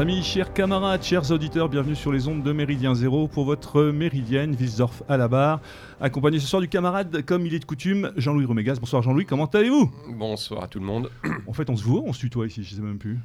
Chers 0.00 0.08
amis, 0.08 0.22
chers 0.22 0.52
camarades, 0.54 1.02
chers 1.02 1.30
auditeurs, 1.30 1.68
bienvenue 1.68 1.94
sur 1.94 2.10
les 2.10 2.26
ondes 2.26 2.42
de 2.42 2.52
Méridien 2.52 2.94
Zéro 2.94 3.28
pour 3.28 3.44
votre 3.44 3.82
Méridienne, 3.82 4.56
Wilsdorf 4.58 5.02
à 5.10 5.18
la 5.18 5.28
barre. 5.28 5.60
Accompagné 6.00 6.40
ce 6.40 6.46
soir 6.46 6.62
du 6.62 6.68
camarade, 6.68 7.22
comme 7.26 7.44
il 7.44 7.52
est 7.52 7.58
de 7.58 7.66
coutume, 7.66 8.10
Jean-Louis 8.16 8.46
Romégas. 8.46 8.78
Bonsoir 8.80 9.02
Jean-Louis, 9.02 9.26
comment 9.26 9.44
allez-vous? 9.44 9.90
Bonsoir 10.16 10.62
à 10.62 10.68
tout 10.68 10.78
le 10.80 10.86
monde. 10.86 11.10
En 11.46 11.52
fait, 11.52 11.68
on 11.68 11.76
se 11.76 11.84
voit, 11.84 12.00
on 12.02 12.14
se 12.14 12.20
tutoie 12.20 12.46
ici, 12.46 12.64
je 12.64 12.74
sais 12.76 12.80
même 12.80 12.96
plus. 12.96 13.18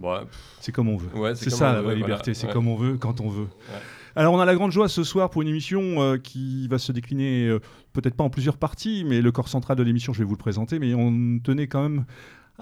Ouais, 0.00 0.20
C'est 0.58 0.72
comme 0.72 0.88
on 0.88 0.96
veut. 0.96 1.14
ouais, 1.18 1.34
C'est 1.34 1.50
ça 1.50 1.74
la 1.74 1.82
voilà. 1.82 1.98
liberté, 1.98 2.32
c'est 2.32 2.46
Ouais. 2.46 2.52
comme 2.54 2.66
on 2.66 2.76
veut, 2.76 2.96
quand 2.96 3.20
on 3.20 3.28
veut. 3.28 3.48
Alors 4.16 4.32
on 4.32 4.40
a 4.40 4.46
la 4.46 4.54
grande 4.54 4.72
joie 4.72 4.88
ce 4.88 5.04
soir 5.04 5.28
pour 5.28 5.42
une 5.42 5.48
émission 5.48 6.00
euh, 6.00 6.16
qui 6.16 6.66
va 6.68 6.78
se 6.78 6.92
décliner 6.92 7.46
euh, 7.46 7.60
peut-être 7.92 8.14
pas 8.14 8.24
en 8.24 8.30
plusieurs 8.30 8.56
parties, 8.56 9.04
mais 9.06 9.20
le 9.20 9.32
corps 9.32 9.48
central 9.48 9.76
de 9.76 9.82
l'émission, 9.82 10.14
je 10.14 10.20
vais 10.20 10.24
vous 10.24 10.32
le 10.34 10.38
présenter, 10.38 10.78
mais 10.78 10.94
on 10.94 11.38
tenait 11.40 11.66
quand 11.66 11.82
même 11.82 12.06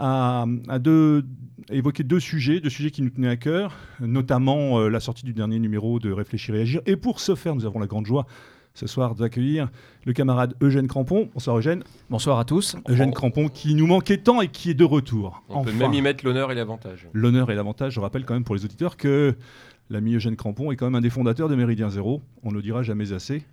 à, 0.00 0.46
à 0.68 0.78
deux- 0.80 1.24
à 1.70 1.74
évoquer 1.74 2.02
deux 2.02 2.18
sujets, 2.18 2.58
deux 2.60 2.70
sujets 2.70 2.90
qui 2.90 3.02
nous 3.02 3.10
tenaient 3.10 3.28
à 3.28 3.36
cœur, 3.36 3.76
notamment 4.00 4.80
euh, 4.80 4.88
la 4.88 4.98
sortie 4.98 5.24
du 5.24 5.32
dernier 5.34 5.58
numéro 5.60 6.00
de 6.00 6.10
Réfléchir 6.10 6.54
et 6.56 6.62
Agir. 6.62 6.80
Et 6.86 6.96
pour 6.96 7.20
ce 7.20 7.34
faire, 7.36 7.54
nous 7.54 7.64
avons 7.66 7.78
la 7.78 7.86
grande 7.86 8.06
joie 8.06 8.26
ce 8.74 8.86
soir 8.86 9.14
d'accueillir 9.14 9.68
le 10.06 10.12
camarade 10.12 10.54
Eugène 10.62 10.88
Crampon. 10.88 11.28
Bonsoir 11.34 11.58
Eugène. 11.58 11.82
Bonsoir 12.08 12.38
à 12.38 12.44
tous. 12.44 12.76
Eugène. 12.88 13.12
Crampon 13.12 13.48
qui 13.48 13.74
nous 13.74 13.86
manquait 13.86 14.16
tant 14.18 14.40
et 14.40 14.48
qui 14.48 14.70
est 14.70 14.74
de 14.74 14.84
retour. 14.84 15.42
On 15.48 15.62
peut 15.62 15.72
même 15.72 15.92
y 15.92 16.00
mettre 16.00 16.24
l'honneur 16.24 16.50
et 16.50 16.54
l'avantage. 16.54 17.06
l'honneur 17.12 17.50
et 17.50 17.54
l'avantage. 17.54 17.92
Je 17.94 18.00
rappelle 18.00 18.24
quand 18.24 18.34
même 18.34 18.44
pour 18.44 18.54
les 18.54 18.64
auditeurs 18.64 18.96
que 18.96 19.34
l'ami 19.90 20.14
Eugène 20.14 20.36
Crampon 20.36 20.72
est 20.72 20.76
quand 20.76 20.86
même 20.86 20.94
un 20.94 21.00
des 21.00 21.10
fondateurs 21.10 21.48
de 21.48 21.54
Méridien 21.56 21.90
Zéro. 21.90 22.22
On 22.42 22.50
ne 22.50 22.54
le 22.56 22.62
dira 22.62 22.82
jamais 22.82 23.12
assez. 23.12 23.44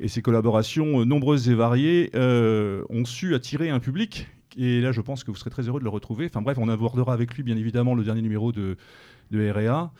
Et 0.00 0.08
ses 0.08 0.22
collaborations 0.22 1.00
euh, 1.00 1.04
nombreuses 1.04 1.48
et 1.48 1.54
variées 1.54 2.10
euh, 2.16 2.82
ont 2.90 3.04
su 3.04 3.34
attirer 3.36 3.70
un 3.70 3.78
public. 3.78 4.26
Et 4.56 4.80
là, 4.80 4.92
je 4.92 5.00
pense 5.00 5.24
que 5.24 5.30
vous 5.30 5.36
serez 5.36 5.50
très 5.50 5.62
heureux 5.68 5.80
de 5.80 5.84
le 5.84 5.90
retrouver. 5.90 6.26
Enfin 6.26 6.42
bref, 6.42 6.58
on 6.60 6.68
abordera 6.68 7.12
avec 7.12 7.34
lui, 7.34 7.42
bien 7.42 7.56
évidemment, 7.56 7.94
le 7.94 8.04
dernier 8.04 8.22
numéro 8.22 8.52
de, 8.52 8.76
de 9.30 9.50
RA. 9.50 9.92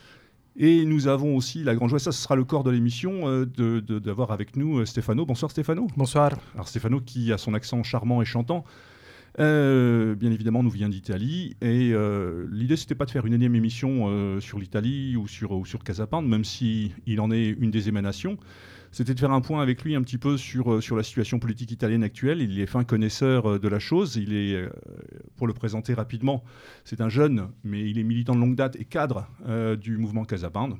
Et 0.57 0.85
nous 0.85 1.09
avons 1.09 1.35
aussi 1.37 1.65
la 1.65 1.75
grande 1.75 1.91
joie, 1.91 1.99
ça 1.99 2.13
ce 2.13 2.23
sera 2.23 2.37
le 2.37 2.45
corps 2.45 2.63
de 2.63 2.71
l'émission, 2.71 3.29
euh, 3.29 3.45
de- 3.45 3.81
de- 3.81 3.99
d'avoir 3.99 4.31
avec 4.31 4.55
nous 4.57 4.79
euh, 4.79 4.85
Stéphano. 4.85 5.27
Bonsoir 5.27 5.51
Stéphano. 5.51 5.89
Bonsoir. 5.97 6.31
Alors 6.55 6.69
Stéphano 6.69 7.01
qui 7.01 7.33
a 7.33 7.39
son 7.39 7.55
accent 7.55 7.83
charmant 7.83 8.23
et 8.23 8.25
chantant, 8.25 8.65
euh, 9.41 10.15
bien 10.15 10.31
évidemment 10.31 10.63
nous 10.63 10.71
vient 10.71 10.89
d'Italie 10.89 11.57
et 11.61 11.91
euh, 11.93 12.47
l'idée 12.53 12.77
c'était 12.77 12.95
pas 12.95 13.05
de 13.05 13.11
faire 13.11 13.27
une 13.27 13.33
énième 13.35 13.57
émission 13.57 14.39
sur 14.41 14.61
l'Italie 14.61 15.17
ou 15.17 15.27
sur, 15.27 15.51
ou 15.51 15.67
sur 15.67 15.81
même 16.23 16.45
si 16.45 16.93
il 17.09 17.21
en 17.21 17.33
est 17.33 17.49
une 17.49 17.73
des 17.73 17.89
émanations. 17.89 18.39
C'était 18.95 19.13
de 19.13 19.19
faire 19.19 19.33
un 19.33 19.41
point 19.41 19.61
avec 19.61 19.83
lui 19.83 19.97
un 19.97 20.03
petit 20.03 20.19
peu 20.19 20.37
sur, 20.37 20.75
euh, 20.75 20.81
sur 20.81 20.95
la 20.97 21.03
situation 21.03 21.41
politique 21.41 21.73
italienne 21.73 22.05
actuelle. 22.05 22.41
Il 22.41 22.61
est 22.61 22.67
fin 22.67 22.85
connaisseur 22.85 23.51
euh, 23.55 23.59
de 23.59 23.67
la 23.67 23.81
chose. 23.81 24.15
Il 24.15 24.33
est, 24.33 24.55
euh, 24.55 24.69
pour 25.37 25.49
le 25.49 25.53
présenter 25.53 25.95
rapidement, 25.95 26.45
c'est 26.85 27.01
un 27.01 27.09
jeune, 27.09 27.49
mais 27.65 27.81
il 27.91 27.99
est 27.99 28.05
militant 28.05 28.37
de 28.37 28.41
longue 28.41 28.55
date 28.55 28.77
et 28.77 28.85
cadre 28.85 29.27
euh, 29.49 29.75
du 29.75 29.97
mouvement 29.99 30.25
Casapande. 30.25 30.77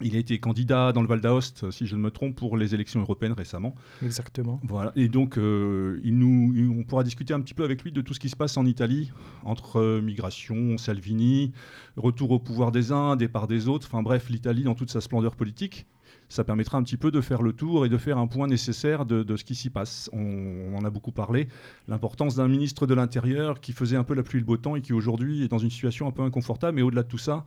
Il 0.00 0.14
a 0.14 0.18
été 0.20 0.38
candidat 0.38 0.92
dans 0.92 1.02
le 1.02 1.08
Val 1.08 1.20
d'Aoste, 1.20 1.70
si 1.72 1.86
je 1.86 1.96
ne 1.96 2.00
me 2.00 2.10
trompe, 2.12 2.36
pour 2.36 2.56
les 2.56 2.72
élections 2.74 3.00
européennes 3.00 3.32
récemment. 3.34 3.74
Exactement. 4.02 4.58
Voilà. 4.62 4.92
Et 4.96 5.08
donc, 5.08 5.36
euh, 5.36 6.00
il 6.04 6.16
nous, 6.18 6.52
il- 6.54 6.68
on 6.70 6.84
pourra 6.84 7.02
discuter 7.04 7.34
un 7.34 7.40
petit 7.40 7.52
peu 7.52 7.64
avec 7.64 7.82
lui 7.82 7.90
de 7.90 8.00
tout 8.00 8.14
ce 8.14 8.20
qui 8.20 8.28
se 8.30 8.36
passe 8.36 8.56
en 8.56 8.64
Italie, 8.64 9.10
entre 9.44 9.78
euh, 9.80 10.00
migration, 10.00 10.78
Salvini, 10.78 11.52
retour 11.96 12.30
au 12.30 12.38
pouvoir 12.38 12.70
des 12.72 12.92
uns, 12.92 13.16
départ 13.16 13.46
des 13.48 13.66
autres, 13.68 13.88
enfin 13.90 14.02
bref, 14.02 14.30
l'Italie 14.30 14.62
dans 14.62 14.74
toute 14.76 14.90
sa 14.90 15.00
splendeur 15.02 15.34
politique. 15.34 15.84
Ça 16.30 16.44
permettra 16.44 16.78
un 16.78 16.84
petit 16.84 16.96
peu 16.96 17.10
de 17.10 17.20
faire 17.20 17.42
le 17.42 17.52
tour 17.52 17.84
et 17.84 17.88
de 17.88 17.98
faire 17.98 18.16
un 18.16 18.28
point 18.28 18.46
nécessaire 18.46 19.04
de, 19.04 19.36
ce 19.36 19.42
qui 19.42 19.56
s'y 19.56 19.68
passe. 19.68 20.08
On, 20.12 20.76
en 20.76 20.84
a 20.84 20.88
beaucoup 20.90 21.10
parlé. 21.10 21.48
L'importance 21.88 22.36
d'un 22.36 22.46
ministre 22.46 22.86
de 22.86 22.94
l'Intérieur 22.94 23.60
qui 23.60 23.72
faisait 23.72 23.96
un 23.96 24.04
peu 24.04 24.14
la 24.14 24.22
pluie 24.22 24.38
le 24.38 24.44
beau 24.46 24.56
temps 24.56 24.76
et 24.76 24.80
qui 24.80 24.92
aujourd'hui 24.92 25.42
est 25.42 25.48
dans 25.48 25.58
une 25.58 25.70
situation 25.70 26.06
un 26.06 26.12
peu 26.12 26.22
inconfortable. 26.22 26.76
Mais 26.76 26.82
au-delà 26.82 27.02
de 27.02 27.08
tout 27.08 27.18
ça, 27.18 27.44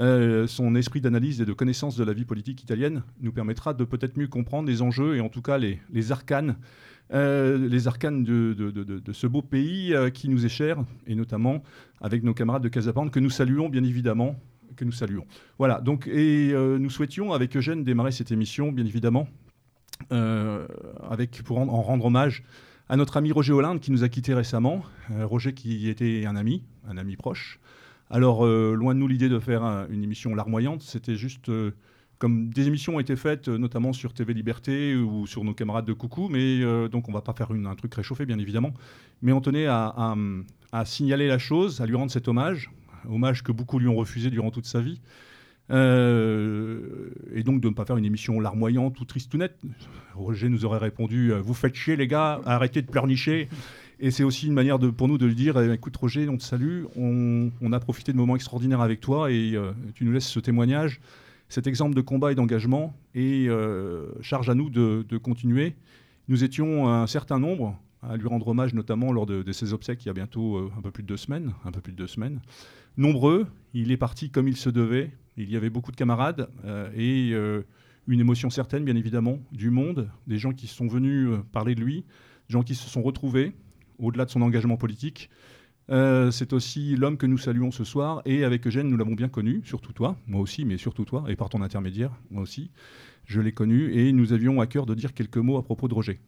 euh, 0.00 0.48
son 0.48 0.74
esprit 0.74 1.00
d'analyse 1.00 1.40
et 1.40 1.44
de 1.44 1.52
connaissance 1.52 1.96
de 1.96 2.02
la 2.02 2.12
vie 2.12 2.24
politique 2.24 2.60
italienne 2.60 3.04
nous 3.20 3.30
permettra 3.30 3.72
de 3.72 3.84
peut-être 3.84 4.16
mieux 4.16 4.26
comprendre 4.26 4.68
les 4.68 4.82
enjeux 4.82 5.14
et 5.14 5.20
en 5.20 5.28
tout 5.28 5.40
cas 5.42 5.56
les, 5.56 5.78
arcanes, 6.10 6.56
euh, 7.12 7.68
les 7.68 7.86
arcanes 7.86 8.24
de, 8.24 8.52
de- 8.52 9.12
ce 9.12 9.28
beau 9.28 9.42
pays 9.42 9.94
euh, 9.94 10.10
qui 10.10 10.28
nous 10.28 10.44
est 10.44 10.48
cher, 10.48 10.78
et 11.06 11.14
notamment 11.14 11.62
avec 12.00 12.24
nos 12.24 12.34
camarades 12.34 12.64
de 12.64 12.68
Casapande 12.68 13.12
que 13.12 13.20
nous 13.20 13.30
saluons 13.30 13.68
bien 13.68 13.84
évidemment, 13.84 14.34
que 14.74 14.84
nous 14.84 14.92
saluons. 14.92 15.24
Voilà, 15.58 15.80
donc 15.80 16.06
et 16.06 16.50
euh, 16.52 16.78
nous 16.78 16.90
souhaitions 16.90 17.32
avec 17.32 17.56
Eugène 17.56 17.84
démarrer 17.84 18.12
cette 18.12 18.30
émission 18.32 18.72
bien 18.72 18.84
évidemment 18.86 19.28
euh, 20.12 20.66
avec 21.08 21.42
pour 21.42 21.58
en, 21.58 21.68
en 21.68 21.82
rendre 21.82 22.06
hommage 22.06 22.42
à 22.88 22.96
notre 22.96 23.16
ami 23.16 23.32
Roger 23.32 23.52
Hollande 23.52 23.80
qui 23.80 23.90
nous 23.92 24.04
a 24.04 24.08
quittés 24.08 24.34
récemment. 24.34 24.82
Euh, 25.12 25.26
Roger 25.26 25.54
qui 25.54 25.88
était 25.88 26.26
un 26.26 26.36
ami, 26.36 26.62
un 26.88 26.98
ami 26.98 27.16
proche. 27.16 27.58
Alors, 28.10 28.44
loin 28.46 28.94
de 28.94 29.00
nous 29.00 29.08
l'idée 29.08 29.30
de 29.30 29.38
faire 29.38 29.64
un- 29.64 29.88
une 29.88 30.04
émission 30.04 30.34
larmoyante, 30.34 30.82
c'était 30.82 31.16
juste 31.16 31.50
comme 32.18 32.50
des 32.50 32.66
émissions 32.68 32.96
ont 32.96 33.00
été 33.00 33.16
faites, 33.16 33.48
notamment 33.48 33.92
sur 33.94 34.12
TV 34.12 34.34
Liberté 34.34 34.94
ou 34.94 35.26
sur 35.26 35.42
nos 35.42 35.54
camarades 35.54 35.86
de 35.86 35.94
Coucou, 35.94 36.28
mais 36.28 36.60
donc 36.90 37.08
on 37.08 37.12
va 37.12 37.22
pas 37.22 37.32
faire 37.32 37.52
une- 37.54 37.66
un 37.66 37.74
truc 37.74 37.94
réchauffé, 37.94 38.26
bien 38.26 38.38
évidemment. 38.38 38.72
Mais 39.22 39.32
on 39.32 39.40
tenait 39.40 39.66
à 39.66 40.14
signaler 40.84 41.26
la 41.28 41.38
chose, 41.38 41.80
à 41.80 41.86
lui 41.86 41.96
rendre 41.96 42.12
cet 42.12 42.28
hommage, 42.28 42.70
hommage 43.08 43.42
que 43.42 43.52
beaucoup 43.52 43.78
lui 43.78 43.88
ont 43.88 43.96
refusé 43.96 44.30
durant 44.30 44.50
toute 44.50 44.66
sa 44.66 44.80
vie. 44.80 45.00
Euh, 45.70 47.10
et 47.32 47.42
donc 47.42 47.62
de 47.62 47.68
ne 47.68 47.74
pas 47.74 47.86
faire 47.86 47.96
une 47.96 48.04
émission 48.04 48.38
larmoyante 48.38 49.00
ou 49.00 49.04
tristounette. 49.04 49.58
Roger 50.14 50.48
nous 50.48 50.64
aurait 50.64 50.78
répondu 50.78 51.32
euh, 51.32 51.40
Vous 51.40 51.54
faites 51.54 51.74
chier, 51.74 51.96
les 51.96 52.06
gars, 52.06 52.40
arrêtez 52.44 52.82
de 52.82 52.86
pleurnicher. 52.86 53.48
Et 54.00 54.10
c'est 54.10 54.24
aussi 54.24 54.46
une 54.46 54.52
manière 54.52 54.78
de, 54.78 54.90
pour 54.90 55.08
nous 55.08 55.18
de 55.18 55.26
lui 55.26 55.34
dire 55.34 55.58
eh, 55.58 55.72
Écoute, 55.72 55.96
Roger, 55.96 56.28
on 56.28 56.36
te 56.36 56.42
salue, 56.42 56.84
on, 56.96 57.72
a 57.72 57.80
profité 57.80 58.12
de 58.12 58.18
moments 58.18 58.36
extraordinaires 58.36 58.80
avec 58.80 59.00
toi 59.00 59.30
et 59.30 59.52
euh, 59.54 59.72
tu 59.94 60.04
nous 60.04 60.12
laisses 60.12 60.28
ce 60.28 60.40
témoignage, 60.40 61.00
cet 61.48 61.66
exemple 61.66 61.94
de 61.94 62.00
combat 62.00 62.32
et 62.32 62.34
d'engagement. 62.34 62.94
Et 63.14 63.46
euh, 63.48 64.06
charge 64.20 64.50
à 64.50 64.54
nous 64.54 64.68
de 64.68 65.16
continuer. 65.16 65.74
Nous 66.28 66.42
étions 66.42 66.88
un 66.88 67.06
certain 67.06 67.38
nombre 67.38 67.78
à 68.08 68.16
lui 68.16 68.28
rendre 68.28 68.48
hommage, 68.48 68.74
notamment 68.74 69.12
lors 69.12 69.26
de, 69.26 69.52
ses 69.52 69.72
obsèques 69.72 70.04
il 70.04 70.08
y 70.08 70.10
a 70.10 70.14
bientôt 70.14 70.56
euh, 70.56 70.72
un 70.76 70.82
peu 70.82 70.90
plus 70.90 71.02
de 71.02 71.08
deux 71.08 71.16
semaines. 71.16 71.54
Un 71.64 71.72
peu 71.72 71.80
plus 71.80 71.92
de 71.92 71.96
deux 71.96 72.06
semaines. 72.06 72.40
Nombreux, 72.96 73.46
il 73.72 73.90
est 73.90 73.96
parti 73.96 74.30
comme 74.30 74.48
il 74.48 74.56
se 74.56 74.70
devait. 74.70 75.12
Il 75.36 75.50
y 75.50 75.56
avait 75.56 75.70
beaucoup 75.70 75.90
de 75.90 75.96
camarades 75.96 76.48
euh, 76.64 76.90
et 76.94 77.30
euh, 77.32 77.62
une 78.06 78.20
émotion 78.20 78.50
certaine, 78.50 78.84
bien 78.84 78.96
évidemment, 78.96 79.38
du 79.52 79.70
monde, 79.70 80.10
des 80.26 80.38
gens 80.38 80.52
qui 80.52 80.66
sont 80.66 80.86
venus 80.86 81.28
parler 81.52 81.74
de 81.74 81.80
lui, 81.80 82.04
des 82.48 82.52
gens 82.52 82.62
qui 82.62 82.74
se 82.74 82.88
sont 82.88 83.02
retrouvés 83.02 83.52
au-delà 83.98 84.24
de 84.24 84.30
son 84.30 84.42
engagement 84.42 84.76
politique. 84.76 85.30
C'est 85.88 86.52
aussi 86.54 86.96
l'homme 86.96 87.18
que 87.18 87.26
nous 87.26 87.36
saluons 87.36 87.70
ce 87.70 87.84
soir 87.84 88.22
et 88.24 88.44
avec 88.44 88.66
Eugène, 88.66 88.88
nous 88.88 88.96
l'avons 88.96 89.14
bien 89.14 89.28
connu, 89.28 89.60
surtout 89.64 89.92
toi, 89.92 90.16
moi 90.26 90.40
aussi, 90.40 90.64
mais 90.64 90.78
surtout 90.78 91.04
toi, 91.04 91.24
et 91.28 91.36
par 91.36 91.50
ton 91.50 91.60
intermédiaire, 91.60 92.10
moi 92.30 92.42
aussi. 92.42 92.70
Je 93.26 93.40
l'ai 93.40 93.52
connu 93.52 93.92
et 93.92 94.12
nous 94.12 94.32
avions 94.32 94.60
à 94.60 94.66
cœur 94.66 94.86
de 94.86 94.94
dire 94.94 95.12
quelques 95.12 95.38
mots 95.38 95.58
à 95.58 95.62
propos 95.62 95.88
de 95.88 95.94
Roger. 95.94 96.20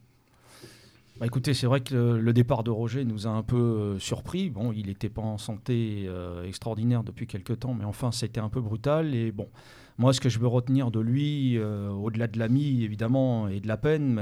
Bah, 1.19 1.25
écoutez, 1.25 1.55
c'est 1.55 1.65
vrai 1.65 1.81
que 1.81 1.95
le, 1.95 2.33
départ 2.33 2.63
de 2.63 2.69
Roger 2.69 3.03
nous 3.03 3.25
a 3.25 3.31
un 3.31 3.41
peu 3.41 3.55
euh, 3.57 3.99
surpris. 3.99 4.51
Bon, 4.51 4.71
il 4.71 4.85
n'était 4.85 5.09
pas 5.09 5.23
en 5.23 5.39
santé 5.39 6.05
euh, 6.07 6.43
extraordinaire 6.43 7.03
depuis 7.03 7.25
quelques 7.25 7.59
temps, 7.59 7.73
mais 7.73 7.85
enfin, 7.85 8.11
c'était 8.11 8.39
un 8.39 8.49
peu 8.49 8.61
brutal. 8.61 9.15
Et 9.15 9.31
bon, 9.31 9.49
moi, 9.97 10.13
ce 10.13 10.21
que 10.21 10.29
je 10.29 10.37
veux 10.37 10.47
retenir 10.47 10.91
de 10.91 10.99
lui, 10.99 11.57
euh, 11.57 11.89
au-delà 11.89 12.27
de 12.27 12.37
l'ami 12.37 12.83
évidemment 12.83 13.47
et 13.47 13.59
de 13.59 13.67
la 13.67 13.77
peine, 13.77 14.21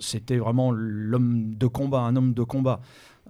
c'était 0.00 0.38
vraiment 0.38 0.72
l'homme 0.72 1.54
de 1.54 1.66
combat, 1.68 2.00
un 2.00 2.16
homme 2.16 2.34
de 2.34 2.42
combat 2.42 2.80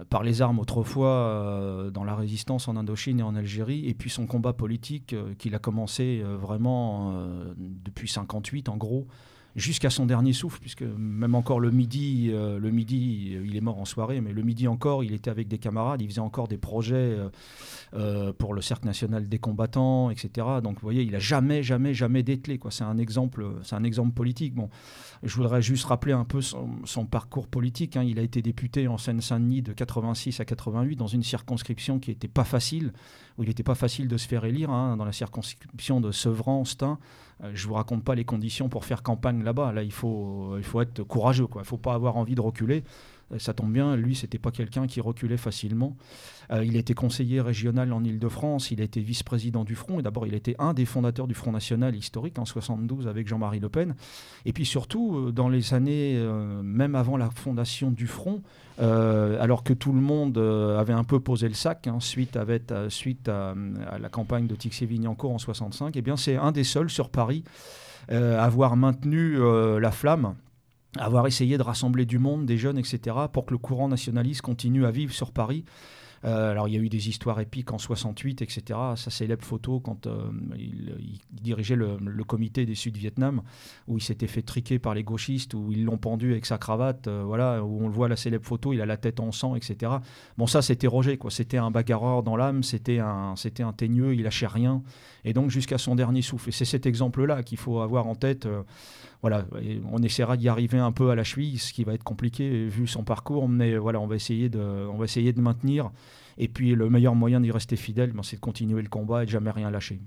par 0.09 0.23
les 0.23 0.41
armes 0.41 0.59
autrefois 0.59 1.91
dans 1.93 2.05
la 2.05 2.15
résistance 2.15 2.69
en 2.69 2.77
Indochine 2.77 3.21
et 3.21 3.23
en 3.23 3.35
Algérie, 3.35 3.87
et 3.87 3.95
puis 3.95 4.09
son 4.09 4.27
combat 4.27 4.53
politique 4.55 5.15
qu'il 5.39 5.55
a 5.55 5.59
commencé 5.59 6.23
vraiment 6.23 7.15
depuis 7.59 8.09
58 8.09 8.69
en 8.69 8.77
gros, 8.77 9.07
jusqu'à 9.57 9.89
son 9.89 10.05
dernier 10.05 10.35
souffle, 10.35 10.61
puisque 10.61 10.83
même 10.83 11.35
encore 11.35 11.61
le 11.61 11.71
midi, 11.71 12.31
euh, 12.31 12.59
le 12.59 12.71
midi, 12.71 13.39
il 13.43 13.57
est 13.57 13.61
mort 13.63 13.79
en 13.79 13.87
soirée, 13.87 14.21
mais 14.21 14.33
le 14.33 14.43
midi 14.43 14.69
encore, 14.69 15.03
il 15.03 15.15
était 15.15 15.31
avec 15.31 15.49
des 15.49 15.57
camarades, 15.57 16.03
il 16.03 16.09
faisait 16.09 16.21
encore 16.21 16.47
des 16.47 16.59
projets 16.59 16.95
euh, 16.95 17.29
euh, 17.95 18.33
pour 18.35 18.53
le 18.53 18.61
Cercle 18.61 18.87
national 18.87 19.29
des 19.29 19.39
combattants, 19.39 20.11
etc. 20.11 20.47
Donc 20.63 20.75
vous 20.75 20.83
voyez, 20.83 21.03
il 21.03 21.15
a 21.15 21.19
jamais, 21.19 21.63
jamais, 21.63 21.95
jamais 21.95 22.23
dételé. 22.23 22.61
C'est 22.69 22.85
un 22.85 22.99
exemple, 22.99 23.47
c'est 23.63 23.75
un 23.75 23.85
exemple 23.85 24.13
politique. 24.13 24.55
Bon, 24.55 24.69
je 25.23 25.35
voudrais 25.35 25.63
juste 25.63 25.87
rappeler 25.87 26.13
un 26.13 26.25
peu 26.25 26.43
son, 26.43 27.07
parcours 27.07 27.47
politique. 27.49 27.97
hein. 27.97 28.03
Il 28.03 28.19
a 28.19 28.23
été 28.23 28.43
député 28.43 28.89
en 28.89 28.99
Seine-Saint-Denis 28.99 29.63
de 29.63 29.73
86 29.73 30.39
à 30.41 30.45
88 30.45 30.97
dans 30.97 31.07
une 31.07 31.23
circonscription 31.23 31.99
qui 31.99 32.11
n'était 32.11 32.29
pas 32.29 32.45
facile, 32.45 32.93
où 33.39 33.43
il 33.43 33.49
n'était 33.49 33.63
pas 33.63 33.75
facile 33.75 34.07
de 34.07 34.19
se 34.19 34.29
faire 34.29 34.45
élire, 34.45 34.71
hein, 34.71 34.99
dans 34.99 35.05
la 35.07 35.13
circonscription 35.13 36.03
de 36.03 36.13
Sevran-Stein. 36.13 36.99
Euh, 36.99 37.26
je 37.53 37.67
vous 37.67 37.75
raconte 37.75 38.03
pas 38.03 38.15
les 38.15 38.25
conditions 38.25 38.69
pour 38.69 38.85
faire 38.85 39.03
campagne 39.03 39.43
là-bas. 39.43 39.73
Là, 39.73 39.83
il 39.83 39.93
faut, 39.93 40.57
il 40.57 40.65
faut 40.65 40.81
être 40.81 41.03
courageux. 41.03 41.47
Il 41.55 41.59
ne 41.59 41.65
faut 41.65 41.77
pas 41.77 41.95
avoir 41.95 42.17
envie 42.17 42.35
de 42.35 42.41
reculer. 42.41 42.85
Ça 43.39 43.53
tombe 43.53 43.73
bien, 43.73 43.97
lui, 43.97 44.15
c'était 44.15 44.39
pas 44.39 44.53
quelqu'un 44.53 44.87
qui 44.87 45.01
reculait 45.01 45.37
facilement. 45.37 45.97
Euh, 46.51 46.65
il 46.65 46.77
était 46.77 46.95
conseiller 46.95 47.41
régional 47.41 47.93
en 47.93 48.03
Ile-de-France, 48.05 48.71
il 48.71 48.81
a 48.81 48.85
été 48.85 49.01
vice-président 49.01 49.65
du 49.65 49.75
Front, 49.75 49.99
et 49.99 50.03
d'abord 50.03 50.27
il 50.27 50.35
était 50.35 50.57
un 50.59 50.75
des 50.75 50.85
fondateurs 50.85 51.27
du 51.27 51.35
Front 51.35 51.53
National 51.53 51.95
historique 51.95 52.39
en 52.39 52.45
72 52.45 53.09
avec 53.09 53.27
Jean-Marie 53.27 53.61
Le 53.61 53.69
Pen. 53.69 53.95
Et 54.45 54.53
puis 54.53 54.65
surtout, 54.65 55.17
euh, 55.17 55.33
dans 55.33 55.49
les 55.49 55.75
années, 55.75 56.15
euh, 56.17 56.63
même 56.63 56.95
avant 56.95 57.17
la 57.17 57.31
fondation 57.31 57.91
du 57.91 58.07
Front, 58.07 58.43
alors 58.79 59.65
que 59.65 59.73
tout 59.73 59.93
le 59.93 60.03
monde 60.03 60.37
avait 60.37 60.93
un 60.93 61.05
peu 61.05 61.19
posé 61.19 61.49
le 61.49 61.55
sac 61.55 61.87
hein, 61.87 61.99
suite, 61.99 62.39
suite 62.91 63.27
à, 63.27 63.55
la 63.99 64.09
campagne 64.11 64.47
de 64.47 64.55
Tixier-Vignancourt 64.55 65.33
en 65.33 65.39
65, 65.39 65.97
et 65.97 66.01
eh 66.01 66.03
bien 66.03 66.19
c'est 66.19 66.37
un 66.37 66.53
des 66.53 66.65
seuls 66.65 66.91
sur 66.91 67.09
Paris 67.09 67.43
à 68.11 68.45
avoir 68.45 68.77
maintenu 68.77 69.39
la 69.81 69.91
flamme 69.91 70.35
avoir 70.99 71.27
essayé 71.27 71.59
de 71.59 71.63
rassembler 71.63 72.05
du 72.05 72.19
monde, 72.19 72.47
des 72.47 72.59
jeunes, 72.59 72.79
etc., 72.79 73.17
pour 73.33 73.47
que 73.47 73.53
le 73.53 73.59
courant 73.59 73.89
nationaliste 73.89 74.43
continue 74.43 74.87
à 74.87 74.91
vivre 74.91 75.13
sur 75.13 75.33
Paris. 75.33 75.65
Euh, 76.25 76.51
alors 76.51 76.69
il 76.69 76.75
y 76.75 76.77
a 76.77 76.81
eu 76.81 76.89
des 76.89 77.09
histoires 77.09 77.41
épiques 77.41 77.73
en 77.73 77.79
68, 77.79 78.43
etc. 78.43 78.79
Sa 78.97 79.11
célèbre 79.11 79.45
photo 79.45 79.81
quand 79.81 80.07
euh, 80.07 80.31
il, 80.57 81.21
dirigeait 81.31 81.77
le, 81.77 82.25
comité 82.25 82.67
des 82.67 82.75
Sud-Vietnam, 82.75 83.43
où 83.87 83.99
il 83.99 84.03
s'était 84.03 84.27
fait 84.27 84.43
triquer 84.43 84.79
par 84.79 84.95
les 84.95 85.05
gauchistes, 85.05 85.55
où 85.55 85.71
ils 85.71 85.85
l'ont 85.85 85.99
pendu 85.99 86.33
avec 86.33 86.47
sa 86.47 86.59
cravate, 86.59 87.07
euh, 87.07 87.23
voilà, 87.25 87.63
où 87.63 87.85
on 87.85 87.89
le 87.89 87.95
voit 87.95 88.09
la 88.09 88.17
célèbre 88.17 88.45
photo, 88.45 88.73
il 88.73 88.81
a 88.81 88.87
la 88.87 88.97
tête 88.97 89.21
en 89.21 89.33
sang, 89.33 89.55
etc. 89.55 89.93
Bon 90.39 90.47
ça 90.47 90.63
c'était 90.63 90.87
Roger, 90.87 91.19
quoi. 91.19 91.31
C'était 91.31 91.59
un 91.59 91.71
bagarreur 91.71 92.23
dans 92.23 92.37
l'âme, 92.37 92.63
c'était 92.63 92.99
un, 92.99 93.35
c'était 93.37 93.63
un 93.63 93.73
teigneux, 93.73 94.15
il 94.15 94.23
lâchait 94.23 94.47
rien, 94.47 94.83
et 95.25 95.33
donc 95.33 95.51
jusqu'à 95.51 95.79
son 95.79 95.95
dernier 95.95 96.23
souffle. 96.23 96.49
Et 96.49 96.53
c'est 96.53 96.65
cet 96.65 96.87
exemple-là 96.87 97.43
qu'il 97.43 97.59
faut 97.59 97.81
avoir 97.81 98.07
en 98.07 98.15
tête 98.15 98.49
voilà, 99.23 99.45
on 99.91 100.03
essaiera 100.03 100.37
d'y 100.37 100.49
arriver 100.49 100.79
un 100.79 100.93
peu 100.93 101.11
à 101.11 101.15
la 101.15 101.25
cheville, 101.25 101.59
ce 101.59 101.73
qui 101.73 101.85
va 101.85 101.95
être 101.95 102.05
compliqué 102.05 102.67
vu 102.67 102.87
son 102.87 103.03
parcours, 103.03 103.49
mais 103.49 103.77
voilà, 103.77 104.01
on 104.01 104.07
va 104.07 104.17
essayer 104.17 104.49
de, 104.49 104.59
on 104.59 104.97
va 104.97 105.05
essayer 105.05 105.33
de 105.33 105.41
maintenir. 105.41 105.91
Et 106.39 106.49
puis 106.49 106.75
le 106.75 106.91
meilleur 106.91 107.15
moyen 107.15 107.41
d'y 107.41 107.51
rester 107.51 107.77
fidèle, 107.77 108.13
ben, 108.13 108.23
c'est 108.23 108.37
de 108.37 108.41
continuer 108.41 108.83
le 108.83 108.89
combat 108.89 109.23
et 109.23 109.27
de 109.27 109.31
jamais 109.31 109.51
rien 109.51 109.71
lâcher. 109.71 110.01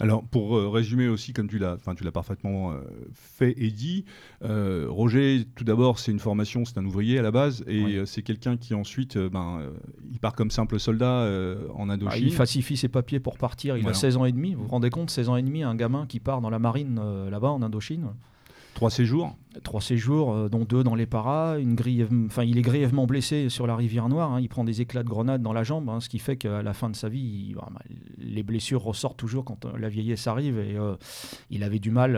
Alors, 0.00 0.24
pour 0.24 0.56
euh, 0.56 0.68
résumer 0.70 1.08
aussi, 1.08 1.34
comme 1.34 1.46
tu 1.46 1.58
l'as, 1.58 1.76
tu 1.94 2.04
l'as 2.04 2.10
parfaitement 2.10 2.72
euh, 2.72 2.80
fait 3.12 3.54
et 3.58 3.70
dit, 3.70 4.06
euh, 4.42 4.86
Roger, 4.88 5.44
tout 5.54 5.64
d'abord, 5.64 5.98
c'est 5.98 6.10
une 6.10 6.18
formation, 6.18 6.64
c'est 6.64 6.78
un 6.78 6.86
ouvrier 6.86 7.18
à 7.18 7.22
la 7.22 7.30
base, 7.30 7.62
et 7.66 8.00
c'est 8.06 8.22
quelqu'un 8.22 8.56
qui 8.56 8.72
ensuite, 8.72 9.18
ben, 9.18 9.60
il 10.10 10.18
part 10.18 10.32
comme 10.32 10.50
simple 10.50 10.80
soldat 10.80 11.28
en 11.74 11.90
Indochine. 11.90 12.22
Ah, 12.22 12.26
il 12.26 12.32
falsifie 12.32 12.78
ses 12.78 12.88
papiers 12.88 13.20
pour 13.20 13.36
partir, 13.36 13.76
il 13.76 13.86
a 13.86 13.94
16 13.94 14.16
ans 14.16 14.24
et 14.24 14.32
demi, 14.32 14.54
vous 14.54 14.62
vous 14.62 14.68
rendez 14.68 14.88
compte, 14.88 15.10
16 15.10 15.28
ans 15.28 15.36
et 15.36 15.42
demi, 15.42 15.62
un 15.62 15.74
gamin 15.74 16.06
qui 16.06 16.18
part 16.18 16.40
dans 16.40 16.50
la 16.50 16.58
marine 16.58 17.00
là-bas 17.28 17.50
en 17.50 17.60
Indochine 17.62 18.08
Trois 18.74 18.90
séjours 18.90 19.36
Trois 19.64 19.80
séjours, 19.80 20.32
euh, 20.32 20.48
dont 20.48 20.64
deux 20.64 20.84
dans 20.84 20.94
les 20.94 21.06
paras. 21.06 21.58
Une 21.58 21.76
enfin, 22.26 22.44
il 22.44 22.56
est 22.56 22.62
grièvement 22.62 23.06
blessé 23.06 23.48
sur 23.48 23.66
la 23.66 23.74
rivière 23.74 24.08
Noire. 24.08 24.32
Hein. 24.32 24.40
il 24.40 24.48
prend 24.48 24.62
des 24.62 24.80
éclats 24.80 25.02
de 25.02 25.08
grenade 25.08 25.42
dans 25.42 25.52
la 25.52 25.64
jambe, 25.64 25.90
hein, 25.90 25.98
ce 26.00 26.08
qui 26.08 26.20
fait 26.20 26.36
qu'à 26.36 26.62
la 26.62 26.72
fin 26.72 26.88
de 26.88 26.94
sa 26.94 27.08
vie, 27.08 27.52
bah, 27.56 27.68
les 28.18 28.44
blessures 28.44 28.82
ressortent 28.82 29.18
toujours 29.18 29.44
quand 29.44 29.64
euh, 29.64 29.76
la 29.76 29.88
vieillesse 29.88 30.26
arrive. 30.28 30.58
Et 30.58 30.76
euh, 30.76 30.94
il 31.50 31.64
avait 31.64 31.80
du 31.80 31.90
mal, 31.90 32.12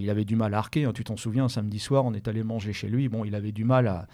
il 0.00 0.08
avait 0.08 0.24
du 0.24 0.36
mal 0.36 0.54
à 0.54 0.58
arquer. 0.58 0.84
Hein. 0.84 0.92
tu 0.94 1.02
t'en 1.02 1.16
souviens, 1.16 1.48
samedi 1.48 1.80
soir, 1.80 2.04
on 2.04 2.14
est 2.14 2.28
allé 2.28 2.44
manger 2.44 2.72
chez 2.72 2.88
lui. 2.88 3.08
Bon, 3.08 3.24
il 3.24 3.34
avait 3.34 3.52
du 3.52 3.64
mal 3.64 3.88
à 3.88 4.06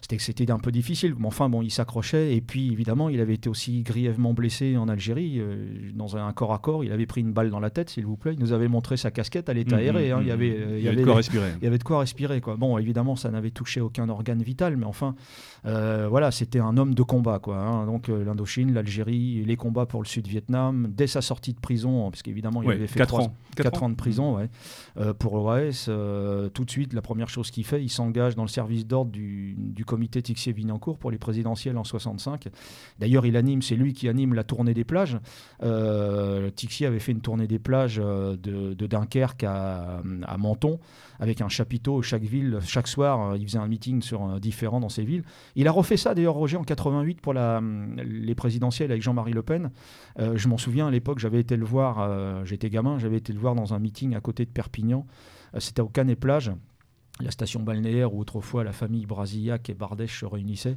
c'était 0.00 0.16
que 0.16 0.22
c'était 0.22 0.50
un 0.50 0.58
peu 0.58 0.72
difficile. 0.72 1.14
Mais 1.18 1.26
enfin, 1.26 1.48
bon, 1.48 1.62
il 1.62 1.70
s'accrochait. 1.70 2.34
Et 2.34 2.40
puis, 2.40 2.72
évidemment, 2.72 3.08
il 3.08 3.20
avait 3.20 3.34
été 3.34 3.48
aussi 3.48 3.82
grièvement 3.82 4.32
blessé 4.32 4.76
en 4.76 4.88
Algérie, 4.88 5.38
euh, 5.38 5.90
dans 5.94 6.16
un 6.16 6.32
corps 6.32 6.54
à 6.54 6.58
corps. 6.58 6.84
Il 6.84 6.92
avait 6.92 7.06
pris 7.06 7.20
une 7.20 7.32
balle 7.32 7.50
dans 7.50 7.60
la 7.60 7.70
tête, 7.70 7.90
s'il 7.90 8.06
vous 8.06 8.16
plaît. 8.16 8.32
Il 8.32 8.40
nous 8.40 8.52
avait 8.52 8.68
montré 8.68 8.96
sa 8.96 9.10
casquette. 9.10 9.48
Elle 9.48 9.58
était 9.58 9.74
mhm, 9.74 9.80
aérée. 9.80 10.10
Hein. 10.10 10.18
il, 10.22 10.28
y 10.28 10.30
avait, 10.30 10.56
euh, 10.58 10.78
il, 10.78 10.84
y 10.84 10.88
avait, 10.88 10.96
de 10.96 11.04
quoi 11.04 11.16
respirer. 11.16 11.50
Il 11.60 11.64
y 11.64 11.66
avait 11.66 11.78
de 11.78 11.84
quoi 11.84 12.00
respirer. 12.00 12.40
Quoi. 12.40 12.56
Bon, 12.56 12.78
évidemment, 12.78 13.14
ça 13.14 13.30
n'avait 13.30 13.50
touché 13.50 13.80
aucun 13.80 14.08
organe 14.08 14.42
vital. 14.42 14.76
Mais 14.76 14.86
enfin, 14.86 15.14
euh, 15.66 16.06
voilà, 16.08 16.30
c'était 16.30 16.60
un 16.60 16.76
homme 16.78 16.94
de 16.94 17.02
combat. 17.02 17.38
Quoi, 17.38 17.58
hein. 17.58 17.84
Donc, 17.84 18.08
l'Indochine, 18.08 18.72
l'Algérie, 18.72 19.44
les 19.44 19.56
combats 19.56 19.86
pour 19.86 20.02
le 20.02 20.06
Sud-Vietnam. 20.06 20.90
Dès 20.96 21.08
sa 21.08 21.20
sortie 21.20 21.52
de 21.52 21.60
prison, 21.60 22.10
parce 22.10 22.22
qu'évidemment, 22.22 22.62
il 22.62 22.70
avait 22.70 22.86
fait 22.86 22.98
4 22.98 23.14
ans. 23.16 23.34
4 23.56 23.82
ans. 23.82 23.90
de 23.90 23.96
prison 23.96 24.36
ouais, 24.36 24.48
pour 25.18 25.36
l'OAS. 25.36 25.90
tout 26.54 26.64
de 26.64 26.70
suite, 26.70 26.94
la 26.94 27.02
première 27.02 27.28
chose 27.28 27.50
qu'il 27.50 27.64
fait, 27.64 27.82
il 27.82 27.90
s'engage 27.90 28.34
dans 28.34 28.44
le 28.44 28.48
service 28.48 28.86
d'ordre 28.86 29.10
du, 29.10 29.54
du 29.58 29.84
comité 29.90 30.22
cours 30.80 30.98
pour 30.98 31.10
les 31.10 31.18
présidentielles 31.18 31.76
en 31.76 31.82
65. 31.82 32.46
D'ailleurs, 33.00 33.26
il 33.26 33.36
anime, 33.36 33.60
c'est 33.60 33.74
lui 33.74 33.92
qui 33.92 34.08
anime 34.08 34.34
la 34.34 34.44
tournée 34.44 34.72
des 34.72 34.84
plages. 34.84 35.18
Euh, 35.64 36.48
Tixier 36.50 36.86
avait 36.86 37.00
fait 37.00 37.10
une 37.10 37.20
tournée 37.20 37.48
des 37.48 37.58
plages 37.58 38.00
euh, 38.02 38.36
de, 38.36 38.86
Dunkerque 38.86 39.42
à, 39.42 40.00
Menton 40.38 40.78
avec 41.18 41.40
un 41.40 41.48
chapiteau 41.48 42.02
chaque 42.02 42.22
ville. 42.22 42.60
Chaque 42.62 42.86
soir, 42.86 43.32
euh, 43.32 43.36
il 43.36 43.44
faisait 43.46 43.58
un 43.58 43.66
meeting 43.66 44.00
sur 44.00 44.38
différent 44.38 44.78
dans 44.78 44.88
ces 44.88 45.02
villes. 45.02 45.24
Il 45.56 45.66
a 45.66 45.72
refait 45.72 45.96
ça 45.96 46.14
d'ailleurs, 46.14 46.34
Roger, 46.34 46.56
en 46.56 46.64
88 46.64 47.20
pour 47.20 47.34
les 47.34 48.34
présidentielles 48.36 48.92
avec 48.92 49.02
Jean-Marie 49.02 49.32
Le 49.32 49.42
Pen. 49.42 49.70
je 50.18 50.48
m'en 50.48 50.56
souviens 50.56 50.86
à 50.86 50.90
l'époque, 50.90 51.18
j'avais 51.18 51.40
été 51.40 51.56
le 51.56 51.64
voir, 51.64 52.44
j'étais 52.44 52.70
gamin, 52.70 52.98
j'avais 52.98 53.16
été 53.16 53.32
le 53.32 53.40
voir 53.40 53.54
dans 53.54 53.74
un 53.74 53.78
meeting 53.80 54.14
à 54.14 54.20
côté 54.20 54.44
de 54.44 54.50
Perpignan. 54.50 55.04
C'était 55.58 55.82
au 55.82 55.88
Canet 55.88 56.18
Plage 56.18 56.52
la 57.20 57.30
station 57.30 57.60
balnéaire 57.60 58.14
où 58.14 58.20
autrefois 58.20 58.64
la 58.64 58.72
famille 58.72 59.06
Brasillac 59.06 59.68
et 59.70 59.74
Bardèche 59.74 60.20
se 60.20 60.26
réunissaient. 60.26 60.76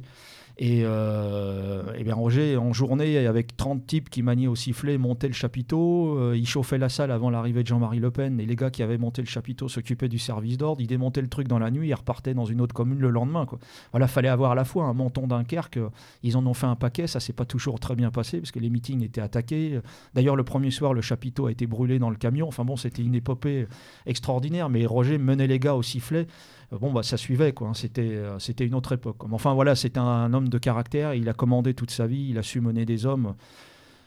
Et, 0.56 0.82
euh, 0.84 1.82
bien 2.04 2.14
Roger, 2.14 2.56
en 2.56 2.72
journée, 2.72 3.26
avec 3.26 3.56
30 3.56 3.86
types 3.86 4.08
qui 4.08 4.22
maniaient 4.22 4.46
au 4.46 4.54
sifflet, 4.54 4.98
montaient 4.98 5.26
le 5.26 5.34
chapiteau. 5.34 6.16
Euh, 6.18 6.36
il 6.36 6.46
chauffait 6.46 6.78
la 6.78 6.88
salle 6.88 7.10
avant 7.10 7.30
l'arrivée 7.30 7.62
de 7.62 7.68
Jean-Marie 7.68 7.98
Le 7.98 8.10
Pen. 8.10 8.38
Et 8.38 8.46
les 8.46 8.54
gars 8.54 8.70
qui 8.70 8.82
avaient 8.82 8.98
monté 8.98 9.20
le 9.20 9.26
chapiteau 9.26 9.68
s'occupaient 9.68 10.08
du 10.08 10.18
service 10.18 10.56
d'ordre. 10.56 10.80
Ils 10.80 10.86
démontaient 10.86 11.22
le 11.22 11.28
truc 11.28 11.48
dans 11.48 11.58
la 11.58 11.70
nuit. 11.70 11.88
Ils 11.88 11.94
repartaient 11.94 12.34
dans 12.34 12.44
une 12.44 12.60
autre 12.60 12.74
commune 12.74 13.00
le 13.00 13.10
lendemain. 13.10 13.46
Quoi. 13.46 13.58
Voilà, 13.90 14.06
fallait 14.06 14.28
avoir 14.28 14.52
à 14.52 14.54
la 14.54 14.64
fois 14.64 14.84
un 14.84 14.92
menton 14.92 15.26
Dunkerque. 15.26 15.80
Ils 16.22 16.36
en 16.36 16.46
ont 16.46 16.54
fait 16.54 16.66
un 16.66 16.76
paquet. 16.76 17.08
Ça 17.08 17.18
s'est 17.18 17.32
pas 17.32 17.46
toujours 17.46 17.80
très 17.80 17.96
bien 17.96 18.10
passé 18.10 18.38
parce 18.38 18.52
que 18.52 18.60
les 18.60 18.70
meetings 18.70 19.02
étaient 19.02 19.20
attaqués. 19.20 19.80
D'ailleurs, 20.14 20.36
le 20.36 20.44
premier 20.44 20.70
soir, 20.70 20.94
le 20.94 21.00
chapiteau 21.00 21.46
a 21.46 21.50
été 21.50 21.66
brûlé 21.66 21.98
dans 21.98 22.10
le 22.10 22.16
camion. 22.16 22.46
Enfin 22.46 22.64
bon, 22.64 22.76
c'était 22.76 23.02
une 23.02 23.16
épopée 23.16 23.66
extraordinaire. 24.06 24.68
Mais 24.68 24.86
Roger 24.86 25.18
menait 25.18 25.48
les 25.48 25.58
gars 25.58 25.74
au 25.74 25.82
sifflet. 25.82 26.28
Euh, 26.72 26.78
bon, 26.78 26.92
bah, 26.92 27.02
ça 27.02 27.16
suivait, 27.16 27.52
quoi. 27.52 27.68
Hein. 27.68 27.74
C'était, 27.74 28.02
euh, 28.02 28.38
c'était 28.38 28.66
une 28.66 28.74
autre 28.74 28.92
époque. 28.92 29.16
Enfin, 29.30 29.54
voilà, 29.54 29.74
c'était 29.74 30.00
un, 30.00 30.32
homme 30.32 30.48
de 30.48 30.58
caractère. 30.58 31.14
Il 31.14 31.28
a 31.28 31.32
commandé 31.32 31.74
toute 31.74 31.90
sa 31.90 32.06
vie, 32.06 32.28
il 32.30 32.38
a 32.38 32.42
su 32.42 32.60
mener 32.60 32.84
des 32.84 33.06
hommes 33.06 33.34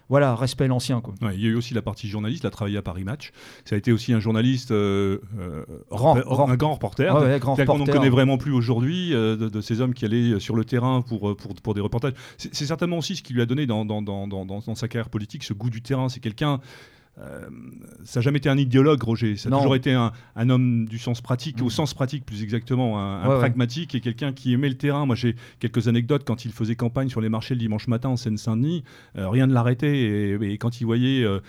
voilà, 0.10 0.36
respect 0.36 0.70
l'ancien. 0.70 1.02
Quoi. 1.02 1.16
il 1.34 1.42
y 1.42 1.48
a 1.48 1.50
eu 1.50 1.56
aussi 1.56 1.74
la 1.74 1.82
partie 1.82 2.08
journaliste, 2.08 2.44
il 2.44 2.48
a 2.48 2.50
travaillé 2.50 2.78
à 2.78 2.82
Paris 2.82 3.04
Match. 3.04 3.34
Ça 3.66 3.76
a 3.76 3.78
été 3.78 3.92
aussi 3.92 4.14
un 4.14 4.22
journaliste, 4.22 4.72
euh, 4.72 5.20
grand, 5.92 6.16
un 6.16 6.56
grand 6.56 6.76
reporter, 6.76 7.14
tel 7.58 7.66
qu'on 7.66 7.78
n'en 7.78 7.86
connaît 7.86 8.08
vraiment 8.08 8.38
plus 8.38 8.54
aujourd'hui, 8.54 9.10
de, 9.10 9.62
ces 9.62 9.82
hommes 9.82 9.94
qui 9.94 10.06
allaient 10.06 10.40
sur 10.40 10.56
le 10.56 10.64
terrain 10.64 11.02
pour, 11.02 11.36
pour, 11.36 11.56
pour 11.56 11.74
des 11.74 11.82
reportages. 11.82 12.14
C'est, 12.38 12.54
certainement 12.54 13.00
aussi 13.00 13.18
ce 13.18 13.22
qui 13.22 13.34
lui 13.34 13.42
a 13.42 13.46
donné 13.46 13.66
dans, 13.66 13.84
dans, 13.84 14.02
dans, 14.02 14.28
dans, 14.28 14.76
sa 14.76 14.88
carrière 14.88 15.10
politique 15.10 15.44
ce 15.44 15.52
goût 15.52 15.70
du 15.70 15.82
terrain. 15.82 16.08
C'est 16.08 16.22
quelqu'un 16.22 16.62
euh, 17.20 17.50
ça 18.04 18.20
n'a 18.20 18.24
jamais 18.24 18.38
été 18.38 18.48
un 18.50 18.58
idéologue, 18.58 19.02
Roger. 19.02 19.38
Ça 19.38 19.50
a 19.50 19.52
toujours 19.52 19.76
été 19.76 19.94
un, 19.94 20.12
homme 20.50 20.86
du 20.86 21.00
sens 21.00 21.22
pratique, 21.22 21.62
au 21.62 21.66
mm. 21.66 21.72
sens 21.72 21.94
pratique 21.94 22.26
plus 22.26 22.44
exactement, 22.44 23.00
un, 23.00 23.40
pragmatique 23.40 23.96
et 23.96 24.02
quelqu'un 24.02 24.34
qui 24.34 24.54
aimait 24.54 24.70
le 24.70 24.78
terrain. 24.78 25.06
Moi, 25.06 25.16
j'ai 25.16 25.36
quelques 25.60 25.88
anecdotes 25.88 26.24
quand 26.26 26.46
il 26.46 26.52
faisait 26.52 26.76
campagne 26.76 27.10
sur 27.10 27.22
les 27.22 27.30
marchés 27.30 27.56
le 27.56 27.60
dimanche 27.60 27.88
matin 27.88 28.10
en 28.10 28.18
Seine-Saint-Denis. 28.18 28.84
Euh, 29.18 29.30
rien 29.30 29.48
ne 29.48 29.54
l'arrêtait. 29.54 30.38
Et, 30.42 30.58
quand 30.58 30.80
il 30.80 30.86
voyait 30.86 31.24
euh, 31.24 31.40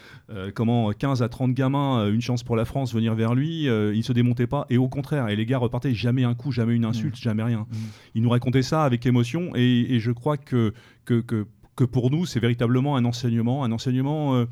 comment 0.54 0.90
15 0.92 1.22
à 1.22 1.28
30 1.28 1.52
gamins, 1.52 2.08
une 2.08 2.22
chance 2.22 2.42
pour 2.42 2.56
la 2.56 2.64
France, 2.64 2.94
venir 2.94 3.14
vers 3.14 3.34
lui, 3.34 3.64
il 3.64 3.96
ne 3.96 4.02
se 4.02 4.12
démontait 4.12 4.46
pas. 4.46 4.66
Et 4.70 4.78
au 4.78 4.88
contraire, 4.88 5.28
et 5.28 5.36
les 5.36 5.46
gars 5.46 5.58
repartaient 5.58 5.94
jamais 5.94 6.24
un 6.24 6.34
coup, 6.34 6.50
jamais 6.50 6.74
une 6.74 6.84
insulte, 6.84 7.14
mm. 7.14 7.22
jamais 7.22 7.42
rien. 7.42 7.66
Mm. 7.70 7.76
Il 8.14 8.22
nous 8.22 8.30
racontait 8.30 8.62
ça 8.62 8.84
avec 8.84 9.04
émotion. 9.04 9.52
Et, 9.54 9.98
je 9.98 10.12
crois 10.12 10.36
que, 10.36 10.72
que, 11.04 11.20
que, 11.20 11.46
que 11.76 11.84
pour 11.84 12.10
nous, 12.10 12.24
c'est 12.24 12.40
véritablement 12.40 12.96
un 12.96 13.04
enseignement, 13.04 13.64
un 13.64 13.72
enseignement 13.72 14.46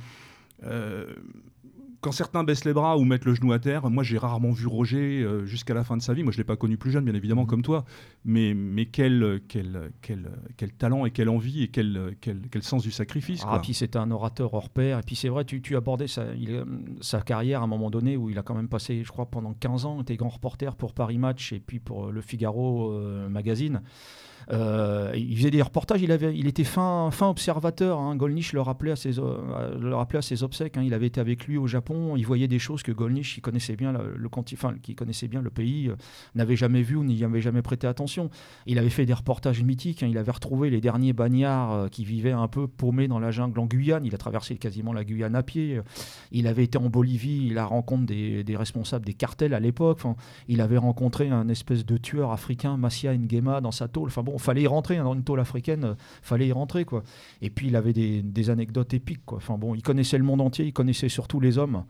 euh, 0.65 1.15
quand 2.01 2.13
certains 2.13 2.45
baissent 2.45 2.65
les 2.65 2.73
bras 2.73 2.97
ou 2.99 3.05
mettent 3.05 3.25
le 3.25 3.35
genou 3.35 3.53
à 3.53 3.59
terre, 3.59 3.91
moi 3.91 4.05
j'ai 4.05 4.19
rarement 4.19 4.53
vu 4.53 4.67
Roger 4.67 5.23
euh, 5.23 5.45
jusqu'à 5.45 5.75
la 5.75 5.83
fin 5.83 5.97
de 5.97 6.03
sa 6.03 6.15
vie. 6.15 6.23
Moi 6.23 6.33
je 6.33 6.37
ne 6.37 6.43
l'ai 6.43 6.47
pas 6.47 6.57
connu 6.57 6.77
plus 6.77 6.91
jeune, 6.91 7.05
bien 7.05 7.15
évidemment, 7.15 7.47
comme 7.47 7.63
toi. 7.63 7.85
Mais, 8.25 8.55
mais 8.55 8.87
quel, 8.87 9.41
quel, 9.49 9.91
quel, 10.03 10.31
quel, 10.57 10.73
talent 10.73 11.05
et 11.07 11.11
quelle 11.11 11.29
envie 11.29 11.65
et 11.65 11.69
quel, 11.69 12.17
quel, 12.21 12.43
quel 12.51 12.63
sens 12.63 12.83
du 12.83 12.91
sacrifice. 12.91 13.43
Ah, 13.47 13.59
puis 13.63 13.75
c'était 13.75 13.99
un 13.99 14.11
orateur 14.11 14.55
hors 14.55 14.71
pair. 14.71 14.99
Et 15.01 15.03
puis 15.03 15.17
c'est 15.17 15.29
vrai, 15.29 15.45
tu, 15.45 15.61
tu 15.63 15.77
abordais 15.77 16.07
sa, 16.07 16.33
il, 16.35 16.65
sa 17.01 17.21
carrière 17.23 17.63
à 17.63 17.65
un 17.65 17.69
moment 17.69 17.91
donné 17.91 18.17
où 18.17 18.31
il 18.31 18.39
a 18.39 18.43
quand 18.43 18.55
même 18.55 18.69
passé, 18.69 19.03
je 19.03 19.11
crois, 19.11 19.27
pendant 19.27 19.55
15 19.55 19.85
ans, 19.87 20.01
était 20.01 20.17
grand 20.17 20.29
reporter 20.29 20.77
pour 20.77 20.95
Paris 20.95 21.19
Match 21.19 21.53
et 21.53 21.61
puis 21.61 21.81
pour 21.81 22.13
Le 22.13 22.21
Figaro 22.21 22.93
euh, 22.93 23.29
Magazine. 23.29 23.83
Euh, 24.53 25.13
il 25.17 25.37
faisait 25.37 25.51
des 25.51 25.63
reportages, 25.63 26.03
il, 26.03 26.47
était 26.47 26.65
fin, 26.65 27.11
observateur. 27.21 27.99
Hein. 27.99 28.17
Golnisch 28.17 28.53
le 28.53 28.61
rappelait 28.61 28.93
à 28.93 28.97
ses, 28.97 29.13
le 29.13 29.95
rappelait 29.95 30.19
à 30.19 30.23
ses 30.23 30.43
obsèques. 30.43 30.77
Hein. 30.77 30.83
Il 30.85 30.95
avait 30.95 31.07
été 31.07 31.21
avec 31.21 31.47
lui 31.47 31.57
au 31.57 31.67
Japon 31.67 32.17
il 32.17 32.27
voyait 32.27 32.49
des 32.49 32.59
choses 32.59 32.83
que 32.83 32.93
Golnisch, 32.93 33.35
qui 33.35 33.41
connaissait 33.41 33.77
bien 33.77 33.93
le, 33.93 35.51
pays, 35.51 35.89
euh, 35.89 35.97
n'avait 36.35 36.57
jamais 36.57 36.83
vu 36.83 36.97
ou 36.97 37.05
n'y 37.05 37.25
avait 37.25 37.41
jamais 37.41 37.63
prêté 37.63 37.87
attention. 37.87 38.31
Il 38.67 38.79
avait 38.79 38.91
fait 38.91 39.07
des 39.07 39.15
reportages 39.15 39.63
mythiques. 39.63 40.03
Hein. 40.03 40.09
il 40.09 40.19
avait 40.19 40.33
retrouvé 40.33 40.71
les 40.71 40.81
derniers 40.81 41.13
bagnards 41.13 41.73
euh, 41.73 41.89
qui 41.89 42.05
vivaient 42.05 42.33
un 42.33 42.49
peu 42.49 42.67
paumés 42.67 43.09
dans 43.09 43.19
la 43.19 43.31
jungle 43.31 43.59
en 43.59 43.67
Guyane. 43.67 44.05
Il 44.05 44.15
a 44.15 44.19
traversé 44.19 44.57
quasiment 44.57 44.93
la 44.93 45.05
Guyane 45.05 45.35
à 45.35 45.43
pied. 45.43 45.81
Il 46.33 46.47
avait 46.47 46.65
été 46.65 46.79
en 46.79 46.89
Bolivie. 46.89 47.47
Il 47.47 47.59
a 47.59 47.65
rencontré 47.65 48.43
des, 48.45 48.57
responsables 48.57 49.05
des 49.05 49.15
cartels 49.15 49.55
à 49.55 49.61
l'époque. 49.61 50.01
Il 50.49 50.61
avait 50.61 50.77
rencontré 50.77 51.31
un 51.31 51.49
espèce 51.49 51.85
de 51.85 51.97
tueur 51.97 52.33
africain, 52.33 52.77
Massia 52.77 53.17
Nguema, 53.17 53.61
dans 53.61 53.71
sa 53.71 53.89
tôle. 53.89 54.09
Enfin 54.09 54.23
bon, 54.23 54.36
fallait 54.39 54.63
y 54.63 54.67
rentrer 54.67 54.97
hein, 54.97 55.05
dans 55.05 55.15
une 55.15 55.25
tôle 55.25 55.41
africaine. 55.41 55.97
fallait 56.23 56.49
y 56.49 56.53
rentrer 56.53 56.85
quoi. 56.85 57.03
Et 57.43 57.51
puis 57.51 57.69
il 57.69 57.77
avait 57.77 57.93
des, 57.93 58.51
anecdotes 58.51 58.95
épiques. 58.95 59.33
Enfin 59.33 59.59
bon, 59.59 59.75
il 59.75 59.83
connaissait 59.83 60.19
le 60.19 60.25
monde 60.25 60.41
entier. 60.41 60.65
Il 60.65 60.73
connaissait 60.73 61.09
surtout 61.09 61.41
les 61.41 61.59
hommes. 61.59 61.85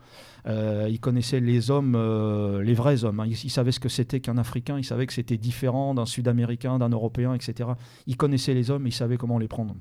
Euh, 0.47 0.87
il 0.89 0.99
connaissait 0.99 1.39
les 1.39 1.71
hommes, 1.71 1.95
euh, 1.95 2.63
les 2.63 2.73
vrais 2.73 3.03
hommes. 3.03 3.19
Hein. 3.19 3.27
Il, 3.27 3.49
savait 3.49 3.71
ce 3.71 3.79
que 3.79 3.89
c'était 3.89 4.19
qu'un 4.19 4.37
Africain, 4.37 4.77
il 4.77 4.83
savait 4.83 5.05
que 5.05 5.13
c'était 5.13 5.37
différent 5.37 5.93
d'un 5.93 6.05
Sud-Américain, 6.05 6.79
d'un 6.79 6.89
Européen, 6.89 7.33
etc. 7.33 7.69
Il 8.05 8.17
connaissait 8.17 8.53
les 8.53 8.71
hommes, 8.71 8.87
il 8.87 8.93
savait 8.93 9.17
comment 9.17 9.39
les 9.39 9.47
prendre. 9.47 9.75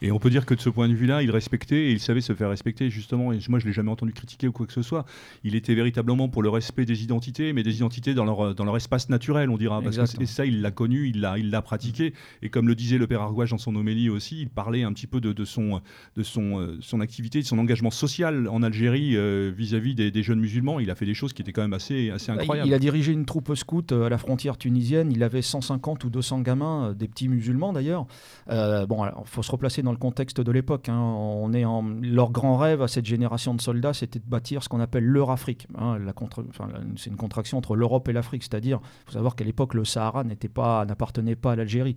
Et 0.00 0.10
on 0.10 0.18
peut 0.18 0.30
dire 0.30 0.46
que 0.46 0.54
de 0.54 0.60
ce 0.60 0.68
point 0.68 0.88
de 0.88 0.94
vue-là, 0.94 1.22
il 1.22 1.30
respectait 1.30 1.86
et 1.86 1.92
il 1.92 2.00
savait 2.00 2.20
se 2.20 2.34
faire 2.34 2.50
respecter, 2.50 2.90
justement. 2.90 3.32
Et 3.32 3.38
moi, 3.48 3.58
je 3.58 3.64
ne 3.64 3.70
l'ai 3.70 3.72
jamais 3.72 3.90
entendu 3.90 4.12
critiquer 4.12 4.48
ou 4.48 4.52
quoi 4.52 4.66
que 4.66 4.72
ce 4.72 4.82
soit. 4.82 5.04
Il 5.44 5.54
était 5.54 5.74
véritablement 5.74 6.28
pour 6.28 6.42
le 6.42 6.48
respect 6.48 6.84
des 6.84 7.04
identités, 7.04 7.52
mais 7.52 7.62
des 7.62 7.76
identités 7.76 8.14
dans 8.14 8.24
leur, 8.24 8.54
dans 8.54 8.64
leur 8.64 8.76
espace 8.76 9.08
naturel, 9.08 9.50
on 9.50 9.56
dira. 9.56 9.80
Parce 9.80 9.96
que 9.96 10.26
ça, 10.26 10.44
il 10.44 10.60
l'a 10.60 10.70
connu, 10.70 11.08
il 11.08 11.20
l'a, 11.20 11.38
il 11.38 11.50
l'a 11.50 11.62
pratiqué. 11.62 12.14
Et 12.42 12.48
comme 12.48 12.68
le 12.68 12.74
disait 12.74 12.98
le 12.98 13.06
père 13.06 13.22
Argouage 13.22 13.50
dans 13.50 13.58
son 13.58 13.76
homélie 13.76 14.08
aussi, 14.10 14.40
il 14.42 14.48
parlait 14.48 14.82
un 14.82 14.92
petit 14.92 15.06
peu 15.06 15.20
de, 15.20 15.32
de 15.32 15.44
son, 15.44 15.80
de 16.16 16.22
son, 16.22 16.60
euh, 16.60 16.78
son 16.80 17.00
activité, 17.00 17.40
de 17.40 17.46
son 17.46 17.58
engagement 17.58 17.90
social 17.90 18.48
en 18.48 18.62
Algérie 18.62 19.16
euh, 19.16 19.52
vis-à-vis 19.56 19.94
des, 19.94 20.22
jeunes 20.22 20.40
musulmans. 20.40 20.80
Il 20.80 20.90
a 20.90 20.94
fait 20.94 21.06
des 21.06 21.14
choses 21.14 21.32
qui 21.32 21.42
étaient 21.42 21.52
quand 21.52 21.62
même 21.62 21.72
assez, 21.72 22.10
assez 22.10 22.32
bah, 22.32 22.40
incroyables. 22.40 22.68
Il 22.68 22.74
a 22.74 22.78
dirigé 22.78 23.12
une 23.12 23.24
troupe 23.24 23.54
scout 23.54 23.92
euh, 23.92 24.06
à 24.06 24.08
la 24.08 24.18
frontière 24.18 24.56
tunisienne. 24.56 25.10
Il 25.12 25.22
avait 25.22 25.42
150 25.42 26.04
ou 26.04 26.10
200 26.10 26.40
gamins, 26.40 26.92
des 26.92 27.08
petits 27.08 27.28
musulmans 27.28 27.72
d'ailleurs. 27.72 28.06
bon, 28.48 29.04
il 29.06 29.12
faut 29.26 29.42
se 29.42 29.50
replacer 29.62 29.82
dans 29.82 29.92
le 29.92 29.96
contexte 29.96 30.40
de 30.40 30.50
l'époque. 30.50 30.88
Hein. 30.88 30.98
On 30.98 31.52
est 31.52 31.64
en... 31.64 31.84
Leur 32.02 32.32
grand 32.32 32.56
rêve 32.56 32.82
à 32.82 32.88
cette 32.88 33.06
génération 33.06 33.54
de 33.54 33.60
soldats, 33.60 33.92
c'était 33.92 34.18
de 34.18 34.28
bâtir 34.28 34.64
ce 34.64 34.68
qu'on 34.68 34.80
appelle 34.80 35.04
l'Eurafrique. 35.04 35.68
Hein, 35.78 35.98
la 36.00 36.12
contre... 36.12 36.44
enfin, 36.48 36.68
c'est 36.96 37.10
une 37.10 37.16
contraction 37.16 37.58
entre 37.58 37.76
l'Europe 37.76 38.08
et 38.08 38.12
l'Afrique. 38.12 38.42
C'est-à-dire, 38.42 38.80
faut 39.06 39.12
savoir 39.12 39.36
qu'à 39.36 39.44
l'époque, 39.44 39.74
le 39.74 39.84
Sahara 39.84 40.24
n'était 40.24 40.48
pas, 40.48 40.84
n'appartenait 40.84 41.36
pas 41.36 41.52
à 41.52 41.56
l'Algérie. 41.56 41.94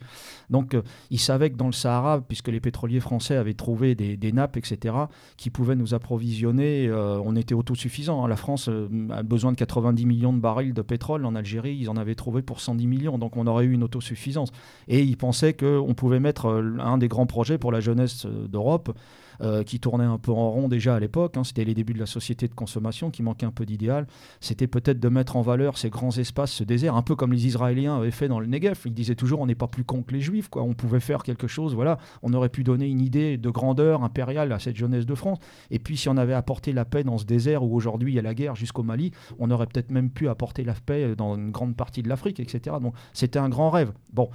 Donc, 0.51 0.75
euh, 0.75 0.83
ils 1.09 1.19
savaient 1.19 1.49
que 1.49 1.55
dans 1.55 1.65
le 1.65 1.71
Sahara, 1.71 2.21
puisque 2.21 2.49
les 2.49 2.59
pétroliers 2.59 2.99
français 2.99 3.35
avaient 3.35 3.55
trouvé 3.55 3.95
des, 3.95 4.31
nappes, 4.31 4.57
etc., 4.57 4.95
qui 5.35 5.49
pouvaient 5.49 5.75
nous 5.75 5.95
approvisionner, 5.95 6.87
euh, 6.87 7.19
on 7.23 7.35
était 7.35 7.55
autosuffisant. 7.55 8.23
Hein. 8.23 8.27
La 8.27 8.35
France 8.35 8.69
euh, 8.69 8.87
a 9.09 9.23
besoin 9.23 9.53
de 9.53 9.57
90 9.57 10.05
millions 10.05 10.33
de 10.33 10.39
barils 10.39 10.73
de 10.73 10.83
pétrole. 10.83 11.25
En 11.25 11.33
Algérie, 11.33 11.75
ils 11.79 11.89
en 11.89 11.97
avaient 11.97 12.13
trouvé 12.13 12.43
pour 12.43 12.59
110 12.59 12.85
millions. 12.85 13.17
Donc, 13.17 13.37
on 13.37 13.47
aurait 13.47 13.65
eu 13.65 13.71
une 13.71 13.83
autosuffisance. 13.83 14.51
Et 14.87 15.01
ils 15.01 15.17
pensaient 15.17 15.53
qu'on 15.53 15.95
pouvait 15.95 16.19
mettre 16.19 16.45
un 16.79 16.99
des 16.99 17.07
grands 17.07 17.25
projets 17.25 17.54
pour 17.57 17.71
la 17.71 17.79
jeunesse 17.79 18.25
d'Europe, 18.25 18.95
euh, 19.41 19.63
qui 19.63 19.79
tournait 19.79 20.05
un 20.05 20.17
peu 20.17 20.31
en 20.31 20.49
rond 20.49 20.67
déjà 20.69 20.95
à 20.95 20.99
l'époque. 20.99 21.35
Hein. 21.35 21.43
C'était 21.43 21.65
les 21.65 21.73
débuts 21.73 21.93
de 21.93 21.99
la 21.99 22.05
société 22.05 22.47
de 22.47 22.53
consommation 22.53 23.11
qui 23.11 23.21
manquait 23.21 23.45
un 23.45 23.51
peu 23.51 23.65
d'idéal. 23.65 24.07
C'était 24.39 24.67
peut-être 24.67 24.99
de 24.99 25.09
mettre 25.09 25.35
en 25.35 25.41
valeur 25.41 25.77
ces 25.77 25.89
grands 25.89 26.15
espaces, 26.17 26.51
ce 26.51 26.63
désert, 26.63 26.95
un 26.95 27.01
peu 27.01 27.15
comme 27.15 27.33
les 27.33 27.45
Israéliens 27.45 27.97
avaient 27.97 28.11
fait 28.11 28.27
dans 28.27 28.39
le 28.39 28.47
Negev. 28.47 28.79
Ils 28.85 28.93
disaient 28.93 29.15
toujours 29.15 29.41
on 29.41 29.45
n'est 29.45 29.55
pas 29.55 29.67
plus 29.67 29.83
con 29.83 30.03
que 30.03 30.13
les 30.13 30.21
Juifs, 30.21 30.47
quoi. 30.47 30.63
On 30.63 30.73
pouvait 30.73 30.99
faire 30.99 31.23
quelque 31.23 31.47
chose. 31.47 31.75
Voilà, 31.75 31.97
on 32.23 32.33
aurait 32.33 32.49
pu 32.49 32.63
donner 32.63 32.87
une 32.87 33.01
idée 33.01 33.37
de 33.37 33.49
grandeur 33.49 34.03
impériale 34.03 34.51
à 34.51 34.59
cette 34.59 34.77
jeunesse 34.77 35.05
de 35.05 35.15
France. 35.15 35.39
Et 35.69 35.79
puis 35.79 35.97
si 35.97 36.07
on 36.07 36.17
avait 36.17 36.33
apporté 36.33 36.71
la 36.71 36.85
paix 36.85 37.03
dans 37.03 37.17
ce 37.17 37.25
désert 37.25 37.63
où 37.63 37.75
aujourd'hui 37.75 38.13
il 38.13 38.15
y 38.15 38.19
a 38.19 38.21
la 38.21 38.33
guerre 38.33 38.55
jusqu'au 38.55 38.83
Mali, 38.83 39.11
on 39.39 39.51
aurait 39.51 39.67
peut-être 39.67 39.91
même 39.91 40.09
pu 40.09 40.29
apporter 40.29 40.63
la 40.63 40.73
paix 40.73 41.15
dans 41.15 41.35
une 41.35 41.51
grande 41.51 41.75
partie 41.75 42.03
de 42.03 42.09
l'Afrique, 42.09 42.39
etc. 42.39 42.77
Donc 42.81 42.93
c'était 43.13 43.39
un 43.39 43.49
grand 43.49 43.69
rêve. 43.69 43.91
Bon. 44.13 44.29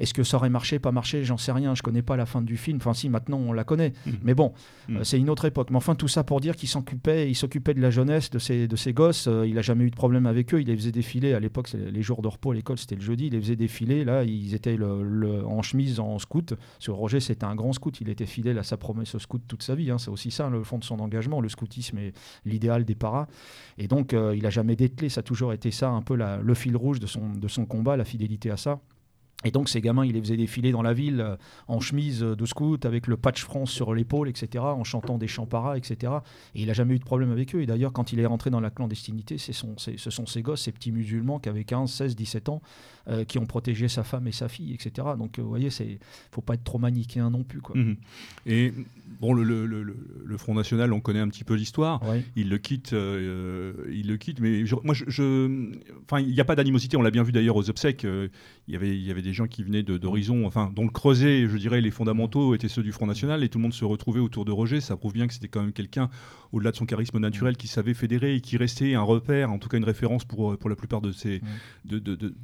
Est-ce 0.00 0.14
que 0.14 0.22
ça 0.22 0.36
aurait 0.36 0.50
marché, 0.50 0.78
pas 0.78 0.92
marché 0.92 1.24
J'en 1.24 1.36
sais 1.36 1.52
rien. 1.52 1.74
Je 1.74 1.82
connais 1.82 2.02
pas 2.02 2.16
la 2.16 2.26
fin 2.26 2.42
du 2.42 2.56
film. 2.56 2.78
Enfin, 2.78 2.94
si, 2.94 3.08
maintenant 3.08 3.38
on 3.38 3.52
la 3.52 3.64
connaît. 3.64 3.92
Mmh. 4.06 4.10
Mais 4.22 4.34
bon, 4.34 4.52
mmh. 4.88 4.96
euh, 4.96 5.04
c'est 5.04 5.18
une 5.18 5.30
autre 5.30 5.44
époque. 5.44 5.70
Mais 5.70 5.76
enfin, 5.76 5.94
tout 5.94 6.08
ça 6.08 6.24
pour 6.24 6.40
dire 6.40 6.56
qu'il 6.56 6.68
s'occupait, 6.68 7.28
il 7.30 7.34
s'occupait 7.34 7.74
de 7.74 7.80
la 7.80 7.90
jeunesse, 7.90 8.30
de 8.30 8.38
ses, 8.38 8.68
de 8.68 8.76
ses 8.76 8.92
gosses. 8.92 9.26
Euh, 9.26 9.46
il 9.46 9.58
a 9.58 9.62
jamais 9.62 9.84
eu 9.84 9.90
de 9.90 9.96
problème 9.96 10.26
avec 10.26 10.54
eux. 10.54 10.60
Il 10.60 10.68
les 10.68 10.76
faisait 10.76 10.92
défiler. 10.92 11.34
À 11.34 11.40
l'époque, 11.40 11.70
les 11.72 12.02
jours 12.02 12.22
de 12.22 12.28
repos 12.28 12.52
à 12.52 12.54
l'école, 12.54 12.78
c'était 12.78 12.94
le 12.94 13.00
jeudi. 13.00 13.26
Il 13.26 13.32
les 13.32 13.40
faisait 13.40 13.56
défiler. 13.56 14.04
Là, 14.04 14.24
ils 14.24 14.54
étaient 14.54 14.76
le, 14.76 15.44
en 15.44 15.62
chemise, 15.62 16.00
en 16.00 16.18
scout. 16.18 16.54
Sur 16.78 16.94
Roger, 16.94 17.20
c'était 17.20 17.44
un 17.44 17.54
grand 17.54 17.72
scout. 17.72 18.00
Il 18.00 18.08
était 18.08 18.26
fidèle 18.26 18.58
à 18.58 18.62
sa 18.62 18.76
promesse 18.76 19.14
au 19.14 19.18
scout 19.18 19.42
toute 19.46 19.62
sa 19.62 19.74
vie. 19.74 19.90
Hein. 19.90 19.98
C'est 19.98 20.10
aussi 20.10 20.30
ça, 20.30 20.48
le 20.48 20.62
fond 20.62 20.78
de 20.78 20.84
son 20.84 21.00
engagement. 21.00 21.40
Le 21.40 21.48
scoutisme 21.48 21.98
est 21.98 22.12
l'idéal 22.44 22.84
des 22.84 22.94
paras. 22.94 23.26
Et 23.78 23.88
donc, 23.88 24.12
euh, 24.12 24.34
il 24.36 24.46
a 24.46 24.50
jamais 24.50 24.76
dételé. 24.76 25.08
Ça 25.08 25.20
a 25.20 25.22
toujours 25.22 25.52
été 25.52 25.70
ça, 25.70 25.90
un 25.90 26.02
peu 26.02 26.16
le 26.16 26.54
fil 26.54 26.76
rouge 26.76 27.00
de 27.00 27.06
son, 27.06 27.32
de 27.34 27.48
son 27.48 27.66
combat, 27.66 27.96
la 27.96 28.04
fidélité 28.04 28.50
à 28.50 28.56
ça. 28.56 28.80
Et 29.44 29.52
donc 29.52 29.68
ces 29.68 29.80
gamins, 29.80 30.04
il 30.04 30.14
les 30.14 30.20
faisait 30.20 30.36
défiler 30.36 30.72
dans 30.72 30.82
la 30.82 30.92
ville 30.92 31.20
euh, 31.20 31.36
en 31.68 31.78
chemise 31.78 32.20
de 32.20 32.44
scout 32.44 32.84
avec 32.84 33.06
le 33.06 33.16
patch 33.16 33.44
France 33.44 33.70
sur 33.70 33.94
l'épaule, 33.94 34.28
etc., 34.28 34.64
en 34.64 34.82
chantant 34.82 35.16
des 35.16 35.28
chants 35.28 35.46
para, 35.46 35.78
etc. 35.78 36.12
Et 36.56 36.62
il 36.62 36.66
n'a 36.66 36.72
jamais 36.72 36.94
eu 36.96 36.98
de 36.98 37.04
problème 37.04 37.30
avec 37.30 37.54
eux. 37.54 37.62
Et 37.62 37.66
d'ailleurs, 37.66 37.92
quand 37.92 38.12
il 38.12 38.18
est 38.18 38.26
rentré 38.26 38.50
dans 38.50 38.58
la 38.58 38.70
clandestinité, 38.70 39.38
ce 39.38 39.52
sont 39.52 39.76
ses 40.26 40.42
gosses, 40.42 40.62
ces 40.62 40.72
petits 40.72 40.90
musulmans 40.90 41.38
qui 41.38 41.48
avaient 41.48 41.62
15, 41.62 41.88
16, 41.88 42.16
17 42.16 42.48
ans, 42.48 42.62
euh, 43.08 43.24
qui 43.24 43.38
ont 43.38 43.46
protégé 43.46 43.86
sa 43.86 44.02
femme 44.02 44.26
et 44.26 44.32
sa 44.32 44.48
fille, 44.48 44.74
etc. 44.74 45.06
Donc 45.16 45.38
euh, 45.38 45.42
vous 45.42 45.48
voyez, 45.48 45.68
il 45.80 45.92
ne 45.92 45.96
faut 46.32 46.42
pas 46.42 46.54
être 46.54 46.64
trop 46.64 46.78
manichéen 46.78 47.30
non 47.30 47.44
plus. 47.44 47.60
Quoi. 47.60 47.76
Mhm. 47.76 47.96
Et 48.44 48.74
bon, 49.20 49.34
le, 49.34 49.44
le, 49.44 49.66
le, 49.66 50.36
Front 50.36 50.54
National, 50.54 50.92
on 50.92 51.00
connaît 51.00 51.20
un 51.20 51.28
petit 51.28 51.44
peu 51.44 51.54
l'histoire. 51.54 52.02
Il 52.34 52.48
le 52.48 52.58
quitte, 52.58 52.90
il 52.90 54.08
le 54.08 54.16
quitte. 54.16 54.40
Mais 54.40 54.64
moi, 54.82 54.94
je, 54.94 55.62
enfin, 56.02 56.20
il 56.20 56.32
n'y 56.32 56.40
a 56.40 56.44
pas 56.44 56.56
d'animosité. 56.56 56.96
On 56.96 57.02
l'a 57.02 57.12
bien 57.12 57.22
vu 57.22 57.30
d'ailleurs 57.30 57.56
aux 57.56 57.70
obsèques. 57.70 58.02
il 58.02 58.74
y 58.74 58.76
avait, 58.76 58.96
il 58.96 59.06
y 59.06 59.10
avait 59.12 59.22
des 59.22 59.27
gens 59.32 59.46
qui 59.46 59.62
venaient 59.62 59.82
d'horizons, 59.82 60.46
enfin, 60.46 60.72
dont 60.74 60.84
le 60.84 60.90
creuset, 60.90 61.48
je 61.48 61.56
dirais, 61.56 61.80
les 61.80 61.90
fondamentaux 61.90 62.54
étaient 62.54 62.68
ceux 62.68 62.82
du 62.82 62.92
Front 62.92 63.06
National, 63.06 63.42
et 63.42 63.48
tout 63.48 63.58
le 63.58 63.62
monde 63.62 63.72
se 63.72 63.84
retrouvait 63.84 64.20
autour 64.20 64.44
de 64.44 64.52
Roger. 64.52 64.80
Ça 64.80 64.96
prouve 64.96 65.12
bien 65.12 65.26
que 65.26 65.34
c'était 65.34 65.48
quand 65.48 65.62
même 65.62 65.72
quelqu'un, 65.72 66.10
au-delà 66.52 66.70
de 66.70 66.76
son 66.76 66.86
charisme 66.86 67.18
naturel, 67.18 67.56
qui 67.56 67.68
savait 67.68 67.94
fédérer 67.94 68.34
et 68.34 68.40
qui 68.40 68.56
restait 68.56 68.94
un 68.94 69.02
repère, 69.02 69.50
en 69.50 69.58
tout 69.58 69.68
cas 69.68 69.78
une 69.78 69.84
référence 69.84 70.24
pour, 70.24 70.56
pour 70.58 70.70
la 70.70 70.76
plupart 70.76 71.00
de 71.00 71.12
de, 71.84 71.98
de 71.98 72.34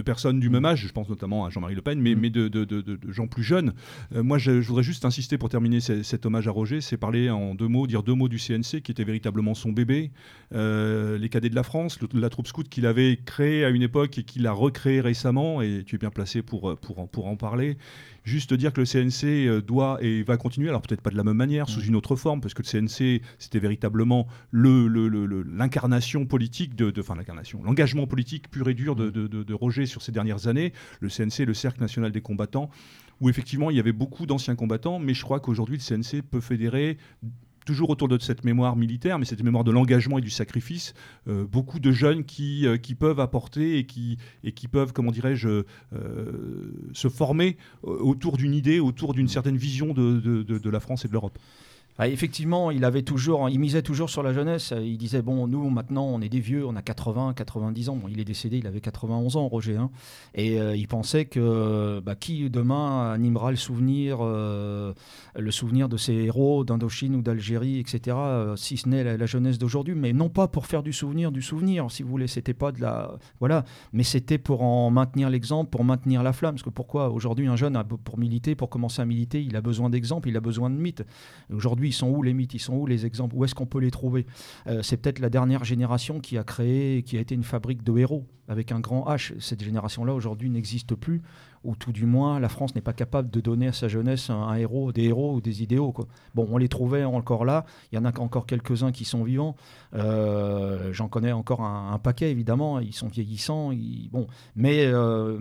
personnes 0.00 0.40
du 0.40 0.48
même 0.48 0.64
âge, 0.64 0.86
je 0.86 0.92
pense 0.92 1.08
notamment 1.08 1.44
à 1.44 1.50
Jean-Marie 1.50 1.74
Le 1.74 1.82
Pen, 1.82 2.00
mais, 2.00 2.14
mm. 2.14 2.18
mais 2.18 2.30
de, 2.30 2.48
de, 2.48 2.98
gens 3.08 3.26
plus 3.26 3.42
jeunes. 3.42 3.74
Euh, 4.14 4.22
moi, 4.22 4.38
je, 4.38 4.52
voudrais 4.52 4.82
juste 4.82 5.04
insister 5.04 5.36
pour 5.36 5.50
terminer 5.50 5.80
cet 5.80 6.24
hommage 6.24 6.48
à 6.48 6.50
Roger, 6.50 6.80
c'est 6.80 6.96
parler 6.96 7.28
en 7.28 7.54
deux 7.54 7.68
mots, 7.68 7.86
dire 7.86 8.02
deux 8.02 8.14
mots 8.14 8.28
du 8.28 8.38
CNC, 8.38 8.80
qui 8.82 8.92
était 8.92 9.04
véritablement 9.04 9.54
son 9.54 9.72
bébé, 9.72 10.10
euh, 10.54 11.18
les 11.18 11.28
cadets 11.28 11.50
de 11.50 11.54
la 11.54 11.62
France, 11.62 11.98
la 12.14 12.30
troupe 12.30 12.46
scout 12.46 12.68
qu'il 12.68 12.86
avait 12.86 13.18
créée 13.24 13.64
à 13.64 13.68
une 13.68 13.82
époque 13.82 14.16
et 14.16 14.22
qu'il 14.22 14.46
a 14.46 14.52
recréée 14.52 15.00
récemment, 15.00 15.60
et 15.60 15.82
tu 15.84 15.96
es 15.96 15.98
bien 15.98 16.10
placé 16.10 16.42
pour, 16.42 16.78
pour, 16.78 17.08
pour 17.08 17.26
en 17.26 17.36
parler. 17.36 17.76
Juste 18.24 18.54
dire 18.54 18.72
que 18.72 18.80
le 18.80 18.86
CNC 18.86 19.48
euh, 19.48 19.60
doit 19.60 19.98
et 20.00 20.22
va 20.22 20.36
continuer, 20.36 20.68
alors 20.68 20.82
peut-être 20.82 21.00
pas 21.00 21.10
de 21.10 21.16
la 21.16 21.24
même 21.24 21.36
manière, 21.36 21.68
sous 21.68 21.80
mm. 21.80 21.88
une 21.88 21.96
autre 21.96 22.16
forme, 22.16 22.40
parce 22.40 22.54
que 22.54 22.62
le 22.62 22.68
CNC, 22.68 23.22
c'était 23.38 23.58
véritablement 23.58 24.26
l'incarnation 24.52 26.20
le, 26.20 26.24
le, 26.24 26.28
politique, 26.28 26.76
de, 26.76 26.92
enfin 27.00 27.16
l'incarnation, 27.16 27.62
l'engagement 27.62 28.06
politique 28.06 28.50
pur 28.50 28.68
et 28.68 28.74
dur 28.74 28.94
de, 28.94 29.10
de, 29.10 29.54
Roger 29.54 29.86
sur 29.86 30.02
ces 30.02 30.12
dernières 30.12 30.46
années. 30.46 30.72
Le 31.00 31.08
CNC, 31.08 31.44
le 31.46 31.54
Cercle 31.54 31.80
national 31.80 32.12
des 32.12 32.20
combattants, 32.20 32.70
où 33.20 33.28
effectivement 33.28 33.70
il 33.70 33.76
y 33.76 33.80
avait 33.80 33.92
beaucoup 33.92 34.26
d'anciens 34.26 34.54
combattants, 34.54 34.98
mais 34.98 35.14
je 35.14 35.22
crois 35.22 35.40
qu'aujourd'hui 35.40 35.78
le 35.78 35.82
CNC 35.82 36.22
peut 36.22 36.40
fédérer 36.40 36.96
toujours 37.64 37.90
autour 37.90 38.08
de 38.08 38.18
cette 38.18 38.44
mémoire 38.44 38.76
militaire, 38.76 39.18
mais 39.18 39.24
cette 39.24 39.42
mémoire 39.42 39.64
de 39.64 39.70
l'engagement 39.70 40.18
et 40.18 40.20
du 40.20 40.30
sacrifice, 40.30 40.94
euh, 41.28 41.44
beaucoup 41.44 41.80
de 41.80 41.92
jeunes 41.92 42.24
qui, 42.24 42.66
euh, 42.66 42.76
qui 42.76 42.94
peuvent 42.94 43.20
apporter 43.20 43.78
et 43.78 43.84
qui, 43.84 44.18
peuvent, 44.70 44.92
comment 44.92 45.10
dirais-je, 45.10 45.48
euh, 45.48 45.64
se 46.92 47.08
former 47.08 47.56
autour 47.82 48.36
d'une 48.36 48.54
idée, 48.54 48.80
autour 48.80 49.14
d'une 49.14 49.28
certaine 49.28 49.56
vision 49.56 49.92
de 49.94 50.70
la 50.70 50.80
France 50.80 51.04
et 51.04 51.08
de 51.08 51.12
l'Europe. 51.12 51.38
Ah, 51.98 52.08
effectivement, 52.08 52.70
il 52.70 52.86
avait 52.86 53.02
toujours, 53.02 53.50
il 53.50 53.58
misait 53.58 53.82
toujours 53.82 54.08
sur 54.08 54.22
la 54.22 54.32
jeunesse. 54.32 54.72
Il 54.82 54.96
disait 54.96 55.20
bon, 55.20 55.46
nous 55.46 55.68
maintenant, 55.68 56.06
on 56.06 56.22
est 56.22 56.30
des 56.30 56.40
vieux, 56.40 56.66
on 56.66 56.74
a 56.74 56.80
80, 56.80 57.34
90 57.34 57.90
ans. 57.90 57.96
Bon, 57.96 58.08
il 58.08 58.18
est 58.18 58.24
décédé, 58.24 58.56
il 58.58 58.66
avait 58.66 58.80
91 58.80 59.36
ans, 59.36 59.46
Roger. 59.46 59.76
Hein. 59.76 59.90
et 60.34 60.58
euh, 60.58 60.74
il 60.74 60.88
pensait 60.88 61.26
que 61.26 62.00
bah, 62.00 62.14
qui 62.14 62.48
demain 62.48 63.12
animera 63.12 63.50
le 63.50 63.58
souvenir, 63.58 64.18
euh, 64.20 64.94
le 65.36 65.50
souvenir 65.50 65.90
de 65.90 65.98
ces 65.98 66.14
héros 66.14 66.64
d'Indochine 66.64 67.14
ou 67.14 67.20
d'Algérie, 67.20 67.78
etc. 67.78 68.16
Euh, 68.16 68.56
si 68.56 68.78
ce 68.78 68.88
n'est 68.88 69.18
la, 69.18 69.26
jeunesse 69.26 69.58
d'aujourd'hui, 69.58 69.94
mais 69.94 70.14
non 70.14 70.30
pas 70.30 70.48
pour 70.48 70.66
faire 70.66 70.82
du 70.82 70.94
souvenir, 70.94 71.30
du 71.30 71.42
souvenir, 71.42 71.90
si 71.90 72.02
vous 72.02 72.08
voulez. 72.08 72.26
C'était 72.26 72.54
pas 72.54 72.72
de 72.72 72.80
la, 72.80 73.18
voilà, 73.38 73.66
mais 73.92 74.02
c'était 74.02 74.38
pour 74.38 74.62
en 74.62 74.90
maintenir 74.90 75.28
l'exemple, 75.28 75.68
pour 75.68 75.84
maintenir 75.84 76.22
la 76.22 76.32
flamme. 76.32 76.54
Parce 76.54 76.62
que 76.62 76.70
pourquoi 76.70 77.10
aujourd'hui 77.10 77.48
un 77.48 77.56
jeune, 77.56 77.80
pour 78.02 78.18
militer, 78.18 78.54
pour 78.54 78.70
commencer 78.70 79.02
à 79.02 79.04
militer, 79.04 79.42
il 79.42 79.56
a 79.56 79.60
besoin 79.60 79.90
d'exemples, 79.90 80.30
il 80.30 80.36
a 80.38 80.40
besoin 80.40 80.70
de 80.70 80.76
mythes. 80.76 81.04
Aujourd'hui 81.52 81.81
ils 81.88 81.92
sont 81.92 82.08
où 82.08 82.22
les 82.22 82.34
mythes 82.34 82.54
Ils 82.54 82.58
sont 82.60 82.74
où 82.74 82.86
les 82.86 83.06
exemples 83.06 83.34
Où 83.36 83.44
est-ce 83.44 83.54
qu'on 83.54 83.66
peut 83.66 83.80
les 83.80 83.90
trouver? 83.90 84.26
Euh, 84.66 84.82
C'est 84.82 84.96
peut-être 84.96 85.18
la 85.18 85.30
dernière 85.30 85.64
génération 85.64 86.20
qui 86.20 86.38
a 86.38 86.44
créé, 86.44 87.02
qui 87.02 87.16
a 87.16 87.20
été 87.20 87.34
une 87.34 87.44
fabrique 87.44 87.82
de 87.82 87.96
héros. 87.98 88.26
Avec 88.52 88.70
un 88.70 88.80
grand 88.80 89.04
H. 89.06 89.32
Cette 89.40 89.64
génération-là 89.64 90.14
aujourd'hui 90.14 90.50
n'existe 90.50 90.94
plus 90.94 91.22
ou 91.64 91.76
tout 91.76 91.92
du 91.92 92.06
moins 92.06 92.40
la 92.40 92.48
France 92.48 92.74
n'est 92.74 92.80
pas 92.80 92.92
capable 92.92 93.30
de 93.30 93.40
donner 93.40 93.68
à 93.68 93.72
sa 93.72 93.88
jeunesse 93.88 94.30
un, 94.30 94.54
héros, 94.54 94.92
des 94.92 95.04
héros 95.04 95.34
ou 95.34 95.40
des 95.40 95.62
idéaux. 95.62 95.94
Bon, 96.34 96.48
on 96.50 96.58
les 96.58 96.68
trouvait 96.68 97.04
encore 97.04 97.44
là, 97.44 97.64
il 97.90 97.96
y 97.96 97.98
en 97.98 98.04
a 98.04 98.18
encore 98.18 98.46
quelques-uns 98.46 98.92
qui 98.92 99.04
sont 99.04 99.22
vivants, 99.22 99.56
euh, 99.94 100.92
j'en 100.92 101.08
connais 101.08 101.32
encore 101.32 101.62
un, 101.62 101.98
paquet 101.98 102.30
évidemment, 102.30 102.80
ils 102.80 102.94
sont 102.94 103.08
vieillissants, 103.08 103.70
bon, 104.10 104.26
mais 104.56 104.86
euh, 104.86 105.38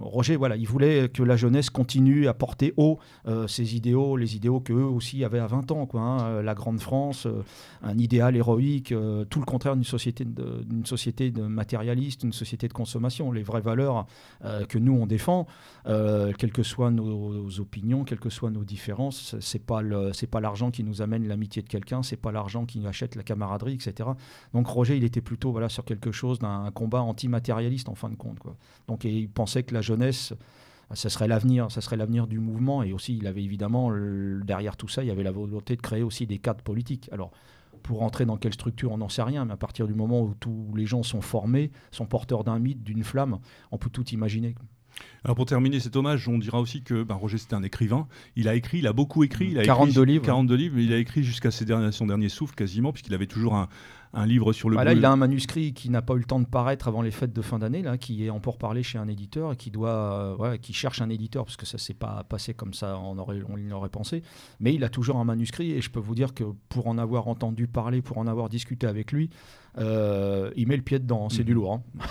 Roger, 0.00 0.36
voilà, 0.36 0.56
il 0.56 0.66
voulait 0.66 1.08
que 1.08 1.22
la 1.22 1.36
jeunesse 1.36 1.70
continue 1.70 2.26
à 2.26 2.34
porter 2.34 2.74
haut 2.76 2.98
euh, 3.28 3.46
ces 3.46 3.76
idéaux, 3.76 4.16
les 4.16 4.34
idéaux 4.36 4.60
qu'eux 4.60 4.74
aussi 4.74 5.24
avaient 5.24 5.38
à 5.38 5.46
20 5.46 5.70
ans, 5.70 5.86
quoi, 5.86 6.00
hein. 6.00 6.42
la 6.42 6.54
grande 6.54 6.80
France, 6.80 7.28
un 7.82 7.98
idéal 7.98 8.36
héroïque, 8.36 8.92
tout 9.28 9.38
le 9.38 9.44
contraire 9.44 9.74
d'une 9.74 9.84
société, 9.84 10.24
d'une 10.24 10.86
société 10.86 11.30
de 11.30 11.42
matérialiste, 11.42 12.24
une 12.24 12.32
société 12.32 12.49
de 12.56 12.72
consommation, 12.72 13.32
les 13.32 13.42
vraies 13.42 13.60
valeurs 13.60 14.06
que 14.68 14.78
nous 14.78 14.92
on 14.92 15.06
défend. 15.06 15.46
Euh, 15.86 16.32
quelles 16.36 16.52
que 16.52 16.62
soient 16.62 16.90
nos, 16.90 17.60
opinions, 17.60 18.04
quelles 18.04 18.20
que 18.20 18.30
soient 18.30 18.50
nos 18.50 18.64
différences, 18.64 19.36
c'est 19.40 19.64
pas 19.64 19.82
pas 20.30 20.40
l'argent 20.40 20.70
qui 20.70 20.84
nous 20.84 21.02
amène 21.02 21.26
l'amitié 21.26 21.62
de 21.62 21.68
quelqu'un, 21.68 22.02
c'est 22.02 22.16
pas 22.16 22.32
l'argent 22.32 22.66
qui 22.66 22.86
achète 22.86 23.16
la 23.16 23.22
camaraderie, 23.22 23.74
etc. 23.74 24.10
Donc 24.54 24.66
Roger, 24.66 24.96
il 24.96 25.04
était 25.04 25.20
plutôt 25.20 25.52
voilà 25.52 25.68
sur 25.68 25.84
quelque 25.84 26.12
chose 26.12 26.38
d'un 26.38 26.70
combat 26.72 27.00
antimatérialiste 27.02 27.88
en 27.88 27.94
fin 27.94 28.08
de 28.08 28.14
compte. 28.14 28.38
Donc 28.88 29.04
il 29.04 29.28
pensait 29.28 29.62
que 29.62 29.74
la 29.74 29.80
jeunesse 29.80 30.34
ça 30.92 31.08
serait 31.08 31.28
l'avenir, 31.28 31.70
ça 31.70 31.80
serait 31.80 31.96
l'avenir 31.96 32.26
du 32.26 32.40
mouvement. 32.40 32.82
Et 32.82 32.92
aussi, 32.92 33.16
il 33.16 33.26
avait 33.28 33.44
évidemment 33.44 33.92
derrière 34.42 34.76
tout 34.76 34.88
ça, 34.88 35.04
il 35.04 35.06
y 35.06 35.12
avait 35.12 35.22
la 35.22 35.30
volonté 35.30 35.76
de 35.76 35.80
créer 35.80 36.02
aussi 36.02 36.26
des 36.26 36.38
cadres 36.38 36.64
politiques. 36.64 37.08
Alors, 37.12 37.30
pour 37.82 38.02
entrer 38.02 38.26
dans 38.26 38.36
quelle 38.36 38.54
structure, 38.54 38.92
on 38.92 38.98
n'en 38.98 39.08
sait 39.08 39.22
rien. 39.22 39.44
Mais 39.44 39.52
à 39.52 39.56
partir 39.56 39.86
du 39.86 39.94
moment 39.94 40.22
où 40.22 40.34
tous 40.38 40.72
les 40.76 40.86
gens 40.86 41.02
sont 41.02 41.20
formés, 41.20 41.70
sont 41.90 42.06
porteurs 42.06 42.44
d'un 42.44 42.58
mythe, 42.58 42.82
d'une 42.82 43.04
flamme, 43.04 43.38
on 43.70 43.78
peut 43.78 43.90
tout 43.90 44.08
imaginer. 44.10 44.54
Alors 45.24 45.36
pour 45.36 45.46
terminer 45.46 45.80
cet 45.80 45.96
hommage, 45.96 46.28
on 46.28 46.38
dira 46.38 46.60
aussi 46.60 46.82
que 46.82 47.02
ben, 47.02 47.14
Roger 47.14 47.38
c'était 47.38 47.54
un 47.54 47.62
écrivain. 47.62 48.06
Il 48.36 48.48
a 48.48 48.54
écrit, 48.54 48.78
il 48.78 48.86
a 48.86 48.92
beaucoup 48.92 49.24
écrit. 49.24 49.48
Il 49.50 49.58
a 49.58 49.62
42 49.62 50.02
livres. 50.02 50.24
42 50.24 50.54
livres, 50.54 50.76
mais 50.76 50.84
il 50.84 50.92
a 50.92 50.98
écrit 50.98 51.22
jusqu'à 51.22 51.50
son 51.50 52.06
dernier 52.06 52.28
souffle 52.28 52.54
quasiment, 52.54 52.92
puisqu'il 52.92 53.14
avait 53.14 53.26
toujours 53.26 53.54
un, 53.54 53.68
un 54.12 54.26
livre 54.26 54.52
sur 54.52 54.68
le. 54.68 54.74
Voilà, 54.74 54.92
il 54.92 55.04
a 55.04 55.10
un 55.10 55.16
manuscrit 55.16 55.72
qui 55.72 55.88
n'a 55.90 56.02
pas 56.02 56.14
eu 56.14 56.18
le 56.18 56.24
temps 56.24 56.40
de 56.40 56.46
paraître 56.46 56.88
avant 56.88 57.02
les 57.02 57.10
fêtes 57.10 57.32
de 57.32 57.42
fin 57.42 57.58
d'année, 57.58 57.82
là, 57.82 57.96
qui 57.96 58.24
est 58.24 58.30
en 58.30 58.40
parler 58.40 58.82
chez 58.82 58.98
un 58.98 59.08
éditeur 59.08 59.52
et 59.52 59.56
qui 59.56 59.70
doit, 59.70 60.36
euh, 60.40 60.56
qui 60.56 60.72
cherche 60.72 61.00
un 61.00 61.08
éditeur 61.08 61.44
parce 61.44 61.56
que 61.56 61.66
ça 61.66 61.78
s'est 61.78 61.94
pas 61.94 62.24
passé 62.28 62.54
comme 62.54 62.74
ça, 62.74 62.98
on 62.98 63.18
aurait, 63.18 63.40
on 63.48 63.56
l'aurait 63.56 63.88
pensé. 63.88 64.22
Mais 64.58 64.74
il 64.74 64.82
a 64.84 64.88
toujours 64.88 65.16
un 65.16 65.24
manuscrit 65.24 65.72
et 65.72 65.80
je 65.80 65.90
peux 65.90 66.00
vous 66.00 66.14
dire 66.14 66.34
que 66.34 66.44
pour 66.68 66.88
en 66.88 66.98
avoir 66.98 67.28
entendu 67.28 67.66
parler, 67.66 68.02
pour 68.02 68.18
en 68.18 68.26
avoir 68.26 68.48
discuté 68.48 68.86
avec 68.86 69.12
lui, 69.12 69.30
euh, 69.78 70.50
il 70.56 70.66
met 70.66 70.76
le 70.76 70.82
pied 70.82 70.98
dedans. 70.98 71.28
C'est 71.28 71.44
du 71.44 71.52
mhm. 71.52 71.58
lourd. 71.58 71.72
Hein. 71.74 72.04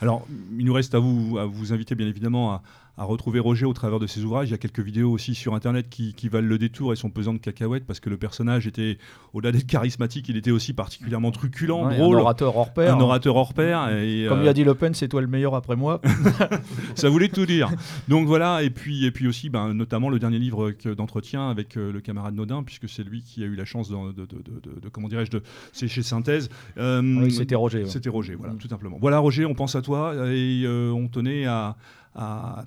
Alors, 0.00 0.26
il 0.58 0.64
nous 0.64 0.74
reste 0.74 0.94
à 0.94 0.98
vous, 0.98 1.38
à 1.38 1.46
vous 1.46 1.72
inviter 1.72 1.94
bien 1.94 2.06
évidemment 2.06 2.52
à, 2.52 2.62
à 2.98 3.04
retrouver 3.04 3.40
Roger 3.40 3.66
au 3.66 3.72
travers 3.72 3.98
de 3.98 4.06
ses 4.06 4.24
ouvrages. 4.24 4.48
Il 4.48 4.52
y 4.52 4.54
a 4.54 4.58
quelques 4.58 4.80
vidéos 4.80 5.10
aussi 5.10 5.34
sur 5.34 5.54
Internet 5.54 5.88
qui, 5.88 6.28
valent 6.28 6.48
le 6.48 6.58
détour 6.58 6.92
et 6.92 6.96
sont 6.96 7.10
pesantes 7.10 7.36
de 7.36 7.40
cacahuètes 7.40 7.86
parce 7.86 8.00
que 8.00 8.10
le 8.10 8.16
personnage 8.16 8.66
était, 8.66 8.98
au-delà 9.32 9.52
d'être 9.52 9.66
charismatique, 9.66 10.28
il 10.28 10.36
était 10.36 10.50
aussi 10.50 10.72
particulièrement 10.72 11.30
truculent, 11.30 11.88
drôle. 11.88 12.16
Un 12.16 12.20
orateur 12.20 12.56
hors 12.56 12.72
pair. 12.72 12.96
Un 12.96 13.00
orateur 13.00 13.36
hors 13.36 13.54
pair. 13.54 13.88
Et, 13.96 14.26
Comme 14.28 14.42
il 14.42 14.48
a 14.48 14.52
dit 14.52 14.64
Le 14.64 14.74
Pen, 14.74 14.94
c'est 14.94 15.08
toi 15.08 15.20
le 15.20 15.26
meilleur 15.26 15.54
après 15.54 15.76
moi. 15.76 16.00
Ça 16.94 17.08
voulait 17.08 17.28
tout 17.28 17.46
dire. 17.46 17.70
Donc 18.08 18.26
voilà, 18.26 18.62
et 18.62 18.70
puis, 18.70 19.04
et 19.04 19.10
puis 19.10 19.26
aussi, 19.26 19.50
ben, 19.50 19.74
notamment 19.74 20.08
le 20.08 20.18
dernier 20.18 20.38
livre 20.38 20.72
d'entretien 20.96 21.50
avec 21.50 21.76
euh, 21.76 21.92
le 21.92 22.00
camarade 22.00 22.34
Nodin, 22.34 22.62
puisque 22.62 22.88
c'est 22.88 23.04
lui 23.04 23.22
qui 23.22 23.42
a 23.42 23.46
eu 23.46 23.54
la 23.54 23.64
chance 23.64 23.88
de, 23.88 24.12
de, 24.12 24.88
comment 24.90 25.08
dirais-je, 25.08 25.30
de 25.30 25.42
c'est 25.72 25.88
chez 25.88 26.02
Synthèse. 26.02 26.48
Euh, 26.78 27.02
oui, 27.02 27.30
c'était 27.30 27.54
Roger. 27.54 27.86
C'était 27.86 28.08
Roger, 28.08 28.34
voilà, 28.34 28.54
tout 28.54 28.68
simplement. 28.68 28.98
Voilà, 29.00 29.18
Roger, 29.18 29.44
on 29.44 29.54
pense 29.54 29.74
à 29.76 29.82
toi 29.82 30.14
et 30.30 30.62
euh, 30.64 30.90
on 30.90 31.08
tenait 31.08 31.46
à 31.46 31.76
à, 32.16 32.64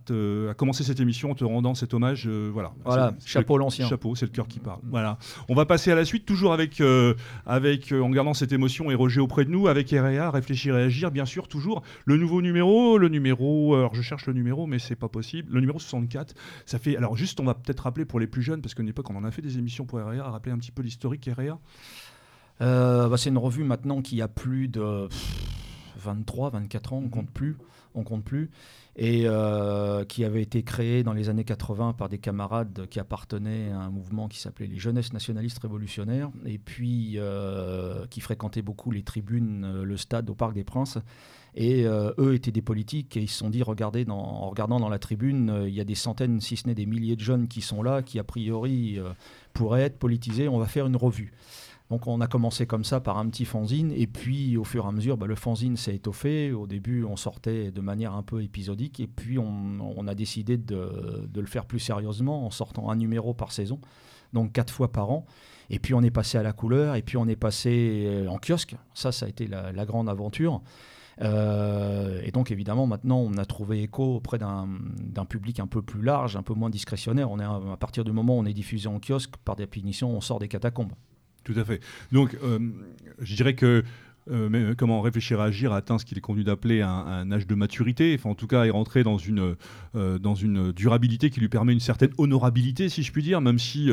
commencer 0.58 0.84
cette 0.84 1.00
émission 1.00 1.32
en 1.32 1.36
te 1.36 1.44
rendant 1.44 1.74
cet 1.74 1.94
hommage. 1.94 2.28
Euh, 2.28 2.50
voilà, 2.54 2.72
voilà 2.86 3.14
chapeau 3.26 3.58
l'ancien. 3.58 3.88
Chapeau, 3.88 4.16
c'est 4.16 4.26
le 4.26 4.32
cœur 4.32 4.48
qui 4.48 4.60
parle. 4.60 4.80
Voilà. 4.84 5.18
On 5.48 5.56
va 5.56 5.66
passer 5.66 5.92
à 5.92 5.96
la 5.96 6.06
suite, 6.06 6.26
toujours 6.26 6.54
avec, 6.54 6.82
euh, 6.82 7.16
avec 7.46 7.92
euh, 7.92 8.02
en 8.02 8.10
gardant 8.10 8.34
cette 8.34 8.52
émotion 8.52 8.92
et 8.92 8.96
Roger 8.96 9.22
auprès 9.22 9.46
de 9.46 9.50
nous, 9.50 9.68
avec 9.68 9.90
REA, 9.90 10.30
réfléchir 10.30 10.78
et 10.78 10.84
agir, 10.84 11.12
bien 11.12 11.26
sûr, 11.26 11.48
toujours 11.48 11.82
le 12.06 12.18
nouveau 12.18 12.42
numéro, 12.42 12.98
le 12.98 13.10
numéro. 13.10 13.76
Alors 13.76 13.96
je 13.96 14.02
cherche 14.02 14.28
le 14.28 14.34
numéro, 14.34 14.68
mais 14.68 14.78
c'est 14.78 14.96
pas 14.96 15.10
possible. 15.10 15.52
Le 15.52 15.60
numéro 15.62 15.80
64. 15.80 16.36
Ça 16.66 16.78
fait. 16.78 16.96
Alors 16.96 17.18
juste, 17.18 17.40
on 17.40 17.46
va 17.46 17.56
peut-être 17.56 17.82
rappeler 17.82 18.06
pour 18.06 18.20
les 18.20 18.28
plus 18.28 18.44
jeunes, 18.44 18.62
parce 18.62 18.76
qu'à 18.76 18.84
une 18.84 18.90
époque, 18.90 19.10
on 19.10 19.16
en 19.16 19.24
a 19.24 19.32
fait 19.32 19.42
des 19.42 19.58
émissions 19.58 19.86
pour 19.86 20.00
REA, 20.00 20.22
rappeler 20.22 20.52
un 20.52 20.60
petit 20.60 20.72
peu 20.72 20.84
l'historique 20.84 21.28
REA. 21.36 21.58
bah, 22.60 23.18
c'est 23.18 23.30
une 23.30 23.38
revue 23.40 23.64
maintenant 23.64 24.02
qui 24.02 24.22
a 24.22 24.28
plus 24.28 24.68
de 24.68 25.08
23, 26.00 26.52
24 26.52 26.94
ans, 26.94 27.02
on 27.06 27.10
compte 27.10 27.30
plus, 27.32 27.58
on 27.96 28.04
compte 28.04 28.24
plus 28.24 28.50
et 29.02 29.24
euh, 29.26 30.04
qui 30.04 30.26
avait 30.26 30.42
été 30.42 30.62
créé 30.62 31.04
dans 31.04 31.14
les 31.14 31.30
années 31.30 31.46
80 31.46 31.94
par 31.94 32.10
des 32.10 32.18
camarades 32.18 32.86
qui 32.90 33.00
appartenaient 33.00 33.72
à 33.72 33.80
un 33.80 33.90
mouvement 33.90 34.28
qui 34.28 34.40
s'appelait 34.40 34.68
les 34.68 34.78
Jeunesses 34.78 35.14
nationalistes 35.14 35.60
révolutionnaires, 35.60 36.30
et 36.46 36.58
puis 36.58 37.14
euh, 37.16 38.06
qui 38.08 38.20
fréquentaient 38.20 38.62
beaucoup 38.62 38.92
les 38.92 39.04
tribunes, 39.04 39.64
euh, 39.64 39.84
le 39.84 39.96
stade 39.96 40.30
au 40.30 40.36
Parc 40.36 40.54
des 40.54 40.66
Princes. 40.66 40.98
Et 41.56 41.84
eux 41.86 42.36
étaient 42.36 42.52
des 42.52 42.62
politiques 42.62 43.18
et 43.18 43.22
ils 43.22 43.28
se 43.28 43.40
sont 43.40 43.50
dit, 43.50 43.64
regardez, 43.64 44.06
en 44.08 44.50
regardant 44.50 44.80
dans 44.80 44.88
la 44.88 45.00
tribune, 45.00 45.64
il 45.68 45.74
y 45.74 45.82
a 45.82 45.84
des 45.84 45.96
centaines, 45.96 46.40
si 46.40 46.56
ce 46.56 46.68
n'est 46.68 46.76
des 46.76 46.86
milliers 46.86 47.16
de 47.16 47.22
jeunes 47.22 47.48
qui 47.48 47.62
sont 47.62 47.82
là, 47.82 48.04
qui 48.04 48.20
a 48.20 48.24
priori 48.24 49.00
pourraient 49.52 49.82
être 49.82 49.98
politisés, 49.98 50.48
on 50.48 50.60
va 50.60 50.68
faire 50.68 50.86
une 50.86 50.96
revue. 50.96 51.34
Donc 51.90 52.06
on 52.06 52.22
a 52.22 52.28
commencé 52.28 52.68
comme 52.68 52.84
ça 52.84 53.00
par 53.00 53.18
un 53.18 53.28
petit 53.30 53.46
fanzine, 53.46 53.92
et 53.92 54.06
puis 54.06 54.58
au 54.58 54.64
fur 54.64 54.86
et 54.86 54.88
à 54.88 54.92
mesure, 54.92 55.18
bah, 55.18 55.26
le 55.26 55.36
fanzine 55.36 55.76
s'est 55.76 55.96
étoffé. 55.96 56.52
Au 56.52 56.68
début, 56.68 57.04
on 57.04 57.16
sortait 57.16 57.72
de 57.72 57.82
manière 57.82 58.14
un 58.14 58.22
peu 58.22 58.44
épisodique, 58.44 59.00
et 59.00 59.08
puis 59.08 59.40
on, 59.40 60.08
a 60.08 60.16
décidé 60.16 60.58
de, 60.58 61.28
le 61.34 61.46
faire 61.48 61.66
plus 61.66 61.80
sérieusement 61.80 62.46
en 62.46 62.52
sortant 62.52 62.90
un 62.92 62.96
numéro 62.96 63.34
par 63.34 63.52
saison, 63.52 63.80
donc 64.34 64.54
quatre 64.54 64.72
fois 64.72 64.92
par 64.92 65.10
an. 65.10 65.26
Et 65.72 65.80
puis 65.80 65.94
on 65.96 66.02
est 66.02 66.12
passé 66.12 66.38
à 66.38 66.44
la 66.44 66.54
couleur, 66.54 66.96
et 66.96 67.02
puis 67.02 67.18
on 67.18 67.28
est 67.28 67.36
passé 67.36 68.06
euh, 68.08 68.28
en 68.28 68.38
kiosque. 68.38 68.76
Ça, 68.94 69.12
ça 69.12 69.26
a 69.26 69.30
été 69.30 69.48
la, 69.48 69.86
grande 69.86 70.10
aventure. 70.10 70.62
Euh, 71.22 72.22
et 72.24 72.32
donc 72.32 72.52
évidemment, 72.52 72.86
maintenant, 72.86 73.18
on 73.18 73.36
a 73.38 73.46
trouvé 73.46 73.82
écho 73.82 74.16
auprès 74.18 74.38
d'un 74.38 75.26
public 75.26 75.60
un 75.60 75.68
peu 75.68 75.82
plus 75.82 76.04
large, 76.04 76.36
un 76.36 76.44
peu 76.44 76.54
moins 76.54 76.70
discrétionnaire. 76.70 77.32
On 77.32 77.40
est 77.40 77.44
à 77.44 77.78
partir 77.78 78.04
du 78.04 78.12
moment 78.12 78.38
où 78.38 78.42
on 78.42 78.46
est 78.46 78.54
diffusé 78.54 78.88
en 78.88 79.00
kiosque, 79.00 79.38
par 79.44 79.56
définition, 79.56 80.12
on 80.12 80.22
sort 80.22 80.38
des 80.38 80.48
catacombes. 80.48 80.94
Tout 81.52 81.60
à 81.60 81.66
fait. 81.66 81.82
Donc, 82.12 82.38
euh, 82.44 82.60
je 83.20 83.36
dirais 83.36 83.56
que 83.56 83.84
mais, 84.30 84.76
comment 84.78 85.02
réfléchir 85.02 85.40
à 85.40 85.46
agir 85.46 85.74
a 85.74 85.78
atteint 85.78 85.98
ce 85.98 86.06
qu'il 86.06 86.18
est 86.18 86.22
convenu 86.22 86.44
d'appeler 86.44 86.82
un, 86.82 87.32
âge 87.32 87.48
de 87.48 87.56
maturité, 87.56 88.16
enfin 88.18 88.30
en 88.30 88.36
tout 88.36 88.48
cas 88.48 88.66
est 88.66 88.70
rentré 88.70 89.04
dans 89.04 89.18
une, 89.18 89.56
euh, 89.96 90.20
dans 90.20 90.36
une 90.36 90.72
durabilité 90.72 91.30
qui 91.30 91.40
lui 91.40 91.50
permet 91.50 91.74
une 91.74 91.80
certaine 91.80 92.12
honorabilité, 92.18 92.90
si 92.90 93.04
je 93.04 93.12
puis 93.12 93.24
dire, 93.24 93.42
même 93.42 93.60
si, 93.60 93.90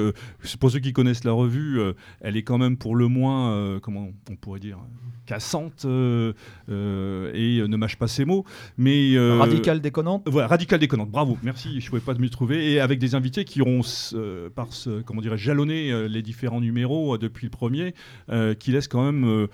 pour 0.61 0.70
ceux 0.70 0.81
qui 0.81 0.92
connaissent 0.92 1.25
la 1.25 1.33
revue, 1.33 1.81
elle 2.20 2.37
est 2.37 2.42
quand 2.42 2.59
même 2.59 2.77
pour 2.77 2.96
le 2.96 3.09
moins, 3.09 3.79
comment 3.81 4.11
on 4.31 4.37
pourrait 4.37 4.61
dire, 4.61 4.79
cassante 5.27 5.85
euh, 5.85 6.33
euh, 6.70 7.31
et 7.35 7.66
ne 7.68 7.77
mâche 7.77 7.96
pas 7.96 8.09
ses 8.09 8.25
mots. 8.25 8.44
Mais 8.79 9.14
euh, 9.14 9.38
radical 9.38 9.81
déconnante? 9.81 10.22
Voilà, 10.27 10.49
radical 10.49 10.81
déconnante. 10.81 11.11
Bravo, 11.11 11.37
merci. 11.42 11.81
Je 11.81 11.87
ne 11.87 11.90
pouvais 11.90 12.01
pas 12.01 12.18
me 12.18 12.29
trouver 12.31 12.72
et 12.72 12.81
avec 12.81 12.99
des 12.99 13.14
invités 13.14 13.44
qui 13.44 13.61
ont 13.61 13.81
par 14.55 14.72
ce, 14.72 15.03
comment 15.03 15.20
dirais 15.20 15.37
jalonné 15.37 16.09
les 16.09 16.22
différents 16.22 16.61
numéros 16.61 17.18
depuis 17.18 17.46
le 17.46 17.51
premier, 17.51 17.94
qui 18.59 18.72
laissent 18.72 18.88
quand 18.88 19.05
même 19.05 19.49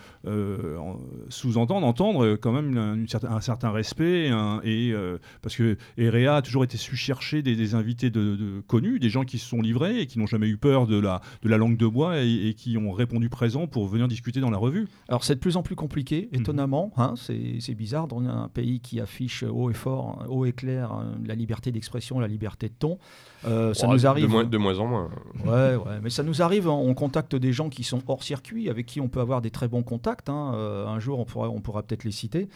sous-entendre, 1.29 1.87
entendre 1.87 2.37
quand 2.37 2.53
même 2.53 3.07
un 3.23 3.41
certain 3.41 3.71
respect 3.71 4.31
et 4.65 4.95
parce 5.41 5.57
que 5.57 5.77
EREA 5.97 6.37
a 6.37 6.43
toujours 6.43 6.65
été 6.65 6.77
su 6.77 6.97
chercher 6.97 7.43
des, 7.43 7.75
invités 7.75 8.11
de, 8.11 8.63
connus, 8.67 8.99
des 8.99 9.11
gens 9.11 9.25
qui 9.25 9.39
se 9.39 9.49
sont 9.49 9.61
livrés 9.61 10.01
et 10.01 10.07
qui 10.07 10.19
n'ont 10.19 10.27
jamais 10.27 10.49
eu 10.49 10.57
peur 10.57 10.87
de 10.87 10.99
la, 10.99 11.21
de 11.43 11.49
la 11.49 11.57
langue 11.57 11.77
de 11.77 11.87
bois 11.87 12.23
et, 12.23 12.49
et, 12.49 12.55
qui 12.55 12.77
ont 12.77 12.93
répondu 12.93 13.29
présent 13.29 13.67
pour 13.67 13.87
venir 13.87 14.09
discuter 14.09 14.41
dans 14.41 14.51
la 14.51 14.59
revue. 14.59 14.89
Alors 15.09 15.25
c'est 15.25 15.35
de 15.35 15.41
plus 15.41 15.57
en 15.57 15.63
plus 15.63 15.77
compliqué, 15.77 16.29
mhm. 16.33 16.41
étonnamment. 16.41 16.93
Hein, 16.97 17.15
c'est 17.17 17.75
bizarre 17.75 18.09
dans 18.09 18.23
un 18.23 18.49
pays 18.49 18.81
qui 18.81 19.01
affiche 19.01 19.43
haut 19.43 19.71
et 19.71 19.75
fort, 19.75 20.25
haut 20.29 20.45
et 20.45 20.53
clair, 20.53 20.93
hein, 20.93 21.15
la 21.25 21.35
liberté 21.35 21.73
d'expression, 21.73 22.21
la 22.21 22.29
liberté 22.29 22.69
de 22.69 22.75
ton. 22.79 22.99
Euh, 23.45 23.75
ça 23.75 23.87
nous 23.87 24.07
arrive. 24.07 24.25
De 24.25 24.31
moins, 24.31 24.45
de 24.45 24.59
moins, 24.59 24.79
en 24.79 24.87
moins. 24.87 25.11
Ouais, 25.45 25.77
ouais, 25.77 26.01
mais 26.03 26.11
ça 26.11 26.23
nous 26.23 26.43
arrive. 26.43 26.69
On 26.69 26.95
contacte 26.95 27.35
des 27.35 27.53
gens 27.53 27.69
qui 27.69 27.85
sont 27.85 28.03
hors 28.07 28.23
circuit, 28.23 28.69
avec 28.69 28.87
qui 28.87 29.01
on 29.01 29.09
peut 29.09 29.21
avoir 29.21 29.43
des 29.43 29.51
très 29.51 29.69
bons 29.69 29.83
contacts. 29.83 30.29
Hein. 30.29 30.53
Euh, 30.63 30.87
un 30.87 30.99
jour, 30.99 31.19
on 31.19 31.25
pourra, 31.25 31.49
on 31.51 31.61
pourra 31.61 31.83
peut-être 31.83 32.05
les 32.05 32.13
citer, 32.13 32.49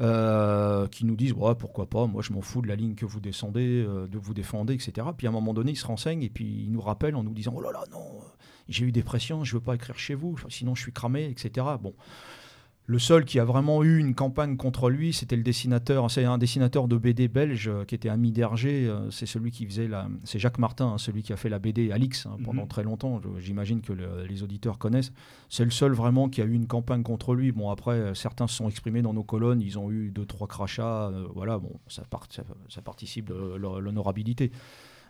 euh, 0.00 0.86
qui 0.88 1.04
nous 1.04 1.16
disent 1.16 1.34
pourquoi 1.58 1.86
pas. 1.86 2.06
Moi, 2.06 2.22
je 2.22 2.32
m'en 2.32 2.40
fous 2.40 2.62
de 2.62 2.68
la 2.68 2.76
ligne 2.76 2.94
que 2.94 3.06
vous 3.06 3.20
descendez, 3.20 3.82
de 3.84 4.18
vous 4.18 4.34
défendez, 4.34 4.74
etc. 4.74 5.08
Puis 5.16 5.26
à 5.26 5.30
un 5.30 5.32
moment 5.32 5.54
donné, 5.54 5.72
ils 5.72 5.76
se 5.76 5.86
renseignent 5.86 6.22
et 6.22 6.30
puis 6.30 6.44
ils 6.44 6.70
nous 6.70 6.80
rappellent 6.80 7.16
en 7.16 7.22
nous 7.22 7.34
disant 7.34 7.54
oh 7.56 7.60
là 7.60 7.72
là 7.72 7.84
non, 7.90 8.20
j'ai 8.68 8.86
eu 8.86 8.92
des 8.92 9.02
pressions, 9.02 9.44
je 9.44 9.54
veux 9.54 9.62
pas 9.62 9.74
écrire 9.74 9.98
chez 9.98 10.14
vous, 10.14 10.36
sinon 10.48 10.74
je 10.74 10.82
suis 10.82 10.92
cramé, 10.92 11.24
etc. 11.30 11.66
Bon. 11.80 11.94
Le 12.86 12.98
seul 12.98 13.24
qui 13.24 13.38
a 13.38 13.46
vraiment 13.46 13.82
eu 13.82 13.96
une 13.98 14.14
campagne 14.14 14.58
contre 14.58 14.90
lui, 14.90 15.14
c'était 15.14 15.36
le 15.36 15.42
dessinateur, 15.42 16.10
c'est 16.10 16.26
un 16.26 16.36
dessinateur 16.36 16.86
de 16.86 16.98
BD 16.98 17.28
belge 17.28 17.66
euh, 17.68 17.86
qui 17.86 17.94
était 17.94 18.10
ami 18.10 18.30
d'Hergé. 18.30 18.86
euh, 18.86 19.10
C'est 19.10 19.24
celui 19.24 19.50
qui 19.50 19.64
faisait 19.64 19.88
la, 19.88 20.06
c'est 20.24 20.38
Jacques 20.38 20.58
Martin, 20.58 20.88
hein, 20.88 20.98
celui 20.98 21.22
qui 21.22 21.32
a 21.32 21.36
fait 21.36 21.48
la 21.48 21.58
BD 21.58 21.90
Alix 21.92 22.26
hein, 22.26 22.36
pendant 22.44 22.62
Mhm. 22.64 22.68
très 22.68 22.82
longtemps. 22.82 23.22
J'imagine 23.38 23.80
que 23.80 23.94
le- 23.94 24.26
les 24.28 24.42
auditeurs 24.42 24.76
connaissent. 24.76 25.12
C'est 25.48 25.64
le 25.64 25.70
seul 25.70 25.92
vraiment 25.92 26.28
qui 26.28 26.42
a 26.42 26.44
eu 26.44 26.52
une 26.52 26.66
campagne 26.66 27.02
contre 27.02 27.34
lui. 27.34 27.52
Bon 27.52 27.70
après, 27.70 27.92
euh, 27.94 28.12
certains 28.14 28.46
se 28.48 28.56
sont 28.56 28.68
exprimés 28.68 29.00
dans 29.00 29.14
nos 29.14 29.24
colonnes, 29.24 29.62
ils 29.62 29.78
ont 29.78 29.90
eu 29.90 30.10
deux 30.10 30.26
trois 30.26 30.46
crachats. 30.46 31.08
euh, 31.08 31.26
voilà, 31.34 31.58
bon, 31.58 31.72
ça, 31.86 32.02
part- 32.10 32.26
ça, 32.28 32.42
ça 32.68 32.82
participe 32.82 33.30
de 33.30 33.56
l'honorabilité. 33.56 34.52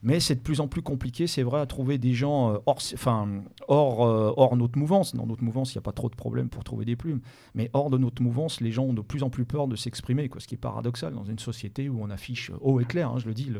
Mais 0.05 0.21
c'est 0.21 0.35
de 0.35 0.41
plus 0.41 0.61
en 0.61 0.69
plus 0.69 0.83
compliqué, 0.83 1.27
c'est 1.27 1.43
vrai, 1.43 1.61
à 1.61 1.67
trouver 1.67 1.97
des 1.97 2.13
gens 2.13 2.53
euh, 2.53 2.59
hors, 2.67 2.79
enfin, 2.93 3.43
hors, 3.69 4.07
euh, 4.07 4.33
hors 4.37 4.55
notre 4.55 4.79
mouvance. 4.79 5.15
Dans 5.17 5.27
notre 5.27 5.43
mouvance, 5.43 5.75
il 5.75 5.79
n'y 5.79 5.81
a 5.81 5.83
pas 5.83 5.93
trop 5.93 6.11
de 6.11 6.15
problèmes 6.15 6.51
pour 6.51 6.63
trouver 6.63 6.85
des 6.85 6.95
plumes. 6.95 7.21
Mais 7.55 7.71
hors 7.73 7.89
de 7.89 7.97
notre 7.97 8.23
mouvance, 8.23 8.61
les 8.61 8.71
gens 8.71 8.85
ont 8.85 8.93
de 8.93 9.01
plus 9.01 9.23
en 9.23 9.31
plus 9.31 9.47
peur 9.47 9.67
de 9.67 9.77
s'exprimer, 9.77 10.31
ce 10.39 10.47
qui 10.47 10.57
est 10.57 10.59
paradoxal 10.59 11.15
dans 11.15 11.25
une 11.25 11.39
société 11.39 11.89
où 11.89 12.03
on 12.03 12.11
affiche 12.11 12.53
haut 12.61 12.81
et 12.81 12.85
clair, 12.85 13.11
hein, 13.11 13.19
je 13.19 13.27
le 13.27 13.35
dis, 13.35 13.51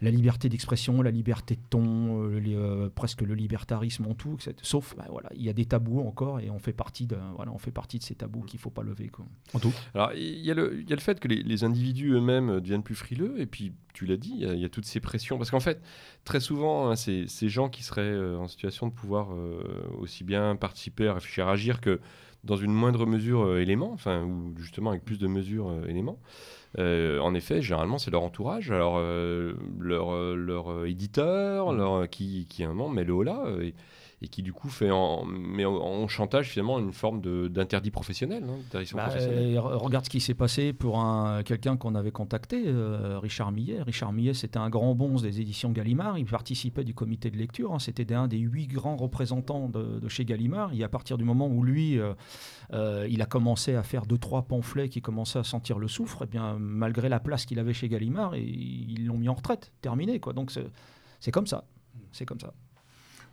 la 0.00 0.10
liberté 0.10 0.48
d'expression, 0.48 1.00
la 1.02 1.10
liberté 1.10 1.54
de 1.56 1.60
ton, 1.70 2.24
euh, 2.24 2.38
les, 2.40 2.54
euh, 2.54 2.88
presque 2.94 3.22
le 3.22 3.34
libertarisme 3.34 4.06
en 4.06 4.14
tout. 4.14 4.34
etc. 4.34 4.54
Sauf, 4.62 4.94
bah, 4.96 5.06
voilà, 5.08 5.30
il 5.34 5.42
y 5.42 5.48
a 5.48 5.52
des 5.52 5.64
tabous 5.64 6.00
encore 6.00 6.40
et 6.40 6.50
on 6.50 6.58
fait 6.58 6.72
partie 6.72 7.06
de, 7.06 7.16
voilà, 7.36 7.52
on 7.52 7.58
fait 7.58 7.70
partie 7.70 7.98
de 7.98 8.02
ces 8.04 8.14
tabous 8.14 8.42
qu'il 8.42 8.58
ne 8.58 8.62
faut 8.62 8.70
pas 8.70 8.82
lever. 8.82 9.08
Quoi. 9.08 9.24
En 9.54 9.58
tout. 9.60 9.72
Alors, 9.94 10.12
il 10.14 10.40
y, 10.40 10.50
a 10.50 10.54
le- 10.54 10.80
il 10.80 10.88
y 10.88 10.92
a 10.92 10.96
le 10.96 11.00
fait 11.00 11.20
que 11.20 11.28
les, 11.28 11.42
les 11.42 11.64
individus 11.64 12.10
eux-mêmes 12.12 12.50
euh, 12.50 12.60
deviennent 12.60 12.82
plus 12.82 12.94
frileux, 12.96 13.34
et 13.40 13.46
puis, 13.46 13.72
tu 13.94 14.04
l'as 14.06 14.16
dit, 14.16 14.32
il 14.34 14.42
y, 14.42 14.46
a- 14.46 14.54
il 14.54 14.60
y 14.60 14.64
a 14.64 14.68
toutes 14.68 14.84
ces 14.86 15.00
pressions. 15.00 15.38
Parce 15.38 15.50
qu'en 15.50 15.60
fait, 15.60 15.80
très 16.24 16.40
souvent, 16.40 16.90
hein, 16.90 16.96
ces, 16.96 17.26
ces 17.28 17.48
gens 17.48 17.68
qui 17.68 17.82
seraient 17.82 18.02
euh, 18.02 18.36
en 18.38 18.48
situation 18.48 18.88
de 18.88 18.92
pouvoir 18.92 19.32
euh, 19.34 19.62
aussi 19.98 20.24
bien 20.24 20.56
participer, 20.56 21.06
à 21.08 21.14
réfléchir, 21.14 21.46
à 21.48 21.52
agir 21.52 21.80
que 21.80 22.00
dans 22.42 22.56
une 22.56 22.72
moindre 22.74 23.06
mesure 23.06 23.42
euh, 23.42 23.60
élément, 23.60 23.92
enfin, 23.92 24.22
ou 24.24 24.52
justement 24.58 24.90
avec 24.90 25.02
plus 25.04 25.18
de 25.18 25.26
mesures 25.26 25.68
euh, 25.70 25.86
éléments, 25.86 26.18
euh, 26.78 27.18
en 27.20 27.34
effet, 27.34 27.62
généralement, 27.62 27.98
c'est 27.98 28.10
leur 28.10 28.22
entourage, 28.22 28.70
alors 28.70 28.96
euh, 28.98 29.54
leur, 29.78 30.12
euh, 30.12 30.34
leur 30.34 30.86
éditeur, 30.86 31.72
leur, 31.72 31.92
euh, 31.94 32.06
qui, 32.06 32.46
qui 32.48 32.64
à 32.64 32.66
un 32.66 32.72
moment 32.72 32.88
met 32.88 33.04
le 33.04 33.12
haut 33.12 33.22
là, 33.22 33.44
et, 33.60 33.74
et 34.24 34.28
qui 34.28 34.42
du 34.42 34.52
coup 34.52 34.68
fait 34.68 34.90
en, 34.90 35.24
met 35.24 35.64
en, 35.64 35.74
en 35.76 36.08
chantage 36.08 36.48
finalement 36.50 36.78
une 36.78 36.92
forme 36.92 37.20
d'interdit 37.48 37.90
professionnel, 37.90 38.42
hein, 38.48 38.56
Bah, 38.96 39.08
euh, 39.30 39.54
re- 39.60 39.76
regarde 39.76 40.04
ce 40.06 40.10
qui 40.10 40.20
s'est 40.20 40.34
passé 40.34 40.72
pour 40.72 40.98
un, 40.98 41.42
quelqu'un 41.42 41.76
qu'on 41.76 41.94
avait 41.94 42.10
contacté, 42.10 42.64
euh, 42.66 43.18
Richard 43.20 43.52
Millet. 43.52 43.82
Richard 43.82 44.12
Millet, 44.12 44.34
c'était 44.34 44.58
un 44.58 44.70
grand 44.70 44.94
bonze 44.94 45.22
des 45.22 45.40
éditions 45.40 45.70
Gallimard. 45.70 46.18
Il 46.18 46.24
participait 46.24 46.84
du 46.84 46.94
comité 46.94 47.30
de 47.30 47.36
lecture. 47.36 47.72
hein. 47.72 47.78
C'était 47.78 48.12
un 48.14 48.26
des 48.26 48.38
huit 48.38 48.66
grands 48.66 48.96
représentants 48.96 49.68
de, 49.68 50.00
de 50.00 50.08
chez 50.08 50.24
Gallimard. 50.24 50.72
Et 50.72 50.82
à 50.82 50.88
partir 50.88 51.18
du 51.18 51.24
moment 51.24 51.46
où 51.46 51.62
lui, 51.62 51.98
euh, 52.72 53.06
il 53.10 53.20
a 53.22 53.26
commencé 53.26 53.74
à 53.74 53.82
faire 53.82 54.06
deux, 54.06 54.18
trois 54.18 54.42
pamphlets 54.42 54.88
qui 54.88 55.00
commençaient 55.02 55.38
à 55.40 55.44
sentir 55.44 55.78
le 55.78 55.88
soufre, 55.88 56.22
et 56.22 56.26
bien, 56.26 56.56
malgré 56.58 57.08
la 57.08 57.20
place 57.20 57.44
qu'il 57.46 57.58
avait 57.58 57.74
chez 57.74 57.88
Gallimard, 57.88 58.34
et 58.34 58.42
ils 58.42 59.06
l'ont 59.06 59.18
mis 59.18 59.28
en 59.28 59.34
retraite. 59.34 59.72
Terminé, 59.82 60.18
quoi. 60.20 60.32
Donc, 60.32 60.50
c'est 61.20 61.30
comme 61.30 61.46
ça. 61.46 61.64
C'est 62.12 62.24
comme 62.24 62.40
ça. 62.40 62.54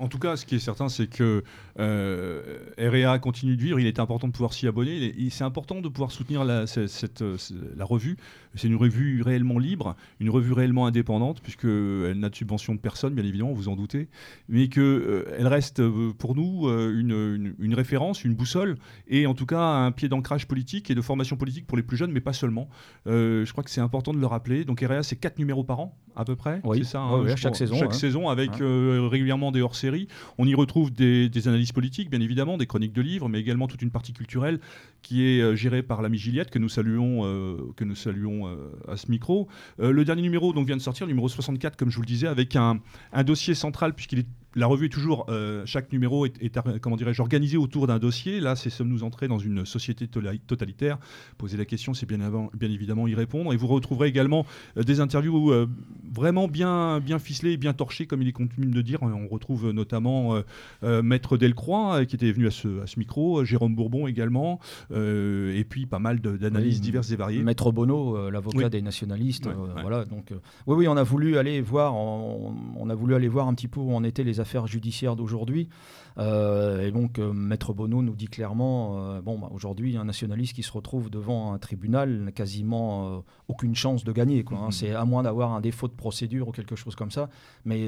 En 0.01 0.07
tout 0.07 0.19
cas, 0.19 0.35
ce 0.35 0.45
qui 0.45 0.55
est 0.55 0.59
certain, 0.59 0.89
c'est 0.89 1.07
que 1.07 1.43
euh, 1.79 2.41
REA 2.77 3.19
continue 3.19 3.55
de 3.55 3.61
vivre. 3.61 3.79
Il 3.79 3.85
est 3.87 3.99
important 3.99 4.27
de 4.27 4.33
pouvoir 4.33 4.53
s'y 4.53 4.67
abonner. 4.67 5.13
C'est 5.29 5.43
important 5.43 5.81
de 5.81 5.87
pouvoir 5.89 6.11
soutenir 6.11 6.43
la, 6.43 6.67
cette, 6.67 6.87
cette, 6.89 7.21
euh, 7.21 7.37
la 7.77 7.85
revue. 7.85 8.17
C'est 8.55 8.67
une 8.67 8.75
revue 8.75 9.21
réellement 9.21 9.59
libre, 9.59 9.95
une 10.19 10.29
revue 10.29 10.51
réellement 10.53 10.85
indépendante, 10.85 11.39
puisqu'elle 11.41 12.17
n'a 12.19 12.29
de 12.29 12.35
subvention 12.35 12.75
de 12.75 12.79
personne, 12.79 13.13
bien 13.13 13.23
évidemment, 13.23 13.53
vous 13.53 13.69
en 13.69 13.75
doutez, 13.77 14.09
mais 14.49 14.67
qu'elle 14.67 15.47
reste 15.47 15.79
euh, 15.79 16.11
pour 16.17 16.35
nous 16.35 16.67
euh, 16.67 16.93
une, 16.99 17.11
une- 17.11 17.53
une 17.59 17.73
référence, 17.75 18.25
une 18.25 18.33
boussole, 18.33 18.75
et 19.07 19.25
en 19.27 19.33
tout 19.33 19.45
cas 19.45 19.61
un 19.61 19.91
pied 19.91 20.09
d'ancrage 20.09 20.47
politique 20.47 20.91
et 20.91 20.95
de 20.95 21.01
formation 21.01 21.37
politique 21.37 21.65
pour 21.65 21.77
les 21.77 21.83
plus 21.83 21.95
jeunes, 21.95 22.11
mais 22.11 22.19
pas 22.21 22.33
seulement. 22.33 22.67
Euh, 23.07 23.45
je 23.45 23.51
crois 23.53 23.63
que 23.63 23.69
c'est 23.69 23.79
important 23.81 24.13
de 24.13 24.19
le 24.19 24.25
rappeler. 24.27 24.65
Donc 24.65 24.81
REA, 24.81 25.03
c'est 25.03 25.15
4 25.15 25.39
numéros 25.39 25.63
par 25.63 25.79
an, 25.79 25.97
à 26.17 26.25
peu 26.25 26.35
près. 26.35 26.59
Oui. 26.65 26.79
C'est 26.79 26.83
ça, 26.91 27.05
je 27.23 27.29
chaque 27.29 27.39
crois. 27.53 27.53
saison, 27.53 27.75
Chaque 27.77 27.91
ouais. 27.91 27.95
saison, 27.97 28.27
avec 28.29 28.51
Ouais. 28.51 28.57
euh, 28.61 29.07
régulièrement 29.09 29.51
des 29.51 29.61
hors-séries. 29.61 29.90
On 30.37 30.47
y 30.47 30.55
retrouve 30.55 30.91
des, 30.91 31.47
analyses 31.47 31.71
politiques, 31.71 32.09
bien 32.09 32.21
évidemment, 32.21 32.57
des 32.57 32.67
chroniques 32.67 32.93
de 32.93 33.01
livres, 33.01 33.29
mais 33.29 33.39
également 33.39 33.67
toute 33.67 33.81
une 33.81 33.91
partie 33.91 34.13
culturelle 34.13 34.59
qui 35.01 35.23
est 35.25 35.41
euh, 35.41 35.55
gérée 35.55 35.83
par 35.83 36.01
l'ami 36.01 36.17
Gillette, 36.17 36.49
que 36.49 36.59
nous 36.59 36.69
saluons, 36.69 37.25
euh, 37.25 37.57
que 37.75 37.83
nous 37.83 37.95
saluons 37.95 38.47
euh, 38.47 38.55
à 38.87 38.97
ce 38.97 39.09
micro. 39.09 39.47
Le 39.79 40.03
dernier 40.05 40.21
numéro 40.21 40.53
donc, 40.53 40.67
vient 40.67 40.77
de 40.77 40.81
sortir, 40.81 41.05
le 41.05 41.11
numéro 41.11 41.27
64, 41.27 41.75
comme 41.75 41.89
je 41.89 41.95
vous 41.95 42.01
le 42.01 42.07
disais, 42.07 42.27
avec 42.27 42.55
un, 42.55 42.79
un 43.13 43.23
dossier 43.23 43.55
central, 43.55 43.93
puisqu'il 43.93 44.19
est 44.19 44.27
la 44.55 44.67
revue 44.67 44.87
est 44.87 44.89
toujours, 44.89 45.25
euh, 45.29 45.63
chaque 45.65 45.91
numéro 45.93 46.25
est, 46.25 46.41
est, 46.41 46.59
comment 46.79 46.97
dirais-je, 46.97 47.21
organisé 47.21 47.57
autour 47.57 47.87
d'un 47.87 47.99
dossier. 47.99 48.39
Là, 48.39 48.55
c'est 48.55 48.69
sommes-nous 48.69 49.03
entrés 49.03 49.27
dans 49.27 49.39
une 49.39 49.65
société 49.65 50.07
totalitaire? 50.07 50.97
Poser 51.37 51.57
la 51.57 51.65
question, 51.65 51.93
c'est 51.93 52.05
bien, 52.05 52.19
évidemment 52.61 53.07
y 53.07 53.15
répondre. 53.15 53.53
Et 53.53 53.57
vous 53.57 53.67
retrouverez 53.67 54.09
également 54.09 54.45
euh, 54.77 54.83
des 54.83 54.99
interviews 54.99 55.51
euh, 55.51 55.67
vraiment 56.11 56.47
bien, 56.47 56.99
bien 56.99 57.19
ficelées 57.19 57.57
bien 57.57 57.73
torchées, 57.73 58.07
comme 58.07 58.21
il 58.21 58.27
est 58.27 58.33
coutume 58.33 58.73
de 58.73 58.81
dire. 58.81 58.99
On 59.03 59.27
retrouve 59.27 59.71
notamment 59.71 60.35
Maître 60.81 61.37
Delcroix, 61.37 62.05
qui 62.05 62.15
était 62.15 62.31
venu 62.31 62.47
à 62.47 62.51
ce, 62.51 62.81
à 62.81 62.87
ce 62.87 62.99
micro, 62.99 63.45
Jérôme 63.45 63.75
Bourbon 63.75 64.07
également, 64.07 64.59
et 64.91 65.65
puis 65.67 65.85
pas 65.85 65.99
mal 65.99 66.19
d'analyses 66.19 66.75
Oui, 66.75 66.81
diverses 66.81 67.11
et 67.11 67.15
variées. 67.15 67.41
Maître 67.43 67.71
Bono, 67.71 68.29
l'avocat 68.29 68.65
Oui. 68.65 68.69
des 68.69 68.81
nationalistes, 68.81 69.45
ouais. 69.45 69.53
voilà. 69.81 70.05
Donc, 70.05 70.33
oui, 70.67 70.75
oui, 70.75 70.87
on 70.87 70.97
a 70.97 71.03
voulu 71.03 71.37
aller 71.37 71.61
voir, 71.61 71.95
on, 71.95 72.53
on 72.75 72.89
a 72.89 72.95
voulu 72.95 73.15
aller 73.15 73.27
voir 73.27 73.47
un 73.47 73.53
petit 73.53 73.67
peu 73.67 73.79
où 73.79 73.93
en 73.93 74.03
étaient 74.03 74.23
les 74.23 74.40
affaires 74.41 74.67
judiciaires 74.67 75.15
d'aujourd'hui. 75.15 75.69
Euh, 76.17 76.87
et 76.87 76.91
donc, 76.91 77.19
euh, 77.19 77.31
Maître 77.31 77.73
Bono 77.73 78.01
nous 78.01 78.15
dit 78.15 78.27
clairement, 78.27 78.97
euh, 78.97 79.21
bon, 79.21 79.39
bah, 79.39 79.49
aujourd'hui, 79.53 79.95
un 79.97 80.05
nationaliste 80.05 80.53
qui 80.53 80.63
se 80.63 80.71
retrouve 80.71 81.09
devant 81.09 81.53
un 81.53 81.57
tribunal 81.57 82.23
n'a 82.23 82.31
quasiment 82.31 83.23
aucune 83.47 83.75
chance 83.75 84.03
de 84.03 84.11
gagner. 84.11 84.43
Quoi, 84.43 84.57
hein. 84.57 84.65
Mhm. 84.65 84.71
C'est 84.71 84.91
à 84.91 85.05
moins 85.05 85.23
d'avoir 85.23 85.53
un 85.53 85.61
défaut 85.61 85.87
de 85.87 85.93
procédure 85.93 86.49
ou 86.49 86.51
quelque 86.51 86.75
chose 86.75 86.95
comme 86.95 87.11
ça, 87.11 87.29
mais 87.65 87.81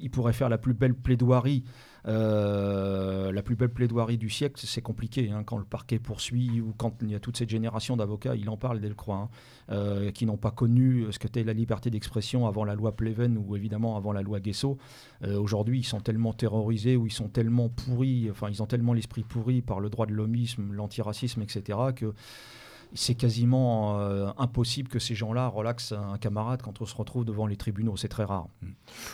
il 0.00 0.10
pourrait 0.10 0.32
faire 0.32 0.48
la 0.48 0.58
plus 0.58 0.74
belle 0.74 0.94
plaidoirie. 0.94 1.64
Euh, 2.06 3.32
la 3.32 3.42
plus 3.42 3.56
belle 3.56 3.70
plaidoirie 3.70 4.18
du 4.18 4.28
siècle, 4.28 4.60
c'est 4.64 4.82
compliqué 4.82 5.30
hein, 5.30 5.42
quand 5.44 5.56
le 5.56 5.64
parquet 5.64 5.98
poursuit 5.98 6.60
ou 6.60 6.74
quand 6.76 6.94
il 7.02 7.10
y 7.10 7.14
a 7.14 7.20
toute 7.20 7.36
cette 7.36 7.48
génération 7.48 7.96
d'avocats, 7.96 8.36
il 8.36 8.48
en 8.50 8.56
parle 8.56 8.80
Delcroix, 8.80 9.16
hein, 9.16 9.28
euh, 9.70 10.10
qui 10.10 10.26
n'ont 10.26 10.36
pas 10.36 10.50
connu 10.50 11.06
ce 11.10 11.18
que 11.18 11.26
était 11.26 11.42
la 11.42 11.54
liberté 11.54 11.90
d'expression 11.90 12.46
avant 12.46 12.64
la 12.64 12.74
loi 12.74 12.94
Pleven 12.94 13.38
ou 13.38 13.56
évidemment 13.56 13.96
avant 13.96 14.12
la 14.12 14.22
loi 14.22 14.40
Guesso. 14.40 14.76
Euh, 15.22 15.38
Aujourd'hui, 15.38 15.80
ils 15.80 15.84
sont 15.84 16.00
tellement 16.00 16.32
terrorisés 16.32 16.96
ou 16.96 17.06
ils 17.06 17.12
sont 17.12 17.28
tellement 17.28 17.70
pourris, 17.70 18.30
enfin 18.30 18.48
ils 18.50 18.62
ont 18.62 18.66
tellement 18.66 18.92
l'esprit 18.92 19.22
pourri 19.22 19.62
par 19.62 19.80
le 19.80 19.88
droit 19.88 20.06
de 20.06 20.12
l'homisme, 20.12 20.72
l'antiracisme, 20.72 21.42
etc., 21.42 21.78
que 21.96 22.14
c'est 22.94 23.14
quasiment 23.16 23.98
euh, 24.00 24.30
impossible 24.38 24.88
que 24.88 24.98
ces 24.98 25.14
gens-là 25.14 25.48
relaxent 25.48 25.92
un 25.92 26.16
camarade 26.18 26.62
quand 26.62 26.80
on 26.80 26.86
se 26.86 26.94
retrouve 26.94 27.24
devant 27.24 27.46
les 27.46 27.56
tribunaux. 27.56 27.96
C'est 27.96 28.08
très 28.08 28.24
rare. 28.24 28.46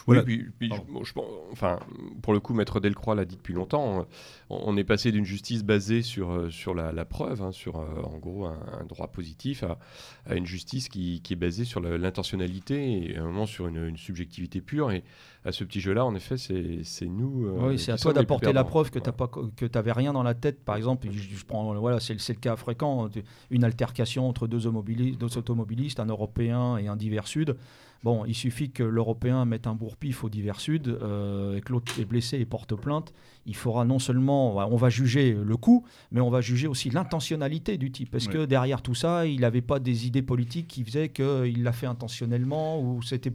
Voilà. 0.07 0.23
Oui, 0.25 0.37
puis, 0.39 0.51
puis 0.59 0.69
Pardon. 0.69 0.85
je- 0.89 0.93
bon, 0.93 1.05
je 1.05 1.13
pense- 1.15 1.25
enfin, 1.53 1.79
pour 2.23 2.33
le 2.33 2.41
coup, 2.41 2.53
Maître 2.55 2.79
Delcroix 2.81 3.15
l'a 3.15 3.25
dit 3.25 3.37
depuis 3.37 3.55
longtemps. 3.55 4.07
On, 4.51 4.61
on 4.67 4.77
est 4.77 4.85
passé 4.85 5.13
d'une 5.13 5.25
justice 5.25 5.65
basée 5.65 6.03
sur, 6.03 6.31
euh, 6.31 6.51
sur 6.51 6.75
la, 6.75 6.93
la 6.93 7.05
preuve, 7.05 7.43
hein, 7.43 7.53
sur 7.53 7.79
euh, 7.79 7.87
en 8.05 8.19
gros 8.19 8.47
un, 8.47 8.59
un 8.81 8.85
droit 8.85 9.09
positif, 9.09 9.63
à, 9.63 9.79
à 10.27 10.35
une 10.35 10.47
justice 10.47 10.89
qui, 10.89 11.21
qui 11.23 11.33
est 11.33 11.37
basée 11.37 11.65
sur 11.65 11.81
l'intentionnalité 11.81 13.11
et 13.13 13.17
à 13.17 13.23
un 13.23 13.25
moment 13.25 13.47
sur 13.47 13.67
une, 13.67 13.85
une 13.87 13.97
subjectivité 13.97 14.61
pure. 14.61 14.91
Et 14.91 15.05
à 15.45 15.53
ce 15.53 15.65
petit 15.65 15.81
jeu-là, 15.81 16.05
en 16.05 16.15
effet, 16.15 16.37
c'est 16.37 17.07
nous. 17.07 17.47
euh, 17.47 17.69
Oui, 17.71 17.79
c'est 17.79 17.93
à 17.93 17.97
toi 17.97 18.13
d'apporter 18.13 18.53
la 18.53 18.65
preuve 18.65 18.91
que 18.91 18.99
tu 18.99 19.11
Voilà. 19.17 19.69
n'avais 19.75 19.93
rien 19.93 20.13
dans 20.13 20.23
la 20.23 20.35
tête. 20.35 20.63
Par 20.65 20.77
exemple, 20.77 21.09
je, 21.11 21.19
je 21.37 21.45
prends, 21.47 21.75
voilà, 21.81 21.99
c'est 22.01 22.13
le- 22.15 22.35
cas 22.35 22.57
fréquent, 22.57 23.09
une 23.51 23.65
altercation 23.65 24.29
entre 24.29 24.47
deux, 24.47 24.67
automobilistes, 24.67 25.19
deux 25.19 25.39
automobilistes, 25.39 25.99
un 26.01 26.07
Européen 26.07 26.77
et 26.77 26.89
un 26.89 26.97
divers 26.97 27.27
sud. 27.27 27.57
Bon, 28.03 28.25
il 28.25 28.35
suffit 28.35 28.71
que 28.71 28.83
l'Européen 28.83 29.45
mette 29.45 29.67
un 29.67 29.75
bourre-pif 29.75 30.25
au 30.25 30.31
divers 30.31 30.59
sud 30.59 30.89
euh, 30.89 31.57
et 31.57 31.61
que 31.61 31.71
l'autre 31.73 31.93
est 32.01 32.07
blessé 32.07 32.39
et 32.39 32.47
porte 32.47 32.75
plainte. 32.75 33.13
Il 33.45 33.55
faudra 33.55 33.85
non 33.85 33.99
seulement, 33.99 34.57
on 34.57 34.77
va 34.77 34.89
juger 34.89 35.33
le 35.35 35.57
coup, 35.59 35.85
mais 36.11 36.21
on 36.23 36.31
va 36.31 36.41
juger 36.41 36.67
aussi 36.67 36.89
l'intentionnalité 36.89 37.77
du 37.77 37.91
type. 37.91 38.15
Est-ce 38.15 38.29
Ouais. 38.29 38.35
que 38.35 38.45
derrière 38.47 38.81
tout 38.81 38.95
ça, 38.95 39.27
il 39.27 39.41
n'avait 39.41 39.61
pas 39.61 39.81
des 39.81 40.07
idées 40.07 40.23
politiques 40.23 40.69
qui 40.69 40.83
faisaient 40.85 41.11
qu'il 41.11 41.63
l'a 41.63 41.73
fait 41.73 41.87
intentionnellement 41.87 42.81
ou 42.81 43.03
c'était 43.03 43.33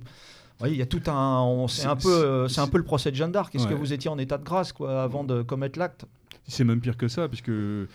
voyez, 0.59 0.75
il 0.75 0.79
y 0.79 0.81
a 0.81 0.85
tout 0.85 1.01
un, 1.07 1.41
on- 1.41 1.67
c'est 1.67 1.85
un 1.87 1.95
peu, 1.95 2.07
euh, 2.09 2.47
c'est 2.47 2.61
un 2.61 2.65
c'est- 2.65 2.71
peu 2.71 2.77
le 2.77 2.83
procès 2.83 3.11
de 3.11 3.15
Jeanne 3.15 3.31
d'Arc. 3.31 3.53
Est-ce 3.55 3.67
que 3.67 3.73
vous 3.73 3.93
étiez 3.93 4.09
en 4.09 4.17
état 4.17 4.37
de 4.37 4.43
grâce 4.43 4.71
quoi 4.73 5.03
avant 5.03 5.23
de 5.23 5.41
commettre 5.41 5.77
l'acte? 5.79 6.05
C'est 6.47 6.63
même 6.63 6.79
pire 6.79 6.95
que 6.95 7.07
ça, 7.07 7.27
puisque 7.27 7.49
euh, 7.49 7.87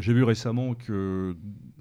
j'ai 0.00 0.12
vu 0.12 0.24
récemment 0.24 0.74
que 0.74 1.36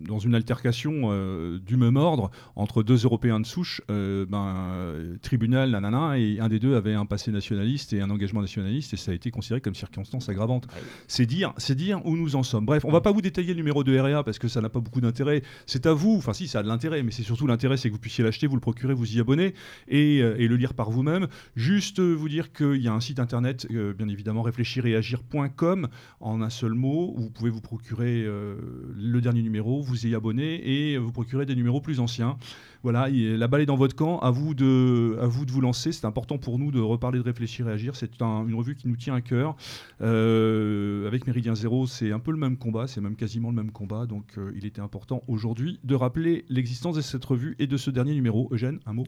dans 0.07 0.19
une 0.19 0.35
altercation 0.35 1.09
euh, 1.11 1.59
du 1.59 1.77
même 1.77 1.97
ordre 1.97 2.31
entre 2.55 2.83
deux 2.83 3.03
Européens 3.05 3.39
de 3.39 3.45
souche, 3.45 3.81
euh, 3.89 4.25
ben, 4.27 5.17
tribunal, 5.21 5.71
nanana, 5.71 6.17
et 6.17 6.39
un 6.39 6.49
des 6.49 6.59
deux 6.59 6.75
avait 6.75 6.93
un 6.93 7.05
passé 7.05 7.31
nationaliste 7.31 7.93
et 7.93 8.01
un 8.01 8.09
engagement 8.09 8.41
nationaliste, 8.41 8.93
et 8.93 8.97
ça 8.97 9.11
a 9.11 9.13
été 9.13 9.31
considéré 9.31 9.61
comme 9.61 9.75
circonstance 9.75 10.29
aggravante. 10.29 10.67
C'est 11.07 11.25
dire, 11.25 11.53
c'est 11.57 11.75
dire 11.75 12.05
où 12.05 12.15
nous 12.15 12.35
en 12.35 12.43
sommes. 12.43 12.65
Bref, 12.65 12.85
on 12.85 12.91
va 12.91 13.01
pas 13.01 13.11
vous 13.11 13.21
détailler 13.21 13.49
le 13.49 13.57
numéro 13.57 13.83
de 13.83 13.97
REA 13.97 14.23
parce 14.23 14.39
que 14.39 14.47
ça 14.47 14.61
n'a 14.61 14.69
pas 14.69 14.79
beaucoup 14.79 15.01
d'intérêt. 15.01 15.43
C'est 15.65 15.85
à 15.85 15.93
vous, 15.93 16.15
enfin 16.17 16.33
si, 16.33 16.47
ça 16.47 16.59
a 16.59 16.63
de 16.63 16.67
l'intérêt, 16.67 17.03
mais 17.03 17.11
c'est 17.11 17.23
surtout 17.23 17.47
l'intérêt, 17.47 17.77
c'est 17.77 17.89
que 17.89 17.93
vous 17.93 17.99
puissiez 17.99 18.23
l'acheter, 18.23 18.47
vous 18.47 18.55
le 18.55 18.61
procurer, 18.61 18.93
vous 18.93 19.15
y 19.15 19.19
abonner 19.19 19.53
et, 19.87 20.21
euh, 20.21 20.35
et 20.37 20.47
le 20.47 20.55
lire 20.55 20.73
par 20.73 20.91
vous-même. 20.91 21.27
Juste 21.55 21.99
vous 21.99 22.29
dire 22.29 22.51
qu'il 22.51 22.81
y 22.81 22.87
a 22.87 22.93
un 22.93 22.99
site 22.99 23.19
internet, 23.19 23.67
euh, 23.71 23.93
bien 23.93 24.07
évidemment, 24.07 24.41
réfléchiréagir.com. 24.41 25.87
en 26.19 26.41
un 26.41 26.49
seul 26.49 26.73
mot. 26.73 27.13
Vous 27.17 27.29
pouvez 27.29 27.49
vous 27.49 27.61
procurer 27.61 28.23
le 28.23 29.19
dernier 29.21 29.41
numéro, 29.41 29.81
vous 29.81 29.90
y 29.95 30.15
abonner 30.15 30.61
et 30.67 30.97
vous 30.97 31.11
procurer 31.11 31.45
des 31.45 31.55
numéros 31.55 31.81
plus 31.81 31.99
anciens. 31.99 32.37
Voilà, 32.83 33.09
la 33.09 33.47
balle 33.47 33.61
est 33.61 33.65
dans 33.67 33.75
votre 33.75 33.95
camp. 33.95 34.19
À 34.19 34.31
vous 34.31 34.53
de, 34.53 35.17
à 35.21 35.27
vous, 35.27 35.45
de 35.45 35.51
vous 35.51 35.61
lancer. 35.61 35.91
C'est 35.91 36.05
important 36.05 36.37
pour 36.37 36.57
nous 36.57 36.71
de 36.71 36.79
reparler, 36.79 37.19
de 37.19 37.23
réfléchir 37.23 37.69
et 37.69 37.71
agir. 37.71 37.95
C'est 37.95 38.21
une 38.21 38.55
revue 38.55 38.75
qui 38.75 38.87
nous 38.87 38.95
tient 38.95 39.13
à 39.13 39.21
cœur. 39.21 39.55
Euh, 40.01 41.07
avec 41.07 41.27
Méridien 41.27 41.53
Zéro, 41.53 41.85
c'est 41.85 42.11
un 42.11 42.19
peu 42.19 42.31
le 42.31 42.37
même 42.37 42.57
combat, 42.57 42.87
c'est 42.87 43.01
même 43.01 43.15
quasiment 43.15 43.49
le 43.49 43.55
même 43.55 43.71
combat. 43.71 44.05
Donc 44.05 44.25
euh, 44.37 44.51
il 44.55 44.65
était 44.65 44.81
important 44.81 45.21
aujourd'hui 45.27 45.79
de 45.83 45.95
rappeler 45.95 46.45
l'existence 46.49 46.95
de 46.95 47.01
cette 47.01 47.23
revue 47.23 47.55
et 47.59 47.67
de 47.67 47.77
ce 47.77 47.91
dernier 47.91 48.15
numéro. 48.15 48.49
Eugène, 48.51 48.79
un 48.85 48.93
mot 48.93 49.05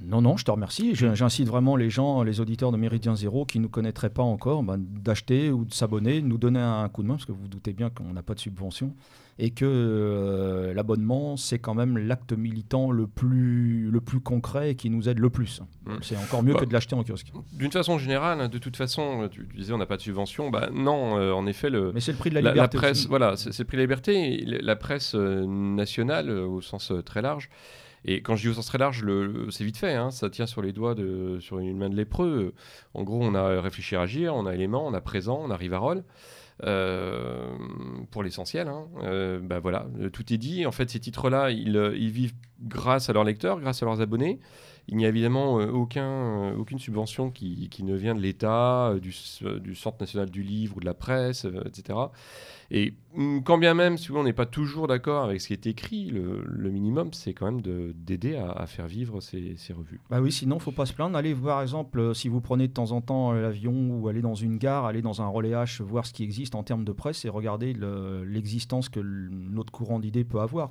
non, 0.00 0.22
non, 0.22 0.36
je 0.36 0.44
te 0.44 0.50
remercie. 0.50 0.94
J'incite 0.94 1.48
vraiment 1.48 1.76
les 1.76 1.90
gens, 1.90 2.22
les 2.22 2.40
auditeurs 2.40 2.72
de 2.72 2.76
Méridien 2.76 3.16
Zéro 3.16 3.44
qui 3.44 3.58
ne 3.58 3.66
connaîtraient 3.66 4.10
pas 4.10 4.22
encore, 4.22 4.62
ben, 4.62 4.78
d'acheter 4.78 5.50
ou 5.50 5.64
de 5.64 5.74
s'abonner, 5.74 6.22
nous 6.22 6.38
donner 6.38 6.60
un 6.60 6.88
coup 6.88 7.02
de 7.02 7.08
main, 7.08 7.14
parce 7.14 7.24
que 7.24 7.32
vous, 7.32 7.42
vous 7.42 7.48
doutez 7.48 7.72
bien 7.72 7.90
qu'on 7.90 8.12
n'a 8.12 8.22
pas 8.22 8.34
de 8.34 8.40
subvention 8.40 8.94
et 9.42 9.50
que 9.50 9.64
euh, 9.64 10.74
l'abonnement, 10.74 11.38
c'est 11.38 11.58
quand 11.58 11.74
même 11.74 11.96
l'acte 11.96 12.34
militant 12.34 12.90
le 12.90 13.06
plus, 13.06 13.90
le 13.90 14.00
plus 14.02 14.20
concret 14.20 14.72
et 14.72 14.74
qui 14.74 14.90
nous 14.90 15.08
aide 15.08 15.18
le 15.18 15.30
plus. 15.30 15.62
Mm. 15.86 15.94
C'est 16.02 16.16
encore 16.18 16.42
mieux 16.42 16.54
que 16.54 16.66
de 16.66 16.72
l'acheter 16.74 16.94
en 16.94 17.02
kiosque. 17.02 17.32
D'une 17.54 17.72
façon 17.72 17.98
générale, 17.98 18.40
hein, 18.42 18.48
de 18.48 18.58
toute 18.58 18.76
façon, 18.76 19.28
tu, 19.30 19.48
disais 19.56 19.72
on 19.72 19.78
n'a 19.78 19.86
pas 19.86 19.96
de 19.96 20.02
subvention, 20.02 20.50
bah, 20.50 20.68
non, 20.72 21.18
euh, 21.18 21.32
en 21.32 21.46
effet, 21.46 21.70
le, 21.70 21.90
mais 21.94 22.00
c'est 22.00 22.12
le 22.12 22.18
prix 22.18 22.28
de 22.28 22.34
la, 22.34 22.42
liberté. 22.42 22.76
La 22.76 22.82
presse, 22.82 23.06
voilà, 23.06 23.36
c'est 23.36 23.58
le 23.58 23.64
prix 23.64 23.78
de 23.78 23.82
la 23.82 23.84
liberté. 23.84 24.44
La 24.44 24.76
presse 24.76 25.14
euh, 25.14 25.46
nationale, 25.46 26.30
au 26.30 26.60
sens 26.60 26.92
très 27.06 27.22
large, 27.22 27.48
et 28.04 28.22
quand 28.22 28.36
je 28.36 28.42
dis 28.42 28.48
au 28.48 28.54
sens 28.54 28.66
très 28.66 28.78
large, 28.78 29.04
c'est 29.50 29.64
vite 29.64 29.76
fait, 29.76 29.94
hein, 29.94 30.10
ça 30.10 30.30
tient 30.30 30.46
sur 30.46 30.62
les 30.62 30.72
doigts, 30.72 30.94
sur 31.40 31.58
une 31.58 31.76
main 31.76 31.90
de 31.90 31.96
lépreux. 31.96 32.54
En 32.94 33.02
gros, 33.02 33.22
on 33.22 33.34
a 33.34 33.60
réfléchi 33.60 33.96
à 33.96 34.02
agir, 34.02 34.34
on 34.34 34.46
a 34.46 34.54
élément, 34.54 34.86
on 34.86 34.94
a 34.94 35.00
présent, 35.00 35.40
on 35.42 35.50
a 35.50 35.56
Rivarol. 35.56 36.04
Euh, 36.64 37.56
pour 38.10 38.22
l'essentiel. 38.22 38.68
Hein. 38.68 38.86
Euh, 39.02 39.40
bah 39.40 39.60
voilà, 39.60 39.86
tout 40.12 40.30
est 40.32 40.36
dit. 40.36 40.66
En 40.66 40.72
fait, 40.72 40.90
ces 40.90 41.00
titres-là, 41.00 41.50
ils, 41.50 41.74
ils, 41.96 42.10
vivent 42.10 42.34
grâce 42.60 43.08
à 43.08 43.14
leurs 43.14 43.24
lecteurs, 43.24 43.60
grâce 43.60 43.82
à 43.82 43.86
leurs 43.86 44.02
abonnés. 44.02 44.40
Il 44.88 44.96
n'y 44.98 45.06
a 45.06 45.08
évidemment 45.08 45.58
euh, 45.58 45.70
aucun, 45.70 46.52
aucune 46.52 46.78
subvention 46.78 47.30
qui, 47.30 47.70
qui, 47.70 47.82
ne 47.82 47.94
vient 47.94 48.14
de 48.14 48.20
l'État, 48.20 48.94
du, 49.00 49.14
du, 49.60 49.74
Centre 49.74 49.96
national 50.00 50.28
du 50.28 50.42
livre 50.42 50.76
ou 50.76 50.80
de 50.80 50.84
la 50.84 50.92
presse, 50.92 51.46
etc. 51.64 51.98
Et 52.70 52.94
mm, 53.16 53.40
quand 53.40 53.58
bien 53.58 53.74
même, 53.74 53.98
si 53.98 54.12
on 54.12 54.22
n'est 54.22 54.32
pas 54.32 54.46
toujours 54.46 54.86
d'accord 54.86 55.24
avec 55.24 55.40
ce 55.40 55.48
qui 55.48 55.52
est 55.52 55.66
écrit, 55.66 56.10
le, 56.10 56.70
minimum, 56.70 57.12
c'est 57.12 57.34
quand 57.34 57.46
même 57.46 57.60
d'aider 57.60 58.36
à, 58.36 58.66
faire 58.66 58.86
vivre 58.86 59.20
ces, 59.20 59.56
revues. 59.76 60.00
Bah 60.08 60.20
oui, 60.20 60.30
sinon, 60.30 60.58
faut 60.58 60.70
pas 60.70 60.86
se 60.86 60.92
plaindre. 60.92 61.16
Allez 61.16 61.34
par 61.34 61.62
exemple, 61.62 61.98
euh, 61.98 62.14
si 62.14 62.28
vous 62.28 62.40
prenez 62.40 62.68
de 62.68 62.72
temps 62.72 62.92
en 62.92 63.00
temps 63.00 63.32
euh, 63.32 63.42
l'avion 63.42 63.98
ou 63.98 64.08
aller 64.08 64.22
dans 64.22 64.34
une 64.34 64.58
gare, 64.58 64.84
aller 64.84 65.02
dans 65.02 65.20
un 65.20 65.26
relais 65.26 65.50
H, 65.50 65.82
voir 65.82 66.06
ce 66.06 66.12
qui 66.12 66.22
existe 66.22 66.54
en 66.54 66.62
termes 66.62 66.84
de 66.84 66.92
presse 66.92 67.24
et 67.24 67.28
regarder 67.28 67.74
l'existence 68.24 68.88
que 68.88 69.00
notre 69.00 69.72
courant 69.72 69.98
d'idées 69.98 70.24
peut 70.24 70.40
avoir. 70.40 70.70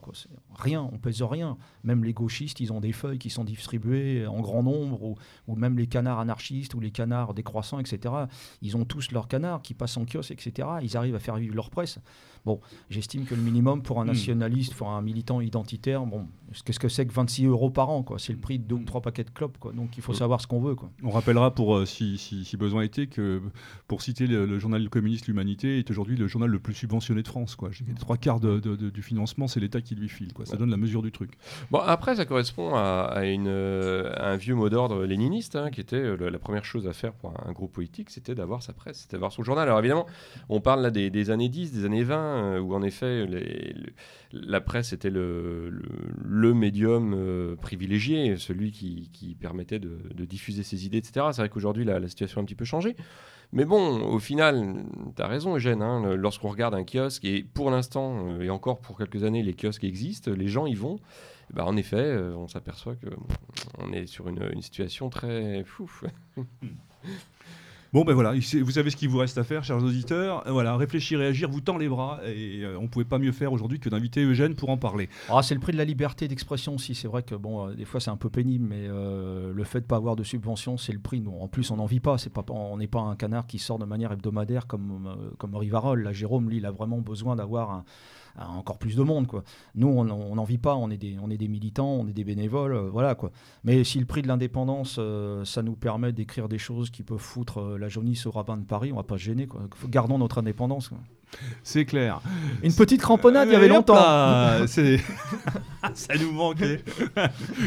Rien, 0.56 0.88
on 0.94 0.98
pèse 0.98 1.22
rien. 1.22 1.58
Même 1.84 2.04
les 2.04 2.14
gauchistes, 2.14 2.60
ils 2.60 2.72
ont 2.72 2.80
des 2.80 2.94
feuilles 2.94 3.20
qui 3.20 3.30
sont 3.30 3.44
distribuées 3.44 4.26
en 4.26 4.40
grand 4.40 4.64
nombre, 4.64 5.04
ou, 5.04 5.16
ou 5.48 5.56
même 5.56 5.78
les 5.78 5.88
canards 5.88 6.20
anarchistes 6.20 6.74
ou 6.74 6.80
les 6.80 6.92
canards 6.92 7.34
décroissants, 7.34 7.80
etc. 7.80 8.14
Ils 8.62 8.78
ont 8.78 8.86
tous 8.86 9.12
leurs 9.12 9.28
canards 9.28 9.62
qui 9.62 9.74
passent 9.74 9.98
en 9.98 10.06
kiosque, 10.06 10.32
etc. 10.32 10.68
Ils 10.82 10.96
arrivent 10.96 11.16
à 11.16 11.20
faire 11.20 11.36
vivre 11.36 11.56
leur 11.56 11.70
presse. 11.70 11.89
coisa. 11.90 12.02
Bon, 12.46 12.60
j'estime 12.90 13.26
que 13.26 13.36
le 13.36 13.42
minimum 13.42 13.82
pour 13.82 14.00
un 14.00 14.04
hmm. 14.04 14.08
nationaliste, 14.08 14.76
pour 14.76 14.90
un 14.90 15.02
militant 15.02 15.42
identitaire, 15.42 16.06
bon, 16.06 16.28
qu'est-ce 16.66 16.80
que 16.80 16.90
c'est 16.90 17.06
que 17.06 17.14
26 17.14 17.46
euros 17.46 17.70
par 17.70 17.90
an 17.90 18.04
quoi? 18.04 18.20
C'est 18.20 18.34
le 18.34 18.40
prix 18.40 18.60
de 18.60 18.64
deux 18.64 18.76
ou 18.76 18.84
trois 18.84 19.02
paquets 19.02 19.24
de 19.24 19.30
clopes. 19.30 19.58
Quoi. 19.58 19.74
Donc 19.74 19.98
il 19.98 20.04
faut 20.04 20.14
savoir 20.14 20.42
ce 20.42 20.48
qu'on 20.48 20.60
veut. 20.60 20.76
Quoi. 20.76 20.92
On 21.04 21.10
rappellera, 21.10 21.54
pour, 21.54 21.76
euh, 21.76 21.86
si, 21.86 22.18
si, 22.18 22.58
besoin 22.58 22.84
était, 22.84 23.08
que 23.08 23.42
pour 23.88 24.02
citer 24.02 24.28
le, 24.28 24.60
journal 24.60 24.90
communiste 24.90 25.28
L'Humanité 25.28 25.80
est 25.80 25.90
aujourd'hui 25.92 26.16
le 26.16 26.28
journal 26.28 26.50
le 26.50 26.60
plus 26.60 26.74
subventionné 26.74 27.22
de 27.22 27.28
France. 27.28 27.56
Quoi. 27.56 27.70
Trois 28.00 28.18
quarts 28.18 28.40
de, 28.40 28.60
du 28.60 29.02
financement, 29.02 29.48
c'est 29.48 29.60
l'État 29.60 29.82
qui 29.82 29.96
lui 29.96 30.10
file. 30.10 30.34
Quoi. 30.34 30.46
Ça 30.46 30.58
donne 30.58 30.70
la 30.70 30.78
mesure 30.78 31.02
du 31.02 31.12
truc. 31.12 31.34
Bon, 31.72 31.80
après, 31.80 32.16
ça 32.16 32.26
correspond 32.26 32.74
à, 32.76 33.22
une, 33.26 33.48
euh, 33.48 34.12
un 34.18 34.36
vieux 34.36 34.56
mot 34.56 34.70
d'ordre 34.70 35.06
léniniste, 35.06 35.56
hein, 35.56 35.70
qui 35.70 35.82
était 35.82 35.96
euh, 35.96 36.30
la 36.30 36.40
première 36.40 36.66
chose 36.66 36.88
à 36.88 36.94
faire 36.94 37.14
pour 37.14 37.34
un, 37.46 37.52
groupe 37.52 37.74
politique, 37.74 38.10
c'était 38.10 38.36
d'avoir 38.36 38.64
sa 38.64 38.74
presse, 38.74 39.02
c'était 39.02 39.18
d'avoir 39.18 39.32
son 39.32 39.44
journal. 39.44 39.68
Alors 39.68 39.80
évidemment, 39.80 40.06
on 40.50 40.62
parle 40.62 40.82
là 40.82 40.92
des, 40.92 41.10
des 41.10 41.30
années 41.30 41.50
10, 41.50 41.74
des 41.74 41.86
années 41.86 42.04
20, 42.04 42.29
euh, 42.38 42.60
où 42.60 42.74
en 42.74 42.82
effet 42.82 43.26
la 44.32 44.62
presse 44.62 44.94
était 44.94 45.10
le, 45.10 45.72
médium 46.54 47.14
euh, 47.14 47.56
privilégié, 47.56 48.38
celui 48.38 48.72
qui, 48.72 49.38
permettait 49.40 49.80
de, 49.80 50.26
diffuser 50.26 50.64
ses 50.64 50.86
idées, 50.86 50.98
etc. 50.98 51.28
C'est 51.32 51.42
vrai 51.42 51.50
qu'aujourd'hui 51.50 51.86
la, 51.86 52.08
situation 52.08 52.40
a 52.40 52.44
un 52.44 52.46
petit 52.46 52.56
peu 52.56 52.66
changé. 52.66 52.96
Mais 53.52 53.66
bon, 53.66 54.02
au 54.04 54.20
final, 54.20 54.86
tu 55.16 55.22
as 55.22 55.28
raison, 55.28 55.56
Eugène, 55.56 55.82
hein, 55.82 56.16
lorsqu'on 56.16 56.50
regarde 56.50 56.76
un 56.76 56.84
kiosque, 56.84 57.26
et 57.26 57.42
pour 57.42 57.72
l'instant, 57.72 58.28
euh, 58.30 58.42
et 58.42 58.50
encore 58.52 58.80
pour 58.80 58.98
quelques 58.98 59.24
années, 59.24 59.42
les 59.42 59.56
kiosques 59.56 59.84
existent, 59.84 60.32
les 60.32 60.48
gens 60.48 60.68
y 60.68 60.76
vont, 60.76 61.00
bah, 61.52 61.66
en 61.66 61.76
effet, 61.76 62.16
on 62.36 62.48
s'aperçoit 62.48 62.96
qu'on 62.96 63.92
est 63.92 64.06
sur 64.06 64.28
une, 64.28 64.62
situation 64.62 65.10
très 65.10 65.64
fou. 65.66 65.90
Bon, 67.92 68.04
ben 68.04 68.14
voilà, 68.14 68.34
vous 68.36 68.72
savez 68.72 68.92
ce 68.92 68.96
qu'il 68.96 69.10
vous 69.10 69.18
reste 69.18 69.40
à 69.40 69.44
faire, 69.44 69.64
chers 69.64 69.84
auditeurs. 69.84 70.46
Euh, 70.46 70.52
voilà, 70.52 70.78
réfléchir, 70.78 71.18
réagir, 71.18 71.50
vous 71.50 71.60
tend 71.60 71.76
les 71.76 71.90
bras. 71.90 72.20
Et 72.24 72.62
euh, 72.64 72.78
on 72.78 72.84
ne 72.84 72.88
pouvait 72.88 73.04
pas 73.04 73.18
mieux 73.18 73.32
faire 73.32 73.52
aujourd'hui 73.52 73.80
que 73.80 73.90
d'inviter 73.90 74.24
Eugène 74.24 74.54
pour 74.54 74.70
en 74.70 74.78
parler. 74.78 75.10
Ah, 75.28 75.42
c'est 75.42 75.56
le 75.56 75.60
prix 75.60 75.72
de 75.72 75.78
la 75.78 75.86
liberté 75.86 76.28
d'expression 76.28 76.76
aussi. 76.76 76.94
C'est 76.94 77.08
vrai 77.08 77.24
que, 77.24 77.34
bon, 77.34 77.68
euh, 77.68 77.74
des 77.74 77.86
fois, 77.86 78.00
c'est 78.00 78.12
un 78.12 78.16
peu 78.16 78.30
pénible, 78.30 78.68
mais 78.70 78.88
le 78.88 79.64
fait 79.64 79.80
de 79.80 79.86
ne 79.86 79.88
pas 79.88 79.96
avoir 79.96 80.16
de 80.16 80.24
subvention, 80.24 80.78
c'est 80.78 80.94
le 80.94 81.00
prix. 81.00 81.24
en 81.28 81.48
plus, 81.48 81.72
on 81.72 81.78
n'en 81.78 81.88
vit 81.88 82.00
pas. 82.00 82.18
pas. 82.32 82.46
On 82.50 82.78
n'est 82.78 82.88
pas 82.88 83.02
un 83.02 83.16
canard 83.16 83.48
qui 83.48 83.58
sort 83.58 83.80
de 83.80 83.86
manière 83.86 84.12
hebdomadaire 84.12 84.68
comme, 84.68 85.34
comme 85.40 85.56
Rivarol. 85.56 86.04
Là, 86.04 86.14
Jérôme, 86.14 86.48
lui, 86.48 86.58
il 86.58 86.68
a 86.68 86.72
vraiment 86.72 87.00
besoin 87.00 87.36
d'avoir 87.36 87.72
un 87.72 87.86
encore 88.38 88.78
plus 88.78 88.96
de 88.96 89.04
monde. 89.04 89.28
Quoi. 89.28 89.44
Nous, 89.76 89.88
on 89.88 90.04
n'en 90.04 90.44
vit 90.44 90.58
pas, 90.58 90.76
on 90.76 90.90
est, 90.90 90.98
des, 90.98 91.18
on 91.22 91.30
est 91.30 91.38
des 91.38 91.48
militants, 91.48 91.92
on 91.92 92.08
est 92.08 92.14
des 92.14 92.24
bénévoles, 92.24 92.74
euh, 92.74 92.90
voilà 92.90 93.16
quoi. 93.16 93.32
Mais 93.64 93.84
si 93.84 94.00
le 94.00 94.06
prix 94.06 94.22
de 94.22 94.28
l'indépendance, 94.28 94.98
euh, 95.00 95.46
ça 95.46 95.62
nous 95.62 95.76
permet 95.76 96.12
d'écrire 96.12 96.50
des 96.50 96.58
choses 96.58 96.90
qui 96.90 97.04
peuvent 97.04 97.18
foutre 97.18 97.60
euh, 97.60 97.78
la 97.78 97.90
jaunisse 97.90 98.26
au 98.26 98.32
rabbin 98.32 98.58
de 98.58 98.66
Paris, 98.66 98.92
on 98.92 98.98
va 98.98 99.04
pas 99.04 99.18
se 99.18 99.24
gêner. 99.24 99.48
Quoi. 99.48 99.62
Gardons 99.88 100.18
notre 100.18 100.40
indépendance. 100.40 100.92
C'est 101.64 101.86
clair. 101.86 102.22
Une 102.64 102.74
petite 102.74 103.02
cramponnade, 103.02 103.48
il 103.50 103.54
y 103.54 103.56
avait 103.56 103.68
longtemps. 103.68 103.96
ça 105.94 106.16
nous 106.20 106.32
manquait. 106.32 106.84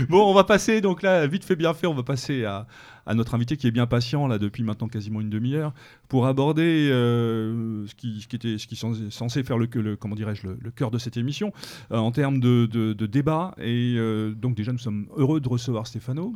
bon, 0.08 0.30
on 0.30 0.34
va 0.34 0.44
passer, 0.44 0.80
donc 0.80 1.02
là, 1.02 1.26
vite 1.26 1.44
fait, 1.44 1.56
bien 1.56 1.72
fait, 1.74 1.86
on 1.86 1.94
va 1.94 2.02
passer 2.02 2.44
à, 2.44 2.66
à 3.06 3.14
notre 3.14 3.34
invité 3.34 3.56
qui 3.56 3.66
est 3.66 3.70
bien 3.70 3.86
patient 3.86 4.26
là 4.26 4.38
depuis 4.38 4.62
maintenant 4.62 4.88
quasiment 4.88 5.20
une 5.20 5.30
demi-heure 5.30 5.72
pour 6.08 6.26
aborder 6.26 6.88
euh, 6.90 7.86
ce, 7.86 7.94
qui, 7.94 8.20
ce, 8.20 8.28
qui, 8.28 8.36
était 8.36 8.58
ce 8.58 8.66
qui 8.66 8.74
est 8.74 9.10
censé 9.10 9.42
faire 9.42 9.58
le, 9.58 9.68
le 9.74 9.96
comment 9.96 10.14
dirais-je 10.14 10.46
le, 10.46 10.70
cœur 10.70 10.90
de 10.90 10.98
cette 10.98 11.16
émission 11.16 11.52
euh, 11.90 11.96
en 11.96 12.12
termes 12.12 12.40
de, 12.40 12.66
de, 12.66 13.06
débat 13.06 13.54
et 13.58 13.94
euh, 13.96 14.32
donc 14.34 14.54
déjà 14.54 14.72
nous 14.72 14.78
sommes 14.78 15.06
heureux 15.16 15.40
de 15.40 15.48
recevoir 15.48 15.86
Stéphano 15.86 16.34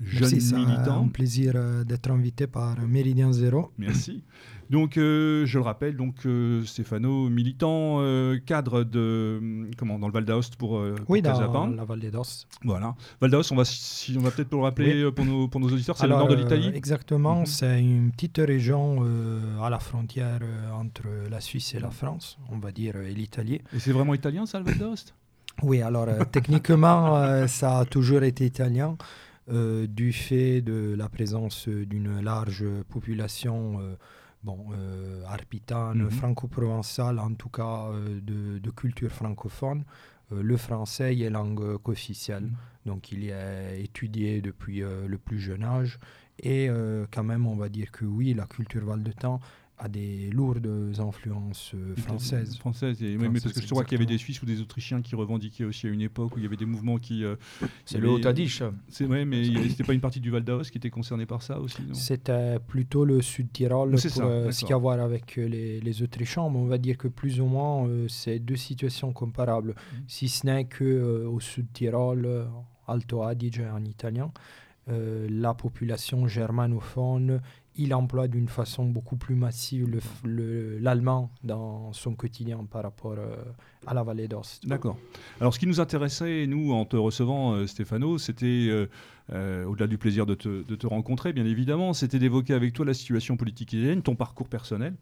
jeune 0.00 0.30
Merci, 0.30 0.54
militant 0.54 1.04
un 1.04 1.08
plaisir 1.08 1.54
d'être 1.84 2.10
invité 2.10 2.46
par 2.46 2.78
Méridien 2.80 3.32
Zéro 3.32 3.72
Merci 3.78 4.22
donc, 4.70 4.96
euh, 4.96 5.46
je 5.46 5.58
le 5.58 5.64
rappelle, 5.64 5.96
donc 5.96 6.26
euh, 6.26 6.64
Stéphano, 6.64 7.28
militant, 7.28 7.98
euh, 8.00 8.38
cadre 8.44 8.84
de 8.84 9.68
comment 9.76 9.98
dans 9.98 10.06
le 10.06 10.12
Val 10.12 10.24
d'Aoste 10.24 10.56
pour, 10.56 10.82
oui, 11.08 11.22
dans 11.22 11.38
la 11.38 11.84
Val 11.84 12.00
d'Aoste. 12.00 12.48
Voilà, 12.64 12.94
Val 13.20 13.30
d'Aoste, 13.30 13.52
on 13.52 13.56
va 13.56 13.64
si 13.64 14.16
on 14.18 14.22
va 14.22 14.30
peut-être 14.30 14.50
le 14.52 14.58
rappeler 14.58 15.10
pour 15.12 15.24
nos 15.24 15.48
pour 15.48 15.60
nos 15.60 15.68
auditeurs, 15.68 15.96
c'est 15.96 16.06
le 16.06 16.14
nord 16.16 16.28
de 16.28 16.34
l'Italie. 16.34 16.70
exactement, 16.74 17.40
mhm. 17.40 17.46
c'est 17.46 17.80
une 17.80 18.10
petite 18.10 18.38
région 18.38 19.04
à 19.62 19.70
la 19.70 19.78
frontière 19.78 20.40
entre 20.74 21.04
la 21.30 21.40
Suisse 21.40 21.74
et 21.74 21.80
la 21.80 21.90
France, 21.90 22.38
on 22.50 22.58
va 22.58 22.72
dire, 22.72 22.96
et 22.96 23.12
l'Italie. 23.12 23.60
Et 23.74 23.78
c'est 23.78 23.92
vraiment 23.92 24.14
italien 24.14 24.46
ça, 24.46 24.58
le 24.58 24.64
Val 24.64 24.78
d'Aoste? 24.78 25.14
Oui, 25.62 25.82
alors 25.82 26.08
techniquement, 26.32 27.46
ça 27.46 27.80
a 27.80 27.84
toujours 27.84 28.22
été 28.22 28.46
italien. 28.46 28.96
du 29.48 30.12
fait 30.12 30.62
de 30.62 30.94
la 30.96 31.08
présence 31.08 31.68
d'une 31.68 32.20
large 32.20 32.64
population 32.88 33.78
bon, 34.44 34.66
euh, 34.72 35.24
arpitane, 35.26 36.02
mhm. 36.02 36.10
franco-provençal, 36.10 37.18
en 37.18 37.34
tout 37.34 37.48
cas 37.48 37.88
euh, 37.88 38.20
de, 38.20 38.70
culture 38.70 39.10
francophone. 39.10 39.84
Euh, 40.32 40.42
le 40.42 40.56
français 40.56 41.18
est 41.18 41.30
langue 41.30 41.78
officielle, 41.84 42.44
mhm. 42.44 42.56
donc 42.86 43.12
il 43.12 43.24
y 43.24 43.32
a 43.32 43.74
étudié 43.74 44.40
depuis 44.40 44.80
le 44.80 45.18
plus 45.18 45.40
jeune 45.40 45.64
âge. 45.64 45.98
Et 46.40 46.68
quand 47.12 47.22
même, 47.22 47.46
on 47.46 47.54
va 47.54 47.68
dire 47.68 47.92
que 47.92 48.04
oui, 48.04 48.34
la 48.34 48.46
culture 48.46 48.84
Val-de-Temps 48.84 49.40
a 49.78 49.88
des 49.88 50.30
lourdes 50.30 50.94
influences 50.98 51.72
euh, 51.74 51.96
françaises. 51.96 52.56
Françaises, 52.58 53.02
et, 53.02 53.16
mais 53.16 53.28
parce 53.40 53.52
que 53.52 53.60
je 53.60 53.68
crois 53.68 53.84
qu'il 53.84 53.98
y 53.98 54.00
avait 54.00 54.10
des 54.10 54.18
Suisses 54.18 54.40
ou 54.40 54.46
des 54.46 54.60
Autrichiens 54.60 55.02
qui 55.02 55.16
revendiquaient 55.16 55.64
aussi 55.64 55.88
à 55.88 55.90
une 55.90 56.00
époque 56.00 56.36
où 56.36 56.38
il 56.38 56.44
y 56.44 56.46
avait 56.46 56.56
des 56.56 56.64
mouvements 56.64 56.98
qui. 56.98 57.24
Euh, 57.24 57.34
c'est 57.84 57.98
le 57.98 58.08
Haut-Adiche. 58.08 58.62
C'est 58.88 59.04
vrai, 59.04 59.24
mais 59.24 59.44
c'était 59.68 59.84
pas 59.84 59.94
une 59.94 60.00
partie 60.00 60.20
du 60.20 60.30
Val 60.30 60.44
d'Aos 60.44 60.64
qui 60.64 60.78
était 60.78 60.90
concernée 60.90 61.26
par 61.26 61.42
ça 61.42 61.58
aussi 61.58 61.82
C'était 61.92 62.58
plutôt 62.60 63.04
le 63.04 63.20
Sud-Tyrol 63.20 63.96
pour 63.96 64.22
euh, 64.22 64.50
ce 64.52 64.64
qui 64.64 64.72
a 64.72 64.76
à 64.76 64.78
voir 64.78 65.00
avec 65.00 65.36
les, 65.36 65.80
les, 65.80 66.02
Autrichiens, 66.02 66.48
mais 66.50 66.58
on 66.58 66.66
va 66.66 66.78
dire 66.78 66.96
que 66.96 67.08
plus 67.08 67.40
ou 67.40 67.46
moins 67.46 67.88
c'est 68.08 68.38
deux 68.38 68.56
situations 68.56 69.12
comparables, 69.12 69.70
mm. 69.70 69.96
si 70.06 70.28
ce 70.28 70.46
n'est 70.46 70.64
que 70.64 71.24
au 71.26 71.40
Sud-Tyrol, 71.40 72.48
Alto 72.86 73.22
Adige 73.22 73.60
en 73.60 73.84
italien, 73.84 74.32
la 74.86 75.54
population 75.54 76.26
germanophone 76.28 77.40
il 77.76 77.94
emploie 77.94 78.28
d'une 78.28 78.48
façon 78.48 78.84
beaucoup 78.86 79.16
plus 79.16 79.34
massive 79.34 80.00
l'allemand 80.24 81.30
dans 81.42 81.92
son 81.92 82.14
quotidien 82.14 82.64
par 82.70 82.84
rapport 82.84 83.16
euh, 83.18 83.36
à 83.86 83.94
la 83.94 84.02
vallée 84.02 84.28
d'Ost. 84.28 84.66
D'accord. 84.66 84.96
Alors 85.40 85.52
ce 85.52 85.58
qui 85.58 85.66
nous 85.66 85.80
intéressait, 85.80 86.46
nous, 86.46 86.72
en 86.72 86.84
te 86.84 86.96
recevant, 86.96 87.52
euh, 87.52 87.66
Stéphano, 87.66 88.18
c'était, 88.18 88.86
euh, 89.32 89.64
au-delà 89.64 89.86
du 89.86 89.98
plaisir 89.98 90.26
de 90.26 90.34
te, 90.34 90.62
de 90.62 90.74
te, 90.76 90.86
rencontrer, 90.86 91.32
bien 91.32 91.46
évidemment, 91.46 91.92
c'était 91.92 92.18
d'évoquer 92.18 92.54
avec 92.54 92.72
toi 92.72 92.86
la 92.86 92.94
situation 92.94 93.36
politique 93.36 93.72
italienne, 93.72 94.02
ton 94.02 94.14
parcours 94.14 94.48
personnel, 94.48 94.94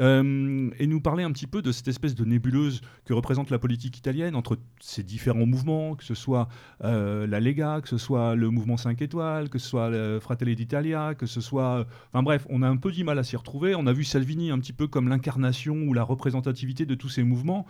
euh, 0.00 0.70
et 0.78 0.86
nous 0.86 1.00
parler 1.00 1.24
un 1.24 1.32
petit 1.32 1.46
peu 1.46 1.62
de 1.62 1.72
cette 1.72 1.88
espèce 1.88 2.14
de 2.14 2.24
nébuleuse 2.24 2.80
que 3.04 3.12
représente 3.12 3.50
la 3.50 3.58
politique 3.58 3.98
italienne 3.98 4.34
entre 4.34 4.58
ces 4.80 5.02
différents 5.02 5.46
mouvements, 5.46 5.94
que 5.94 6.04
ce 6.04 6.14
soit 6.14 6.48
euh, 6.84 7.26
la 7.26 7.40
Lega, 7.40 7.80
que 7.80 7.88
ce 7.88 7.98
soit 7.98 8.34
le 8.34 8.50
mouvement 8.50 8.76
5 8.76 9.00
étoiles, 9.02 9.48
que 9.48 9.58
ce 9.58 9.68
soit 9.68 9.90
le 9.90 10.18
Fratelli 10.20 10.56
d'Italia, 10.56 11.14
que 11.14 11.26
ce 11.26 11.40
soit... 11.40 11.86
Enfin 12.12 12.22
bref, 12.22 12.46
on 12.48 12.62
a 12.62 12.68
un 12.68 12.76
peu 12.76 12.90
du 12.90 13.04
mal 13.04 13.18
à 13.18 13.24
s'y 13.24 13.36
retrouver. 13.36 13.74
On 13.74 13.86
a 13.86 13.92
vu 13.92 14.04
Salvini 14.04 14.50
un 14.50 14.58
petit 14.58 14.72
peu 14.72 14.86
comme 14.86 15.08
l'incarnation 15.08 15.76
ou 15.76 15.92
la 15.92 16.02
représentativité 16.04 16.86
de 16.86 16.94
tous 16.94 17.08
ces 17.08 17.22
mouvements. 17.22 17.66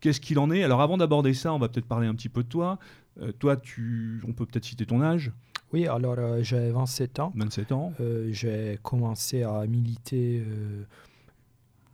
Qu'est-ce 0.00 0.20
qu'il 0.20 0.38
en 0.38 0.50
est? 0.50 0.64
Alors 0.64 0.82
avant 0.82 0.96
d'aborder 0.96 1.32
ça, 1.32 1.54
on 1.54 1.58
va 1.58 1.68
peut-être 1.68 1.86
parler 1.86 2.06
un 2.06 2.14
petit 2.14 2.28
peu 2.28 2.42
de 2.42 2.48
toi. 2.48 2.78
Euh, 3.20 3.32
toi, 3.32 3.56
tu... 3.56 4.20
on 4.26 4.32
peut 4.32 4.46
peut-être 4.46 4.64
citer 4.64 4.86
ton 4.86 5.00
âge 5.02 5.32
oui, 5.74 5.86
alors 5.86 6.18
j'ai 6.42 6.70
27 6.70 7.18
ans. 7.18 7.32
27 7.34 7.72
ans. 7.72 7.94
j'ai 8.28 8.78
commencé 8.82 9.42
à 9.42 9.66
militer 9.66 10.42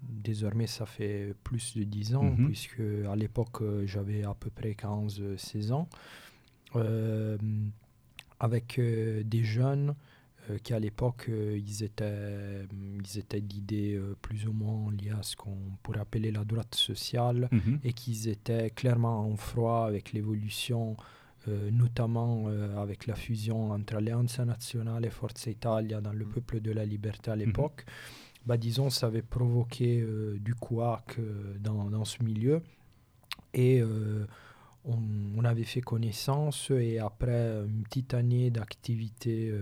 désormais 0.03 0.67
ça 0.67 0.87
fait 0.87 1.35
plus 1.45 1.77
de 1.77 1.85
10 1.85 2.15
ans, 2.17 2.23
mhm. 2.23 2.47
puisque 2.47 2.81
à 3.11 3.17
l'époque 3.17 3.63
euh, 3.63 3.87
j'avais 3.87 4.25
à 4.25 4.35
peu 4.35 4.51
près 4.51 4.73
15-16 4.73 5.73
ans, 5.73 5.89
euh, 6.77 7.37
avec 8.41 8.79
euh, 8.79 9.23
des 9.25 9.45
jeunes 9.45 9.95
qui 10.63 10.73
à 10.73 10.79
l'époque 10.79 11.29
ils 11.29 11.83
étaient, 11.83 12.67
ils 12.73 13.19
étaient 13.19 13.43
d'idées 13.43 14.01
plus 14.23 14.47
ou 14.47 14.53
moins 14.55 14.91
liées 14.93 15.11
à 15.11 15.23
ce 15.23 15.37
qu'on 15.37 15.59
pourrait 15.83 16.01
appeler 16.01 16.31
la 16.31 16.43
droite 16.43 16.75
sociale 16.75 17.51
mhm. 17.53 17.81
et 17.85 17.93
qu'ils 17.93 18.29
étaient 18.29 18.71
clairement 18.71 19.31
en 19.31 19.37
froid 19.37 19.85
avec 19.87 20.15
l'évolution. 20.15 20.97
notamment 21.71 22.47
avec 22.79 23.07
la 23.07 23.15
fusion 23.15 23.73
entre 23.73 23.97
Allianza 23.97 24.47
Nazionale 24.47 25.05
et 25.05 25.11
Forza 25.11 25.51
Italia 25.51 26.01
dans 26.01 26.15
le 26.15 26.25
mhm. 26.25 26.33
peuple 26.33 26.61
de 26.61 26.71
la 26.73 26.87
liberté 26.87 27.31
à 27.31 27.37
l'époque 27.37 27.85
bah, 28.47 28.57
disons, 28.57 28.91
ça 28.91 29.07
avait 29.07 29.23
provoqué 29.23 30.01
euh, 30.01 30.39
du 30.41 30.55
couac 30.55 31.17
euh, 31.19 31.57
dans, 31.59 31.91
dans, 31.91 32.05
ce 32.05 32.23
milieu. 32.23 32.63
Et 33.55 33.81
euh, 33.81 34.27
on, 34.85 34.99
on, 35.37 35.45
avait 35.45 35.65
fait 35.65 35.81
connaissance 35.81 36.71
et 36.71 36.99
après 36.99 37.65
une 37.67 37.83
petite 37.83 38.15
année 38.15 38.51
d'activité 38.51 39.53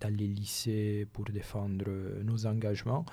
dans 0.00 0.14
les 0.14 0.26
lycées 0.26 1.06
pour 1.12 1.24
défendre 1.24 1.86
nos 2.22 2.46
engagements, 2.46 3.04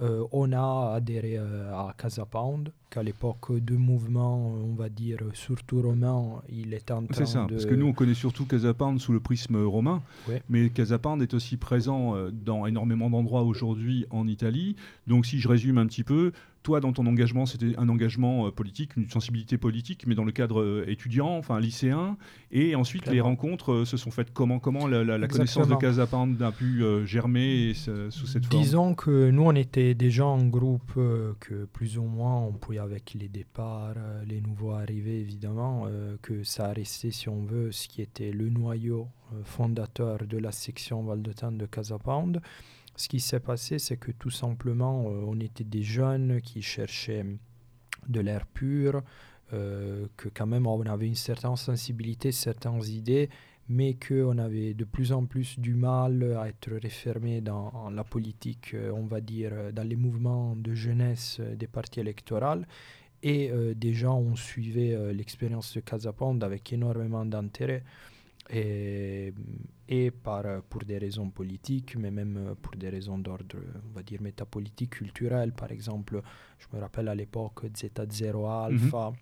on 0.00 0.52
a 0.52 0.94
adhéré 0.96 1.36
à 1.38 1.94
Casa 1.96 2.24
Pound, 2.24 2.72
qu'à 2.90 3.02
l'époque 3.02 3.52
de 3.52 3.76
mouvement, 3.76 4.52
on 4.52 4.74
va 4.74 4.88
dire, 4.88 5.18
surtout 5.32 5.80
romain, 5.80 6.42
il 6.48 6.74
est 6.74 6.90
en 6.90 7.04
train 7.06 7.14
C'est 7.14 7.26
ça, 7.26 7.46
parce 7.48 7.66
que 7.66 7.74
nous, 7.74 7.86
on 7.86 7.92
connaît 7.92 8.14
surtout 8.14 8.44
Casa 8.44 8.74
Pound 8.74 9.00
sous 9.00 9.12
le 9.12 9.20
prisme 9.20 9.56
romain, 9.64 10.02
mais 10.48 10.70
Casa 10.70 10.98
Pound 10.98 11.22
est 11.22 11.34
aussi 11.34 11.56
présent 11.56 12.16
dans 12.32 12.66
énormément 12.66 13.10
d'endroits 13.10 13.42
aujourd'hui 13.42 14.06
en 14.10 14.26
Italie. 14.26 14.76
Donc 15.06 15.26
si 15.26 15.38
je 15.38 15.48
résume 15.48 15.78
un 15.78 15.86
petit 15.86 16.04
peu, 16.04 16.32
toi, 16.62 16.80
dans 16.80 16.92
ton 16.92 17.06
engagement, 17.06 17.46
c'était 17.46 17.74
un 17.76 17.88
engagement 17.88 18.46
euh, 18.46 18.50
politique, 18.50 18.96
une 18.96 19.08
sensibilité 19.08 19.58
politique, 19.58 20.06
mais 20.06 20.14
dans 20.14 20.24
le 20.24 20.32
cadre 20.32 20.60
euh, 20.60 20.84
étudiant, 20.88 21.36
enfin 21.36 21.58
lycéen. 21.60 22.16
Et 22.50 22.74
ensuite, 22.74 23.06
les 23.08 23.20
rencontres 23.20 23.72
euh, 23.72 23.84
se 23.84 23.96
sont 23.96 24.10
faites 24.10 24.32
comment 24.32 24.58
Comment 24.58 24.86
la, 24.86 25.26
connaissance 25.26 25.66
de 25.66 25.74
Casapand 25.74 26.40
a 26.40 26.52
pu 26.52 26.84
germer 27.04 27.72
sous 27.74 28.26
cette 28.26 28.46
forme 28.46 28.62
Disons 28.62 28.94
que 28.94 29.30
nous, 29.30 29.42
on 29.42 29.54
était 29.54 29.94
déjà 29.94 30.24
en 30.24 30.46
groupe 30.46 30.94
que 30.94 31.64
plus 31.72 31.98
ou 31.98 32.04
moins, 32.04 32.40
on 32.40 32.52
pouvait, 32.52 32.78
avec 32.78 33.14
les 33.18 33.28
départs, 33.28 33.94
les 34.26 34.40
nouveaux 34.40 34.72
arrivés, 34.72 35.20
évidemment, 35.20 35.86
que 36.20 36.44
ça 36.44 36.66
a 36.66 36.72
resté, 36.72 37.10
si 37.10 37.28
on 37.28 37.42
veut, 37.42 37.72
ce 37.72 37.88
qui 37.88 38.02
était 38.02 38.30
le 38.30 38.50
noyau 38.50 39.08
fondateur 39.44 40.18
de 40.26 40.38
la 40.38 40.52
section 40.52 41.02
Val 41.02 41.22
de 41.22 41.32
de 41.32 41.66
Casapound. 41.66 42.40
Ce 42.96 43.08
qui 43.08 43.20
s'est 43.20 43.40
passé, 43.40 43.78
c'est 43.78 43.96
que 43.96 44.12
tout 44.12 44.30
simplement, 44.30 45.06
euh, 45.06 45.24
on 45.26 45.40
était 45.40 45.64
des 45.64 45.82
jeunes 45.82 46.40
qui 46.40 46.62
cherchaient 46.62 47.24
de 48.08 48.20
l'air 48.20 48.46
pur, 48.46 49.02
euh, 49.52 50.06
que 50.16 50.28
quand 50.28 50.46
même 50.46 50.66
on 50.66 50.82
avait 50.82 51.06
une 51.06 51.14
certaine 51.14 51.56
sensibilité, 51.56 52.32
certaines 52.32 52.82
idées, 52.84 53.30
mais 53.68 53.94
qu'on 53.94 54.36
avait 54.38 54.74
de 54.74 54.84
plus 54.84 55.12
en 55.12 55.24
plus 55.24 55.58
du 55.58 55.74
mal 55.74 56.36
à 56.38 56.48
être 56.48 56.70
refermé 56.82 57.40
dans 57.40 57.90
la 57.90 58.04
politique, 58.04 58.74
euh, 58.74 58.90
on 58.94 59.06
va 59.06 59.20
dire, 59.20 59.72
dans 59.72 59.88
les 59.88 59.96
mouvements 59.96 60.54
de 60.56 60.74
jeunesse 60.74 61.40
des 61.56 61.68
partis 61.68 62.00
électoraux. 62.00 62.62
Et 63.24 63.52
des 63.76 63.94
gens 63.94 64.18
ont 64.18 64.34
suivi 64.34 64.96
l'expérience 65.14 65.74
de 65.74 65.80
Casapond 65.80 66.40
avec 66.40 66.72
énormément 66.72 67.24
d'intérêt 67.24 67.84
et, 68.50 69.32
et 69.92 70.10
par, 70.10 70.62
pour 70.70 70.82
des 70.84 70.96
raisons 70.96 71.28
politiques, 71.28 71.96
mais 71.96 72.10
même 72.10 72.54
pour 72.62 72.74
des 72.76 72.88
raisons 72.88 73.18
d'ordre, 73.18 73.58
on 73.90 73.94
va 73.94 74.02
dire, 74.02 74.22
métapolitique, 74.22 74.90
culturel. 74.90 75.52
Par 75.52 75.70
exemple, 75.70 76.22
je 76.58 76.66
me 76.74 76.80
rappelle 76.80 77.08
à 77.08 77.14
l'époque 77.14 77.64
Zeta 77.76 78.06
Zero 78.08 78.46
Alpha. 78.46 79.10
Mhm. 79.10 79.16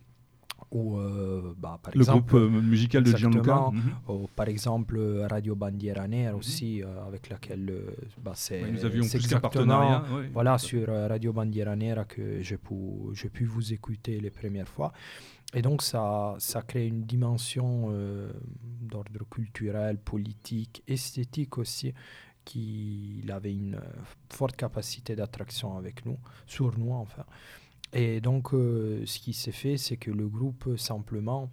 Ou, 0.70 0.98
euh, 0.98 1.54
bah, 1.58 1.78
par 1.82 1.92
le 1.94 2.00
exemple, 2.00 2.28
groupe 2.28 2.34
euh, 2.34 2.48
musical 2.48 3.02
de 3.02 3.16
Gianluca. 3.16 3.70
Mhm. 3.72 3.92
ou, 4.08 4.28
par 4.34 4.48
exemple, 4.48 4.98
Radio 5.28 5.56
Bandiera 5.56 6.06
Nera 6.06 6.32
mhm. 6.32 6.38
aussi, 6.38 6.82
euh, 6.82 7.06
avec 7.06 7.28
laquelle 7.28 7.72
bah, 8.22 8.32
c'est 8.34 8.70
nous 8.70 8.84
avions 8.84 9.06
plus 9.06 9.28
partenariat. 9.40 10.04
Voilà, 10.32 10.58
sur 10.58 10.88
Radio 10.88 11.32
Bandiera 11.32 11.74
Nera 11.76 12.04
que 12.04 12.40
j'ai 12.42 12.56
pu, 12.58 13.30
pu 13.32 13.44
vous 13.44 13.72
écouter 13.72 14.20
les 14.20 14.30
premières 14.30 14.68
fois. 14.68 14.92
Et 15.52 15.62
donc, 15.62 15.82
ça, 15.82 16.36
ça 16.38 16.62
crée 16.62 16.86
une 16.86 17.02
dimension 17.02 17.92
d'ordre 18.80 19.24
culturel, 19.28 19.98
politique, 19.98 20.84
esthétique 20.86 21.58
aussi, 21.58 21.92
qui 22.44 23.24
avait 23.28 23.52
une 23.52 23.80
forte 24.28 24.54
capacité 24.54 25.16
d'attraction 25.16 25.76
avec 25.76 26.06
nous, 26.06 26.18
sur 26.46 26.78
nous 26.78 26.92
enfin. 26.92 27.24
Et 27.92 28.20
donc, 28.20 28.54
euh, 28.54 29.04
ce 29.06 29.18
qui 29.18 29.32
s'est 29.32 29.52
fait, 29.52 29.76
c'est 29.76 29.96
que 29.96 30.10
le 30.10 30.28
groupe, 30.28 30.76
simplement, 30.76 31.50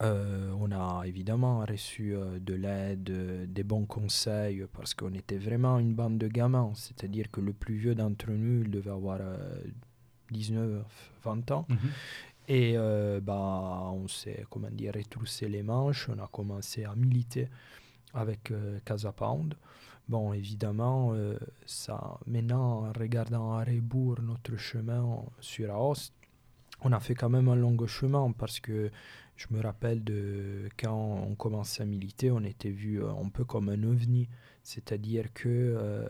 on 0.00 0.70
a 0.70 1.04
évidemment 1.06 1.64
reçu 1.64 2.14
de 2.38 2.54
l'aide, 2.54 3.50
des 3.50 3.62
bons 3.62 3.86
conseils, 3.86 4.66
parce 4.74 4.92
qu'on 4.92 5.14
était 5.14 5.38
vraiment 5.38 5.78
une 5.78 5.94
bande 5.94 6.18
de 6.18 6.28
gamins. 6.28 6.72
C'est-à-dire 6.74 7.30
que 7.30 7.40
le 7.40 7.54
plus 7.54 7.76
vieux 7.76 7.94
d'entre 7.94 8.30
nous, 8.30 8.64
il 8.64 8.70
devait 8.70 8.90
avoir 8.90 9.20
19, 10.30 10.84
20 11.24 11.50
ans. 11.52 11.66
Mhm. 11.70 11.78
Et 12.48 12.74
euh, 12.76 13.20
bah, 13.20 13.90
on 13.92 14.06
s'est, 14.06 14.44
comment 14.50 14.70
dire, 14.70 14.92
retroussé 14.94 15.48
les 15.48 15.62
manches, 15.62 16.08
on 16.08 16.22
a 16.22 16.26
commencé 16.26 16.84
à 16.84 16.94
militer 16.94 17.48
avec 18.12 18.50
euh, 18.50 18.78
Casa 18.84 19.12
Pound. 19.12 19.54
Bon, 20.08 20.32
évidemment, 20.34 21.12
euh, 21.14 21.38
ça, 21.64 22.18
maintenant, 22.26 22.86
en 22.86 22.92
regardant 22.92 23.54
à 23.54 23.64
rebours 23.64 24.20
notre 24.20 24.56
chemin 24.56 25.24
sur 25.40 25.72
Aoste, 25.74 26.12
on 26.82 26.92
a 26.92 27.00
fait 27.00 27.14
quand 27.14 27.30
même 27.30 27.48
un 27.48 27.56
long 27.56 27.76
chemin 27.86 28.32
parce 28.32 28.60
que 28.60 28.90
je 29.36 29.46
me 29.50 29.60
rappelle 29.60 30.04
de 30.04 30.68
quand 30.78 31.24
on 31.26 31.34
commençait 31.34 31.82
à 31.82 31.86
militer, 31.86 32.30
on 32.30 32.42
était 32.44 32.70
vu 32.70 33.02
un 33.02 33.28
peu 33.30 33.44
comme 33.44 33.70
un 33.70 33.82
ovni. 33.84 34.28
C'est-à-dire 34.62 35.32
que 35.32 36.06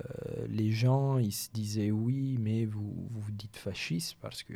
les 0.48 0.72
gens, 0.72 1.18
ils 1.18 1.32
se 1.32 1.50
disaient 1.52 1.90
oui, 1.92 2.36
mais 2.40 2.64
vous 2.64 2.92
vous, 3.10 3.20
vous 3.20 3.32
dites 3.32 3.56
fasciste 3.56 4.16
parce 4.20 4.42
que 4.42 4.54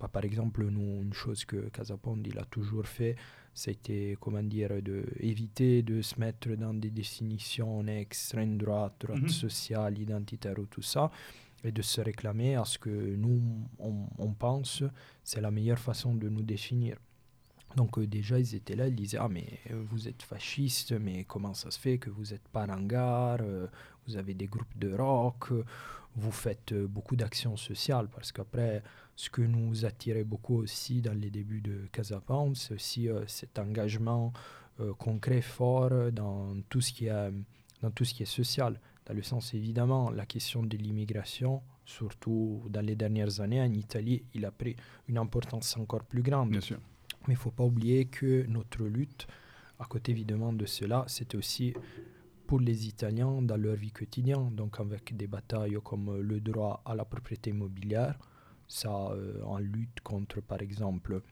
bah, 0.00 0.08
par 0.08 0.24
exemple, 0.24 0.64
nous, 0.64 1.02
une 1.02 1.12
chose 1.12 1.44
que 1.44 1.68
Casapond 1.70 2.18
il 2.24 2.38
a 2.38 2.44
toujours 2.44 2.86
fait, 2.86 3.16
c'était 3.58 4.16
comment 4.20 4.42
dire, 4.42 4.80
de 4.82 5.04
éviter 5.18 5.82
de 5.82 6.00
se 6.00 6.18
mettre 6.20 6.50
dans 6.50 6.74
des 6.74 6.90
définitions 6.90 7.84
extrême 7.86 8.56
droite, 8.56 8.94
droite 9.00 9.22
mhm. 9.22 9.28
sociale, 9.28 9.98
identitaire 9.98 10.58
ou 10.58 10.66
tout 10.66 10.82
ça, 10.82 11.10
et 11.64 11.72
de 11.72 11.82
se 11.82 12.00
réclamer 12.00 12.54
à 12.54 12.64
ce 12.64 12.78
que 12.78 12.88
nous, 13.16 13.40
on, 13.80 14.06
on 14.18 14.32
pense, 14.32 14.84
c'est 15.24 15.40
la 15.40 15.50
meilleure 15.50 15.78
façon 15.78 16.14
de 16.14 16.28
nous 16.28 16.42
définir. 16.42 16.96
Donc 17.76 17.98
euh, 17.98 18.06
déjà, 18.06 18.38
ils 18.38 18.54
étaient 18.54 18.76
là, 18.76 18.86
ils 18.86 18.94
disaient, 18.94 19.18
ah 19.20 19.28
mais 19.28 19.46
euh, 19.70 19.82
vous 19.90 20.08
êtes 20.08 20.22
fasciste, 20.22 20.92
mais 20.92 21.24
comment 21.24 21.54
ça 21.54 21.70
se 21.70 21.78
fait 21.78 21.98
que 21.98 22.10
vous 22.10 22.32
êtes 22.32 22.46
pas 22.48 22.66
euh, 22.68 23.66
vous 24.06 24.16
avez 24.16 24.34
des 24.34 24.46
groupes 24.46 24.78
de 24.78 24.92
rock, 24.94 25.52
vous 26.14 26.32
faites 26.32 26.72
beaucoup 26.74 27.16
d'actions 27.16 27.56
sociales, 27.56 28.08
parce 28.08 28.32
qu'après, 28.32 28.82
ce 29.18 29.30
que 29.30 29.42
nous 29.42 29.84
attirait 29.84 30.22
beaucoup 30.22 30.58
aussi 30.58 31.02
dans 31.02 31.12
les 31.12 31.28
débuts 31.28 31.60
de 31.60 31.88
Casapound, 31.90 32.56
c'est 32.56 32.74
aussi 32.74 33.08
euh, 33.08 33.26
cet 33.26 33.58
engagement 33.58 34.32
euh, 34.78 34.94
concret, 34.94 35.40
fort 35.40 36.12
dans 36.12 36.54
tout, 36.68 36.80
ce 36.80 36.92
qui 36.92 37.06
est, 37.06 37.32
dans 37.82 37.90
tout 37.90 38.04
ce 38.04 38.14
qui 38.14 38.22
est 38.22 38.26
social. 38.26 38.80
Dans 39.06 39.14
le 39.14 39.22
sens, 39.24 39.54
évidemment, 39.54 40.10
la 40.10 40.24
question 40.24 40.62
de 40.62 40.76
l'immigration, 40.76 41.62
surtout 41.84 42.62
dans 42.68 42.80
les 42.80 42.94
dernières 42.94 43.40
années 43.40 43.60
en 43.60 43.72
Italie, 43.72 44.22
il 44.34 44.44
a 44.44 44.52
pris 44.52 44.76
une 45.08 45.18
importance 45.18 45.76
encore 45.76 46.04
plus 46.04 46.22
grande. 46.22 46.50
Bien 46.50 46.60
sûr. 46.60 46.78
Mais 47.26 47.34
il 47.34 47.38
ne 47.38 47.40
faut 47.40 47.50
pas 47.50 47.64
oublier 47.64 48.04
que 48.04 48.46
notre 48.46 48.84
lutte, 48.84 49.26
à 49.80 49.86
côté 49.86 50.12
évidemment 50.12 50.52
de 50.52 50.64
cela, 50.64 51.04
c'était 51.08 51.36
aussi 51.36 51.74
pour 52.46 52.60
les 52.60 52.86
Italiens 52.86 53.42
dans 53.42 53.56
leur 53.56 53.74
vie 53.74 53.90
quotidienne, 53.90 54.54
donc 54.54 54.78
avec 54.78 55.16
des 55.16 55.26
batailles 55.26 55.76
comme 55.82 56.20
le 56.20 56.40
droit 56.40 56.82
à 56.84 56.94
la 56.94 57.04
propriété 57.04 57.50
immobilière, 57.50 58.16
ça 58.68 59.10
en 59.44 59.58
lutte 59.58 60.00
contre 60.02 60.40
par 60.40 60.62
exemple 60.62 61.22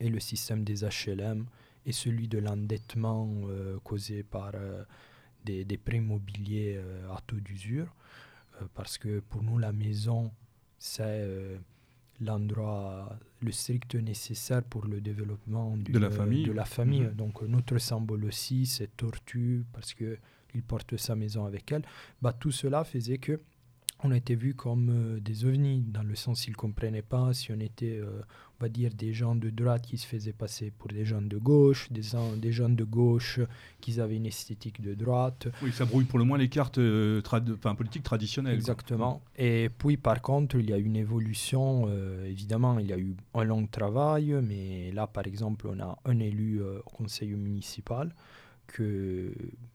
et 0.00 0.08
le 0.08 0.20
système 0.20 0.64
des 0.64 0.84
HLM 0.84 1.46
et 1.86 1.92
celui 1.92 2.28
de 2.28 2.38
l'endettement 2.38 3.28
causé 3.84 4.22
par 4.24 4.52
des, 5.44 5.64
des, 5.64 5.78
prêts 5.78 5.98
immobiliers 5.98 6.78
à 7.08 7.20
taux 7.26 7.36
d'usure, 7.36 7.94
parce 8.74 8.98
que 8.98 9.20
pour 9.20 9.42
nous 9.44 9.58
la 9.58 9.72
maison 9.72 10.32
c'est 10.78 11.58
l'endroit, 12.20 13.18
le 13.40 13.52
strict 13.52 13.94
nécessaire 13.94 14.62
pour 14.62 14.86
le 14.86 15.00
développement 15.00 15.76
de 15.76 15.98
la 15.98 16.10
famille. 16.10 16.44
De 16.44 16.52
la 16.52 16.64
famille. 16.64 17.02
Mhm. 17.02 17.14
Donc 17.14 17.42
notre 17.42 17.78
symbole 17.78 18.24
aussi, 18.24 18.66
c'est 18.66 18.96
Tortue, 18.96 19.64
parce 19.72 19.94
qu'il 19.94 20.62
porte 20.66 20.96
sa 20.96 21.14
maison 21.14 21.44
avec 21.44 21.70
elle. 21.72 21.82
Bah, 22.22 22.32
tout 22.32 22.50
cela 22.50 22.84
faisait 22.84 23.18
que 23.18 23.40
on 24.02 24.10
a 24.10 24.16
été 24.16 24.34
vus 24.34 24.54
comme 24.54 24.90
euh, 24.90 25.20
des 25.20 25.44
ovnis, 25.44 25.84
dans 25.86 26.02
le 26.02 26.14
sens 26.14 26.42
qu'ils 26.42 26.52
ne 26.52 26.56
comprenaient 26.56 27.02
pas 27.02 27.32
si 27.32 27.50
on 27.52 27.60
était, 27.60 27.98
euh, 27.98 28.20
on 28.58 28.64
va 28.64 28.68
dire, 28.68 28.92
des 28.94 29.12
gens 29.12 29.34
de 29.34 29.48
droite 29.48 29.86
qui 29.86 29.96
se 29.96 30.06
faisaient 30.06 30.32
passer 30.32 30.70
pour 30.70 30.88
des 30.88 31.04
gens 31.04 31.22
de 31.22 31.38
gauche, 31.38 31.90
des, 31.90 32.02
des 32.36 32.52
gens 32.52 32.68
de 32.68 32.84
gauche 32.84 33.40
qui 33.80 33.98
avaient 34.00 34.16
une 34.16 34.26
esthétique 34.26 34.82
de 34.82 34.94
droite. 34.94 35.48
Oui, 35.62 35.72
ça 35.72 35.86
brouille 35.86 36.04
pour 36.04 36.18
le 36.18 36.24
moins 36.24 36.38
les 36.38 36.48
cartes 36.48 36.78
euh, 36.78 37.22
politiques 37.76 38.02
traditionnelles. 38.02 38.54
Exactement. 38.54 39.22
Et 39.36 39.70
puis, 39.76 39.96
par 39.96 40.20
contre, 40.20 40.56
il 40.56 40.68
y 40.68 40.72
a 40.72 40.78
une 40.78 40.96
évolution. 40.96 41.88
évidemment, 42.24 42.78
il 42.78 42.86
y 42.86 42.92
a 42.92 42.98
eu 42.98 43.16
un 43.34 43.44
long 43.44 43.66
travail, 43.66 44.34
mais 44.42 44.92
là, 44.92 45.06
par 45.06 45.26
exemple, 45.26 45.68
on 45.68 45.80
a 45.80 45.98
un 46.04 46.18
élu 46.18 46.60
au 46.62 46.90
conseil 46.90 47.34
municipal 47.34 48.12
que, 48.66 49.32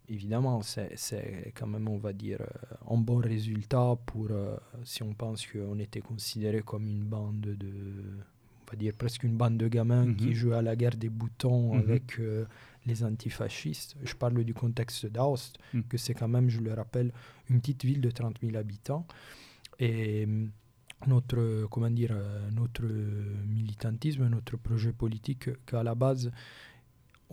évidemment, 0.10 0.62
c'est 0.62 1.54
quand 1.56 1.68
même, 1.68 1.88
on 1.88 1.98
va 1.98 2.14
dire, 2.14 2.42
euh, 2.42 2.94
un 2.96 2.98
bon 2.98 3.18
résultat 3.18 3.96
pour, 4.06 4.28
euh, 4.32 4.56
si 4.84 5.04
on 5.04 5.14
pense 5.14 5.46
qu'on 5.48 5.80
était 5.80 6.02
considéré 6.02 6.62
comme 6.62 6.88
une 6.88 7.04
bande 7.04 7.42
de, 7.42 7.74
on 8.68 8.72
va 8.72 8.78
dire, 8.78 8.94
presque 8.94 9.24
une 9.24 9.38
bande 9.38 9.58
de 9.58 9.68
gamins 9.68 10.14
qui 10.14 10.28
mhm. 10.28 10.34
jouaient 10.34 10.58
à 10.58 10.62
la 10.62 10.76
guerre 10.76 10.96
des 10.96 11.10
boutons 11.10 11.74
mhm. 11.76 11.80
avec 11.80 12.20
euh, 12.20 12.46
les 12.86 13.04
antifascistes. 13.04 13.96
Je 14.04 14.14
parle 14.14 14.44
du 14.44 14.54
contexte 14.54 15.06
d'Aoste, 15.06 15.58
mhm. 15.74 15.84
que 15.84 15.98
c'est 15.98 16.14
quand 16.14 16.28
même, 16.28 16.50
je 16.50 16.60
le 16.60 16.74
rappelle, 16.74 17.12
une 17.50 17.60
petite 17.60 17.86
ville 17.86 18.02
de 18.02 18.12
30 18.12 18.38
000 18.42 18.56
habitants. 18.56 19.06
Et 19.80 20.28
notre, 21.08 21.66
comment 21.72 21.90
dire, 21.90 22.16
notre 22.54 22.84
militantisme, 22.84 24.28
notre 24.28 24.56
projet 24.58 24.94
politique, 24.94 25.50
qu'à 25.66 25.82
la 25.82 25.96
base, 25.96 26.32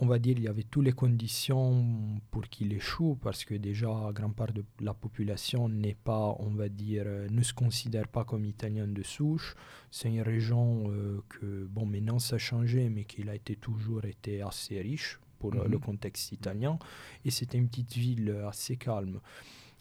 on 0.01 0.07
va 0.07 0.18
dire, 0.18 0.36
il 0.38 0.44
y 0.44 0.49
avait 0.49 0.62
toutes 0.62 0.84
les 0.84 0.92
conditions 0.92 1.84
pour 2.30 2.42
qu'il 2.49 2.72
échoue, 2.72 3.18
parce 3.20 3.44
que 3.44 3.55
déjà, 3.55 3.88
grande 4.12 4.34
part 4.34 4.53
de 4.53 4.64
la 4.80 4.94
population 4.94 5.68
n'est 5.68 5.96
pas, 5.96 6.36
on 6.38 6.51
va 6.51 6.68
dire, 6.68 7.03
euh, 7.07 7.28
ne 7.30 7.42
se 7.42 7.53
considère 7.53 8.07
pas 8.07 8.24
comme 8.24 8.44
italien 8.44 8.86
de 8.86 9.03
souche. 9.03 9.57
C'est 9.90 10.09
une 10.09 10.22
région 10.22 10.84
euh, 10.88 11.20
que, 11.28 11.66
bon, 11.66 11.84
maintenant 11.84 12.20
ça 12.20 12.36
a 12.36 12.38
changé, 12.38 12.88
mais 12.88 13.05
qu'il 13.05 13.28
a 13.28 13.34
été 13.34 13.57
toujours 13.57 14.05
été 14.05 14.40
assez 14.40 14.80
riche 14.80 15.18
pour 15.40 15.53
le 15.53 15.68
mhm. 15.68 15.80
contexte 15.80 16.30
italien. 16.30 16.78
Et 17.24 17.30
c'était 17.30 17.59
une 17.59 17.68
petite 17.68 17.94
ville 17.94 18.42
assez 18.46 18.76
calme. 18.76 19.20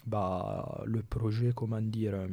Bah, 0.07 0.84
le 0.86 1.03
projet, 1.03 1.51
comment 1.55 1.82
dire, 1.82 2.15
euh, 2.15 2.28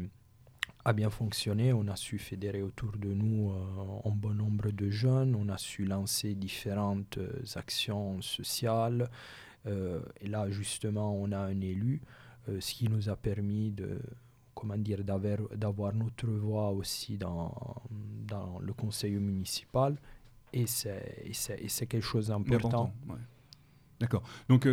a 0.85 0.93
bien 0.93 1.11
fonctionné. 1.11 1.73
On 1.73 1.89
a 1.89 1.97
su 1.97 2.19
fédérer 2.19 2.63
autour 2.63 2.93
de 2.97 3.13
nous 3.13 3.51
euh, 3.51 4.09
un 4.09 4.11
bon 4.11 4.35
nombre 4.35 4.71
de 4.71 4.91
jeunes. 4.91 5.35
On 5.35 5.49
a 5.49 5.59
su 5.59 5.85
lancer 5.85 6.35
différentes 6.35 7.19
euh, 7.19 7.43
actions 7.55 8.21
sociales. 8.21 9.11
Euh, 9.67 10.01
et 10.21 10.29
là, 10.29 10.51
justement, 10.51 11.15
on 11.15 11.33
a 11.33 11.39
un 11.39 11.61
élu, 11.61 12.03
ce 12.47 12.75
qui 12.75 12.89
nous 12.89 13.09
a 13.09 13.17
permis 13.17 13.71
de 13.71 13.99
comment 14.55 14.77
dire, 14.77 15.03
d'avoir 15.03 15.95
notre 15.95 16.27
voix 16.27 16.71
aussi 16.71 17.17
dans, 17.17 17.83
le 18.61 18.73
conseil 18.75 19.15
municipal. 19.15 19.97
Et 20.53 20.67
c'est 20.67 21.87
quelque 21.89 22.01
chose 22.03 22.29
d'important. 22.29 22.93
D'accord. 23.99 24.23
Donc, 24.49 24.69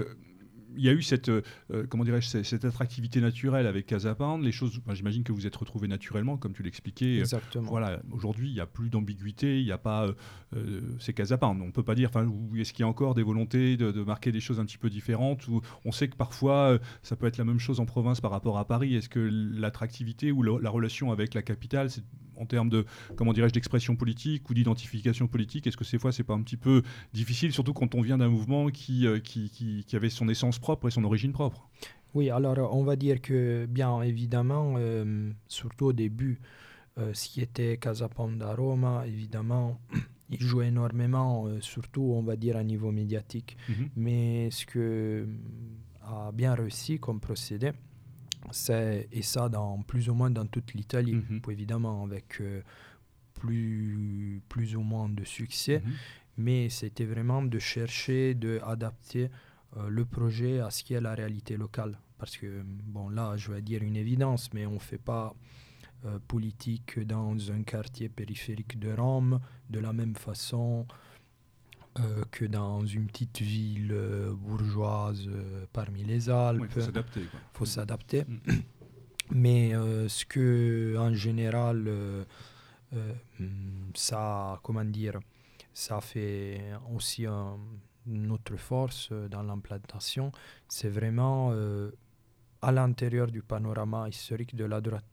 il 0.76 0.84
y 0.84 0.90
a 0.90 0.94
eu 0.94 1.02
cette, 1.02 1.30
euh, 1.30 1.42
euh, 1.74 1.86
comment 1.88 2.04
dirais-je, 2.04 2.44
cette, 2.44 2.66
attractivité 2.66 3.22
naturelle 3.22 3.68
avec 3.68 3.86
Casapande. 3.86 4.44
Les 4.44 4.52
choses, 4.52 4.80
j'imagine 4.94 5.24
que 5.24 5.32
vous 5.32 5.48
êtes 5.48 5.56
retrouvés 5.56 5.88
naturellement, 5.88 6.38
comme 6.38 6.54
tu 6.54 6.64
l'expliquais. 6.64 7.20
Exactement. 7.20 7.70
voilà, 7.70 8.02
aujourd'hui, 8.12 8.50
il 8.50 8.54
n'y 8.54 8.60
a 8.60 8.66
plus 8.66 8.90
d'ambiguïté, 8.90 9.60
il 9.60 9.66
n'y 9.66 9.72
a 9.72 9.78
pas. 9.78 10.08
Euh, 10.56 10.82
c'est 11.00 11.14
Casapande. 11.14 11.62
On 11.62 11.68
ne 11.68 11.72
peut 11.72 11.84
pas 11.84 11.96
dire. 11.96 12.10
Enfin, 12.10 12.28
est-ce 12.58 12.74
qu'il 12.74 12.84
y 12.84 12.86
a 12.86 12.88
encore 12.88 13.16
des 13.16 13.24
volontés 13.24 13.78
de, 13.78 14.04
marquer 14.04 14.32
des 14.32 14.40
choses 14.40 14.60
un 14.60 14.66
petit 14.66 14.78
peu 14.78 14.90
différentes 14.90 15.48
ou 15.48 15.62
on 15.86 15.92
sait 15.92 16.08
que 16.08 16.16
parfois 16.16 16.80
ça 17.04 17.16
peut 17.16 17.28
être 17.28 17.38
la 17.38 17.46
même 17.46 17.60
chose 17.60 17.80
en 17.80 17.86
province 17.86 18.20
par 18.20 18.32
rapport 18.32 18.58
à 18.58 18.66
Paris. 18.66 18.96
Est-ce 18.96 19.10
que 19.10 19.20
l'attractivité 19.20 20.32
ou 20.32 20.42
la 20.44 20.70
relation 20.70 21.12
avec 21.12 21.34
la 21.34 21.42
capitale, 21.42 21.90
c'est 21.90 22.04
en 22.38 22.46
termes 22.46 22.70
de 22.70 22.86
comment 23.16 23.34
dirais-je 23.34 23.54
d'expression 23.54 23.96
politique 23.96 24.50
ou 24.50 24.54
d'identification 24.54 25.28
politique 25.28 25.68
Est-ce 25.68 25.78
que 25.78 25.84
ces 25.84 26.00
fois 26.00 26.12
c'est 26.12 26.24
pas 26.24 26.34
un 26.34 26.42
petit 26.42 26.58
peu 26.58 26.82
difficile, 27.14 27.54
surtout 27.54 27.74
quand 27.74 27.94
on 27.94 28.02
vient 28.02 28.18
d'un 28.18 28.30
mouvement 28.30 28.70
qui, 28.70 29.06
qui, 29.24 29.50
qui, 29.50 29.84
qui, 29.86 29.96
avait 29.96 30.10
son 30.10 30.28
essence 30.28 30.58
propre 30.62 30.88
et 30.88 30.92
son 30.92 31.04
origine 31.04 31.34
propre 31.34 31.70
Oui, 32.14 32.30
alors 32.30 32.74
on 32.74 32.84
va 32.84 32.96
dire 32.96 33.22
que 33.22 33.66
bien 33.66 34.02
évidemment, 34.02 34.76
euh, 34.78 35.32
surtout 35.48 35.88
au 35.88 35.94
début, 35.94 36.40
euh, 36.98 37.14
ce 37.14 37.28
qui 37.30 37.42
était 37.42 37.78
Casaponda 37.78 38.54
Roma, 38.56 39.04
évidemment, 39.08 39.80
il 40.30 40.42
jouait 40.42 40.68
énormément, 40.68 41.48
euh, 41.48 41.60
surtout 41.62 42.14
on 42.16 42.24
va 42.24 42.36
dire 42.36 42.56
à 42.58 42.64
niveau 42.64 42.92
médiatique. 42.92 43.58
Mhm. 43.70 43.90
Mais 43.96 44.52
ce 44.52 44.66
que 44.66 45.28
a 46.02 46.32
bien 46.32 46.56
réussi 46.56 47.00
comme 47.00 47.20
procédé, 47.20 47.72
et 49.12 49.22
ça 49.22 49.50
dans 49.50 49.82
plus 49.84 50.10
ou 50.10 50.14
moins 50.14 50.30
dans 50.32 50.46
toute 50.46 50.74
l'Italie, 50.74 51.14
mhm. 51.14 51.42
évidemment 51.50 52.04
avec 52.04 52.42
euh, 52.42 52.62
plus, 53.34 54.42
plus 54.50 54.76
ou 54.76 54.82
moins 54.82 55.10
de 55.10 55.24
succès, 55.24 55.82
mhm. 55.84 55.92
mais 56.38 56.70
c'était 56.70 57.06
vraiment 57.06 57.42
de 57.44 57.60
chercher 57.60 58.34
d'adapter 58.34 59.26
euh, 59.26 59.28
le 59.88 60.06
projet 60.06 60.60
à 60.60 60.70
ce 60.70 60.84
qui 60.84 60.94
est 60.94 61.02
la 61.02 61.16
réalité 61.16 61.58
locale. 61.58 61.98
Parce 62.18 62.38
que, 62.38 62.62
bon, 62.64 63.10
là, 63.10 63.36
je 63.38 63.52
vais 63.52 63.62
dire 63.62 63.82
une 63.84 63.96
évidence, 63.96 64.54
mais 64.54 64.66
on 64.66 64.74
ne 64.74 64.80
fait 64.80 64.98
pas 64.98 65.34
euh, 66.06 66.20
politique 66.28 67.00
dans 67.00 67.52
un 67.52 67.64
quartier 67.64 68.10
périphérique 68.10 68.80
de 68.80 68.92
Rome 68.92 69.40
de 69.70 69.80
la 69.80 69.94
même 69.94 70.16
façon 70.16 70.86
euh, 72.00 72.24
que 72.32 72.46
dans 72.46 72.86
une 72.86 73.08
petite 73.08 73.42
ville 73.42 73.92
euh, 73.92 74.34
bourgeoise 74.34 75.28
euh, 75.28 75.66
parmi 75.74 76.06
les 76.06 76.30
Alpes. 76.30 76.64
Il 76.64 76.70
faut 76.70 76.80
s'adapter. 76.80 77.22
faut 77.54 77.66
s'adapter. 77.66 78.24
Mm. 78.26 78.38
Mais 79.32 79.72
ce 80.10 80.26
que, 80.26 80.96
en 80.98 81.14
général, 81.14 81.90
ça, 83.94 84.60
comment 84.62 84.84
dire, 84.84 85.20
ça 85.74 86.02
fait 86.02 86.62
aussi 86.94 87.26
une 87.26 87.58
autre 88.30 88.56
force 88.58 89.12
dans 89.30 89.44
l'implantation, 89.44 90.32
c'est 90.68 90.90
vraiment 90.90 91.54
à 92.62 92.72
l'intérieur 92.72 93.28
du 93.28 93.42
panorama 93.42 94.08
historique 94.08 94.56
de 94.56 94.66
la 94.66 94.82
droite. 94.82 95.06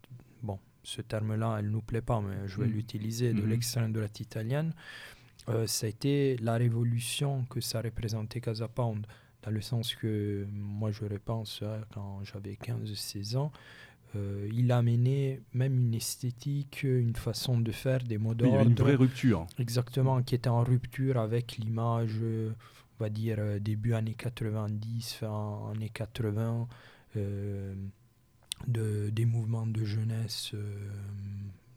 Bon, 0.43 0.59
ce 0.83 1.03
terme-là, 1.03 1.57
elle 1.59 1.67
ne 1.67 1.71
nous 1.71 1.83
plaît 1.83 2.03
pas, 2.03 2.21
mais 2.21 2.47
je 2.47 2.61
vais 2.61 2.67
mm. 2.67 2.73
l'utiliser, 2.73 3.33
de 3.33 3.41
mm-hmm. 3.41 3.47
l'extrême 3.47 3.93
droite 3.93 4.21
italienne. 4.21 4.75
Euh, 5.49 5.67
ça 5.67 5.87
a 5.87 5.89
été 5.89 6.37
la 6.39 6.57
révolution 6.57 7.45
que 7.49 7.61
ça 7.61 7.81
représentait 7.81 8.41
Casa 8.41 8.69
Pound, 8.69 9.07
dans 9.43 9.51
le 9.51 9.61
sens 9.61 9.95
que 9.95 10.47
moi 10.51 10.91
je 10.91 11.05
repense 11.05 11.63
quand 11.95 12.21
j'avais 12.25 12.55
15-16 12.55 13.37
ans, 13.37 13.53
euh, 14.17 14.49
il 14.53 14.73
a 14.73 14.79
amené 14.79 15.41
même 15.53 15.79
une 15.79 15.95
esthétique, 15.95 16.83
une 16.83 17.15
façon 17.15 17.61
de 17.61 17.73
faire 17.73 18.03
des 18.03 18.19
mots 18.19 18.35
d'ordre. 18.35 18.61
une 18.61 18.75
vraie 18.75 18.95
rupture. 18.95 19.47
Exactement, 19.59 20.23
qui 20.23 20.35
était 20.35 20.49
en 20.49 20.63
rupture 20.65 21.19
avec 21.19 21.57
l'image, 21.59 22.17
on 22.23 23.05
va 23.05 23.11
dire, 23.11 23.37
euh, 23.39 23.59
début 23.59 23.95
années 23.95 24.17
90, 24.17 25.15
fin 25.15 25.71
années 25.75 25.91
80, 25.91 26.69
de, 28.67 29.11
des 29.11 29.25
mouvements 29.25 29.67
de 29.67 29.85
jeunesse 29.85 30.55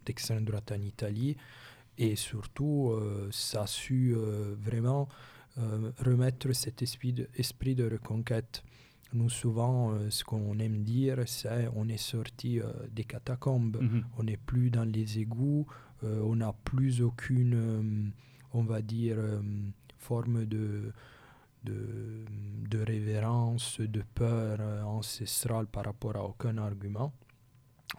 d'extrême 0.05 0.45
droite 0.45 0.71
en 0.71 0.81
Italie. 0.81 1.37
Et 1.97 2.15
surtout, 2.15 2.91
euh, 2.91 3.29
ça 3.31 3.63
a 3.63 3.67
su 3.67 4.13
euh, 4.15 4.55
vraiment 4.59 5.07
euh, 5.57 5.91
remettre 5.99 6.51
cet 6.53 6.81
esprit 6.81 7.13
de, 7.13 7.27
esprit 7.35 7.75
de 7.75 7.89
reconquête. 7.89 8.63
Nous, 9.13 9.29
souvent, 9.29 9.93
ce 10.09 10.23
qu'on 10.23 10.57
aime 10.59 10.83
dire, 10.83 11.17
c'est 11.25 11.67
on 11.75 11.89
est 11.89 11.97
sorti 11.97 12.59
des 12.91 13.03
catacombes, 13.03 13.77
mhm. 13.81 14.05
on 14.17 14.23
n'est 14.23 14.37
plus 14.37 14.69
dans 14.69 14.85
les 14.85 15.19
égouts, 15.19 15.67
on 16.01 16.37
n'a 16.37 16.53
plus 16.63 17.01
aucune, 17.01 18.13
on 18.53 18.63
va 18.63 18.81
dire, 18.81 19.17
forme 19.97 20.45
de, 20.45 20.93
de, 21.63 22.25
de, 22.69 22.79
révérence, 22.83 23.79
de 23.81 24.03
peur 24.15 24.59
ancestrale 24.85 25.67
par 25.67 25.85
rapport 25.85 26.15
à 26.15 26.23
aucun 26.23 26.57
argument. 26.57 27.13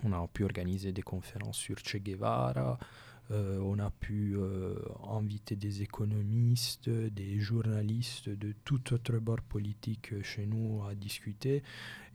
On 0.04 0.12
a 0.12 0.26
pu 0.26 0.44
organiser 0.44 0.92
des 0.92 1.02
conférences 1.02 1.58
sur 1.58 1.76
Che 1.78 1.98
Guevara, 1.98 2.78
Euh, 3.32 3.58
on 3.62 3.78
a 3.78 3.90
pu 3.90 4.34
euh, 4.36 4.74
inviter 5.10 5.56
des 5.56 5.80
économistes, 5.80 6.90
des 6.90 7.38
journalistes 7.38 8.28
de 8.28 8.54
tout 8.64 8.92
autre 8.92 9.18
bord 9.18 9.40
politique 9.40 10.22
chez 10.22 10.44
nous 10.46 10.82
à 10.84 10.94
discuter. 10.94 11.62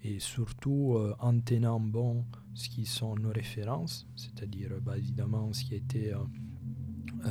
Et 0.03 0.19
surtout 0.19 0.95
en 1.19 1.39
tenant 1.39 1.79
bon 1.79 2.23
ce 2.53 2.69
qui 2.69 2.85
sont 2.85 3.15
nos 3.15 3.31
références, 3.31 4.05
c'est-à-dire 4.15 4.69
bah, 4.79 4.95
évidemment 4.95 5.51
ce 5.53 5.63
qui 5.63 5.73
été 5.73 6.13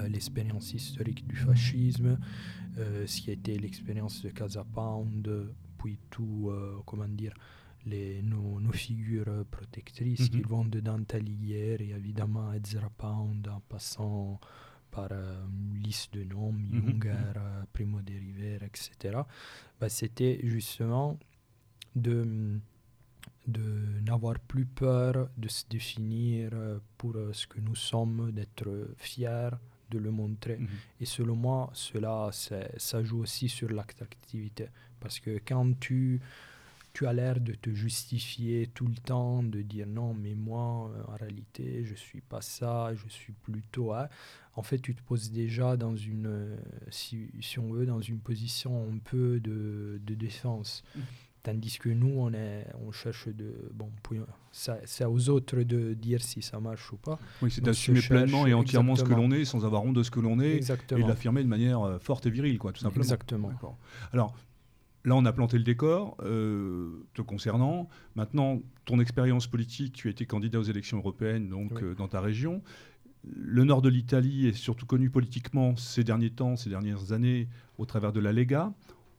l'expérience 0.08 0.74
historique 0.74 1.24
du 1.28 1.36
fascisme, 1.36 2.18
ce 2.76 3.20
qui 3.20 3.30
été 3.30 3.56
l'expérience 3.56 4.20
de 4.22 4.30
Casa 4.30 4.64
Pound, 4.64 5.54
puis 5.78 5.96
tout, 6.10 6.52
comment 6.86 7.08
dire, 7.08 7.34
les, 7.86 8.22
nos, 8.22 8.60
nos, 8.60 8.72
figures 8.72 9.44
protectrices 9.50 10.28
qui 10.28 10.42
vont 10.42 10.64
de 10.64 10.80
Dante 10.80 11.14
Alighieri, 11.14 11.92
évidemment 11.92 12.52
Ezra 12.52 12.90
Pound, 12.90 13.46
en 13.48 13.60
passant 13.60 14.40
par 14.96 15.08
euh, 15.12 15.44
liste 15.74 16.14
de 16.14 16.24
noms, 16.24 16.52
mhm. 16.52 17.00
Junger, 17.00 17.32
euh, 17.36 17.62
Primo 17.72 18.00
de 18.00 18.14
Rivera, 18.14 18.66
etc. 18.66 19.18
Bah, 19.78 19.88
C'était 19.88 20.40
justement 20.42 21.18
de, 21.94 22.58
de 23.46 24.00
n'avoir 24.06 24.38
plus 24.40 24.64
peur 24.64 25.28
de 25.36 25.48
se 25.48 25.64
définir 25.68 26.50
euh, 26.54 26.78
pour 26.96 27.14
ce 27.32 27.46
que 27.46 27.60
nous 27.60 27.74
sommes, 27.74 28.32
d'être 28.32 28.94
fiers 28.96 29.50
de 29.90 29.98
le 29.98 30.10
montrer. 30.10 30.56
Mhm. 30.58 30.68
Et 31.00 31.04
selon 31.04 31.36
moi, 31.36 31.70
cela, 31.74 32.30
ça 32.32 33.04
joue 33.04 33.20
aussi 33.20 33.48
sur 33.48 33.70
l'attractivité. 33.70 34.68
Parce 34.98 35.20
que 35.20 35.40
quand 35.46 35.78
tu 35.78 36.20
tu 36.96 37.06
as 37.06 37.12
l'air 37.12 37.40
de 37.40 37.52
te 37.52 37.68
justifier 37.74 38.70
tout 38.72 38.86
le 38.86 38.94
temps, 38.94 39.42
de 39.42 39.60
dire 39.60 39.86
non, 39.86 40.14
mais 40.14 40.34
moi, 40.34 40.90
euh, 40.96 41.12
en 41.12 41.16
réalité, 41.16 41.84
je 41.84 41.94
suis 41.94 42.22
pas 42.22 42.40
ça, 42.40 42.94
je 42.94 43.06
suis 43.10 43.34
plutôt. 43.34 43.92
En 44.54 44.62
fait, 44.62 44.78
tu 44.78 44.94
te 44.94 45.02
poses 45.02 45.30
déjà 45.30 45.76
dans 45.76 45.94
une, 45.94 46.26
euh, 46.26 46.56
si, 46.88 47.28
si 47.42 47.58
on 47.58 47.70
veut, 47.70 47.84
dans 47.84 48.00
une 48.00 48.18
position 48.18 48.88
un 48.90 48.96
peu 48.96 49.40
de, 49.40 50.00
de 50.06 50.14
défense. 50.14 50.84
Mmh. 50.94 51.00
Tandis 51.42 51.78
que 51.78 51.90
nous, 51.90 52.14
on, 52.16 52.32
est, 52.32 52.66
on 52.86 52.90
cherche 52.92 53.28
de. 53.28 53.52
Bon, 53.74 53.92
c'est 54.50 55.04
aux 55.04 55.28
autres 55.28 55.60
de 55.64 55.92
dire 55.92 56.22
si 56.22 56.40
ça 56.40 56.58
marche 56.60 56.90
ou 56.94 56.96
pas. 56.96 57.18
Oui, 57.42 57.50
c'est 57.50 57.60
d'assumer 57.62 58.00
pleinement 58.00 58.46
et 58.46 58.54
entièrement 58.54 58.96
ce 58.96 59.04
que 59.04 59.12
l'on 59.12 59.30
est, 59.32 59.44
sans 59.44 59.66
avoir 59.66 59.84
honte 59.84 59.96
de 59.96 60.02
ce 60.02 60.10
que 60.10 60.20
l'on 60.20 60.40
est, 60.40 60.56
exactement. 60.56 61.04
et 61.04 61.06
l'affirmer 61.06 61.44
de 61.44 61.48
manière 61.48 61.82
euh, 61.82 61.98
forte 61.98 62.24
et 62.24 62.30
virile, 62.30 62.56
quoi, 62.56 62.72
tout 62.72 62.80
simplement. 62.80 63.02
Exactement. 63.02 63.52
Alors, 64.14 64.34
Là, 65.06 65.14
on 65.14 65.24
a 65.24 65.32
planté 65.32 65.56
le 65.56 65.62
décor 65.62 66.16
euh, 66.24 67.06
te 67.14 67.22
concernant. 67.22 67.88
Maintenant, 68.16 68.60
ton 68.86 68.98
expérience 68.98 69.46
politique, 69.46 69.92
tu 69.92 70.08
as 70.08 70.10
été 70.10 70.26
candidat 70.26 70.58
aux 70.58 70.64
élections 70.64 70.98
européennes 70.98 71.48
donc 71.48 71.80
euh, 71.80 71.94
dans 71.94 72.08
ta 72.08 72.20
région. 72.20 72.60
Le 73.22 73.62
nord 73.62 73.82
de 73.82 73.88
l'Italie 73.88 74.48
est 74.48 74.52
surtout 74.52 74.84
connu 74.84 75.08
politiquement 75.08 75.76
ces 75.76 76.02
derniers 76.02 76.30
temps, 76.30 76.56
ces 76.56 76.70
dernières 76.70 77.12
années, 77.12 77.46
au 77.78 77.86
travers 77.86 78.12
de 78.12 78.18
la 78.18 78.32
Lega. 78.32 78.72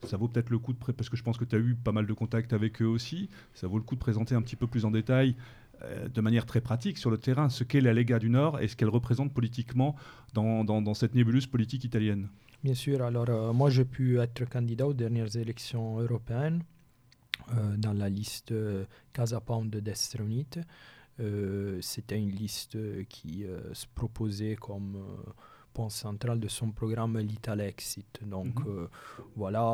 Ça 0.04 0.18
vaut 0.18 0.28
peut-être 0.28 0.50
le 0.50 0.60
coup 0.60 0.74
de 0.74 0.78
parce 0.78 1.08
que 1.08 1.16
je 1.16 1.24
pense 1.24 1.38
que 1.38 1.46
tu 1.46 1.56
as 1.56 1.60
eu 1.60 1.74
pas 1.74 1.94
mal 1.94 2.06
de 2.06 2.14
contacts 2.14 2.52
avec 2.52 2.82
eux 2.82 2.86
aussi. 2.86 3.30
Ça 3.54 3.68
vaut 3.68 3.78
le 3.78 3.84
coup 3.84 3.96
de 3.96 4.02
présenter 4.02 4.36
un 4.36 4.42
petit 4.42 4.58
peu 4.58 4.68
plus 4.68 4.84
en 4.84 4.92
détail, 4.92 5.36
de 6.14 6.22
manière 6.22 6.46
très 6.46 6.62
pratique 6.62 6.98
sur 6.98 7.12
le 7.12 7.18
terrain, 7.18 7.50
ce 7.50 7.64
qu'est 7.64 7.82
la 7.82 7.94
Lega 7.94 8.20
du 8.20 8.30
Nord 8.30 8.60
et 8.60 8.68
ce 8.68 8.76
qu'elle 8.76 8.90
représente 8.90 9.34
politiquement 9.34 9.96
dans, 10.34 10.94
cette 10.94 11.16
nébuleuse 11.16 11.48
politique 11.48 11.84
italienne. 11.84 12.30
Bien 12.64 12.74
sûr, 12.74 13.02
alors 13.04 13.30
euh, 13.30 13.54
moi 13.54 13.70
j'ai 13.70 13.86
pu 13.86 14.20
être 14.20 14.46
candidat 14.50 14.88
aux 14.88 14.94
dernières 14.94 15.36
élections 15.38 16.00
européennes 16.00 16.64
euh, 17.54 17.78
dans 17.78 17.94
la 17.94 18.10
liste 18.10 18.52
euh, 18.52 18.86
Casa 19.14 19.40
Pound 19.40 19.70
de 19.70 19.80
Destra 19.80 20.24
Unite. 20.24 20.60
C'était 21.82 22.20
une 22.20 22.30
liste 22.30 22.78
qui 23.10 23.44
se 23.74 23.88
proposait 23.96 24.56
comme 24.56 25.04
point 25.78 25.90
central 25.90 26.40
de 26.40 26.48
son 26.48 26.70
programme 26.72 27.18
l'Italexit. 27.20 28.14
Donc 28.36 28.56
mhm. 28.66 28.88
voilà, 29.36 29.66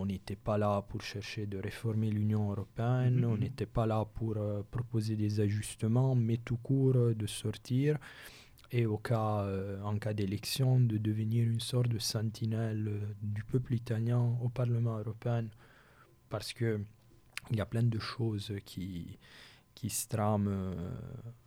on 0.00 0.04
n'était 0.06 0.40
pas 0.48 0.58
là 0.58 0.82
pour 0.88 1.00
chercher 1.02 1.46
de 1.46 1.58
réformer 1.58 2.10
l'Union 2.10 2.50
européenne, 2.50 3.18
mhm, 3.20 3.24
on 3.32 3.34
mhm. 3.34 3.40
n'était 3.40 3.72
pas 3.78 3.86
là 3.86 4.04
pour 4.18 4.36
proposer 4.70 5.14
des 5.16 5.40
ajustements, 5.40 6.14
mais 6.14 6.38
tout 6.48 6.60
court 6.68 6.98
de 7.22 7.26
sortir 7.26 7.98
et 8.74 8.86
au 8.86 8.98
cas, 8.98 9.42
euh, 9.44 9.80
en 9.82 9.96
cas 9.98 10.12
d'élection, 10.12 10.80
de 10.80 10.98
devenir 10.98 11.44
une 11.46 11.60
sorte 11.60 11.88
de 11.88 12.00
sentinelle 12.00 12.88
euh, 12.88 13.14
du 13.22 13.44
peuple 13.44 13.74
italien 13.74 14.36
au 14.42 14.48
Parlement 14.48 14.98
européen, 14.98 15.46
parce 16.28 16.52
que 16.52 16.80
il 17.50 17.56
y 17.56 17.60
a 17.60 17.66
plein 17.66 17.84
de 17.84 17.98
choses 18.00 18.52
qui, 18.64 19.18
qui 19.76 19.90
se 19.90 20.08
trament 20.08 20.48
euh, 20.48 20.74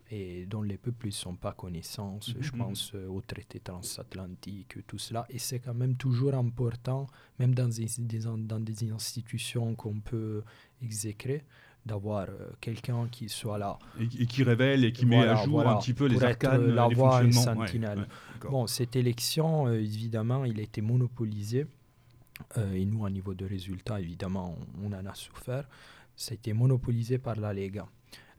et 0.10 0.46
dont 0.46 0.62
les 0.62 0.78
peuples 0.78 1.08
ne 1.08 1.12
sont 1.12 1.36
pas 1.36 1.54
connaissance. 1.54 2.34
Je 2.40 2.52
mhm. 2.52 2.58
pense 2.58 2.94
au 2.94 3.22
traité 3.22 3.60
transatlantique, 3.60 4.78
tout 4.88 4.98
cela. 4.98 5.26
Et 5.30 5.40
c'est 5.40 5.60
quand 5.60 5.74
même 5.74 5.96
toujours 5.96 6.34
important, 6.34 7.08
même 7.40 7.54
dans 7.54 7.68
des, 7.68 7.88
dans 8.20 8.60
des 8.60 8.92
institutions 8.92 9.76
qu'on 9.76 10.00
peut 10.00 10.44
exécrer, 10.82 11.44
d'avoir 11.88 12.28
euh, 12.30 12.50
quelqu'un 12.62 13.08
qui 13.10 13.30
soit 13.30 13.58
là. 13.58 13.80
Et, 14.00 14.26
qui 14.28 14.44
révèle 14.44 14.86
et 14.86 14.92
qui 14.92 15.06
met 15.06 15.26
à 15.26 15.36
jour 15.44 15.68
un 15.68 15.78
petit 15.78 15.94
peu 15.94 16.06
les 16.06 16.24
arcanes, 16.24 16.68
la 16.76 16.88
voix 16.88 17.30
sentinelle. 17.32 18.08
bon, 18.50 18.68
cette 18.68 18.96
élection, 18.96 19.68
euh, 19.68 19.80
évidemment, 19.80 20.46
il 20.46 20.60
a 20.60 20.64
été 20.64 20.82
monopolisé. 20.82 21.66
Euh, 22.58 22.74
et 22.74 22.86
nous, 22.86 23.04
à 23.06 23.10
niveau 23.10 23.34
de 23.34 23.46
résultats, 23.46 24.00
évidemment, 24.00 24.56
on, 24.84 24.94
en 24.94 25.06
a 25.06 25.16
souffert. 25.16 25.68
Ça 26.16 26.34
a 26.34 26.36
été 26.36 26.54
monopolisé 26.54 27.18
par 27.18 27.36
la 27.36 27.54
Lega. 27.54 27.88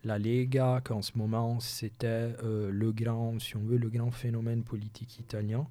La 0.04 0.18
Lega, 0.18 0.80
qu'en 0.84 1.02
ce 1.02 1.12
moment, 1.16 1.60
c'était 1.60 2.34
le 2.42 2.92
grand, 2.92 3.38
si 3.40 3.56
on 3.56 3.60
veut, 3.60 3.78
le 3.78 3.88
grand 3.88 4.10
phénomène 4.10 4.62
politique 4.62 5.18
italien. 5.18 5.66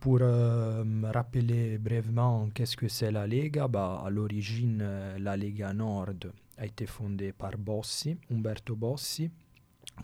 Pour 0.00 0.20
rappeler 0.20 1.78
brièvement 1.78 2.48
qu'est-ce 2.54 2.76
que 2.76 2.88
c'est 2.88 3.12
la 3.12 3.26
Lega, 3.26 3.68
bah, 3.68 4.02
à 4.04 4.10
l'origine, 4.10 4.84
la 5.18 5.36
Lega 5.36 5.72
Nord 5.72 6.14
a 6.58 6.66
été 6.66 6.86
fondé 6.86 7.32
par 7.32 7.58
Bossi, 7.58 8.16
Umberto 8.30 8.76
Bossi, 8.76 9.30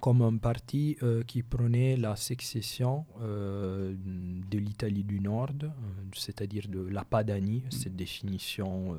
comme 0.00 0.22
un 0.22 0.36
parti 0.36 0.96
euh, 1.02 1.22
qui 1.24 1.42
prenait 1.42 1.96
la 1.96 2.16
succession 2.16 3.06
euh, 3.20 3.94
de 3.96 4.58
l'Italie 4.58 5.04
du 5.04 5.20
Nord, 5.20 5.50
euh, 5.62 5.68
c'est-à-dire 6.14 6.68
de 6.68 6.80
la 6.80 7.04
Padanie, 7.04 7.64
cette 7.70 7.96
définition. 7.96 8.96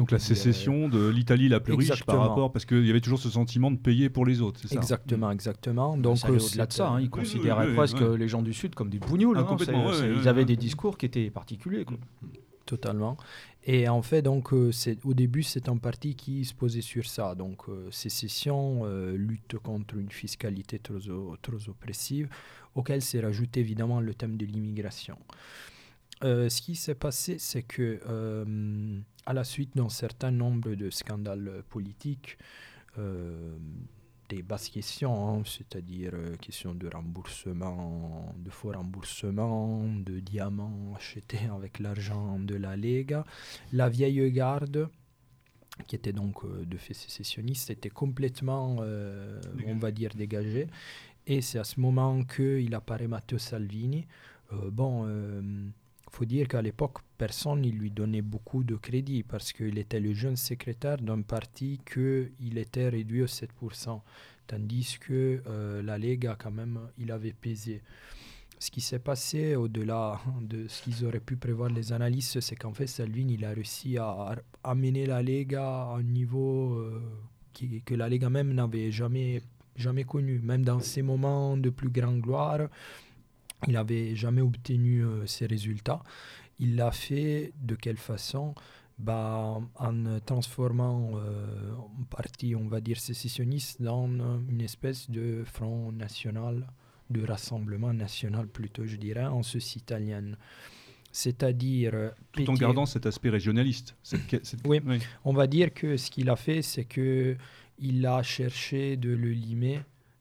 Donc 0.00 0.12
la 0.12 0.18
sécession 0.18 0.88
de 0.88 1.08
l'Italie 1.08 1.50
la 1.50 1.60
plus 1.60 1.74
riche 1.74 2.04
par 2.04 2.20
rapport, 2.20 2.50
parce 2.50 2.64
qu'il 2.64 2.86
y 2.86 2.90
avait 2.90 3.02
toujours 3.02 3.18
ce 3.18 3.28
sentiment 3.28 3.70
de 3.70 3.76
payer 3.76 4.08
pour 4.08 4.24
les 4.24 4.40
autres, 4.40 4.58
c'est 4.62 4.68
ça 4.68 4.76
Exactement, 4.76 5.28
mm. 5.28 5.32
exactement. 5.32 5.96
Donc 5.98 6.18
au-delà 6.26 6.64
de 6.64 6.72
ça, 6.72 6.88
hein, 6.88 7.00
ils 7.02 7.10
considéraient 7.10 7.74
presque 7.74 8.00
les 8.00 8.26
gens 8.26 8.40
du 8.40 8.54
Sud 8.54 8.74
comme 8.74 8.88
des 8.88 8.98
bougnoules. 8.98 9.36
Ah, 9.38 9.46
hein, 9.46 9.92
ils 10.22 10.26
avaient 10.26 10.46
des 10.46 10.56
discours 10.56 10.96
qui 10.96 11.04
étaient 11.04 11.28
particuliers. 11.28 11.84
Quoi. 11.84 11.98
Totalement. 12.64 13.18
Et 13.64 13.90
en 13.90 14.00
fait, 14.00 14.22
donc, 14.22 14.54
euh, 14.54 14.70
au 15.04 15.12
début, 15.12 15.42
c'est 15.42 15.68
un 15.68 15.76
parti 15.76 16.14
qui 16.14 16.46
se 16.46 16.54
posait 16.54 16.80
sur 16.80 17.04
ça. 17.04 17.34
Donc, 17.34 17.68
euh, 17.68 17.90
sécession, 17.90 18.82
euh, 18.84 19.14
lutte 19.16 19.58
contre 19.58 19.96
une 19.96 20.10
fiscalité 20.10 20.78
trop, 20.78 21.36
trop 21.42 21.68
oppressive, 21.68 22.30
auquel 22.74 23.02
s'est 23.02 23.20
rajouté 23.20 23.60
évidemment 23.60 24.00
le 24.00 24.14
thème 24.14 24.38
de 24.38 24.46
l'immigration. 24.46 25.18
ce 26.22 26.60
qui 26.60 26.74
s'est 26.74 26.94
passé, 26.94 27.36
c'est 27.38 27.62
que 27.62 28.00
à 29.26 29.32
la 29.32 29.44
suite 29.44 29.76
d'un 29.76 29.88
certain 29.88 30.30
nombre 30.30 30.74
de 30.74 30.90
scandales 30.90 31.62
politiques, 31.68 32.38
des 34.30 34.42
basses 34.42 34.68
questions, 34.68 35.28
hein, 35.28 35.42
c'est-à-dire 35.44 36.12
euh, 36.14 36.36
question 36.36 36.74
de 36.74 36.88
remboursement, 36.88 38.32
de 38.38 38.50
faux 38.50 38.70
remboursement, 38.72 39.82
de 39.84 40.20
diamants 40.20 40.94
achetés 40.96 41.48
avec 41.52 41.80
l'argent 41.80 42.38
de 42.38 42.54
la 42.54 42.76
Lega. 42.76 43.24
La 43.72 43.88
vieille 43.88 44.30
garde, 44.30 44.88
qui 45.86 45.96
était 45.96 46.12
donc 46.12 46.44
euh, 46.44 46.64
de 46.64 46.76
fait 46.76 46.94
sécessionniste, 46.94 47.70
était 47.70 47.90
complètement, 47.90 48.76
euh, 48.80 49.40
on 49.66 49.76
va 49.76 49.90
dire, 49.90 50.10
dégagée. 50.14 50.68
Et 51.26 51.40
c'est 51.42 51.58
à 51.58 51.64
ce 51.64 51.80
moment 51.80 52.22
qu'il 52.24 52.74
apparaît 52.74 53.08
Matteo 53.08 53.38
Salvini. 53.38 54.06
bon 54.72 55.06
faut 56.10 56.24
dire 56.24 56.48
qu'à 56.48 56.60
l'époque, 56.60 56.98
personne 57.16 57.62
ne 57.62 57.70
lui 57.70 57.90
donnait 57.90 58.22
beaucoup 58.22 58.64
de 58.64 58.76
crédit 58.76 59.22
parce 59.22 59.52
qu'il 59.52 59.78
était 59.78 60.00
le 60.00 60.12
jeune 60.12 60.36
secrétaire 60.36 60.98
d'un 60.98 61.22
parti 61.22 61.80
qu'il 61.90 62.58
était 62.58 62.88
réduit 62.88 63.22
à 63.22 63.26
7%, 63.26 64.00
tandis 64.46 64.98
que 65.00 65.42
euh, 65.46 65.82
la 65.82 65.98
Lega, 65.98 66.36
quand 66.38 66.50
même, 66.50 66.80
il 66.98 67.12
avait 67.12 67.32
pesé. 67.32 67.82
Ce 68.58 68.70
qui 68.70 68.80
s'est 68.80 68.98
passé 68.98 69.54
au-delà 69.54 70.20
de 70.42 70.68
ce 70.68 70.82
qu'ils 70.82 71.06
auraient 71.06 71.20
pu 71.20 71.36
prévoir 71.36 71.70
les 71.70 71.92
analystes, 71.92 72.40
c'est 72.40 72.56
qu'en 72.56 72.74
fait, 72.74 72.86
Salvini 72.86 73.34
il 73.34 73.44
a 73.44 73.50
réussi 73.50 73.96
à, 73.96 74.36
amener 74.64 75.06
la 75.06 75.22
Lega 75.22 75.64
à 75.64 75.96
un 75.96 76.02
niveau 76.02 76.74
euh, 76.74 77.00
que 77.86 77.94
la 77.94 78.08
Lega 78.08 78.28
même 78.28 78.52
n'avait 78.52 78.90
jamais, 78.90 79.42
jamais 79.76 80.04
connu, 80.04 80.40
même 80.40 80.64
dans 80.64 80.80
ses 80.80 81.02
moments 81.02 81.56
de 81.56 81.70
plus 81.70 81.88
grande 81.88 82.20
gloire 82.20 82.68
il 83.66 83.72
n'avait 83.74 84.14
jamais 84.16 84.40
obtenu 84.40 85.04
euh, 85.04 85.26
ces 85.26 85.46
résultats. 85.46 86.02
Il 86.58 86.76
l'a 86.76 86.90
fait 86.90 87.52
de 87.60 87.74
quelle 87.74 87.96
façon? 87.98 88.54
Bah, 88.98 89.60
En 89.76 90.18
transformant 90.26 91.12
euh, 91.14 91.72
un 92.00 92.04
parti, 92.04 92.54
on 92.54 92.68
va 92.68 92.80
dire, 92.80 92.98
sécessionniste 93.00 93.80
dans 93.80 94.06
une 94.48 94.60
espèce 94.60 95.10
de 95.10 95.42
front 95.44 95.90
national 95.92 96.66
de 97.08 97.24
rassemblement 97.26 97.92
national, 97.92 98.46
plutôt, 98.46 98.86
je 98.86 98.96
dirais, 98.96 99.24
en 99.24 99.40
italienne. 99.76 100.36
C'est-à-dire. 101.12 101.90
euh, 101.94 102.10
Tout 102.32 102.48
en 102.50 102.54
gardant 102.54 102.86
cet 102.86 103.06
aspect 103.06 103.30
régionaliste. 103.30 103.96
Cette- 104.02 104.44
cette- 104.44 104.60
Oui. 104.66 104.80
On 105.24 105.32
va 105.32 105.46
dire 105.46 105.72
que 105.74 105.96
ce 105.96 106.10
qu'il 106.10 106.30
a 106.30 106.36
fait, 106.36 106.62
c'est 106.62 106.84
que 106.84 107.36
il 107.78 108.04
a 108.06 108.22
cherché 108.22 108.96
de 108.96 109.10
le 109.10 109.30
limer, 109.32 109.80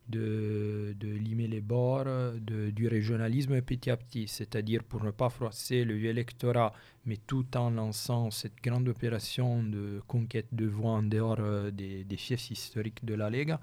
de, 0.10 0.95
de 0.99 1.07
limer 1.07 1.47
les 1.47 1.62
bords 1.62 2.05
de- 2.05 2.72
du 2.72 2.88
régionalisme 2.88 3.62
petit 3.62 3.89
à 3.89 3.97
petit, 3.97 4.28
c'est-à-dire 4.28 4.84
pour 4.84 5.03
ne 5.03 5.12
pas 5.12 5.30
froisser 5.30 5.84
le 5.86 5.95
vieux 5.95 6.10
électorat, 6.10 6.74
mais 7.05 7.18
tout 7.18 7.45
en 7.55 7.70
lançant 7.70 8.32
cette 8.32 8.62
grande 8.62 8.88
opération 8.89 9.64
de 9.64 10.01
conquête 10.07 10.47
de 10.51 10.66
voix 10.66 10.91
en 10.91 11.03
dehors 11.03 11.38
euh, 11.39 11.72
des, 11.72 12.03
des 12.03 12.18
fiefs 12.18 12.51
historiques 12.51 13.05
de 13.05 13.14
la 13.14 13.30
Lega. 13.30 13.60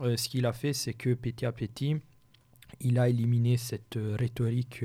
Euh, 0.00 0.16
ce 0.16 0.28
qu'il 0.28 0.46
a 0.46 0.52
fait, 0.52 0.72
c'est 0.72 0.94
que 0.94 1.14
petit 1.14 1.46
à 1.46 1.52
petit, 1.52 1.96
il 2.80 2.98
a 2.98 3.08
éliminé 3.08 3.56
cette 3.56 3.96
euh, 3.96 4.16
rhétorique 4.18 4.84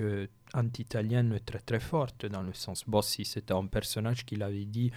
anti-italienne 0.54 1.40
très 1.46 1.60
très 1.60 1.80
forte, 1.80 2.28
dans 2.28 2.44
le 2.44 2.54
sens, 2.54 2.84
Bossi, 2.88 3.26
c'était 3.26 3.54
un 3.54 3.66
personnage 3.66 4.24
qu'il 4.26 4.44
avait 4.44 4.66
dit 4.66 4.92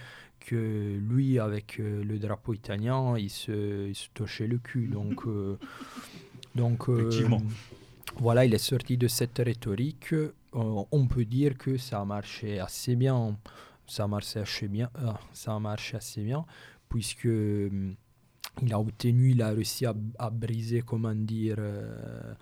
que 0.47 0.97
lui, 0.97 1.39
avec 1.39 1.79
euh, 1.79 2.03
le 2.03 2.17
drapeau 2.19 2.53
italien, 2.53 3.17
il 3.17 3.29
se, 3.29 3.87
il 3.89 3.95
se 3.95 4.07
touchait 4.13 4.47
le 4.47 4.57
cul. 4.57 4.87
Donc, 4.87 5.27
euh, 5.27 5.57
donc 6.55 6.87
euh, 6.87 7.09
Effectivement. 7.09 7.41
voilà, 8.19 8.45
il 8.45 8.53
est 8.53 8.57
sorti 8.73 8.97
de 8.97 9.07
cette 9.09 9.37
rhétorique. 9.37 10.15
On 10.53 11.05
peut 11.07 11.25
dire 11.25 11.57
que 11.57 11.77
ça 11.77 11.99
a 11.99 12.05
marché 12.05 12.59
assez 12.59 12.95
bien. 12.95 13.37
Ça 13.85 14.05
a 14.05 14.07
marché 14.07 14.39
assez 14.39 14.67
bien. 14.67 14.89
ça 15.33 15.53
a 15.53 15.59
marché 15.59 15.97
assez 15.97 16.23
bien, 16.23 16.45
puisque 16.89 17.25
il 18.63 18.73
a 18.73 18.79
obtenu, 18.79 19.31
il 19.31 19.41
a 19.41 19.49
réussi 19.49 19.85
à, 19.85 19.93
à 20.17 20.29
briser, 20.29 20.81
comment 20.81 21.13
dire, 21.13 21.57
euh, 21.59 22.33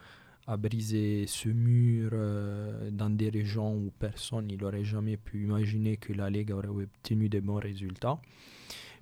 à 0.47 0.57
briser 0.57 1.25
ce 1.27 1.49
mur 1.49 2.11
euh, 2.13 2.91
dans 2.91 3.09
des 3.09 3.29
régions 3.29 3.75
où 3.75 3.91
personne 3.97 4.47
n'aurait 4.55 4.83
jamais 4.83 5.17
pu 5.17 5.43
imaginer 5.43 5.97
que 5.97 6.13
la 6.13 6.29
Ligue 6.29 6.51
aurait 6.51 6.67
obtenu 6.67 7.29
des 7.29 7.41
bons 7.41 7.55
résultats. 7.59 8.19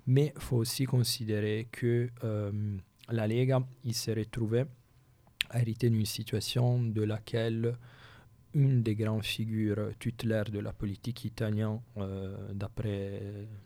Mais 0.06 0.32
il 0.34 0.40
faut 0.40 0.56
aussi 0.56 0.84
considérer 0.84 1.68
que 1.70 2.08
euh, 2.24 2.76
la 3.10 3.26
Lega, 3.26 3.62
il 3.84 3.94
s'est 3.94 4.14
retrouvé 4.14 4.64
à 5.50 5.60
hériter 5.60 5.90
d'une 5.90 6.06
situation 6.06 6.82
de 6.82 7.02
laquelle 7.02 7.76
une 8.54 8.82
des 8.82 8.94
grandes 8.94 9.24
figures 9.24 9.90
tutélaires 9.98 10.50
de 10.50 10.60
la 10.60 10.72
politique 10.72 11.24
italienne 11.24 11.80
euh, 11.98 12.36
d'après 12.54 13.20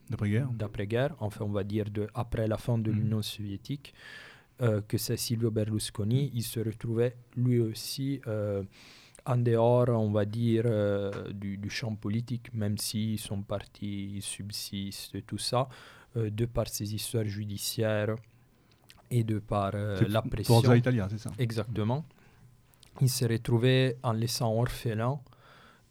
D'après-guerre. 0.09 0.49
d'après-guerre, 0.53 1.15
enfin 1.21 1.45
on 1.45 1.51
va 1.53 1.63
dire 1.63 1.91
de, 1.91 2.09
après 2.15 2.49
la 2.49 2.57
fin 2.57 2.79
de 2.79 2.91
Mhm. 2.91 2.97
l'Union 2.99 3.23
soviétique, 3.23 3.95
euh, 4.61 4.81
que 4.89 4.99
c'est 4.99 5.17
Silvio 5.17 5.53
Berlusconi, 5.53 6.33
il 6.35 6.43
se 6.43 6.59
retrouvait 6.59 7.15
lui 7.37 7.61
aussi 7.61 8.21
euh, 8.27 8.65
en 9.25 9.37
dehors, 9.37 9.89
on 9.91 10.11
va 10.11 10.25
dire, 10.25 10.65
euh, 10.67 11.31
du, 11.33 11.57
du 11.59 11.71
champ 11.71 11.95
politique, 11.95 12.53
même 12.55 12.77
si 12.77 13.19
son 13.19 13.43
parti 13.43 14.19
subsiste 14.21 15.25
tout 15.27 15.39
ça, 15.39 15.69
de 16.17 16.47
par 16.47 16.67
ses 16.69 16.93
histoires 16.93 17.27
judiciaires 17.27 18.17
et 19.11 19.23
de 19.23 19.39
par 19.39 19.73
la 19.75 20.23
pression. 20.23 20.55
Forza 20.55 20.77
Italia, 20.77 21.07
c'est 21.09 21.19
ça. 21.19 21.31
Exactement. 21.39 22.05
Il 23.01 23.09
s'est 23.09 23.27
retrouvé 23.27 23.97
en 24.03 24.13
laissant 24.13 24.53
orphelin, 24.53 25.21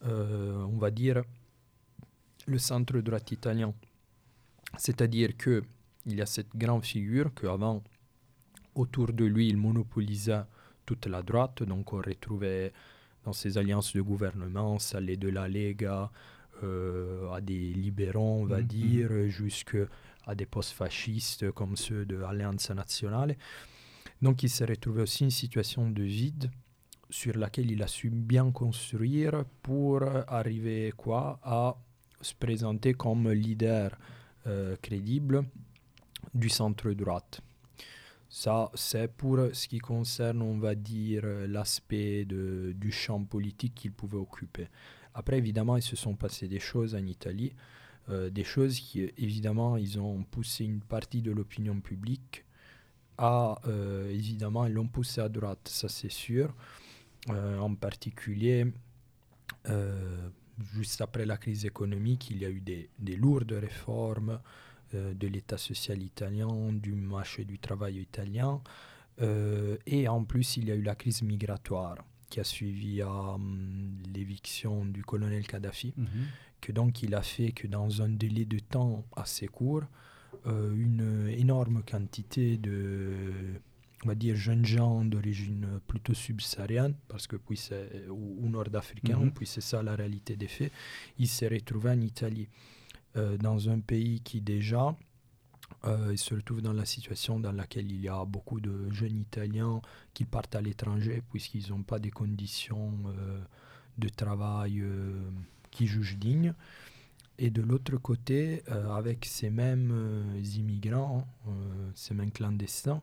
on 0.04 0.78
va 0.78 0.92
dire, 0.92 1.22
le 2.48 2.58
centre 2.58 3.00
droit 3.00 3.20
italien. 3.32 3.74
C'est-à-dire 4.78 5.38
que 5.38 5.64
il 6.08 6.16
y 6.16 6.22
a 6.22 6.26
cette 6.26 6.56
grande 6.56 6.84
figure 6.84 7.34
qu'avant, 7.34 7.84
autour 8.78 9.14
de 9.14 9.26
lui, 9.26 9.48
il 9.50 9.58
monopolisait 9.58 10.44
toute 10.86 11.06
la 11.08 11.22
droite. 11.22 11.64
Donc 11.64 11.94
on 11.94 11.98
retrouvait 11.98 12.74
dans 13.24 13.34
ses 13.34 13.58
alliances 13.58 13.94
de 13.96 14.02
gouvernement, 14.02 14.80
ça 14.80 14.98
allait 15.00 15.18
de 15.18 15.30
la 15.30 15.48
Lega 15.48 16.10
euh, 16.64 17.30
à 17.32 17.42
des 17.42 17.74
libéraux, 17.74 18.40
on 18.42 18.46
va 18.46 18.62
Mhm, 18.62 18.68
dire, 18.68 19.10
jusqu'à 19.30 19.88
des 20.36 20.46
postes 20.46 20.74
fascistes 20.74 21.52
comme 21.52 21.76
ceux 21.76 22.06
de 22.06 22.22
Allianza 22.24 22.74
Nazionale. 22.74 23.36
Donc 24.22 24.44
il 24.44 24.50
s'est 24.50 24.66
retrouvé 24.66 25.02
aussi 25.04 25.24
une 25.26 25.30
situation 25.32 25.90
de 25.90 26.04
vide 26.04 26.50
sur 27.10 27.38
laquelle 27.38 27.72
il 27.72 27.84
a 27.84 27.88
su 27.88 28.10
bien 28.10 28.52
construire 28.52 29.46
pour 29.62 30.04
arriver 30.28 30.94
quoi 30.98 31.40
à 31.44 31.76
se 32.22 32.34
présenter 32.34 32.94
comme 32.96 33.30
leader 33.32 33.92
euh, 34.48 34.76
crédible 34.82 35.44
du 36.34 36.50
centre 36.50 36.92
droite. 36.92 37.42
Ça, 38.40 38.70
c'est 38.76 39.08
pour 39.08 39.40
ce 39.52 39.68
qui 39.68 39.80
concerne, 39.80 40.44
on 40.44 40.60
va 40.60 40.76
dire, 40.76 41.24
l'aspect 41.48 42.24
du 42.24 42.92
champ 42.92 43.24
politique 43.24 43.74
qu'il 43.74 43.92
pouvait 43.92 44.20
occuper. 44.20 44.68
Après, 45.16 45.40
évidemment, 45.40 45.76
il 45.76 45.82
se 45.82 45.96
sont 45.96 46.14
passées 46.14 46.48
des 46.48 46.60
choses 46.60 46.94
en 46.94 47.04
Italie, 47.04 47.56
euh, 48.10 48.30
des 48.30 48.44
choses 48.44 48.80
qui, 48.80 49.12
évidemment, 49.18 49.76
ils 49.76 50.00
ont 50.00 50.22
poussé 50.22 50.66
une 50.66 50.82
partie 50.82 51.24
de 51.24 51.32
l'opinion 51.32 51.82
publique 51.82 52.46
à, 53.18 53.60
euh, 53.66 54.08
évidemment, 54.12 54.68
ils 54.68 54.74
l'ont 54.74 54.88
poussé 54.88 55.20
à 55.20 55.30
droite, 55.30 55.68
ça 55.68 55.90
c'est 55.90 56.12
sûr. 56.12 56.54
Euh, 57.32 57.58
en 57.58 57.74
particulier, 57.74 58.68
juste 60.76 61.02
après 61.02 61.26
la 61.26 61.38
crise 61.38 61.66
économique, 61.66 62.30
il 62.30 62.38
y 62.38 62.46
a 62.46 62.52
eu 62.52 62.62
des, 62.62 62.92
des 63.00 63.16
lourdes 63.16 63.54
réformes 63.54 64.40
de 64.94 65.28
l'État 65.28 65.58
social 65.58 66.02
italien, 66.02 66.48
du 66.74 66.94
marché 66.94 67.44
du 67.46 67.60
travail 67.60 68.00
italien, 68.00 68.62
euh, 69.22 69.78
et 69.86 70.08
en 70.08 70.24
plus, 70.24 70.58
il 70.58 70.66
y 70.68 70.72
a 70.72 70.76
eu 70.76 70.82
la 70.84 70.96
crise 70.96 71.22
migratoire 71.24 71.98
qui 72.30 72.40
a 72.40 72.44
suivi 72.44 73.02
à 73.02 73.10
hum, 73.36 73.98
l'éviction 74.14 74.86
du 74.86 75.04
colonel 75.04 75.46
Kadhafi 75.48 75.94
Mhm. 75.98 76.08
que 76.62 76.72
donc 76.72 77.02
il 77.04 77.16
a 77.16 77.22
fait 77.22 77.52
que 77.52 77.68
dans 77.68 78.02
un 78.02 78.10
délai 78.10 78.46
de 78.46 78.60
temps 78.60 79.06
assez 79.16 79.48
court, 79.48 79.84
euh, 80.46 80.74
une 80.76 81.30
énorme 81.30 81.84
quantité 81.90 82.58
de, 82.58 83.22
on 84.04 84.08
va 84.10 84.16
dire, 84.16 84.36
jeunes 84.36 84.66
gens 84.66 85.04
d'origine 85.06 85.80
plutôt 85.88 86.14
subsaharienne, 86.14 86.96
parce 87.08 87.28
que 87.28 87.36
puis 87.38 87.60
ou, 88.10 88.38
ou 88.42 88.50
nord-africain, 88.50 89.18
Mhm. 89.20 89.32
puis 89.32 89.48
c'est 89.48 89.62
ça 89.62 89.82
la 89.82 89.96
réalité 89.96 90.36
des 90.36 90.48
faits, 90.48 90.72
il 91.18 91.28
s'est 91.28 91.48
retrouvé 91.48 91.90
en 91.92 92.02
Italie, 92.02 92.48
euh, 92.50 92.77
dans 93.40 93.70
un 93.70 93.80
pays 93.80 94.22
qui 94.22 94.42
déjà 94.42 94.96
euh, 95.86 96.10
il 96.12 96.18
se 96.18 96.34
retrouve 96.34 96.62
dans 96.62 96.74
la 96.74 96.86
situation 96.86 97.40
dans 97.40 97.52
laquelle 97.52 97.92
il 97.92 98.02
y 98.02 98.08
a 98.10 98.26
beaucoup 98.26 98.60
de 98.60 98.90
jeunes 98.92 99.20
Italiens 99.20 99.82
qui 100.14 100.26
partent 100.26 100.56
à 100.56 100.62
l'étranger 100.62 101.22
puisqu'ils 101.30 101.70
n'ont 101.70 101.84
pas 101.84 102.00
des 102.00 102.10
conditions 102.12 102.94
euh, 103.08 103.40
de 103.98 104.10
travail 104.10 104.82
euh, 104.82 105.30
qui 105.72 105.88
jugent 105.88 106.18
dignes. 106.18 106.54
Et 107.40 107.52
de 107.52 107.62
l'autre 107.62 107.98
côté, 107.98 108.64
euh, 108.70 108.90
avec 108.92 109.26
ces 109.26 109.52
mêmes 109.52 109.92
euh, 109.94 110.42
immigrants, 110.56 111.28
euh, 111.48 111.52
ces 111.94 112.16
mêmes 112.16 112.32
clandestins, 112.32 113.02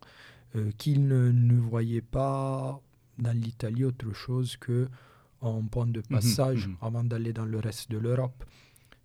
euh, 0.57 0.73
qu'ils 0.77 1.07
ne, 1.07 1.31
ne 1.31 1.57
voyaient 1.57 2.01
pas 2.01 2.81
dans 3.19 3.33
l'Italie 3.37 3.85
autre 3.85 4.13
chose 4.13 4.57
que 4.57 4.89
un 5.43 5.63
point 5.71 5.87
de 5.87 6.01
passage 6.01 6.67
mhm. 6.69 6.77
avant 6.81 7.05
d'aller 7.05 7.33
dans 7.33 7.45
le 7.45 7.59
reste 7.59 7.91
de 7.91 7.99
l'Europe. 7.99 8.45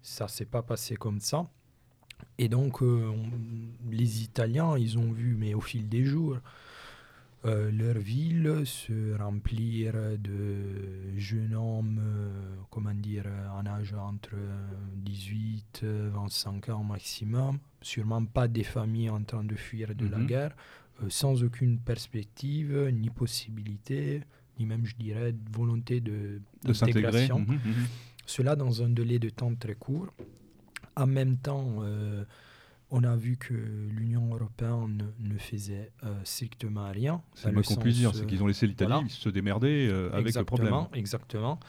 Ça 0.02 0.28
s'est 0.28 0.46
pas 0.46 0.62
passé 0.62 0.96
comme 0.96 1.20
ça. 1.20 1.48
Et 2.38 2.50
donc, 2.50 2.82
euh, 2.82 3.08
on- 3.10 3.92
les 3.92 4.24
Italiens, 4.24 4.78
ils 4.78 4.98
ont 4.98 5.12
vu, 5.12 5.36
mais 5.36 5.54
au 5.54 5.62
fil 5.62 5.88
des 5.88 6.04
jours, 6.06 6.38
euh, 7.46 7.72
leur 7.72 7.98
ville 7.98 8.64
se 8.66 9.16
remplir 9.18 9.94
de 10.18 11.18
jeunes 11.18 11.56
hommes, 11.56 12.00
euh, 12.02 12.56
comment 12.70 12.94
dire, 12.94 13.26
en 13.58 13.66
âge 13.66 13.94
entre 13.94 14.32
euh, 14.34 14.58
18 14.98 15.82
et 15.84 16.10
25 16.10 16.68
ans 16.70 16.84
maximum, 16.84 17.60
sûrement 17.82 18.26
pas 18.26 18.48
des 18.50 18.64
familles 18.66 19.10
en 19.10 19.24
train 19.24 19.44
de 19.46 19.56
fuir 19.56 19.96
de 19.96 20.08
la 20.08 20.18
Mhm. 20.18 20.28
guerre, 20.28 20.56
sans 21.08 21.42
aucune 21.44 21.80
perspective, 21.80 22.90
ni 22.92 23.10
possibilité, 23.10 24.22
ni 24.60 24.66
même, 24.66 24.86
je 24.86 24.96
dirais, 24.98 25.34
volonté 25.54 26.02
de, 26.02 26.42
De 26.66 26.74
s'intégrer. 26.74 27.30
Mhm, 27.30 27.40
mhm. 27.40 27.60
Cela 28.30 28.56
dans 28.56 28.84
un 28.84 28.90
délai 28.90 29.18
de 29.18 29.30
temps 29.30 29.56
très 29.56 29.74
court. 29.74 30.14
En 30.96 31.08
même 31.08 31.38
temps, 31.38 31.78
euh, 31.82 32.24
on 32.92 33.04
a 33.04 33.16
vu 33.16 33.38
que 33.38 33.56
l'Union 33.56 34.32
européenne 34.32 35.12
ne 35.18 35.38
faisait 35.40 35.92
euh, 36.04 36.14
strictement 36.24 36.92
rien. 36.92 37.24
C'est 37.34 37.52
le 37.52 37.64
qu'on 37.64 37.76
puisse 37.78 37.96
dire, 37.96 38.14
c'est 38.14 38.28
qu'ils 38.28 38.44
ont 38.44 38.46
laissé 38.46 38.68
l'Italie 38.68 38.92
voilà. 38.92 39.10
se 39.10 39.30
démerder 39.30 39.90
euh, 39.90 40.12
avec 40.14 40.36
le 40.36 40.46
problème. 40.46 40.68
Exactement, 40.94 41.58
exactement. 41.58 41.60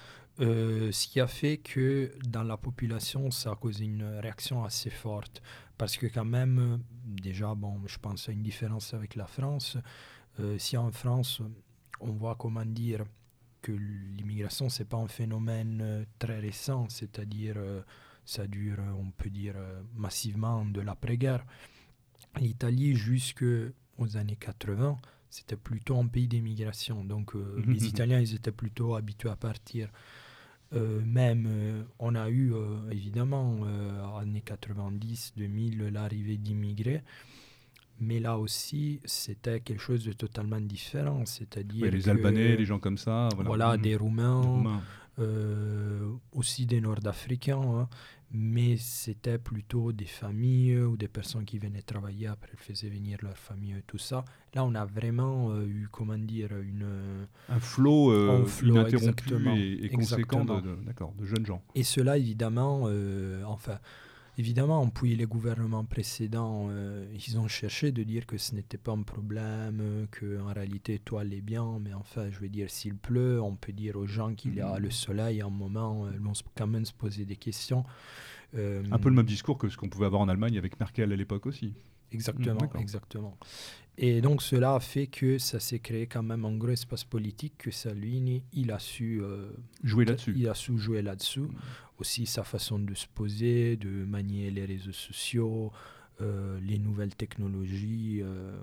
Euh, 0.41 0.93
ce 0.93 1.09
qui 1.09 1.19
a 1.21 1.27
fait 1.27 1.57
que 1.57 2.13
dans 2.29 2.43
la 2.43 2.59
population, 2.59 3.31
ça 3.31 3.53
a 3.53 3.57
causé 3.57 3.87
une 3.87 4.05
réaction 4.21 4.63
assez 4.63 4.91
forte. 4.91 5.41
Parce 5.79 5.97
que 5.97 6.09
quand 6.09 6.27
même, 6.27 6.81
déjà, 7.07 7.55
bon, 7.55 7.81
je 7.87 7.97
pense 7.97 8.29
à 8.29 8.33
une 8.33 8.43
différence 8.43 8.93
avec 8.93 9.17
la 9.17 9.27
France. 9.27 9.79
Si 10.59 10.77
en 10.77 10.91
France, 10.93 11.41
on 12.01 12.13
voit 12.13 12.35
comment 12.35 12.67
dire 12.67 13.05
que 13.61 13.73
l'immigration, 13.73 14.69
c'est 14.69 14.85
pas 14.85 14.97
un 14.97 15.09
phénomène 15.09 15.81
euh, 15.83 16.05
très 16.19 16.39
récent, 16.39 16.89
c'est-à-dire 16.89 17.55
euh, 17.57 17.83
ça 18.25 18.47
dure, 18.47 18.79
euh, 18.79 18.93
on 18.99 19.11
peut 19.11 19.31
dire, 19.31 19.55
massivement 19.95 20.65
de 20.65 20.81
l'après-guerre. 20.81 21.45
L'Italie, 22.41 22.95
jusqu'aux 22.95 24.17
années 24.17 24.37
80, 24.37 24.99
c'était 25.31 25.57
plutôt 25.57 25.99
un 25.99 26.07
pays 26.07 26.29
d'immigration. 26.29 27.05
Donc 27.05 27.35
les 27.67 27.87
Italiens, 27.87 28.21
ils 28.21 28.35
étaient 28.35 28.53
plutôt 28.53 28.95
habitués 28.95 29.31
à 29.31 29.37
partir. 29.37 29.91
même, 30.73 31.87
on 31.99 32.15
a 32.15 32.31
eu 32.31 32.53
évidemment, 32.91 33.65
années 34.19 34.43
90, 34.43 35.33
2000, 35.37 35.89
l'arrivée 35.89 36.37
d'immigrés. 36.37 37.03
Mais 38.01 38.19
là 38.19 38.39
aussi, 38.39 39.01
c'était 39.05 39.61
quelque 39.61 39.83
chose 39.83 40.05
de 40.05 40.13
totalement 40.13 40.61
différent. 40.61 41.23
C'est-à-dire. 41.27 41.91
les 41.91 42.09
Albanais, 42.09 42.57
les 42.57 42.65
gens 42.65 42.79
comme 42.79 42.97
ça. 42.97 43.29
Voilà, 43.37 43.77
des 43.77 43.95
Roumains, 43.95 44.81
euh, 45.19 46.13
aussi 46.33 46.65
des 46.65 46.81
Nord-Africains. 46.81 47.61
Hein. 47.61 47.89
mais 48.33 48.77
c'était 48.79 49.37
plutôt 49.39 49.93
des 49.93 50.07
familles 50.07 50.79
ou 50.79 50.97
des 50.97 51.09
personnes 51.09 51.45
qui 51.45 51.59
venaient 51.59 51.83
travailler, 51.83 52.29
après 52.29 52.49
elles 52.53 52.59
faisaient 52.75 52.89
venir 52.89 53.19
leur 53.21 53.37
famille 53.37 53.73
et 53.73 53.83
tout 53.87 53.99
ça. 53.99 54.25
Là, 54.55 54.65
on 54.65 54.75
a 54.75 54.87
vraiment 54.87 55.51
euh, 55.51 55.67
eu, 55.67 55.89
comment 55.91 56.17
dire, 56.17 56.57
une, 56.57 57.27
un 57.51 57.61
flot, 57.61 58.13
euh, 58.13 58.47
ininterrompu 58.63 59.49
et, 59.59 59.85
et 59.85 59.89
conséquent 59.91 60.45
de, 60.47 60.61
de, 60.61 61.25
jeunes 61.27 61.45
gens. 61.45 61.63
Et 61.75 61.83
cela, 61.83 62.17
évidemment, 62.17 62.89
enfin 63.45 63.79
Évidemment, 64.41 64.89
puis 64.89 65.17
les 65.17 65.27
gouvernements 65.27 65.85
précédents, 65.85 66.69
euh, 66.71 67.05
ils 67.13 67.39
ont 67.39 67.47
cherché 67.47 67.93
de 67.93 68.03
dire 68.03 68.25
que 68.25 68.39
ce 68.39 68.55
n'était 68.55 68.79
pas 68.79 68.93
un 68.93 69.03
problème, 69.03 70.07
que 70.11 70.41
en 70.41 70.55
réalité 70.55 70.99
tout 70.99 71.19
allait 71.19 71.43
bien, 71.43 71.79
mais 71.79 71.93
enfin, 71.93 72.31
je 72.31 72.39
veux 72.39 72.49
dire, 72.49 72.71
s'il 72.71 72.97
pleut, 72.97 73.43
on 73.43 73.55
peut 73.55 73.75
dire 73.75 73.97
aux 73.97 74.07
gens 74.07 74.35
qu'il 74.35 74.55
y 74.55 74.63
a 74.63 74.79
le 74.79 74.91
soleil, 74.91 75.43
à 75.43 75.45
un 75.45 75.51
moment, 75.51 76.07
euh, 76.07 76.13
ils 76.15 76.21
vont 76.21 76.33
quand 76.57 76.67
même 76.67 76.87
se 76.87 76.95
poser 76.95 77.27
des 77.27 77.37
questions. 77.37 77.85
Euh, 78.55 78.83
un 78.91 78.99
peu 78.99 79.11
le 79.11 79.15
même 79.15 79.27
discours 79.27 79.59
que 79.59 79.69
ce 79.69 79.77
qu'on 79.77 79.91
pouvait 79.91 80.07
avoir 80.07 80.23
en 80.23 80.29
Allemagne 80.31 80.57
avec 80.57 80.81
Merkel 80.81 81.13
à 81.13 81.17
l'époque 81.17 81.45
aussi. 81.45 81.75
Exactement, 82.13 82.73
exactement. 82.79 83.39
Et 83.99 84.21
donc 84.23 84.41
cela 84.41 84.75
a 84.75 84.81
fait 84.81 85.09
que 85.09 85.37
ça 85.39 85.61
s'est 85.61 85.81
créé 85.81 86.07
quand 86.07 86.23
même 86.23 86.45
un 86.45 86.57
gros 86.57 86.71
espace 86.71 87.05
politique 87.05 87.59
que 87.59 87.71
Salvini, 87.71 88.43
il 88.53 88.73
a 88.73 88.79
su 88.79 89.21
jouer 89.83 90.05
là-dessus. 90.07 90.35
Il 90.37 90.49
a 90.49 90.55
su 90.55 90.79
jouer 90.79 91.03
là-dessous. 91.03 91.49
Mm 91.49 91.59
aussi 92.01 92.27
sa 92.27 92.43
façon 92.43 92.79
de 92.79 92.95
se 92.95 93.07
poser, 93.07 93.77
de 93.77 94.05
manier 94.05 94.51
les 94.51 94.65
réseaux 94.65 94.93
sociaux, 94.93 95.71
euh, 96.21 96.59
les 96.61 96.79
nouvelles 96.79 97.15
technologies. 97.15 98.21
Euh, 98.23 98.59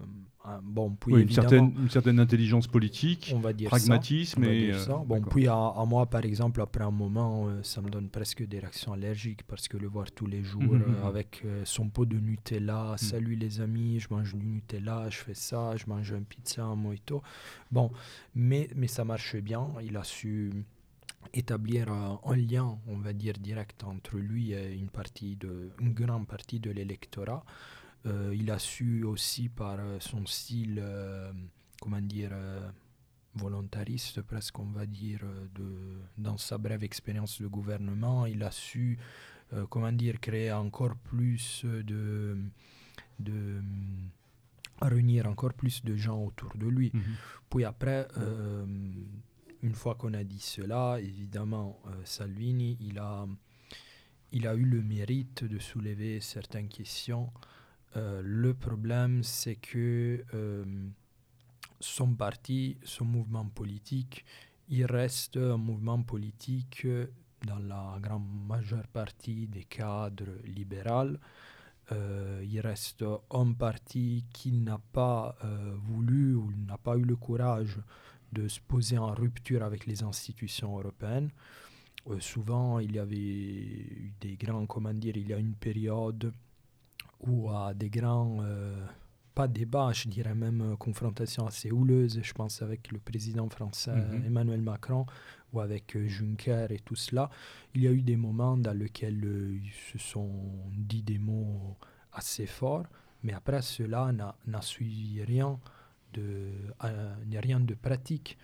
bon, 0.64 0.96
puis 1.00 1.14
oui, 1.14 1.22
une, 1.24 1.30
certaine, 1.30 1.74
une 1.78 1.90
certaine 1.90 2.20
intelligence 2.20 2.68
politique, 2.68 3.32
on 3.36 3.40
va 3.40 3.54
dire 3.54 3.70
pragmatisme. 3.70 4.44
Ça, 4.44 4.52
et, 4.52 4.72
euh, 4.74 4.98
Bon, 5.06 5.22
puis 5.22 5.48
à, 5.48 5.74
moi, 5.86 6.06
par 6.06 6.26
exemple, 6.26 6.62
après 6.62 6.84
un 6.84 6.92
moment, 6.92 7.48
ça 7.64 7.82
me 7.82 7.90
donne 7.90 8.10
presque 8.10 8.46
des 8.46 8.60
réactions 8.60 8.94
allergiques 8.94 9.44
parce 9.44 9.68
que 9.68 9.78
le 9.78 9.88
voir 9.88 10.12
tous 10.12 10.28
les 10.28 10.44
jours 10.44 10.62
mhm, 10.62 10.80
mhm. 10.80 11.06
avec 11.06 11.44
son 11.64 11.90
pot 11.90 12.06
de 12.06 12.18
Nutella, 12.18 12.92
mhm. 12.92 12.98
salut 12.98 13.36
les 13.36 13.62
amis, 13.62 14.00
je 14.00 14.08
mange 14.10 14.36
du 14.36 14.46
Nutella, 14.46 15.10
je 15.10 15.18
fais 15.18 15.34
ça, 15.34 15.76
je 15.76 15.86
mange 15.88 16.12
un 16.14 16.24
pizza, 16.24 16.64
un 16.64 16.76
mojito. 16.76 17.22
Bon, 17.72 17.92
mais, 18.36 18.70
mais 18.76 18.88
ça 18.88 19.04
marche 19.04 19.36
bien. 19.38 19.68
Il 19.84 19.98
a 19.98 20.04
su 20.04 20.52
établir 21.34 21.90
un 21.92 22.36
lien, 22.36 22.78
on 22.88 22.98
va 22.98 23.14
dire, 23.14 23.34
direct 23.40 23.84
entre 23.84 24.18
lui 24.18 24.54
et 24.54 24.74
une, 24.74 24.90
partie 24.90 25.36
de, 25.36 25.72
une 25.80 25.94
grande 25.94 26.28
partie 26.28 26.60
de 26.60 26.72
l'électorat. 26.72 27.44
Euh, 28.08 28.34
il 28.34 28.50
a 28.52 28.60
su 28.60 29.04
aussi 29.04 29.50
par 29.50 29.78
euh, 29.80 30.00
son 30.00 30.26
style, 30.26 30.80
euh, 30.82 31.32
comment 31.82 32.02
dire, 32.02 32.32
volontariste 33.36 34.22
presque, 34.22 34.58
on 34.60 34.66
va 34.72 34.86
dire, 34.86 35.22
de, 35.54 36.00
dans 36.18 36.38
sa 36.38 36.58
brève 36.58 36.84
expérience 36.84 37.42
de 37.42 37.48
gouvernement, 37.48 38.26
il 38.26 38.42
a 38.42 38.50
su, 38.50 38.98
comment 39.70 39.92
dire, 39.92 40.20
créer 40.20 40.52
encore 40.52 40.96
plus 40.96 41.64
de... 41.66 42.38
de 43.20 43.62
réunir 44.80 45.26
encore 45.26 45.54
plus 45.54 45.84
de 45.84 45.96
gens 45.96 46.24
autour 46.24 46.56
de 46.56 46.68
lui. 46.68 46.92
Mhm. 46.94 47.04
Puis 47.50 47.64
après, 47.64 48.08
une 49.64 49.74
fois 49.74 49.96
qu'on 49.96 50.14
a 50.14 50.24
dit 50.24 50.40
cela, 50.40 51.00
évidemment, 51.00 51.80
Salvini, 52.04 52.78
il 52.82 53.00
a, 53.00 53.28
il 54.32 54.48
a 54.48 54.54
eu 54.54 54.66
le 54.66 54.84
mérite 54.84 55.44
de 55.44 55.58
soulever 55.58 56.22
certaines 56.22 56.70
questions. 56.70 57.32
Euh, 57.96 58.22
le 58.24 58.54
problème, 58.54 59.24
c'est 59.24 59.56
que 59.56 60.24
euh, 60.34 60.66
son 61.80 62.14
parti, 62.14 62.78
son 62.84 63.06
mouvement 63.06 63.46
politique, 63.46 64.26
il 64.70 64.86
reste 64.86 65.38
un 65.38 65.58
mouvement 65.58 66.02
politique 66.04 66.86
dans 67.46 67.60
la 67.60 67.98
grande 68.02 68.28
majeure 68.48 68.88
partie 68.88 69.48
des 69.48 69.64
cadres 69.64 70.42
libéraux. 70.44 71.16
il 71.92 72.60
reste 72.60 73.06
un 73.32 73.54
parti 73.54 74.26
qui 74.34 74.52
n'a 74.52 74.80
pas 74.92 75.38
voulu 75.86 76.36
ou 76.36 76.52
n'a 76.68 76.78
pas 76.78 76.98
eu 76.98 77.06
le 77.06 77.16
courage 77.16 77.80
de 78.34 78.48
se 78.48 78.60
poser 78.60 78.98
en 78.98 79.14
rupture 79.14 79.64
avec 79.64 79.86
les 79.86 80.04
institutions 80.04 80.78
européennes. 80.78 81.30
Euh, 82.10 82.20
souvent, 82.20 82.80
il 82.80 82.96
y 82.96 83.00
avait 83.00 83.16
eu 83.16 84.14
des 84.22 84.36
grands, 84.36 84.66
comment 84.66 84.94
dire, 84.94 85.18
il 85.18 85.28
y 85.28 85.34
a 85.34 85.38
une 85.38 85.56
période 85.56 86.32
où 87.22 87.50
à 87.50 87.74
des 87.74 87.90
grands, 87.90 88.38
euh, 88.42 88.76
pas 89.34 89.48
débats, 89.48 89.92
je 89.94 90.08
dirais 90.10 90.36
même 90.36 90.62
euh, 90.62 90.76
confrontations 90.76 91.48
assez 91.48 91.72
houleuses, 91.72 92.20
je 92.22 92.34
pense 92.34 92.62
avec 92.62 92.92
le 92.92 93.00
président 93.00 93.50
français 93.50 93.96
mhm. 93.96 94.26
Emmanuel 94.26 94.62
Macron 94.62 95.06
ou 95.54 95.60
avec 95.60 95.98
Juncker 96.08 96.68
et 96.72 96.80
tout 96.80 96.96
cela, 96.96 97.30
il 97.74 97.84
y 97.84 97.88
a 97.88 97.92
eu 97.92 98.02
des 98.02 98.18
moments 98.18 98.58
dans 98.58 98.78
lesquels 98.78 99.62
ils 99.64 99.72
se 99.92 99.98
sont 99.98 100.30
dit 100.74 101.04
des 101.04 101.20
mots 101.20 101.78
assez 102.12 102.46
forts, 102.46 102.86
mais 103.24 103.34
après 103.34 103.62
cela 103.62 104.12
n'a 104.12 104.62
suivi 104.62 105.24
rien 105.24 105.58
de, 106.14 106.52
il 107.24 107.30
n'y 107.30 107.38
a 107.38 107.42
rien 107.42 107.62
de 107.62 107.74
pratique. 107.76 108.38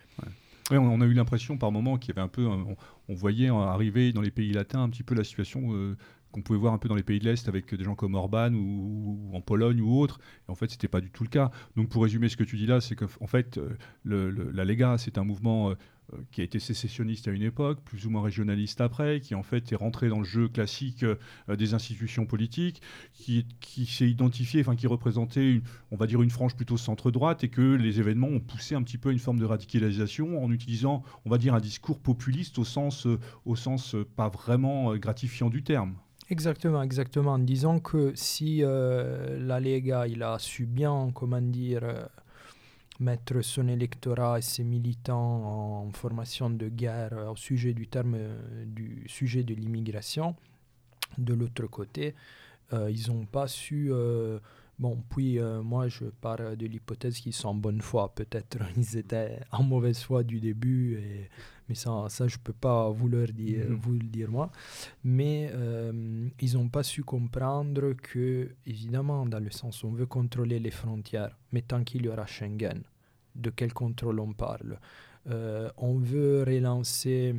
Oui, 0.70 0.78
on, 0.78 1.00
a 1.02 1.04
eu 1.04 1.12
l'impression 1.12 1.58
par 1.58 1.70
moments 1.70 1.98
qu'il 1.98 2.14
y 2.14 2.18
avait 2.18 2.24
un 2.24 2.28
peu, 2.28 2.46
on, 2.46 3.14
voyait 3.14 3.48
arriver 3.48 4.14
dans 4.14 4.22
les 4.22 4.30
pays 4.30 4.52
latins 4.52 4.82
un 4.82 4.88
petit 4.88 5.02
peu 5.02 5.14
la 5.14 5.24
situation 5.24 5.74
euh, 5.74 5.96
qu'on 6.34 6.42
pouvait 6.42 6.58
voir 6.58 6.74
un 6.74 6.78
peu 6.78 6.88
dans 6.88 6.96
les 6.96 7.04
pays 7.04 7.20
de 7.20 7.24
l'Est 7.24 7.48
avec 7.48 7.72
des 7.72 7.84
gens 7.84 7.94
comme 7.94 8.16
Orban 8.16 8.52
ou, 8.52 9.30
en 9.32 9.40
Pologne 9.40 9.80
ou 9.80 10.00
autres. 10.00 10.18
Et 10.48 10.50
en 10.50 10.56
fait, 10.56 10.68
c'était 10.68 10.88
pas 10.88 11.00
du 11.00 11.10
tout 11.10 11.22
le 11.22 11.28
cas. 11.28 11.52
Donc, 11.76 11.88
pour 11.88 12.02
résumer 12.02 12.28
ce 12.28 12.36
que 12.36 12.42
tu 12.42 12.56
dis 12.56 12.66
là, 12.66 12.80
c'est 12.80 12.96
qu'en 12.96 13.26
fait, 13.28 13.58
euh, 13.58 14.32
la 14.52 14.64
Lega, 14.64 14.98
c'est 14.98 15.16
un 15.16 15.22
mouvement 15.22 15.70
euh, 15.70 15.74
euh, 16.12 16.16
qui 16.32 16.40
a 16.40 16.44
été 16.44 16.58
sécessionniste 16.58 17.28
à 17.28 17.30
une 17.30 17.42
époque, 17.42 17.82
plus 17.84 18.04
ou 18.04 18.10
moins 18.10 18.22
régionaliste 18.22 18.80
après, 18.80 19.20
qui 19.20 19.36
en 19.36 19.44
fait 19.44 19.70
est 19.70 19.76
rentré 19.76 20.08
dans 20.08 20.18
le 20.18 20.24
jeu 20.24 20.48
classique 20.48 21.04
des 21.48 21.72
institutions 21.72 22.26
politiques, 22.26 22.82
qui, 23.12 23.46
s'est 23.86 24.10
identifié, 24.10 24.60
enfin 24.60 24.74
qui 24.74 24.88
représentait, 24.88 25.52
une, 25.52 25.62
on 25.92 25.96
va 25.96 26.08
dire, 26.08 26.20
une 26.20 26.30
frange 26.30 26.56
plutôt 26.56 26.76
centre-droite, 26.76 27.44
et 27.44 27.48
que 27.48 27.62
les 27.76 28.00
événements 28.00 28.26
ont 28.26 28.40
poussé 28.40 28.74
un 28.74 28.82
petit 28.82 28.98
peu 28.98 29.12
une 29.12 29.20
forme 29.20 29.38
de 29.38 29.46
radicalisation 29.46 30.42
en 30.42 30.50
utilisant, 30.50 31.04
on 31.24 31.30
va 31.30 31.38
dire, 31.38 31.54
un 31.54 31.60
discours 31.60 32.00
populiste 32.00 32.58
au 32.58 32.64
sens, 32.64 33.06
au 33.44 33.54
sens 33.54 33.94
pas 34.16 34.28
vraiment 34.28 34.96
gratifiant 34.96 35.48
du 35.48 35.62
terme. 35.62 35.94
Exactement, 36.30 36.82
exactement. 36.82 37.38
Disons 37.38 37.80
que 37.80 38.12
si 38.14 38.60
la 38.60 39.60
Lega, 39.60 40.06
il 40.06 40.22
a 40.22 40.38
su 40.38 40.64
bien, 40.64 41.10
comment 41.14 41.42
dire, 41.42 42.08
mettre 42.98 43.42
son 43.42 43.68
électorat 43.68 44.38
et 44.38 44.42
ses 44.42 44.64
militants 44.64 45.84
en 45.84 45.92
formation 45.92 46.48
de 46.48 46.68
guerre 46.68 47.30
au 47.30 47.36
sujet 47.36 47.74
du 47.74 47.88
terme 47.88 48.16
du 48.66 49.04
sujet 49.06 49.42
de 49.42 49.54
l'immigration. 49.54 50.34
De 51.18 51.34
l'autre 51.34 51.66
côté, 51.66 52.14
euh, 52.72 52.90
ils 52.90 53.10
n'ont 53.10 53.26
pas 53.26 53.46
su. 53.46 53.88
Euh, 53.92 54.38
bon, 54.78 55.02
puis 55.10 55.38
euh, 55.38 55.62
moi 55.62 55.88
je 55.88 56.04
pars 56.04 56.56
de 56.56 56.66
l'hypothèse 56.66 57.18
qu'ils 57.18 57.34
sont 57.34 57.48
en 57.48 57.54
bonne 57.54 57.80
foi. 57.80 58.12
Peut-être 58.14 58.58
ils 58.76 58.96
étaient 58.96 59.40
en 59.52 59.62
mauvaise 59.62 60.00
foi 60.02 60.22
du 60.22 60.40
début, 60.40 60.98
et, 60.98 61.30
mais 61.68 61.74
ça, 61.74 62.06
ça 62.08 62.28
je 62.28 62.36
ne 62.36 62.42
peux 62.42 62.52
pas 62.52 62.90
vous, 62.90 63.08
leur 63.08 63.28
dire, 63.28 63.68
mhm. 63.68 63.76
vous 63.76 63.92
le 63.92 64.06
dire 64.06 64.30
moi. 64.30 64.50
Mais 65.02 65.52
ils 66.40 66.54
n'ont 66.54 66.68
pas 66.68 66.82
su 66.82 67.02
comprendre 67.04 67.92
que, 67.94 68.50
évidemment, 68.66 69.26
dans 69.26 69.40
le 69.40 69.50
sens 69.50 69.82
où 69.82 69.88
on 69.88 69.92
veut 69.92 70.06
contrôler 70.06 70.58
les 70.58 70.70
frontières, 70.70 71.36
mais 71.52 71.62
tant 71.62 71.84
qu'il 71.84 72.04
y 72.04 72.08
aura 72.08 72.26
Schengen, 72.26 72.82
de 73.34 73.50
quel 73.50 73.72
contrôle 73.72 74.20
on 74.20 74.32
parle? 74.32 74.78
Euh, 75.30 75.70
on 75.76 75.98
veut 75.98 76.42
relancer, 76.42 77.34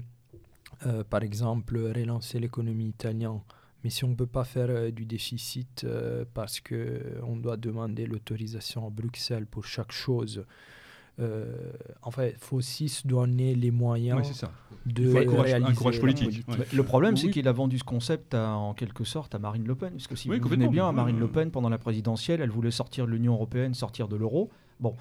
euh, 0.86 1.04
par 1.04 1.24
exemple, 1.24 1.78
relancer 1.78 2.40
l'économie 2.40 2.90
italienne, 2.90 3.42
mais 3.84 3.90
si 3.90 4.04
on 4.04 4.10
ne 4.10 4.16
peut 4.16 4.26
pas 4.26 4.44
faire 4.44 4.70
euh, 4.70 4.92
du 4.92 5.06
déficit 5.06 5.86
parce 6.34 6.60
qu'on 6.60 7.38
doit 7.38 7.58
demander 7.58 8.06
l'autorisation 8.08 8.88
à 8.88 8.90
Bruxelles 8.90 9.46
pour 9.46 9.66
chaque 9.66 9.92
chose, 9.92 10.46
en 12.02 12.12
fait, 12.12 12.36
il 12.38 12.44
faut 12.44 12.58
aussi 12.58 12.90
se 12.90 13.08
donner 13.08 13.56
les 13.56 13.72
moyens 13.72 14.46
de 14.86 15.10
réaliser. 15.10 15.72
Un 15.72 15.74
courage 15.74 16.00
politique. 16.00 16.46
Le 16.74 16.84
problème, 16.84 17.18
c'est 17.18 17.30
qu'il 17.30 17.48
a 17.48 17.52
vendu 17.52 17.80
ce 17.80 17.84
concept 17.84 18.34
en 18.34 18.74
quelque 18.74 19.04
sorte 19.04 19.34
à 19.34 19.40
Marine 19.40 19.66
Le 19.66 19.76
Pen. 19.76 19.92
Parce 19.92 20.08
que 20.08 20.16
si 20.16 20.28
vous 20.28 20.36
vous 20.40 20.70
bien, 20.70 20.88
à 20.88 20.92
Marine 20.92 21.20
Le 21.20 21.28
Pen, 21.28 21.52
pendant 21.52 21.70
la 21.70 21.78
présidentielle, 21.78 22.42
elle 22.42 22.50
voulait 22.52 22.72
sortir 22.72 23.06
de 23.06 23.12
l'Union 23.12 23.34
européenne, 23.34 23.74
sortir 23.74 24.08
de 24.08 24.16
l'euro. 24.16 24.50
Bon, 24.80 24.94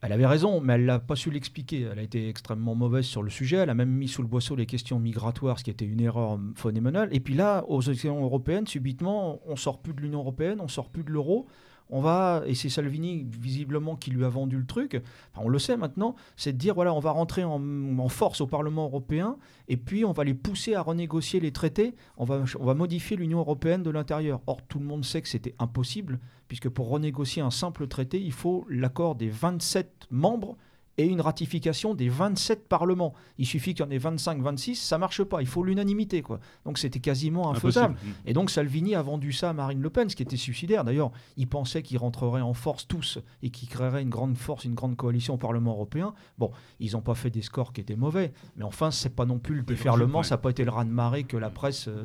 elle 0.00 0.12
avait 0.12 0.26
raison, 0.26 0.60
mais 0.60 0.74
elle 0.74 0.84
n'a 0.84 1.00
pas 1.00 1.16
su 1.16 1.30
l'expliquer. 1.30 1.88
Elle 1.90 1.98
a 1.98 2.02
été 2.02 2.28
extrêmement 2.28 2.76
mauvaise 2.76 3.04
sur 3.04 3.22
le 3.22 3.30
sujet. 3.30 3.56
Elle 3.56 3.70
a 3.70 3.74
même 3.74 3.90
mis 3.90 4.06
sous 4.06 4.22
le 4.22 4.28
boisseau 4.28 4.54
les 4.54 4.66
questions 4.66 5.00
migratoires, 5.00 5.58
ce 5.58 5.64
qui 5.64 5.70
était 5.70 5.84
une 5.84 6.00
erreur 6.00 6.38
phénoménale. 6.54 7.08
Et 7.10 7.18
puis 7.18 7.34
là, 7.34 7.64
aux 7.68 7.80
élections 7.80 8.22
européennes, 8.22 8.68
subitement, 8.68 9.40
on 9.44 9.56
sort 9.56 9.80
plus 9.80 9.92
de 9.92 10.00
l'Union 10.00 10.20
européenne, 10.20 10.58
on 10.60 10.68
sort 10.68 10.88
plus 10.88 11.02
de 11.02 11.10
l'euro. 11.10 11.46
On 11.90 12.00
va, 12.00 12.42
et 12.46 12.54
c'est 12.54 12.68
Salvini 12.68 13.26
visiblement 13.40 13.96
qui 13.96 14.10
lui 14.10 14.24
a 14.24 14.28
vendu 14.28 14.58
le 14.58 14.66
truc, 14.66 15.00
on 15.36 15.48
le 15.48 15.58
sait 15.58 15.76
maintenant, 15.76 16.16
c'est 16.36 16.52
de 16.52 16.58
dire 16.58 16.74
voilà, 16.74 16.92
on 16.92 17.00
va 17.00 17.10
rentrer 17.10 17.44
en, 17.44 18.08
force 18.08 18.40
au 18.40 18.46
Parlement 18.46 18.84
européen 18.84 19.36
et 19.68 19.76
puis 19.76 20.04
on 20.04 20.12
va 20.12 20.24
les 20.24 20.34
pousser 20.34 20.74
à 20.74 20.82
renégocier 20.82 21.40
les 21.40 21.52
traités, 21.52 21.94
on 22.16 22.24
va, 22.24 22.42
on 22.58 22.64
va 22.64 22.74
modifier 22.74 23.16
l'Union 23.16 23.38
européenne 23.38 23.82
de 23.82 23.90
l'intérieur. 23.90 24.40
Or, 24.46 24.62
tout 24.62 24.78
le 24.78 24.84
monde 24.84 25.04
sait 25.04 25.22
que 25.22 25.28
c'était 25.28 25.54
impossible, 25.58 26.18
puisque 26.48 26.68
pour 26.68 26.88
renégocier 26.88 27.42
un 27.42 27.50
simple 27.50 27.86
traité, 27.86 28.20
il 28.20 28.32
faut 28.32 28.66
l'accord 28.68 29.14
des 29.14 29.28
27 29.28 30.06
membres 30.10 30.56
et 30.98 31.06
une 31.06 31.20
ratification 31.20 31.94
des 31.94 32.08
27 32.08 32.68
parlements. 32.68 33.14
Il 33.38 33.46
suffit 33.46 33.72
qu'il 33.72 33.84
y 33.84 33.88
en 33.88 33.90
ait 33.90 33.98
25, 33.98 34.42
26, 34.42 34.74
ça 34.74 34.98
marche 34.98 35.22
pas. 35.22 35.40
Il 35.40 35.46
faut 35.46 35.62
l'unanimité, 35.62 36.22
quoi. 36.22 36.40
Donc 36.64 36.76
c'était 36.76 36.98
quasiment 36.98 37.50
infaisable. 37.50 37.96
Et 38.26 38.32
donc 38.32 38.50
Salvini 38.50 38.96
a 38.96 39.02
vendu 39.02 39.32
ça 39.32 39.50
à 39.50 39.52
Marine 39.52 39.80
Le 39.80 39.90
Pen, 39.90 40.10
ce 40.10 40.16
qui 40.16 40.24
était 40.24 40.36
suicidaire. 40.36 40.84
D'ailleurs, 40.84 41.12
il 41.36 41.46
pensait 41.46 41.82
qu'ils 41.82 41.98
rentreraient 41.98 42.40
en 42.40 42.52
force 42.52 42.88
tous 42.88 43.18
et 43.42 43.50
qu'ils 43.50 43.68
créeraient 43.68 44.02
une 44.02 44.10
grande 44.10 44.36
force, 44.36 44.64
une 44.64 44.74
grande 44.74 44.96
coalition 44.96 45.34
au 45.34 45.38
Parlement 45.38 45.70
européen. 45.70 46.14
Bon, 46.36 46.50
ils 46.80 46.92
n'ont 46.92 47.00
pas 47.00 47.14
fait 47.14 47.30
des 47.30 47.42
scores 47.42 47.72
qui 47.72 47.80
étaient 47.80 47.96
mauvais, 47.96 48.32
mais 48.56 48.64
enfin, 48.64 48.90
c'est 48.90 49.14
pas 49.14 49.24
non 49.24 49.38
plus 49.38 49.54
le 49.54 49.62
déferlement. 49.62 50.24
Ça 50.24 50.34
n'a 50.34 50.38
pas 50.38 50.50
été 50.50 50.64
le 50.64 50.70
raz-de-marée 50.70 51.24
que 51.24 51.36
la 51.36 51.50
presse 51.50 51.88
euh, 51.88 52.04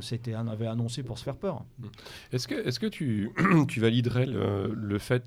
avait 0.52 0.68
annoncé 0.68 1.02
pour 1.02 1.18
se 1.18 1.24
faire 1.24 1.36
peur. 1.36 1.66
Est-ce 2.32 2.48
que, 2.48 2.56
est 2.56 2.78
que 2.78 2.86
tu, 2.88 3.32
tu 3.68 3.80
validerais 3.80 4.28
le, 4.28 4.72
le 4.76 5.00
fait, 5.00 5.24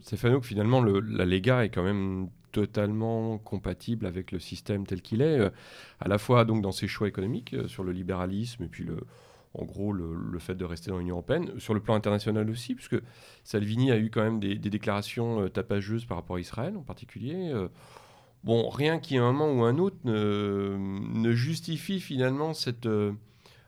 Stéphano, 0.00 0.40
que 0.40 0.46
finalement 0.46 0.80
le, 0.80 1.00
la 1.00 1.26
Lega 1.26 1.64
est 1.64 1.68
quand 1.68 1.82
même 1.82 2.28
totalement 2.50 3.38
compatible 3.38 4.06
avec 4.06 4.32
le 4.32 4.38
système 4.38 4.86
tel 4.86 5.02
qu'il 5.02 5.22
est, 5.22 5.38
euh, 5.38 5.50
à 6.00 6.08
la 6.08 6.18
fois 6.18 6.44
donc 6.44 6.62
dans 6.62 6.72
ses 6.72 6.88
choix 6.88 7.08
économiques 7.08 7.54
euh, 7.54 7.68
sur 7.68 7.84
le 7.84 7.92
libéralisme 7.92 8.64
et 8.64 8.68
puis 8.68 8.86
en 9.54 9.64
gros 9.64 9.92
le, 9.92 10.38
fait 10.38 10.54
de 10.54 10.64
rester 10.64 10.90
dans 10.90 10.98
l'Union 10.98 11.16
européenne, 11.16 11.58
sur 11.58 11.74
le 11.74 11.80
plan 11.80 11.94
international 11.94 12.48
aussi, 12.50 12.74
puisque 12.74 12.96
Salvini 13.44 13.90
a 13.90 13.98
eu 13.98 14.10
quand 14.10 14.22
même 14.22 14.40
des, 14.40 14.56
déclarations 14.56 15.42
euh, 15.42 15.48
tapageuses 15.48 16.04
par 16.04 16.16
rapport 16.16 16.36
à 16.36 16.40
Israël 16.40 16.76
en 16.76 16.82
particulier. 16.82 17.52
bon, 18.44 18.68
rien 18.68 18.98
qui 18.98 19.18
à 19.18 19.24
un 19.24 19.32
moment 19.32 19.52
ou 19.52 19.64
un 19.64 19.78
autre 19.78 19.96
ne, 20.04 21.32
justifie 21.32 22.00
finalement 22.00 22.54
cette... 22.54 22.86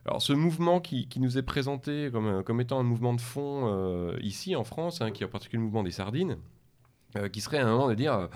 alors 0.05 0.21
ce 0.21 0.33
mouvement 0.33 0.79
qui, 0.79 1.07
nous 1.17 1.37
est 1.37 1.43
présenté 1.43 2.09
comme, 2.11 2.43
comme 2.43 2.61
étant 2.61 2.79
un 2.79 2.83
mouvement 2.83 3.13
de 3.13 3.21
fond 3.21 4.15
ici 4.21 4.55
en 4.55 4.63
France, 4.63 5.01
hein, 5.01 5.11
qui 5.11 5.23
est 5.23 5.25
en 5.25 5.29
particulier 5.29 5.59
le 5.59 5.65
mouvement 5.65 5.83
des 5.83 5.91
sardines, 5.91 6.37
qui 7.31 7.41
serait 7.41 7.59
à 7.59 7.67
un 7.67 7.71
moment 7.71 7.89
de 7.89 7.95
dire 7.95 8.29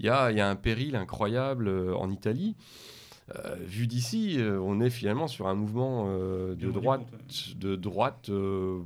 il 0.00 0.06
y 0.06 0.10
a, 0.10 0.48
un 0.48 0.56
péril 0.56 0.96
incroyable 0.96 1.68
euh, 1.68 1.94
en 1.96 2.10
Italie. 2.10 2.56
Euh, 3.34 3.56
vu 3.60 3.86
d'ici, 3.86 4.36
euh, 4.38 4.58
on 4.60 4.80
est 4.80 4.90
finalement 4.90 5.28
sur 5.28 5.46
un 5.46 5.54
mouvement 5.54 6.06
de, 6.14 6.70
droite, 6.70 7.06
de 7.56 7.74
droite 7.74 8.30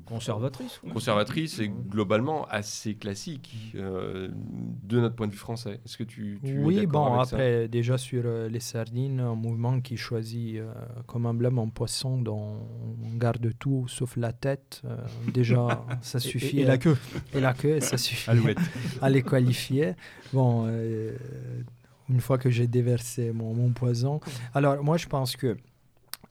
conservatrice, 0.06 0.80
conservatrice 0.92 1.58
et 1.58 1.68
globalement 1.68 2.46
assez 2.46 2.94
classique 2.94 3.74
de 3.74 5.00
notre 5.00 5.16
point 5.16 5.26
de 5.26 5.32
vue 5.32 5.38
français. 5.38 5.80
Est-ce 5.84 5.96
que 5.96 6.04
tu, 6.04 6.38
tu 6.44 6.58
oui, 6.60 6.78
es 6.78 6.86
bon 6.86 7.14
avec 7.14 7.32
après 7.32 7.68
déjà 7.68 7.98
sur 7.98 8.24
les 8.48 8.60
sardines, 8.60 9.20
un 9.20 9.34
mouvement 9.34 9.80
qui 9.80 9.96
choisit 9.96 10.60
comme 11.06 11.26
emblème 11.26 11.58
un 11.58 11.68
poisson 11.68 12.20
dont 12.20 12.58
on 13.04 13.16
garde 13.16 13.52
tout 13.58 13.86
sauf 13.88 14.16
la 14.16 14.32
tête. 14.32 14.82
déjà, 15.32 15.84
ça 16.00 16.20
suffit. 16.20 16.60
Et, 16.60 16.64
la 16.64 16.78
queue. 16.78 16.96
Et 17.34 17.40
la 17.40 17.54
queue, 17.54 17.80
ça 17.80 17.96
suffit 17.96 18.30
à 19.02 19.10
les 19.10 19.22
qualifier. 19.22 19.94
Bon, 20.32 20.66
euh, 20.68 21.16
une 22.08 22.20
fois 22.20 22.38
que 22.38 22.50
j'ai 22.50 22.66
déversé 22.66 23.32
mon, 23.32 23.70
poison. 23.72 24.20
Alors, 24.54 24.82
moi, 24.82 24.96
je 24.96 25.06
pense 25.06 25.36
que 25.36 25.56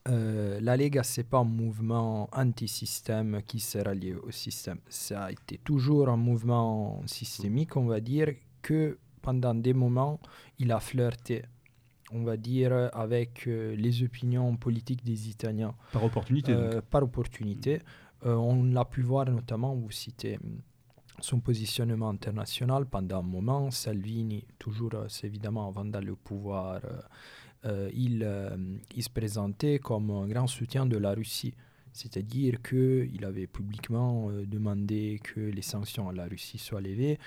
euh, 0.08 0.58
la 0.60 0.76
Lega, 0.76 1.02
ce 1.02 1.20
n'est 1.20 1.26
pas 1.26 1.38
un 1.38 1.44
mouvement 1.44 2.28
anti-système 2.32 3.42
qui 3.46 3.60
s'est 3.60 3.82
rallié 3.82 4.14
au 4.14 4.30
système. 4.30 4.78
Ça 4.88 5.24
a 5.24 5.32
été 5.32 5.58
toujours 5.58 6.08
un 6.08 6.16
mouvement 6.16 7.02
systémique, 7.06 7.76
on 7.76 7.86
va 7.86 8.00
dire, 8.00 8.28
que 8.62 8.98
pendant 9.22 9.54
des 9.54 9.74
moments, 9.74 10.20
il 10.58 10.72
a 10.72 10.80
flirté, 10.80 11.44
on 12.12 12.22
va 12.22 12.36
dire, 12.36 12.90
avec 12.92 13.46
euh, 13.46 13.76
les 13.76 14.02
opinions 14.02 14.56
politiques 14.56 15.04
des 15.04 15.28
Italiens. 15.28 15.74
Par 15.92 16.04
opportunité 16.04 16.54
Par 16.90 17.02
opportunité. 17.02 17.80
on 18.24 18.64
l'a 18.64 18.84
pu 18.84 19.02
voir 19.02 19.26
notamment, 19.30 19.74
vous 19.74 19.90
citez 19.90 20.38
son 21.20 21.40
positionnement 21.40 22.10
international 22.10 22.86
pendant 22.86 23.20
un 23.20 23.22
moment. 23.22 23.70
Salvini, 23.70 24.44
toujours 24.58 24.94
euh, 24.94 25.08
évidemment 25.22 25.68
avant 25.68 25.84
d'aller 25.84 26.10
au 26.10 26.16
pouvoir, 26.16 26.80
euh, 26.84 27.00
euh, 27.64 27.90
il, 28.94 29.02
se 29.02 29.08
présentait 29.10 29.78
comme 29.78 30.10
un 30.10 30.26
grand 30.26 30.46
soutien 30.46 30.86
de 30.86 30.96
la 30.96 31.12
Russie. 31.12 31.54
C'est-à-dire 31.92 32.62
qu'il 32.62 33.24
avait 33.24 33.48
publiquement 33.48 34.30
demandé 34.46 35.20
que 35.24 35.40
les 35.40 35.62
sanctions 35.62 36.08
à 36.08 36.12
la 36.12 36.26
Russie 36.26 36.58
soient 36.58 36.80
levées. 36.80 37.18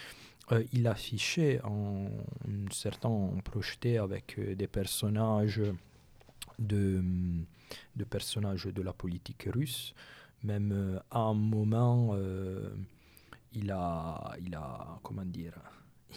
il 0.71 0.87
affichait 0.87 1.59
en, 1.63 2.05
certains 2.71 3.31
projeté 3.43 3.97
avec 3.97 4.39
des 4.39 4.67
personnages 4.67 5.61
de 6.59 7.03
personnages 8.09 8.67
de 8.67 8.81
la 8.81 8.93
politique 8.93 9.49
russe. 9.51 9.93
Même 10.43 11.01
à 11.09 11.19
un 11.19 11.33
moment, 11.33 12.15
il 13.53 13.71
a, 13.71 14.35
il 14.39 14.55
a, 14.55 14.99
comment 15.03 15.25
dire, 15.25 15.53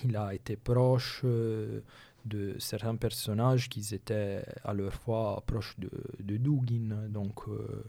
il 0.03 0.17
a 0.17 0.35
été 0.35 0.57
proche 0.57 1.21
euh, 1.25 1.81
de 2.25 2.57
certains 2.59 2.97
personnages 2.97 3.69
qui 3.69 3.95
étaient 3.95 4.45
à 4.65 4.73
leur 4.73 4.95
fois 4.95 5.43
proches 5.47 5.79
de, 5.79 5.91
de 6.21 6.37
Dugin, 6.37 7.09
donc 7.09 7.49
euh, 7.49 7.85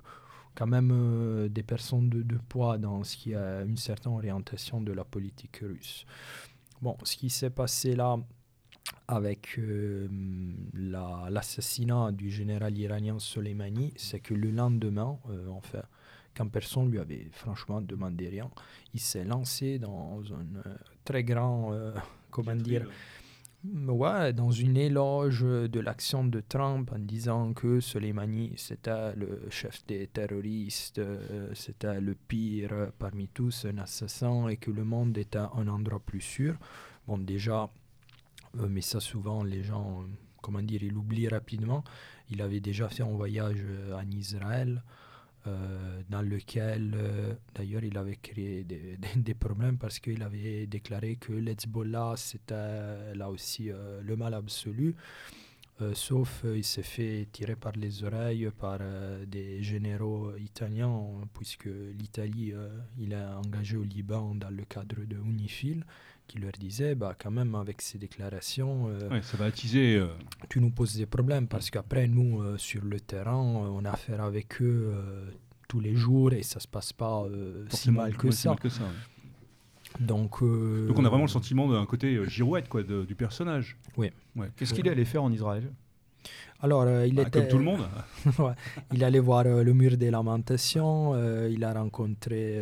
quand 0.53 0.67
même 0.67 0.91
euh, 0.91 1.47
des 1.49 1.63
personnes 1.63 2.09
de, 2.09 2.37
poids 2.49 2.77
dans 2.77 3.03
ce 3.03 3.17
qui 3.17 3.33
a 3.33 3.61
une 3.61 3.77
certaine 3.77 4.13
orientation 4.13 4.81
de 4.81 4.91
la 4.91 5.03
politique 5.03 5.61
russe. 5.61 6.05
Bon, 6.81 6.97
ce 7.03 7.15
qui 7.15 7.29
s'est 7.29 7.49
passé 7.49 7.95
là 7.95 8.17
avec 9.07 9.59
l'assassinat 10.73 12.11
du 12.11 12.29
général 12.29 12.77
iranien 12.77 13.17
Soleimani, 13.17 13.93
c'est 13.95 14.19
que 14.19 14.33
le 14.33 14.51
lendemain, 14.51 15.17
en 15.49 15.61
fait, 15.61 15.85
quand 16.35 16.47
personne 16.47 16.91
lui 16.91 16.99
avait 16.99 17.27
franchement 17.31 17.81
demandé 17.81 18.27
rien, 18.27 18.49
il 18.93 18.99
s'est 18.99 19.23
lancé 19.23 19.79
dans 19.79 20.21
un 20.33 20.67
euh, 20.67 20.75
très 21.03 21.23
grand, 21.23 21.73
euh, 21.73 21.93
comment 22.29 22.55
dire, 22.55 22.87
ouais, 23.63 24.33
dans 24.33 24.51
une 24.51 24.77
éloge 24.77 25.41
de 25.41 25.79
l'action 25.79 26.25
de 26.25 26.41
Trump 26.41 26.91
en 26.93 26.99
disant 26.99 27.53
que 27.53 27.79
Soleimani 27.79 28.53
c'était 28.57 29.15
le 29.15 29.47
chef 29.49 29.85
des 29.87 30.07
terroristes, 30.07 30.99
euh, 30.99 31.49
c'était 31.53 32.01
le 32.01 32.15
pire 32.15 32.91
parmi 32.99 33.27
tous, 33.29 33.65
un 33.65 33.77
assassin 33.77 34.49
et 34.49 34.57
que 34.57 34.71
le 34.71 34.83
monde 34.83 35.17
était 35.17 35.39
un 35.39 35.67
endroit 35.67 35.99
plus 35.99 36.21
sûr. 36.21 36.55
Bon, 37.07 37.17
déjà, 37.17 37.69
mais 38.55 38.81
ça 38.81 38.99
souvent 38.99 39.43
les 39.43 39.63
gens, 39.63 40.03
comment 40.41 40.61
dire, 40.61 40.83
ils 40.83 40.91
l'oublient 40.91 41.29
rapidement. 41.29 41.83
Il 42.31 42.41
avait 42.41 42.59
déjà 42.59 42.89
fait 42.89 43.03
un 43.03 43.11
voyage 43.11 43.63
en 43.93 44.09
Israël. 44.09 44.81
Euh, 45.47 46.01
dans 46.09 46.23
lequel, 46.23 46.93
euh, 46.95 47.33
d'ailleurs, 47.53 47.83
il 47.83 47.97
avait 47.97 48.15
créé 48.15 48.63
des, 48.63 49.33
problèmes 49.39 49.77
parce 49.77 49.99
qu'il 49.99 50.23
avait 50.23 50.65
déclaré 50.65 51.17
que 51.17 51.33
l'Hezbollah, 51.33 52.13
c'était 52.17 53.13
là 53.13 53.29
aussi 53.29 53.69
euh, 53.69 54.01
le 54.01 54.15
mal 54.15 54.33
absolu. 54.33 54.95
sauf 55.93 56.45
il 56.45 56.63
s'est 56.63 56.83
fait 56.83 57.27
tirer 57.33 57.57
par 57.57 57.73
les 57.73 58.03
oreilles 58.03 58.49
par 58.57 58.79
des 59.27 59.61
généraux 59.61 60.35
italiens, 60.37 60.97
puisque 61.33 61.69
l'Italie, 61.99 62.53
il 62.97 63.13
a 63.13 63.37
engagé 63.39 63.75
au 63.77 63.83
Liban 63.83 64.35
dans 64.35 64.49
le 64.49 64.63
cadre 64.63 65.03
de 65.05 65.17
UNIFIL, 65.17 65.83
qui 66.27 66.39
leur 66.39 66.51
disait, 66.53 66.95
bah, 66.95 67.15
quand 67.17 67.31
même, 67.31 67.55
avec 67.55 67.81
ces 67.81 67.97
déclarations, 67.97 68.89
ça 69.21 69.37
va 69.37 69.45
attiser. 69.45 70.03
Tu 70.49 70.59
nous 70.59 70.71
poses 70.71 70.95
des 70.95 71.05
problèmes 71.05 71.47
parce 71.47 71.69
qu'après, 71.69 72.07
nous, 72.07 72.57
sur 72.57 72.83
le 72.83 72.99
terrain, 72.99 73.35
on 73.35 73.83
a 73.85 73.91
affaire 73.91 74.21
avec 74.21 74.61
eux 74.61 74.93
tous 75.67 75.79
les 75.79 75.95
jours 75.95 76.33
et 76.33 76.43
ça 76.43 76.59
se 76.59 76.67
passe 76.67 76.93
pas 76.93 77.25
si 77.69 77.91
mal 77.91 78.15
que 78.15 78.31
ça. 78.31 78.55
Donc, 79.99 80.41
Donc 80.41 80.99
on 80.99 81.05
a 81.05 81.09
vraiment 81.09 81.23
le 81.23 81.29
sentiment 81.29 81.69
d'un 81.69 81.85
côté 81.85 82.19
girouette 82.27 82.67
quoi, 82.67 82.83
du 82.83 83.15
personnage. 83.15 83.77
Oui. 83.97 84.11
Qu'est-ce 84.57 84.73
qu'il 84.73 84.89
allait 84.89 85.05
faire 85.05 85.23
en 85.23 85.31
Israël? 85.31 85.71
Alors, 86.61 86.87
il 87.05 87.15
bah, 87.15 87.23
était. 87.23 87.41
Comme 87.41 87.47
tout 87.49 87.57
le 87.57 87.63
monde. 87.63 87.87
il 88.93 89.03
allait 89.03 89.19
voir 89.19 89.43
le 89.43 89.73
mur 89.73 89.97
des 89.97 90.09
lamentations. 90.09 91.15
il 91.47 91.63
a 91.63 91.73
rencontré 91.73 92.59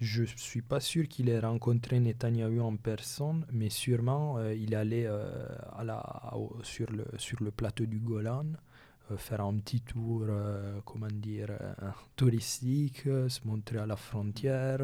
je 0.00 0.22
ne 0.22 0.26
suis 0.26 0.62
pas 0.62 0.80
sûr 0.80 1.06
qu'il 1.08 1.28
ait 1.28 1.38
rencontré 1.38 2.00
Netanyahu 2.00 2.60
en 2.60 2.76
personne, 2.76 3.44
mais 3.52 3.68
sûrement 3.68 4.38
euh, 4.38 4.54
il 4.54 4.74
allait 4.74 5.06
euh, 5.06 5.28
à 5.76 5.84
la, 5.84 6.32
sur, 6.62 6.90
le, 6.90 7.04
sur 7.18 7.42
le 7.42 7.50
plateau 7.50 7.84
du 7.84 7.98
Golan 7.98 8.46
euh, 9.10 9.18
faire 9.18 9.42
un 9.42 9.54
petit 9.58 9.82
tour, 9.82 10.26
comment 10.86 11.06
dire, 11.12 11.50
touristique, 12.16 13.02
se 13.02 13.40
montrer 13.44 13.78
à 13.78 13.86
la 13.86 13.96
frontière. 13.96 14.80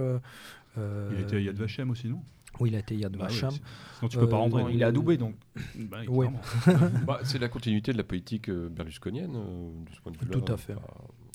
il 0.77 1.21
était 1.21 1.37
à 1.37 1.41
Yad 1.41 1.57
Vashem 1.57 1.91
aussi, 1.91 2.09
non? 2.09 2.23
Oui, 2.59 2.71
il 2.71 2.77
a 2.77 2.79
été 2.79 2.97
Yad 2.97 3.15
bah 3.15 3.27
Vashem. 3.27 3.51
sinon 3.51 4.09
tu 4.09 4.19
peux 4.19 4.29
pas 4.29 4.39
rentrer. 4.39 4.65
il 4.73 4.81
est 4.81 4.85
adoubé 4.85 5.17
donc. 5.17 5.35
Bah, 5.77 5.99
bah, 7.07 7.21
c'est 7.23 7.39
la 7.39 7.49
continuité 7.49 7.93
de 7.93 7.99
la 7.99 8.05
politique 8.05 8.51
berlusconienne 8.51 9.33
de 9.33 9.95
ce 9.95 10.01
point 10.01 10.13
de 10.13 10.19
vue 10.19 10.29
Tout 10.29 10.53
à 10.53 10.57
fait. 10.57 10.75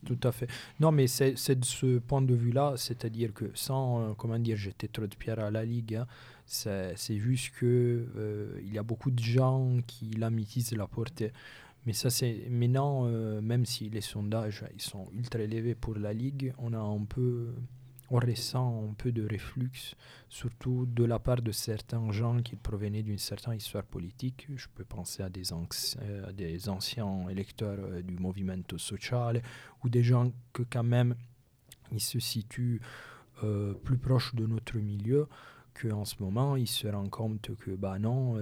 Tout 0.05 0.19
à 0.23 0.31
fait. 0.31 0.47
Non, 0.79 0.91
mais 0.91 1.05
c'est 1.07 1.55
de 1.55 1.65
ce 1.65 1.99
point 1.99 2.21
de 2.21 2.33
vue-là, 2.33 2.73
c'est-à-dire 2.75 3.33
que 3.33 3.51
sans, 3.53 4.01
euh, 4.01 4.13
comment 4.17 4.39
dire, 4.39 4.57
jeter 4.57 4.87
trop 4.87 5.05
de 5.05 5.15
pierres 5.15 5.39
à 5.39 5.51
la 5.51 5.63
Ligue, 5.63 5.95
hein, 5.95 6.07
c'est 6.45 7.17
juste 7.17 7.53
que 7.55 8.07
euh, 8.15 8.59
il 8.63 8.73
y 8.73 8.79
a 8.79 8.83
beaucoup 8.83 9.11
de 9.11 9.21
gens 9.21 9.77
qui 9.85 10.11
la 10.11 10.29
métisent 10.31 10.73
la 10.75 10.87
portée. 10.87 11.31
Mais 11.85 11.93
ça, 11.93 12.09
c'est 12.09 12.47
maintenant, 12.49 13.05
euh, 13.05 13.41
même 13.41 13.65
si 13.65 13.89
les 13.89 14.01
sondages 14.01 14.65
ils 14.73 14.81
sont 14.81 15.07
ultra 15.13 15.39
élevés 15.39 15.75
pour 15.75 15.95
la 15.95 16.13
Ligue, 16.13 16.53
on 16.57 16.73
a 16.73 16.79
un 16.79 17.05
peu 17.05 17.53
on 18.11 18.19
ressent 18.19 18.89
un 18.89 18.93
peu 18.93 19.11
de 19.13 19.25
reflux, 19.25 19.95
surtout 20.27 20.85
de 20.85 21.05
la 21.05 21.17
part 21.17 21.41
de 21.41 21.53
certains 21.53 22.11
gens 22.11 22.41
qui 22.41 22.57
provenaient 22.57 23.03
d'une 23.03 23.17
certaine 23.17 23.53
histoire 23.53 23.85
politique. 23.85 24.47
Je 24.53 24.67
peux 24.75 24.83
penser 24.83 25.23
à 25.23 25.29
des, 25.29 25.53
euh, 25.53 26.67
anciens 26.67 27.29
électeurs 27.29 27.79
euh, 27.79 28.01
du 28.01 28.17
Movimento 28.17 28.77
Sociale 28.77 29.41
ou 29.83 29.89
des 29.89 30.03
gens 30.03 30.29
que 30.51 30.63
quand 30.63 30.83
même 30.83 31.15
ils 31.93 32.01
se 32.01 32.19
situent 32.19 32.81
euh, 33.43 33.73
plus 33.73 33.97
proches 33.97 34.35
de 34.35 34.45
notre 34.45 34.77
milieu 34.77 35.27
qu'en 35.73 36.03
ce 36.03 36.15
moment, 36.19 36.57
ils 36.57 36.67
se 36.67 36.89
rendent 36.89 37.09
compte 37.09 37.55
que 37.55 37.71
bah 37.71 37.97
non, 37.97 38.35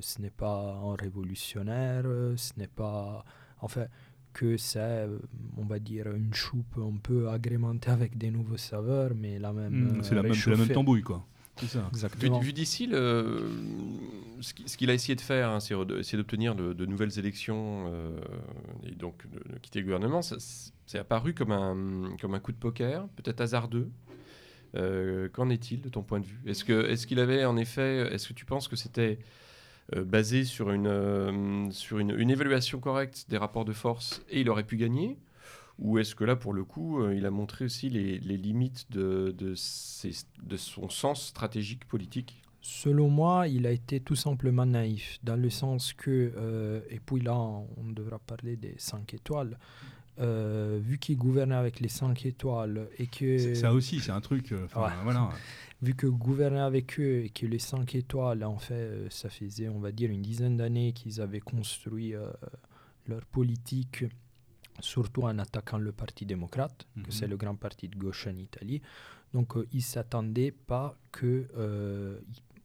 ce 0.00 0.20
n'est 0.20 0.30
pas 0.30 0.74
un 0.74 0.94
révolutionnaire, 0.96 2.04
ce 2.36 2.52
n'est 2.58 2.68
pas... 2.68 3.24
Enfin, 3.62 3.86
que 4.34 4.58
c'est, 4.58 4.78
euh, 4.80 5.18
on 5.56 5.64
va 5.64 5.78
dire, 5.78 6.12
une 6.12 6.34
choupe 6.34 6.76
un 6.76 6.98
peu 7.02 7.30
agrémentée 7.30 7.90
avec 7.90 8.18
des 8.18 8.30
nouveaux 8.30 8.58
saveurs, 8.58 9.12
mais 9.16 9.38
la 9.38 9.54
même. 9.54 9.98
Hmm, 9.98 10.02
c'est 10.02 10.14
la, 10.14 10.22
même, 10.22 10.34
la 10.46 10.56
même 10.56 10.68
tambouille, 10.68 11.02
quoi. 11.02 11.24
C'est 11.56 11.68
ça. 11.68 11.88
Exactement. 11.88 12.40
Vu, 12.40 12.52
d'ici, 12.52 12.88
ce 12.90 14.76
qu'il 14.76 14.90
a 14.90 14.94
essayé 14.94 15.14
de 15.14 15.20
faire, 15.20 15.50
hein, 15.50 15.60
c'est 15.60 15.74
essayer 15.98 16.18
d'obtenir 16.18 16.54
de, 16.54 16.86
nouvelles 16.86 17.18
élections 17.18 17.86
euh, 17.88 18.18
et 18.84 18.94
donc 18.94 19.26
de, 19.30 19.58
quitter 19.58 19.78
le 19.80 19.84
gouvernement. 19.84 20.20
C'est 20.22 20.98
apparu 20.98 21.32
comme 21.32 21.52
un, 21.52 22.16
comme 22.20 22.34
un 22.34 22.40
coup 22.40 22.52
de 22.52 22.58
poker, 22.58 23.06
peut-être 23.16 23.40
hasardeux. 23.40 23.90
Euh, 24.76 25.28
qu'en 25.28 25.50
est-il 25.50 25.80
de 25.82 25.88
ton 25.88 26.02
point 26.02 26.18
de 26.18 26.26
vue? 26.26 26.40
Est-ce 26.46 26.64
qu'il 26.64 26.74
est 26.74 27.06
qu'il 27.06 27.20
avait 27.20 27.44
en 27.44 27.56
effet, 27.56 28.12
est-ce 28.12 28.28
que 28.28 28.32
tu 28.32 28.44
penses 28.44 28.66
que 28.66 28.74
c'était 28.74 29.20
euh, 29.20 29.22
basé 29.92 30.44
sur, 30.44 30.70
une, 30.70 30.86
euh, 30.86 31.70
sur 31.70 31.98
une, 31.98 32.10
une, 32.18 32.30
évaluation 32.30 32.80
correcte 32.80 33.26
des 33.28 33.36
rapports 33.36 33.64
de 33.64 33.72
force 33.72 34.22
et 34.30 34.40
il 34.40 34.48
aurait 34.48 34.64
pu 34.64 34.76
gagner 34.76 35.18
Ou 35.78 35.98
est-ce 35.98 36.14
que 36.14 36.24
là, 36.24 36.36
pour 36.36 36.52
le 36.52 36.64
coup, 36.64 37.02
euh, 37.02 37.14
il 37.14 37.26
a 37.26 37.30
montré 37.30 37.66
aussi 37.66 37.90
les, 37.90 38.18
les 38.18 38.36
limites 38.36 38.90
de, 38.90 39.34
de, 39.36 39.54
ses, 39.54 40.12
de 40.42 40.56
son 40.56 40.88
sens 40.88 41.26
stratégique 41.26 41.84
politique? 41.86 42.42
Selon 42.60 43.10
moi, 43.10 43.46
il 43.46 43.66
a 43.66 43.72
été 43.72 44.00
tout 44.00 44.16
simplement 44.16 44.64
naïf, 44.64 45.18
dans 45.22 45.36
le 45.36 45.50
sens 45.50 45.92
que, 45.92 46.82
et 46.88 46.98
puis 46.98 47.20
là, 47.20 47.34
on 47.34 47.90
devra 47.92 48.18
parler 48.18 48.56
des 48.56 48.74
5 48.78 49.12
étoiles, 49.12 49.58
vu 50.18 50.96
qu'il 50.98 51.18
gouvernait 51.18 51.56
avec 51.56 51.80
les 51.80 51.90
5 51.90 52.24
étoiles 52.24 52.88
et 52.98 53.06
que... 53.06 53.54
Ça 53.54 53.74
aussi, 53.74 54.00
c'est 54.00 54.12
un 54.12 54.22
truc... 54.22 54.54
voilà 54.72 55.28
vu 55.84 55.94
que 55.94 56.06
gouverner 56.06 56.60
avec 56.60 56.98
eux 56.98 57.24
et 57.24 57.28
que 57.28 57.46
les 57.46 57.58
5 57.58 57.94
étoiles, 57.94 58.42
en 58.44 58.58
fait, 58.58 58.74
euh, 58.74 59.06
ça 59.10 59.28
faisait, 59.28 59.68
on 59.68 59.78
va 59.78 59.92
dire, 59.92 60.10
une 60.10 60.22
dizaine 60.22 60.56
d'années 60.56 60.92
qu'ils 60.92 61.20
avaient 61.20 61.40
construit 61.40 62.14
euh, 62.14 62.30
leur 63.06 63.24
politique, 63.26 64.04
surtout 64.80 65.22
en 65.22 65.38
attaquant 65.38 65.78
le 65.78 65.92
Parti 65.92 66.24
démocrate, 66.26 66.86
que 67.04 67.12
c'est 67.12 67.26
mhm. 67.26 67.30
le 67.30 67.36
grand 67.36 67.54
parti 67.54 67.88
de 67.88 67.96
gauche 67.96 68.26
en 68.26 68.36
Italie. 68.36 68.80
Donc, 69.32 69.56
euh, 69.56 69.68
ils 69.72 69.78
ne 69.78 69.82
s'attendaient 69.82 70.52
pas 70.52 70.96
que, 71.12 71.46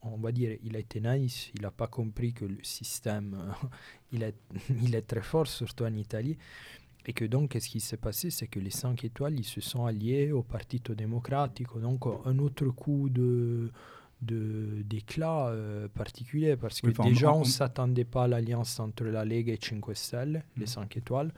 on 0.02 0.18
va 0.18 0.32
dire, 0.32 0.58
il 0.64 0.78
a 0.78 0.80
été 0.80 1.02
naïf, 1.02 1.52
il 1.56 1.62
n'a 1.62 1.72
pas 1.72 1.88
compris 1.88 2.32
que 2.34 2.46
le 2.46 2.64
système, 2.64 3.54
il, 4.14 4.24
est, 4.24 4.36
il 4.82 4.96
est 4.96 5.02
très 5.02 5.22
fort, 5.22 5.48
surtout 5.48 5.84
en 5.84 5.94
Italie. 5.94 6.38
Et 7.10 7.14
que 7.14 7.26
donc, 7.26 7.50
qu'est-ce 7.50 7.70
qui 7.70 7.80
s'est 7.80 7.98
passé? 7.98 8.30
C'est 8.30 8.46
que 8.46 8.60
les 8.60 8.70
5 8.70 9.04
étoiles, 9.04 9.40
ils 9.40 9.44
se 9.44 9.62
sont 9.62 9.88
alliés 9.88 10.32
au 10.32 10.44
Partito 10.44 10.94
Democratico. 10.94 11.80
Donc, 11.80 12.06
un 12.24 12.38
autre 12.38 12.68
coup 12.68 13.10
de 13.10 13.72
d'éclat 14.22 15.48
euh, 15.48 15.88
particulier 15.88 16.58
parce 16.58 16.82
que 16.82 16.90
déjà 17.04 17.34
on 17.34 17.40
ne 17.40 17.46
s'attendait 17.46 18.04
pas 18.04 18.26
à 18.26 18.28
l'alliance 18.28 18.78
entre 18.82 19.06
la 19.06 19.24
Lega 19.24 19.54
et 19.54 19.60
Cinque 19.62 19.96
Stelle, 19.96 20.44
les 20.58 20.66
5 20.66 20.94
mm. 20.94 21.00
étoiles. 21.00 21.34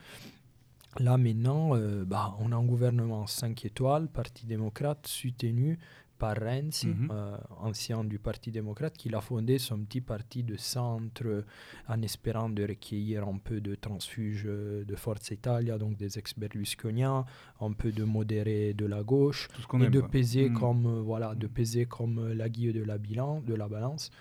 Là 0.98 1.16
maintenant, 1.16 1.76
euh, 1.76 2.04
bah, 2.04 2.34
on 2.40 2.50
a 2.50 2.56
un 2.56 2.64
gouvernement 2.64 3.28
5 3.28 3.64
étoiles, 3.64 4.08
Parti 4.08 4.46
démocrate 4.46 5.06
soutenu 5.06 5.78
par 6.22 6.36
Renzi, 6.36 6.86
mhm. 6.86 7.08
euh, 7.10 7.36
ancien 7.58 8.04
du 8.04 8.20
Parti 8.20 8.52
démocrate, 8.52 8.96
qui 8.96 9.12
a 9.12 9.20
fondé 9.20 9.58
son 9.58 9.78
petit 9.84 10.00
parti 10.00 10.44
de 10.44 10.56
centre 10.56 11.44
en 11.88 12.00
espérant 12.00 12.48
de 12.48 12.62
recueillir 12.62 13.26
un 13.26 13.38
peu 13.38 13.60
de 13.60 13.74
transfuges 13.74 14.44
de 14.44 14.94
Forza 14.94 15.34
Italia, 15.34 15.78
donc 15.78 15.96
des 15.96 16.16
ex-berlusconiens, 16.20 17.24
un 17.60 17.72
peu 17.72 17.90
de 17.90 18.04
modérés 18.04 18.72
de 18.72 18.86
la 18.86 19.02
gauche, 19.02 19.48
et 19.80 19.88
de 19.90 20.00
peser, 20.00 20.48
mhm. 20.48 20.58
comme, 20.60 20.86
euh, 20.86 21.00
voilà, 21.00 21.34
de 21.34 21.48
peser 21.48 21.86
comme 21.86 22.32
la 22.32 22.48
guille 22.48 22.72
de 22.72 22.84
la, 22.84 22.98
bilan, 22.98 23.40
de 23.40 23.54
la 23.54 23.66
balance. 23.66 24.12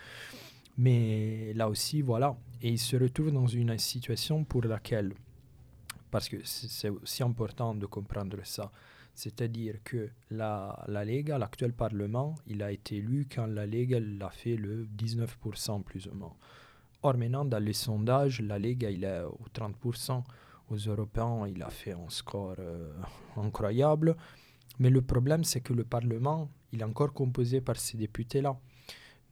Mais 0.80 1.54
là 1.54 1.70
aussi, 1.70 2.02
voilà, 2.02 2.36
et 2.64 2.70
il 2.70 2.80
se 2.80 2.96
retrouve 2.96 3.32
dans 3.32 3.46
une 3.46 3.78
situation 3.78 4.44
pour 4.44 4.64
laquelle, 4.64 5.14
parce 6.10 6.28
que 6.28 6.38
c'est 6.46 6.90
aussi 6.90 7.22
important 7.22 7.76
de 7.76 7.86
comprendre 7.86 8.40
ça, 8.44 8.72
c'est-à-dire 9.14 9.76
que 9.84 10.10
la, 10.30 10.84
la 10.88 11.06
Lega, 11.06 11.38
l'actuel 11.38 11.74
Parlement, 11.74 12.36
il 12.48 12.64
a 12.64 12.72
été 12.72 12.98
élu 12.98 13.28
quand 13.34 13.46
la 13.46 13.66
Lega 13.66 14.00
l'a 14.00 14.30
fait 14.30 14.56
le 14.56 14.88
19% 14.98 15.84
plus 15.84 16.08
ou 16.08 16.14
moins. 16.14 16.34
Or 17.04 17.18
maintenant, 17.18 17.46
dans 17.46 17.64
les 17.64 17.74
sondages, 17.74 18.42
la 18.42 18.60
Lega, 18.60 18.90
il 18.90 19.04
est 19.04 19.22
au 19.24 19.46
30%. 19.54 20.24
Aux 20.70 20.76
Européens, 20.76 21.48
il 21.48 21.62
a 21.64 21.70
fait 21.70 21.92
un 21.92 22.10
score 22.10 22.56
euh, 22.60 22.94
incroyable. 23.36 24.16
Mais 24.80 24.90
le 24.90 25.02
problème, 25.02 25.44
c'est 25.44 25.62
que 25.62 25.74
le 25.74 25.84
Parlement, 25.84 26.50
il 26.72 26.82
est 26.82 26.86
encore 26.86 27.12
composé 27.14 27.60
par 27.60 27.76
ces 27.78 27.98
députés-là. 27.98 28.58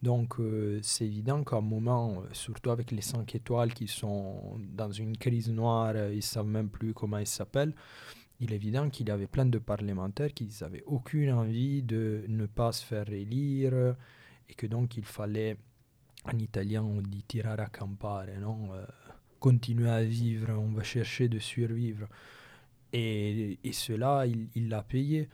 Donc, 0.02 0.40
euh, 0.40 0.80
c'est 0.82 1.06
évident 1.06 1.44
qu'à 1.44 1.56
un 1.56 1.60
moment, 1.60 2.22
surtout 2.32 2.70
avec 2.70 2.90
les 2.90 3.02
5 3.02 3.34
étoiles 3.34 3.72
qui 3.72 3.86
sont 3.86 4.58
dans 4.58 4.90
une 4.90 5.16
crise 5.16 5.50
noire, 5.50 5.94
ils 6.10 6.16
ne 6.16 6.20
savent 6.20 6.46
même 6.46 6.70
plus 6.70 6.94
comment 6.94 7.18
ils 7.18 7.26
s'appellent, 7.26 7.74
il 8.40 8.52
est 8.52 8.56
évident 8.56 8.88
qu'il 8.90 9.08
y 9.08 9.10
avait 9.10 9.26
plein 9.26 9.46
de 9.46 9.58
parlementaires 9.58 10.32
qui 10.32 10.48
n'avaient 10.60 10.82
aucune 10.86 11.32
envie 11.32 11.82
de 11.82 12.24
ne 12.28 12.46
pas 12.46 12.72
se 12.72 12.84
faire 12.84 13.08
élire 13.10 13.94
et 14.48 14.54
que 14.54 14.66
donc 14.66 14.96
il 14.96 15.04
fallait, 15.04 15.56
en 16.24 16.38
italien 16.38 16.82
on 16.82 17.02
dit 17.02 17.22
tirare 17.22 17.60
a 17.60 17.66
campare, 17.66 18.26
non 18.40 18.72
euh, 18.72 18.84
continuer 19.38 19.90
à 19.90 20.02
vivre, 20.02 20.52
on 20.58 20.72
va 20.72 20.82
chercher 20.82 21.28
de 21.28 21.38
survivre. 21.38 22.06
Et, 22.92 23.58
et 23.62 23.72
cela, 23.72 24.24
il 24.26 24.68
l'a 24.68 24.82
payé 24.82 25.28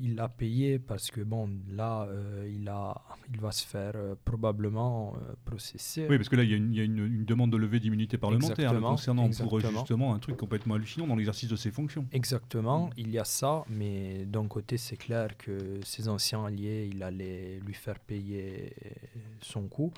il 0.00 0.14
l'a 0.14 0.28
payé 0.28 0.78
parce 0.78 1.10
que 1.10 1.20
bon 1.20 1.48
là 1.70 2.02
euh, 2.02 2.50
il 2.52 2.68
a 2.68 2.94
il 3.32 3.40
va 3.40 3.50
se 3.50 3.66
faire 3.66 3.92
euh, 3.96 4.14
probablement 4.24 5.14
euh, 5.16 5.34
processer. 5.44 6.06
Oui 6.08 6.16
parce 6.16 6.28
que 6.28 6.36
là 6.36 6.42
il 6.42 6.50
y 6.74 6.80
a 6.80 6.84
une, 6.84 7.24
demande 7.24 7.50
de 7.50 7.56
levée 7.56 7.80
d'immunité 7.80 8.18
parlementaire 8.18 8.78
concernant 8.80 9.30
pour 9.30 9.60
justement 9.60 10.14
un 10.14 10.18
truc 10.18 10.36
complètement 10.36 10.74
hallucinant 10.74 11.06
dans 11.06 11.16
l'exercice 11.16 11.48
de 11.48 11.56
ses 11.56 11.70
fonctions. 11.70 12.06
Exactement, 12.12 12.90
il 12.96 13.10
y 13.10 13.18
a 13.18 13.24
ça, 13.24 13.64
mais 13.68 14.24
d'un 14.26 14.46
côté 14.46 14.76
c'est 14.76 14.96
clair 14.96 15.36
que 15.36 15.80
ses 15.82 16.08
anciens 16.08 16.44
alliés 16.44 16.88
il 16.92 17.02
allait 17.02 17.60
lui 17.64 17.74
faire 17.74 17.98
payer 17.98 18.74
son 19.40 19.66
coût. 19.68 19.92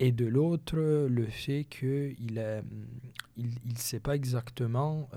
Et 0.00 0.12
de 0.12 0.26
l'autre, 0.26 0.76
le 0.76 1.26
fait 1.26 1.64
qu'il 1.64 2.34
ne 2.34 2.60
il, 3.36 3.50
il 3.66 3.78
sait 3.78 3.98
pas 3.98 4.14
exactement 4.14 5.08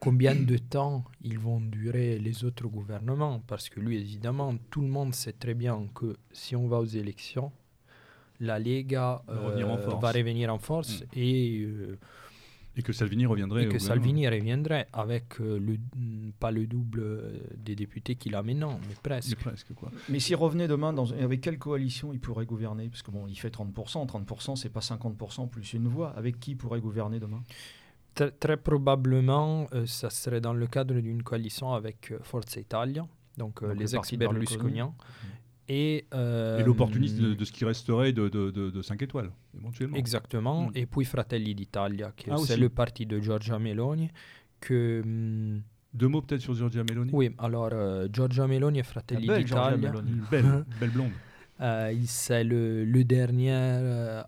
combien 0.00 0.34
de 0.34 0.58
temps 0.58 1.04
ils 1.22 1.38
vont 1.38 1.60
durer 1.60 2.18
les 2.18 2.44
autres 2.44 2.66
gouvernements, 2.66 3.42
parce 3.46 3.68
que 3.68 3.80
lui, 3.80 3.96
évidemment, 3.96 4.54
tout 4.70 4.80
le 4.80 4.88
monde 4.88 5.14
sait 5.14 5.32
très 5.32 5.54
bien 5.54 5.86
que 5.94 6.16
si 6.32 6.54
on 6.56 6.68
va 6.68 6.78
aux 6.78 6.86
élections, 6.86 7.52
la 8.40 8.58
Lega 8.58 9.22
euh, 9.28 9.34
va 10.00 10.12
revenir 10.12 10.52
en 10.52 10.58
force 10.58 11.02
mm. 11.02 11.06
et... 11.14 11.60
Euh, 11.60 11.98
et 12.76 12.82
que 12.82 12.92
Salvini 12.92 13.26
reviendrait. 13.26 13.64
Et 13.64 13.68
que 13.68 13.80
Salvini 13.80 14.28
reviendrait 14.28 14.86
avec 14.92 15.40
euh, 15.40 15.58
le, 15.58 15.80
pas 16.38 16.52
le 16.52 16.64
double 16.64 17.32
des 17.56 17.74
députés 17.74 18.14
qu'il 18.14 18.36
a 18.36 18.42
maintenant, 18.44 18.78
mais 18.88 18.94
presque. 19.02 19.30
Mais, 19.30 19.50
presque 19.50 19.74
quoi. 19.74 19.90
mais 20.08 20.20
s'il 20.20 20.36
revenait 20.36 20.68
demain, 20.68 20.92
dans, 20.92 21.10
avec 21.10 21.40
quelle 21.40 21.58
coalition 21.58 22.12
il 22.12 22.20
pourrait 22.20 22.46
gouverner? 22.46 22.88
Parce 22.88 23.02
que 23.02 23.10
bon, 23.10 23.26
il 23.26 23.34
fait 23.34 23.52
30%, 23.52 24.06
30% 24.06 24.54
c'est 24.54 24.68
pas 24.68 24.78
50% 24.78 25.48
plus 25.48 25.72
une 25.72 25.88
voix. 25.88 26.10
Avec 26.10 26.38
qui 26.38 26.52
il 26.52 26.56
pourrait 26.56 26.80
gouverner 26.80 27.18
demain? 27.18 27.42
Très 28.26 28.56
probablement, 28.56 29.66
euh, 29.72 29.86
ça 29.86 30.10
serait 30.10 30.40
dans 30.40 30.52
le 30.52 30.66
cadre 30.66 30.94
d'une 30.94 31.22
coalition 31.22 31.72
avec 31.72 32.10
euh, 32.12 32.18
Forza 32.22 32.60
Italia, 32.60 33.06
donc, 33.36 33.62
euh, 33.62 33.74
les 33.74 33.94
ex-berlusconiens. 33.94 34.92
Et, 35.70 36.06
et 36.12 36.62
l'opportuniste 36.64 37.18
de, 37.20 37.44
ce 37.44 37.52
qui 37.52 37.66
resterait 37.66 38.12
de, 38.12 38.28
de, 38.30 38.50
de, 38.50 38.82
5 38.82 39.02
étoiles, 39.02 39.30
éventuellement. 39.54 39.96
Exactement. 39.98 40.68
Mm. 40.68 40.72
Et 40.76 40.86
puis 40.86 41.04
Fratelli 41.04 41.54
d'Italia, 41.54 42.10
qui 42.16 42.30
ah, 42.30 42.38
c'est 42.38 42.56
le 42.56 42.70
parti 42.70 43.04
de 43.04 43.20
Giorgia 43.20 43.58
Meloni. 43.58 44.08
Que, 44.60 45.02
mm, 45.04 45.62
Deux 45.92 46.08
mots 46.08 46.22
peut-être 46.22 46.40
sur 46.40 46.54
Giorgia 46.54 46.84
Meloni? 46.84 47.10
Oui, 47.12 47.34
alors 47.36 47.70
Giorgia 48.10 48.46
Meloni 48.46 48.78
et 48.78 48.82
Fratelli 48.82 49.28
d'Italia. 49.28 49.76
Belle, 50.30 50.64
belle 50.80 50.90
blonde. 50.90 51.12
C'est 52.06 52.44
le, 52.44 52.84
le, 52.84 53.04
dernier 53.04 53.52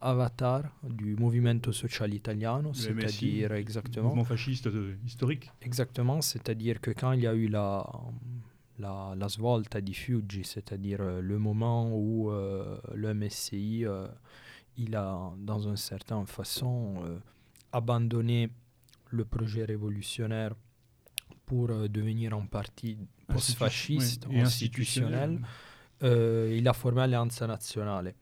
avatar 0.00 0.62
du 0.82 1.14
Movimento 1.16 1.72
Social 1.72 2.12
Italiano, 2.12 2.72
c'est-à-dire 2.74 3.52
exactement. 3.52 4.08
Mouvement 4.08 4.24
fasciste 4.24 4.68
historique. 5.06 5.50
Exactement, 5.62 6.20
c'est-à-dire 6.20 6.80
que 6.80 6.90
quand 6.90 7.12
il 7.12 7.20
y 7.20 7.26
a 7.26 7.34
eu 7.34 7.48
la, 7.48 7.86
la, 8.78 9.14
la 9.16 9.28
svolta 9.28 9.80
di 9.80 9.94
Fiuggi, 9.94 10.44
c'est-à-dire 10.44 11.02
le 11.20 11.38
moment 11.38 11.90
où 11.92 12.30
le 12.30 13.14
MSI 13.14 13.84
il 14.76 14.96
a, 14.96 15.32
dans 15.38 15.60
une 15.68 15.76
certaine 15.76 16.26
façon, 16.26 17.20
abandonné 17.72 18.50
le 19.10 19.24
projet 19.24 19.64
révolutionnaire 19.64 20.54
pour 21.46 21.70
euh, 21.70 21.88
devenir 21.88 22.34
un 22.34 22.46
parti 22.46 22.96
post-fasciste, 23.26 24.26
institutionnel, 24.32 25.40
euh, 26.02 26.54
il 26.56 26.66
a 26.68 26.72
formé 26.72 27.00
l'Alliance 27.00 27.42
nationale. 27.42 28.14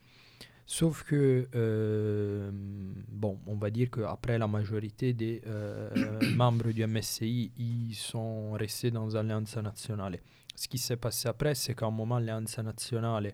Sauf 0.65 1.03
que, 1.03 1.47
euh, 1.55 2.51
bon, 2.53 3.39
on 3.47 3.55
va 3.55 3.71
dire 3.71 3.89
qu'après 3.89 4.37
la 4.37 4.47
majorité 4.47 5.13
des 5.13 5.41
membres 6.35 6.71
du 6.71 6.85
MSI, 6.85 7.51
ils 7.57 7.95
sont 7.95 8.51
restés 8.51 8.91
dans 8.91 9.07
l'Alliance 9.07 9.57
nationale. 9.57 10.19
Ce 10.55 10.67
qui 10.67 10.77
s'est 10.77 10.97
passé 10.97 11.27
après, 11.27 11.55
c'est 11.55 11.73
qu'à 11.73 11.87
un 11.87 11.91
moment, 11.91 12.19
l'Alliance 12.19 12.59
nationale, 12.59 13.33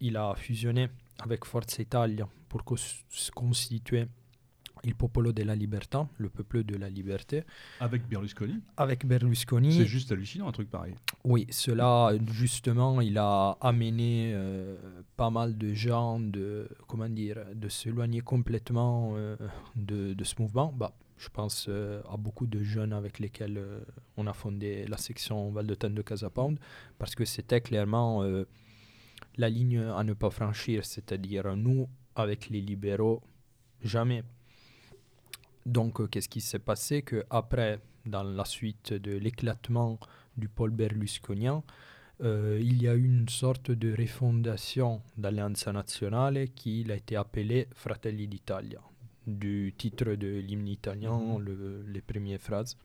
il 0.00 0.16
a 0.16 0.34
fusionné 0.36 0.88
avec 1.18 1.44
Forza 1.44 1.82
Italia 1.82 2.28
pour 2.48 2.62
se 2.78 3.30
constituer 3.32 4.06
Il 4.84 4.94
Popolo 4.94 5.32
della 5.32 5.54
Libertà, 5.54 6.08
le 6.16 6.30
peuple 6.30 6.64
de 6.64 6.76
la 6.76 6.88
liberté. 6.88 7.44
Avec 7.80 8.08
Berlusconi 8.08 8.60
Avec 8.76 9.04
Berlusconi. 9.06 9.72
C'est 9.72 9.86
juste 9.86 10.10
hallucinant 10.10 10.48
un 10.48 10.52
truc 10.52 10.70
pareil. 10.70 10.94
Oui, 11.24 11.46
cela, 11.50 12.12
justement, 12.32 13.00
il 13.00 13.18
a 13.18 13.58
amené 13.60 14.32
euh, 14.34 14.76
pas 15.16 15.30
mal 15.30 15.58
de 15.58 15.74
gens 15.74 16.18
de, 16.18 16.68
comment 16.86 17.08
dire, 17.08 17.38
de 17.54 17.68
s'éloigner 17.68 18.20
complètement 18.20 19.12
euh, 19.16 19.36
de, 19.76 20.14
de, 20.14 20.24
ce 20.24 20.34
mouvement. 20.38 20.72
Bah, 20.74 20.94
je 21.18 21.28
pense 21.28 21.66
euh, 21.68 22.00
à 22.10 22.16
beaucoup 22.16 22.46
de 22.46 22.62
jeunes 22.62 22.94
avec 22.94 23.18
lesquels 23.18 23.62
on 24.16 24.26
a 24.26 24.32
fondé 24.32 24.86
la 24.88 24.96
section 24.96 25.50
Val 25.50 25.66
de 25.66 25.74
Tenne 25.74 25.94
de 25.94 26.02
Casa 26.02 26.30
Pound, 26.30 26.58
parce 26.98 27.14
que 27.14 27.26
c'était 27.26 27.60
clairement 27.60 28.24
la 29.36 29.50
ligne 29.50 29.78
à 29.78 30.02
ne 30.04 30.14
pas 30.14 30.30
franchir, 30.30 30.86
c'est-à-dire 30.86 31.54
nous, 31.54 31.88
avec 32.14 32.48
les 32.48 32.62
libéraux, 32.62 33.22
jamais 33.82 34.24
donc, 35.70 36.00
euh, 36.00 36.06
qu'est-ce 36.06 36.28
qui 36.28 36.40
s'est 36.40 36.58
passé? 36.58 37.02
Que 37.02 37.24
après, 37.30 37.80
dans 38.06 38.22
la 38.22 38.44
suite 38.44 38.92
de 38.92 39.12
l'éclatement 39.12 39.98
du 40.36 40.48
pôle 40.48 40.70
berlusconien, 40.70 41.62
euh, 42.22 42.58
il 42.60 42.82
y 42.82 42.88
a 42.88 42.94
eu 42.94 43.04
une 43.04 43.28
sorte 43.28 43.70
de 43.70 43.94
refondation 43.96 45.00
d'Allianza 45.16 45.72
Nazionale 45.72 46.48
qui 46.54 46.84
a 46.90 46.94
été 46.94 47.16
appelée 47.16 47.68
Fratelli 47.74 48.28
d'Italia, 48.28 48.80
du 49.26 49.72
titre 49.76 50.14
de 50.14 50.38
l'hymne 50.38 50.68
italien, 50.68 51.38
le, 51.38 51.82
les 51.88 52.02
premières 52.02 52.40
phrases. 52.40 52.76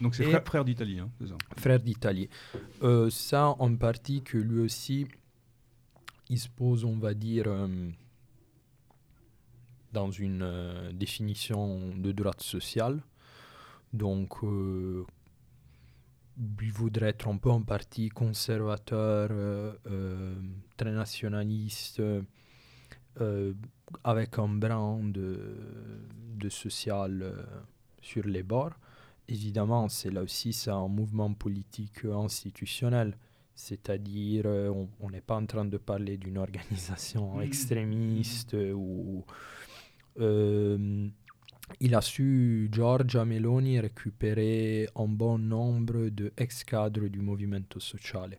Donc 0.00 0.16
c'est 0.16 0.24
frère, 0.24 0.42
frère 0.44 0.64
d'Italie, 0.64 0.98
hein, 0.98 1.08
c'est 1.20 1.28
ça 1.28 1.36
Frère 1.56 1.78
d'Italie. 1.78 2.28
Euh, 2.82 3.10
ça, 3.10 3.54
en 3.58 3.76
partie 3.76 4.22
que 4.22 4.38
lui 4.38 4.60
aussi, 4.60 5.06
il 6.28 6.38
se 6.38 6.48
pose, 6.48 6.84
on 6.84 6.98
va 6.98 7.14
dire, 7.14 7.44
euh, 7.46 7.68
dans 9.94 10.10
une 10.10 10.42
euh, 10.42 10.92
définition 10.92 11.90
de 11.96 12.12
droite 12.12 12.42
sociale. 12.42 13.00
Donc, 13.92 14.42
euh, 14.42 15.06
il 16.60 16.72
voudrait 16.72 17.10
être 17.10 17.28
un 17.28 17.38
peu 17.38 17.50
un 17.50 17.62
parti 17.62 18.08
conservateur, 18.08 19.28
euh, 19.30 20.34
très 20.76 20.90
nationaliste, 20.90 22.02
avec 24.02 24.38
un 24.40 24.48
brin 24.48 24.98
de, 25.04 25.56
de 26.36 26.48
social 26.48 27.46
sur 28.02 28.26
les 28.26 28.42
bords. 28.42 28.76
Évidemment, 29.28 29.88
c'est 29.88 30.10
là 30.10 30.22
aussi 30.22 30.52
c'est 30.52 30.72
un 30.72 30.88
mouvement 30.88 31.32
politique 31.32 32.04
institutionnel. 32.04 33.16
C'est-à-dire, 33.54 34.46
on 34.46 35.10
n'est 35.10 35.20
pas 35.20 35.36
en 35.36 35.46
train 35.46 35.64
de 35.64 35.78
parler 35.78 36.16
d'une 36.16 36.38
organisation 36.38 37.40
extrémiste 37.40 38.56
ou 38.74 39.24
il 40.18 41.94
a 41.94 42.00
su, 42.00 42.68
Giorgia 42.70 43.24
Meloni, 43.24 43.80
récupérer 43.80 44.88
un 44.96 45.08
bon 45.08 45.38
nombre 45.38 46.08
d'ex-cadres 46.08 47.08
du 47.08 47.20
Movimento 47.20 47.80
Sociale. 47.80 48.38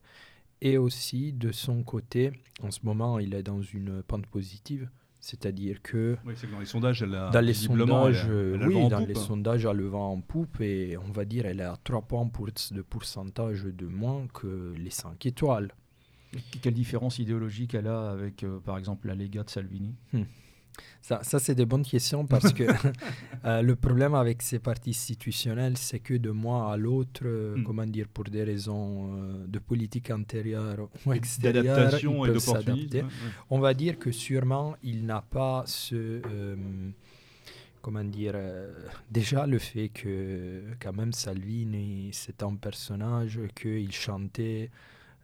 Et 0.62 0.78
aussi, 0.78 1.34
de 1.34 1.52
son 1.52 1.84
côté, 1.84 2.32
en 2.64 2.72
ce 2.72 2.80
moment, 2.84 3.20
il 3.20 3.34
est 3.34 3.44
dans 3.44 3.62
une 3.62 4.02
pente 4.04 4.26
positive. 4.28 4.90
C'est-à-dire 5.20 5.82
que 5.82 6.18
oui, 6.24 6.36
dans 6.52 6.60
les 6.60 6.68
sondages, 6.68 7.02
elle 7.02 7.16
a 7.16 7.32
dans 7.32 7.42
les 7.42 7.56
sondages, 7.56 8.26
elle 8.26 8.32
a, 8.32 8.56
elle 8.56 8.62
a 8.62 8.68
oui, 8.68 8.90
dans 8.90 9.00
poupe. 9.00 9.08
les 9.08 9.16
sondages, 9.16 9.66
elle 9.66 9.78
le 9.78 9.88
vent 9.88 10.12
en 10.12 10.22
poupe 10.22 10.62
et 10.62 10.98
on 10.98 11.12
va 11.12 11.26
dire 11.26 11.48
elle 11.48 11.62
est 11.62 11.64
à 11.64 11.76
3 11.84 12.04
points 12.04 12.28
pour, 12.28 12.46
de 12.46 12.82
pourcentage 12.84 13.64
de 13.64 13.88
moins 13.88 14.28
que 14.28 14.76
les 14.78 14.92
5 14.92 15.26
étoiles. 15.26 15.74
Quelle 16.62 16.76
différence 16.76 17.18
idéologique 17.18 17.74
elle 17.74 17.88
a 17.88 18.12
avec, 18.12 18.44
euh, 18.44 18.60
par 18.60 18.78
exemple, 18.78 19.08
la 19.08 19.16
Lega 19.16 19.44
de 19.44 19.50
Salvini? 19.50 19.96
Hmm. 20.14 20.26
Ça, 21.02 21.22
ça 21.24 21.40
c'est 21.40 21.56
des 21.56 21.66
bonnes 21.66 21.86
questions 21.86 22.26
parce 22.34 22.52
que 22.54 22.64
euh, 23.46 23.62
le 23.62 23.76
problème 23.76 24.16
avec 24.16 24.42
ces 24.42 24.60
partis 24.60 24.92
institutionnels, 24.92 25.78
c'est 25.78 26.00
que 26.00 26.16
de 26.16 26.32
mois 26.32 26.72
à 26.72 26.78
l'autre, 26.78 27.22
euh, 27.26 27.56
mm. 27.58 27.64
comment 27.64 27.86
dire, 27.86 28.08
pour 28.08 28.26
des 28.26 28.44
raisons 28.44 29.18
euh, 29.18 29.46
de 29.48 29.60
politique 29.60 30.10
intérieure 30.10 30.90
ou 31.06 31.14
extérieure, 31.14 31.98
ils 32.02 32.28
peuvent 32.28 32.40
s'adapter. 32.40 33.00
Ouais, 33.00 33.04
ouais. 33.04 33.32
On 33.50 33.60
va 33.60 33.74
dire 33.74 34.00
que 34.00 34.12
sûrement, 34.12 34.76
il 34.84 35.06
n'a 35.06 35.22
pas 35.22 35.64
ce... 35.66 36.22
Comment 37.86 38.04
dire, 38.04 38.32
euh, 38.34 38.74
déjà 39.12 39.46
le 39.46 39.60
fait 39.60 39.90
que 39.90 40.64
quand 40.80 40.92
même 40.92 41.14
Salvini, 41.14 42.10
c'est 42.14 42.42
un 42.42 42.56
personnage 42.56 43.40
qu'il 43.54 43.92
chantait 43.92 44.72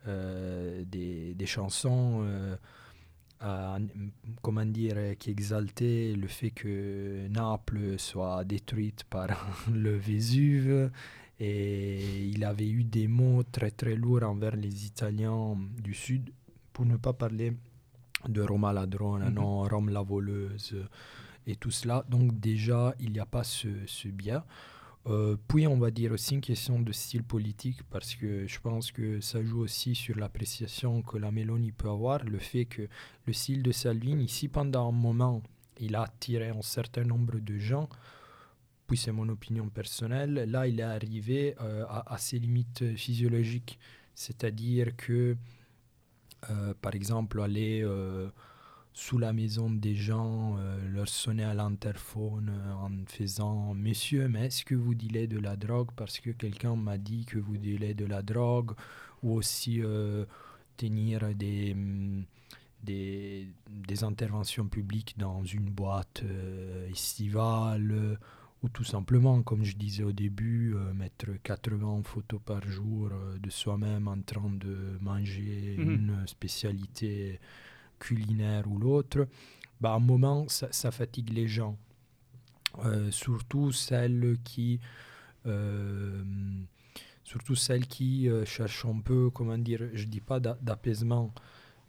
euh, 0.08 0.84
des, 0.86 1.34
des, 1.34 1.46
chansons 1.48 2.22
euh, 2.24 2.56
comment 4.42 4.66
dire, 4.66 5.18
qui 5.18 5.32
exaltait 5.32 6.14
le 6.16 6.28
fait 6.28 6.52
que 6.52 7.28
Naples 7.28 7.98
soit 7.98 8.44
détruite 8.44 9.04
par 9.06 9.30
le 9.74 9.96
Vésuve. 9.98 10.92
Et 11.40 12.28
il 12.28 12.44
avait 12.44 12.70
eu 12.70 12.84
des 12.84 13.08
mots 13.08 13.42
très 13.44 13.72
très 13.72 13.96
lourds 13.96 14.24
envers 14.24 14.56
les 14.56 14.86
Italiens 14.86 15.58
du 15.82 15.96
Sud, 15.96 16.30
pour 16.72 16.86
ne 16.86 16.98
pas 16.98 17.14
parler 17.14 17.54
de 18.30 18.42
Roma 18.44 18.72
ladrona, 18.74 19.26
mm 19.26 19.34
-hmm. 19.34 19.34
non, 19.34 19.64
Rome 19.68 19.90
la 19.90 20.02
voleuse 20.04 20.76
et 21.48 21.56
tout 21.56 21.72
cela. 21.72 22.06
Donc 22.10 22.40
déjà, 22.40 22.94
il 23.00 23.12
n'y 23.14 23.20
a 23.20 23.26
pas 23.26 23.44
ce, 23.44 23.70
ce 23.88 24.08
biais. 24.10 24.44
Euh, 25.08 25.36
puis 25.48 25.66
on 25.66 25.80
va 25.80 25.90
dire 25.90 26.12
aussi 26.12 26.36
une 26.36 26.42
question 26.42 26.80
de 26.80 26.92
style 26.92 27.24
politique 27.24 27.82
parce 27.90 28.16
que 28.16 28.46
je 28.46 28.60
pense 28.60 28.92
que 28.92 29.20
ça 29.20 29.44
joue 29.44 29.62
aussi 29.62 29.96
sur 29.96 30.16
l'appréciation 30.18 31.02
que 31.02 31.18
la 31.18 31.32
Mélanie 31.32 31.72
peut 31.72 31.90
avoir, 31.90 32.24
le 32.24 32.38
fait 32.38 32.66
que 32.66 32.88
le 33.26 33.34
style 33.34 33.64
de 33.64 33.72
Salvini, 33.72 34.26
ici 34.26 34.48
pendant 34.48 34.90
un 34.90 34.92
moment, 34.92 35.42
il 35.80 35.96
a 35.96 36.04
attiré 36.04 36.50
un 36.50 36.62
certain 36.62 37.04
nombre 37.04 37.40
de 37.40 37.58
gens, 37.58 37.90
puis 38.86 38.96
c'est 38.96 39.12
mon 39.12 39.28
opinion 39.30 39.70
personnelle, 39.70 40.34
là 40.48 40.68
il 40.68 40.80
est 40.80 40.84
arrivé 40.84 41.56
euh, 41.62 41.84
à, 41.88 42.18
ses 42.20 42.38
limites 42.38 42.96
physiologiques, 42.96 43.80
c'est-à-dire 44.14 44.96
que 44.96 45.36
euh, 46.52 46.74
par 46.80 46.94
exemple 46.94 47.42
aller 47.42 47.84
sous 48.94 49.18
la 49.18 49.32
maison 49.32 49.70
des 49.70 49.96
gens, 49.96 50.58
euh, 50.58 50.78
leur 50.90 51.08
sonner 51.08 51.44
à 51.44 51.54
l'interphone 51.54 52.52
euh, 52.54 52.74
en 52.74 52.92
faisant 53.08 53.74
Monsieur, 53.74 54.28
mais 54.28 54.48
est-ce 54.48 54.66
que 54.66 54.76
vous 54.76 54.96
dealez 54.96 55.28
de 55.28 55.40
la 55.40 55.56
drogue 55.56 55.90
parce 55.96 56.20
que 56.20 56.32
quelqu'un 56.32 56.76
m'a 56.76 56.98
dit 56.98 57.26
que 57.26 57.40
vous 57.40 57.58
dealez 57.58 57.94
de 57.94 58.06
la 58.06 58.22
drogue 58.22 58.72
Ou 59.24 59.34
aussi 59.36 59.82
euh, 59.82 60.26
tenir 60.76 61.34
des, 61.36 61.74
mm, 61.74 62.26
des, 62.84 63.48
des, 63.70 64.04
interventions 64.04 64.68
publiques 64.68 65.16
dans 65.18 65.44
une 65.46 65.70
boîte 65.70 66.24
estivale 66.90 68.18
ou 68.64 68.70
tout 68.70 68.84
simplement, 68.84 69.42
comme 69.42 69.64
je 69.64 69.76
disais 69.76 70.04
au 70.04 70.12
début, 70.12 70.76
mettre 70.94 71.28
80 71.42 72.02
photos 72.04 72.42
par 72.46 72.62
jour 72.68 73.10
de 73.40 73.50
soi-même 73.50 74.08
en 74.08 74.22
train 74.22 74.52
de 74.52 74.98
manger 75.02 75.78
mmh. 75.80 75.90
une 75.90 76.28
spécialité 76.28 77.40
culinaire 78.02 78.66
ou 78.68 78.78
l'autre, 78.80 79.28
bah, 79.80 79.92
à 79.92 79.96
un 79.96 80.00
moment, 80.00 80.48
ça, 80.50 80.68
ça, 80.72 80.92
fatigue 80.92 81.32
les 81.32 81.48
gens. 81.48 81.78
Euh, 82.86 83.12
surtout 83.12 83.72
celles 83.72 84.38
qui, 84.44 84.80
euh, 85.46 86.24
surtout 87.24 87.56
celles 87.56 87.86
qui 87.88 88.30
euh, 88.30 88.46
cherchent 88.46 88.86
un 88.86 89.00
peu, 89.00 89.30
comment 89.30 89.58
dire, 89.58 89.82
je 89.94 90.06
dis 90.06 90.22
pas 90.22 90.40
d'apaisement, 90.40 91.34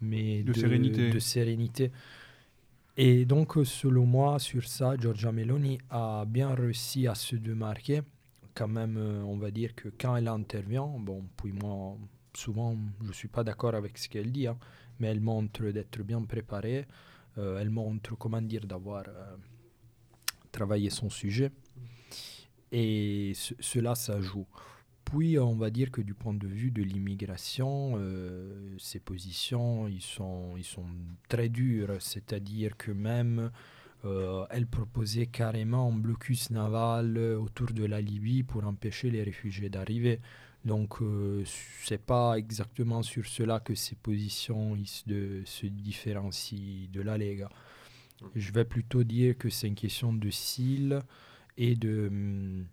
mais 0.01 0.43
de, 0.43 0.53
de, 0.53 0.59
sérénité. 0.59 1.11
de, 1.11 1.19
sérénité. 1.19 1.93
Et 2.97 3.25
donc, 3.25 3.55
selon 3.65 4.05
moi, 4.05 4.39
sur 4.39 4.69
ça, 4.69 4.97
Giorgia 4.97 5.33
Meloni 5.33 5.79
a 5.89 6.25
bien 6.27 6.55
réussi 6.55 7.07
à 7.07 7.15
se 7.15 7.37
démarquer. 7.37 8.03
Quand 8.55 8.69
même, 8.69 8.99
on 8.99 9.39
va 9.39 9.51
dire 9.51 9.75
que 9.75 9.89
quand 9.89 10.15
elle 10.15 10.29
intervient, 10.29 10.87
bon, 10.99 11.25
puis 11.39 11.53
moi, 11.53 11.97
souvent, 12.35 12.77
je 13.01 13.09
ne 13.09 13.13
suis 13.13 13.29
pas 13.29 13.45
d'accord 13.45 13.75
avec 13.75 13.97
ce 13.97 14.11
qu'elle 14.11 14.31
dit, 14.31 14.47
hein, 14.47 14.59
mais 15.03 15.09
elle 15.09 15.21
montre 15.21 15.65
d'être 15.65 16.01
bien 16.05 16.23
préparée, 16.23 16.87
euh, 17.37 17.59
elle 17.59 17.71
montre, 17.71 18.17
comment 18.17 18.41
dire, 18.41 18.65
d'avoir 18.67 19.03
euh, 19.09 19.37
travaillé 20.53 20.91
son 20.91 21.11
sujet. 21.11 21.51
Et 22.71 23.33
cela, 23.35 23.97
ça 23.97 24.21
joue. 24.21 24.47
Puis, 25.05 25.41
on 25.41 25.57
va 25.57 25.71
dire 25.71 25.91
que 25.91 26.01
du 26.01 26.15
point 26.15 26.35
de 26.35 26.47
vue 26.47 26.71
de 26.71 26.83
l'immigration, 26.85 27.95
euh, 27.97 28.77
positions, 29.05 29.89
ils 29.89 30.01
sont, 30.01 30.55
ils 30.57 30.65
sont 30.65 30.87
très 31.29 31.49
dures. 31.49 31.97
C'est-à-dire 31.99 32.77
que 32.77 32.93
même, 32.93 33.51
elle 34.51 34.67
proposait 34.67 35.27
carrément 35.27 35.89
un 35.89 35.97
blocus 35.97 36.51
naval 36.51 37.19
autour 37.19 37.69
de 37.73 37.85
la 37.85 38.01
Libye 38.01 38.43
pour 38.43 38.65
empêcher 38.65 39.11
les 39.11 39.23
réfugiés 39.23 39.69
d'arriver. 39.69 40.21
Donc, 40.65 41.03
euh, 41.03 41.43
ce 41.45 41.95
n'est 41.95 41.99
pas 41.99 42.37
exactement 42.39 43.03
sur 43.03 43.27
cela 43.27 43.61
que 43.61 43.75
ces 43.75 43.97
positions 43.97 44.77
de, 45.07 45.43
se 45.45 45.67
différencient 45.67 46.89
de 46.93 47.01
la 47.01 47.19
Lega. 47.19 47.49
Je 48.37 48.53
vais 48.53 48.65
plutôt 48.65 49.03
dire 49.03 49.37
que 49.37 49.49
c'est 49.51 49.67
une 49.67 49.75
question 49.75 50.13
de 50.13 50.31
style 50.31 51.01
et 51.57 51.75
de, 51.75 52.07
hum, 52.09 52.67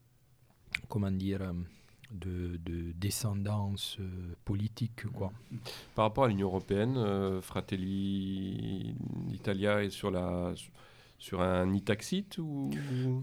comment 0.87 1.09
dire, 1.09 1.41
hum, 1.41 1.65
de, 2.11 2.59
descendance 2.95 3.97
euh, 3.99 4.35
politique. 4.45 5.05
Quoi. 5.11 5.31
Par 5.95 6.05
rapport 6.05 6.25
à 6.25 6.27
l'Union 6.27 6.47
européenne, 6.47 6.95
euh, 6.97 7.41
Fratelli 7.41 8.95
Italia 9.31 9.83
est 9.83 9.89
sur 9.89 10.11
la 10.11 10.53
sur 11.17 11.41
un 11.41 11.73
Itaxit 11.73 12.37
ou? 12.37 12.69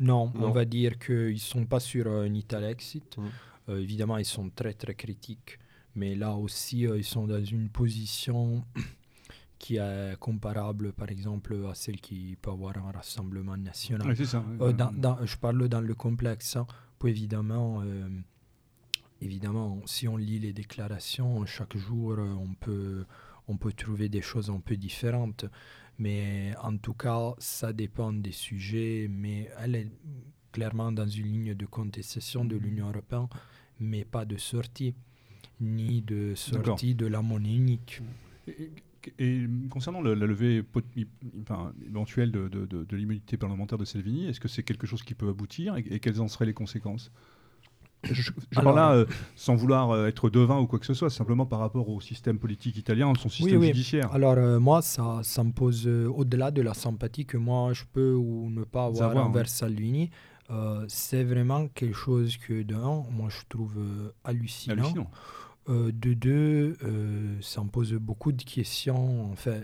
Non, 0.00 0.30
on 0.34 0.50
va 0.50 0.66
dire 0.66 0.98
qu'ils 0.98 1.32
ne 1.32 1.38
sont 1.38 1.64
pas 1.64 1.80
sur 1.80 2.08
un 2.08 2.32
Italexit. 2.34 3.16
Mm. 3.16 3.22
Euh, 3.68 3.80
évidemment, 3.80 4.18
ils 4.18 4.24
sont 4.24 4.50
très 4.50 4.74
très 4.74 4.94
critiques, 4.94 5.58
mais 5.94 6.14
là 6.14 6.34
aussi, 6.34 6.86
euh, 6.86 6.98
ils 6.98 7.04
sont 7.04 7.26
dans 7.26 7.44
une 7.44 7.68
position 7.68 8.64
qui 9.58 9.76
est 9.76 10.16
comparable, 10.18 10.92
par 10.92 11.10
exemple, 11.10 11.56
à 11.68 11.74
celle 11.74 12.00
qui 12.00 12.36
peut 12.40 12.50
avoir 12.50 12.76
un 12.78 12.92
rassemblement 12.92 13.56
national. 13.56 14.14
ça, 14.26 14.44
euh, 14.60 14.72
dans, 14.72 15.24
je 15.24 15.36
parle 15.36 15.68
dans 15.68 15.80
le 15.80 15.94
complexe. 15.94 16.56
Hein. 16.56 16.66
évidemment, 17.04 17.82
évidemment, 19.20 19.80
si 19.86 20.06
on 20.06 20.16
lit 20.16 20.38
les 20.38 20.52
déclarations, 20.52 21.44
chaque 21.46 21.76
jour, 21.76 22.18
on 22.18 22.54
peut, 22.54 23.06
on 23.48 23.56
peut 23.56 23.72
trouver 23.72 24.08
des 24.08 24.22
choses 24.22 24.50
un 24.50 24.60
peu 24.60 24.76
différentes. 24.76 25.46
Mais 25.98 26.54
en 26.62 26.76
tout 26.76 26.92
cas, 26.92 27.32
ça 27.38 27.72
dépend 27.72 28.12
des 28.12 28.32
sujets. 28.32 29.08
Mais 29.10 29.50
elle 29.58 29.74
est 29.74 29.90
clairement 30.56 30.90
dans 30.90 31.06
une 31.06 31.26
ligne 31.26 31.54
de 31.54 31.66
contestation 31.66 32.42
de 32.46 32.56
l'Union 32.56 32.88
européenne 32.88 33.28
mais 33.78 34.06
pas 34.06 34.24
de 34.24 34.38
sortie, 34.38 34.94
ni 35.60 36.00
de 36.00 36.34
sortie 36.34 36.94
de 36.94 37.06
la 37.06 37.20
monnaie 37.20 37.54
unique. 37.54 38.00
Et, 39.18 39.46
concernant 39.68 40.00
la, 40.00 40.14
levée 40.14 40.64
éventuelle 41.86 42.32
de, 42.32 42.48
de, 42.48 42.64
de, 42.64 42.96
l'immunité 42.96 43.36
parlementaire 43.36 43.76
de 43.76 43.84
Salvini, 43.84 44.26
est-ce 44.28 44.40
que 44.40 44.48
c'est 44.48 44.62
quelque 44.62 44.86
chose 44.86 45.02
qui 45.02 45.14
peut 45.14 45.28
aboutir 45.28 45.76
et, 45.76 46.00
quelles 46.00 46.22
en 46.22 46.28
seraient 46.28 46.46
les 46.46 46.54
conséquences? 46.54 47.12
Je, 48.02 48.30
parle 48.54 48.76
là 48.76 48.92
euh, 48.92 49.06
sans 49.34 49.56
vouloir 49.56 49.90
euh, 49.90 50.06
être 50.06 50.30
devin 50.30 50.58
ou 50.58 50.66
quoi 50.66 50.78
que 50.78 50.86
ce 50.86 50.94
soit, 50.94 51.10
simplement 51.10 51.44
par 51.44 51.58
rapport 51.58 51.88
au 51.88 52.00
système 52.00 52.38
politique 52.38 52.76
italien, 52.76 53.12
son 53.18 53.28
système 53.28 53.58
oui, 53.58 53.68
judiciaire. 53.68 54.12
Alors 54.12 54.34
euh, 54.38 54.60
moi, 54.60 54.80
ça, 54.80 55.20
ça 55.22 55.42
me 55.42 55.50
pose 55.50 55.86
au-delà 55.86 56.50
de 56.50 56.62
la 56.62 56.74
sympathie 56.74 57.26
que 57.26 57.36
moi 57.36 57.72
je 57.72 57.84
peux 57.92 58.14
ou 58.14 58.48
ne 58.50 58.64
pas 58.64 58.86
avoir 58.86 59.16
envers 59.16 59.48
Salvini. 59.48 60.10
Euh, 60.50 60.84
c'est 60.88 61.24
vraiment 61.24 61.68
quelque 61.68 61.96
chose 61.96 62.36
que, 62.36 62.62
d'un, 62.62 63.04
moi 63.10 63.28
je 63.28 63.40
trouve 63.48 63.78
euh, 63.78 64.12
hallucinant. 64.24 65.10
Euh, 65.68 65.90
de 65.90 66.14
deux, 66.14 66.76
ça 67.40 67.64
me 67.64 67.68
pose 67.68 67.92
beaucoup 67.94 68.30
de 68.30 68.44
questions. 68.44 69.32
Enfin, 69.32 69.58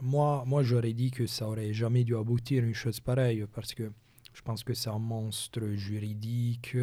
moi, 0.00 0.44
moi 0.46 0.62
j'aurais 0.62 0.94
dit 0.94 1.10
que 1.10 1.26
ça 1.26 1.46
aurait 1.46 1.74
jamais 1.74 2.04
dû 2.04 2.16
aboutir 2.16 2.64
une 2.64 2.72
chose 2.72 2.98
pareille 3.00 3.44
parce 3.52 3.74
que 3.74 3.92
je 4.32 4.40
pense 4.40 4.64
que 4.64 4.72
c'est 4.72 4.88
un 4.88 4.98
monstre 4.98 5.66
juridique, 5.74 6.74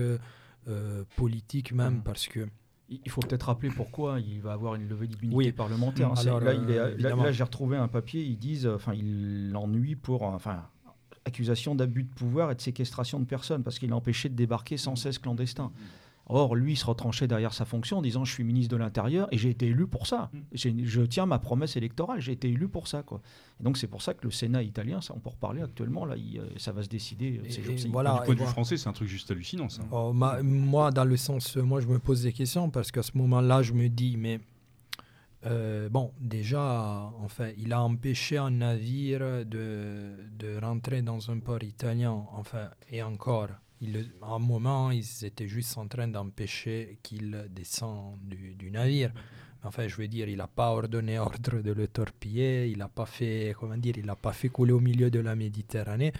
politique 1.15 1.71
même, 1.71 1.95
mmh. 1.95 2.03
parce 2.03 2.27
que 2.27 2.47
il 2.87 3.09
faut 3.09 3.21
peut-être 3.21 3.47
rappeler 3.47 3.69
pourquoi 3.69 4.19
il 4.19 4.41
va 4.41 4.53
avoir 4.53 4.75
une 4.75 4.87
levée 4.87 5.07
d'immunité 5.07 5.51
parlementaire. 5.51 6.13
là, 6.13 7.31
j'ai 7.31 7.43
retrouvé 7.43 7.77
un 7.77 7.87
papier, 7.87 8.21
ils 8.21 8.37
disent, 8.37 8.67
enfin, 8.67 8.93
il 8.93 9.49
l'ennuie 9.49 9.95
pour, 9.95 10.21
enfin, 10.21 10.69
accusation 11.25 11.75
d'abus 11.75 12.03
de 12.03 12.13
pouvoir 12.13 12.51
et 12.51 12.55
de 12.55 12.61
séquestration 12.61 13.19
de 13.19 13.25
personnes 13.25 13.63
parce 13.63 13.79
qu'il 13.79 13.91
a 13.91 13.95
empêché 13.95 14.29
de 14.29 14.35
débarquer 14.35 14.77
sans 14.77 14.95
cesse 14.95 15.17
clandestin. 15.19 15.71
Or, 16.27 16.55
lui, 16.55 16.73
il 16.73 16.75
se 16.75 16.85
retranchait 16.85 17.27
derrière 17.27 17.53
sa 17.53 17.65
fonction 17.65 17.99
en 17.99 18.01
disant 18.01 18.25
Je 18.25 18.33
suis 18.33 18.43
ministre 18.43 18.71
de 18.71 18.77
l'Intérieur 18.77 19.27
et 19.31 19.37
j'ai 19.37 19.49
été 19.49 19.67
élu 19.67 19.85
pour 19.85 20.07
ça. 20.07 20.31
Je 20.53 21.01
tiens 21.01 21.27
ma 21.27 21.37
promesse 21.37 21.77
électorale, 21.77 22.19
j'ai 22.19 22.31
été 22.31 22.49
élu 22.49 22.67
pour 22.67 22.87
ça. 22.87 23.03
Quoi. 23.03 23.21
Et 23.59 23.63
donc, 23.63 23.77
c'est 23.77 23.87
pour 23.87 24.01
ça 24.01 24.15
que 24.15 24.23
le 24.23 24.31
Sénat 24.31 24.63
italien, 24.63 25.01
ça, 25.01 25.13
on 25.15 25.19
peut 25.19 25.29
reparler 25.29 25.61
actuellement, 25.61 26.03
là, 26.03 26.15
euh, 26.15 26.49
ça 26.57 26.71
va 26.71 26.81
se 26.81 26.89
décider 26.89 27.39
euh, 27.43 27.49
ces 27.49 27.61
jours-ci. 27.61 27.89
Voilà, 27.89 28.19
du 28.19 28.25
point 28.25 28.35
de 28.35 28.39
vue 28.39 28.45
français, 28.47 28.77
c'est 28.77 28.89
un 28.89 28.93
truc 28.93 29.07
juste 29.07 29.29
hallucinant. 29.29 29.69
Ça. 29.69 29.83
Oh, 29.91 30.13
moi, 30.13 30.91
dans 30.91 31.05
le 31.05 31.17
sens, 31.17 31.57
moi, 31.57 31.79
je 31.79 31.87
me 31.87 31.99
pose 31.99 32.23
des 32.23 32.33
questions 32.33 32.71
parce 32.71 32.91
qu'à 32.91 33.03
ce 33.03 33.15
moment-là, 33.19 33.61
je 33.61 33.73
me 33.73 33.87
dis 33.87 34.17
Mais 34.17 34.39
euh, 35.45 35.89
bon, 35.89 36.11
déjà, 36.19 37.11
enfin, 37.21 37.49
il 37.57 37.71
a 37.73 37.81
empêché 37.81 38.37
un 38.37 38.51
navire 38.51 39.45
de, 39.45 40.15
de 40.37 40.59
rentrer 40.59 41.01
dans 41.01 41.29
un 41.29 41.39
port 41.39 41.63
italien. 41.63 42.25
Enfin, 42.33 42.69
et 42.91 43.03
encore, 43.03 43.49
à 44.21 44.33
un 44.33 44.39
moment, 44.39 44.91
ils 44.91 45.25
étaient 45.25 45.47
juste 45.47 45.77
en 45.77 45.87
train 45.87 46.07
d'empêcher 46.07 46.97
qu'il 47.03 47.47
descende 47.51 48.19
du, 48.23 48.55
du, 48.55 48.71
navire. 48.71 49.11
Enfin, 49.63 49.87
je 49.87 49.95
veux 49.97 50.07
dire, 50.07 50.27
il 50.29 50.37
n'a 50.37 50.47
pas 50.47 50.71
ordonné 50.71 51.19
ordre 51.29 51.61
de 51.61 51.71
le 51.71 51.87
torpiller, 51.87 52.67
il 52.69 52.79
n'a 52.79 52.87
pas 52.87 53.05
fait, 53.05 53.55
comment 53.59 53.77
dire, 53.77 53.95
il 53.97 54.05
n'a 54.05 54.15
pas 54.15 54.33
fait 54.33 54.49
couler 54.49 54.73
au 54.73 54.79
milieu 54.79 55.11
de 55.11 55.19
la 55.19 55.35
Méditerranée. 55.35 56.13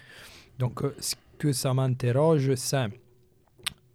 Donc, 0.60 0.84
euh, 0.84 0.96
ce 1.00 1.16
que 1.38 1.52
ça 1.52 1.74
m'interroge, 1.74 2.54
c'est 2.56 2.88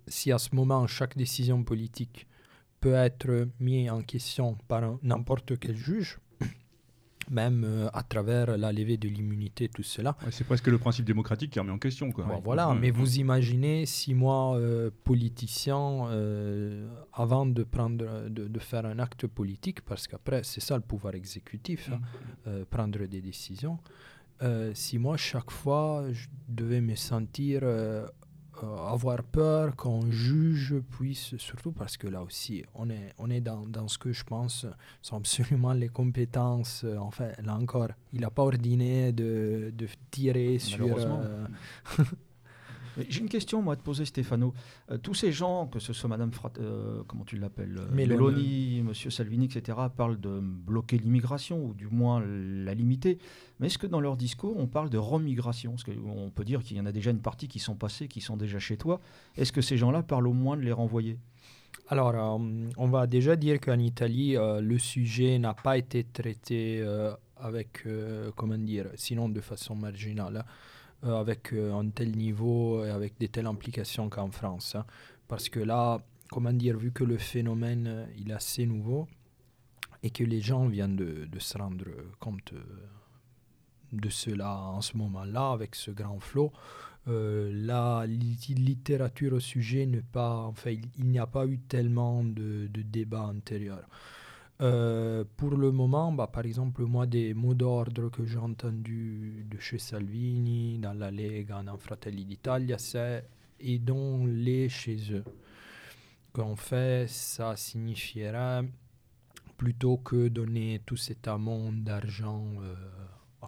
si 0.08 0.32
à 0.32 0.38
ce 0.38 0.54
moment, 0.56 0.86
chaque 0.88 1.16
décision 1.16 1.62
politique 1.62 2.26
peut 2.80 2.94
être 2.94 3.48
mis 3.60 3.88
en 3.90 4.02
question 4.02 4.56
par 4.68 4.98
n'importe 5.02 5.58
quel 5.58 5.76
juge, 5.76 6.18
même 7.30 7.64
euh, 7.64 7.88
à 7.92 8.02
travers 8.02 8.56
la 8.56 8.72
levée 8.72 8.96
de 8.96 9.08
l'immunité, 9.08 9.68
tout 9.68 9.82
cela. 9.82 10.16
c'est 10.30 10.44
presque 10.44 10.66
le 10.68 10.78
principe 10.78 11.04
démocratique 11.04 11.50
qui 11.52 11.58
est 11.58 11.60
remis 11.60 11.72
en 11.72 11.78
question. 11.78 12.10
Quoi. 12.10 12.40
voilà, 12.42 12.74
mais 12.74 12.90
vous 12.90 13.18
imaginez 13.18 13.86
si 13.86 14.14
moi, 14.14 14.56
euh, 14.56 14.90
politicien, 15.04 16.08
euh, 16.08 16.88
avant 17.12 17.46
de, 17.46 17.62
prendre, 17.62 18.28
de, 18.28 18.58
faire 18.58 18.86
un 18.86 18.98
acte 18.98 19.26
politique, 19.26 19.82
parce 19.82 20.08
qu'après, 20.08 20.42
c'est 20.42 20.60
ça 20.60 20.76
le 20.76 20.82
pouvoir 20.82 21.14
exécutif, 21.14 21.90
hein, 21.92 22.00
mm. 22.46 22.64
prendre 22.64 23.04
des 23.06 23.20
décisions, 23.20 23.78
si 24.72 24.98
moi, 24.98 25.18
chaque 25.18 25.50
fois, 25.50 26.06
je 26.12 26.26
devais 26.48 26.80
me 26.80 26.94
sentir 26.94 27.62
avoir 28.62 29.22
peur 29.22 29.76
qu'on 29.76 30.10
juge 30.10 30.74
puisse, 30.90 31.36
surtout 31.36 31.72
parce 31.72 31.96
que 31.96 32.06
là 32.06 32.22
aussi, 32.22 32.64
on 32.74 32.90
est, 32.90 33.12
on 33.18 33.30
est 33.30 33.40
dans, 33.40 33.66
dans 33.66 33.88
ce 33.88 33.98
que 33.98 34.12
je 34.12 34.24
pense 34.24 34.66
sont 35.02 35.16
absolument 35.16 35.72
les 35.72 35.88
compétences. 35.88 36.82
Euh, 36.84 36.96
enfin, 36.98 37.30
là 37.42 37.56
encore, 37.56 37.88
il 38.12 38.20
n'a 38.20 38.30
pas 38.30 38.42
ordonné 38.42 39.12
de, 39.12 39.72
de 39.74 39.88
tirer 40.10 40.58
sur. 40.58 40.86
Euh, 42.98 43.04
J'ai 43.08 43.20
une 43.20 43.28
question, 43.28 43.62
moi, 43.62 43.74
à 43.74 43.76
te 43.76 43.82
poser, 43.82 44.04
Stéphano. 44.04 44.54
Euh, 44.90 44.98
tous 44.98 45.14
ces 45.14 45.32
gens, 45.32 45.66
que 45.66 45.78
ce 45.78 45.92
soit 45.92 46.08
Madame 46.08 46.32
Frat, 46.32 46.52
euh, 46.58 47.02
comment 47.06 47.24
tu 47.24 47.36
l'appelles 47.36 47.78
euh, 47.78 47.94
Meloni, 47.94 48.82
Monsieur 48.82 49.10
Salvini, 49.10 49.46
etc., 49.46 49.78
parlent 49.96 50.20
de 50.20 50.40
bloquer 50.40 50.98
l'immigration, 50.98 51.64
ou 51.64 51.74
du 51.74 51.86
moins 51.88 52.22
la 52.24 52.74
limiter. 52.74 53.18
Mais 53.58 53.66
est-ce 53.66 53.78
que 53.78 53.86
dans 53.86 54.00
leur 54.00 54.16
discours, 54.16 54.56
on 54.58 54.66
parle 54.66 54.90
de 54.90 54.98
remigration? 54.98 55.72
Parce 55.72 55.84
qu'on 55.84 56.30
peut 56.34 56.44
dire 56.44 56.62
qu'il 56.62 56.76
y 56.76 56.80
en 56.80 56.86
a 56.86 56.92
déjà 56.92 57.10
une 57.10 57.20
partie 57.20 57.48
qui 57.48 57.58
sont 57.58 57.76
passées, 57.76 58.08
qui 58.08 58.20
sont 58.20 58.36
déjà 58.36 58.58
chez 58.58 58.76
toi. 58.76 59.00
Est-ce 59.36 59.52
que 59.52 59.60
ces 59.60 59.76
gens-là 59.76 60.02
parlent 60.02 60.28
au 60.28 60.32
moins 60.32 60.56
de 60.56 60.62
les 60.62 60.72
renvoyer? 60.72 61.18
Alors, 61.88 62.40
on 62.76 62.86
va 62.88 63.06
déjà 63.06 63.34
dire 63.36 63.60
qu'en 63.60 63.78
Italie, 63.78 64.36
le 64.36 64.78
sujet 64.78 65.38
n'a 65.38 65.54
pas 65.54 65.76
été 65.76 66.04
traité 66.04 66.84
avec, 67.36 67.84
comment 68.36 68.58
dire, 68.58 68.86
sinon 68.94 69.28
de 69.28 69.40
façon 69.40 69.74
marginale. 69.74 70.44
Euh, 71.02 71.18
avec 71.18 71.54
euh, 71.54 71.72
un 71.72 71.88
tel 71.88 72.14
niveau 72.14 72.84
et 72.84 72.90
avec 72.90 73.16
des 73.18 73.28
telles 73.28 73.46
implications 73.46 74.10
qu'en 74.10 74.30
France. 74.30 74.74
Hein. 74.74 74.84
Parce 75.28 75.48
que 75.48 75.58
là, 75.58 76.02
comment 76.30 76.52
dire, 76.52 76.76
vu 76.76 76.92
que 76.92 77.04
le 77.04 77.16
phénomène 77.16 77.86
euh, 77.86 78.06
il 78.18 78.30
est 78.30 78.34
assez 78.34 78.66
nouveau 78.66 79.08
et 80.02 80.10
que 80.10 80.24
les 80.24 80.42
gens 80.42 80.66
viennent 80.66 80.96
de, 80.96 81.38
se 81.38 81.56
rendre 81.56 81.86
compte 82.18 82.52
de 83.92 84.10
cela 84.10 84.58
en 84.58 84.82
ce 84.82 84.98
moment-là, 84.98 85.52
avec 85.52 85.74
ce 85.74 85.90
grand 85.90 86.20
flot, 86.20 86.52
la 87.06 88.06
littérature 88.06 89.34
au 89.34 89.40
sujet 89.40 89.84
n'est 89.84 90.00
pas, 90.00 90.36
enfin, 90.36 90.70
il, 90.70 91.06
n'y 91.06 91.18
a 91.18 91.26
pas 91.26 91.46
eu 91.46 91.58
tellement 91.58 92.24
de, 92.24 92.66
de 92.68 92.82
débats 92.82 93.24
antérieurs. 93.26 93.86
Euh, 94.60 95.24
pour 95.36 95.56
le 95.56 95.72
moment, 95.72 96.12
bah, 96.12 96.26
par 96.26 96.44
exemple, 96.44 96.82
moi, 96.84 97.06
des 97.06 97.32
mots 97.32 97.54
d'ordre 97.54 98.10
que 98.10 98.26
j'ai 98.26 98.38
entendus 98.38 99.46
de 99.50 99.58
chez 99.58 99.78
Salvini, 99.78 100.78
dans 100.78 100.92
la 100.92 101.10
Lega, 101.10 101.62
dans 101.62 101.78
Fratelli 101.78 102.24
d'Italia, 102.24 102.76
c'est 102.76 103.24
aidons-les 103.58 104.68
chez 104.68 104.98
eux. 105.12 105.24
Qu'en 106.32 106.56
fait, 106.56 107.08
ça 107.08 107.56
signifierait 107.56 108.62
plutôt 109.56 109.96
que 109.96 110.28
donner 110.28 110.80
tout 110.84 110.96
cet 110.96 111.26
amont 111.26 111.72
d'argent 111.72 112.46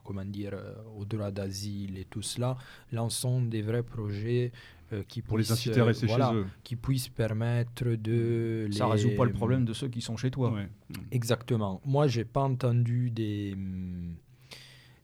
comment 0.05 0.25
dire, 0.25 0.55
au 0.97 1.05
droit 1.05 1.31
d'asile 1.31 1.99
et 1.99 2.05
tout 2.05 2.23
cela, 2.23 2.57
lançons 2.91 3.43
des 3.43 3.63
vrais 3.63 3.83
projets 3.83 4.53
qui 5.09 5.23
pour 5.23 5.39
les 5.39 5.51
inciter 5.51 5.81
à 5.81 5.85
rester 5.85 6.09
chez 6.09 6.21
eux. 6.35 6.47
qui 6.63 6.77
puissent 6.77 7.09
permettre 7.09 7.85
de 7.85 8.69
ça 8.71 8.87
ne 8.87 8.91
résout 8.93 9.17
pas 9.17 9.25
le 9.25 9.33
problème 9.33 9.65
de 9.65 9.73
ceux 9.73 9.89
qui 9.89 10.01
sont 10.01 10.17
chez 10.17 10.31
toi 10.31 10.55
exactement 11.11 11.81
moi 11.85 12.07
j'ai 12.09 12.25
pas 12.25 12.43
entendu 12.43 13.11
des 13.11 13.53
hum, 13.55 14.17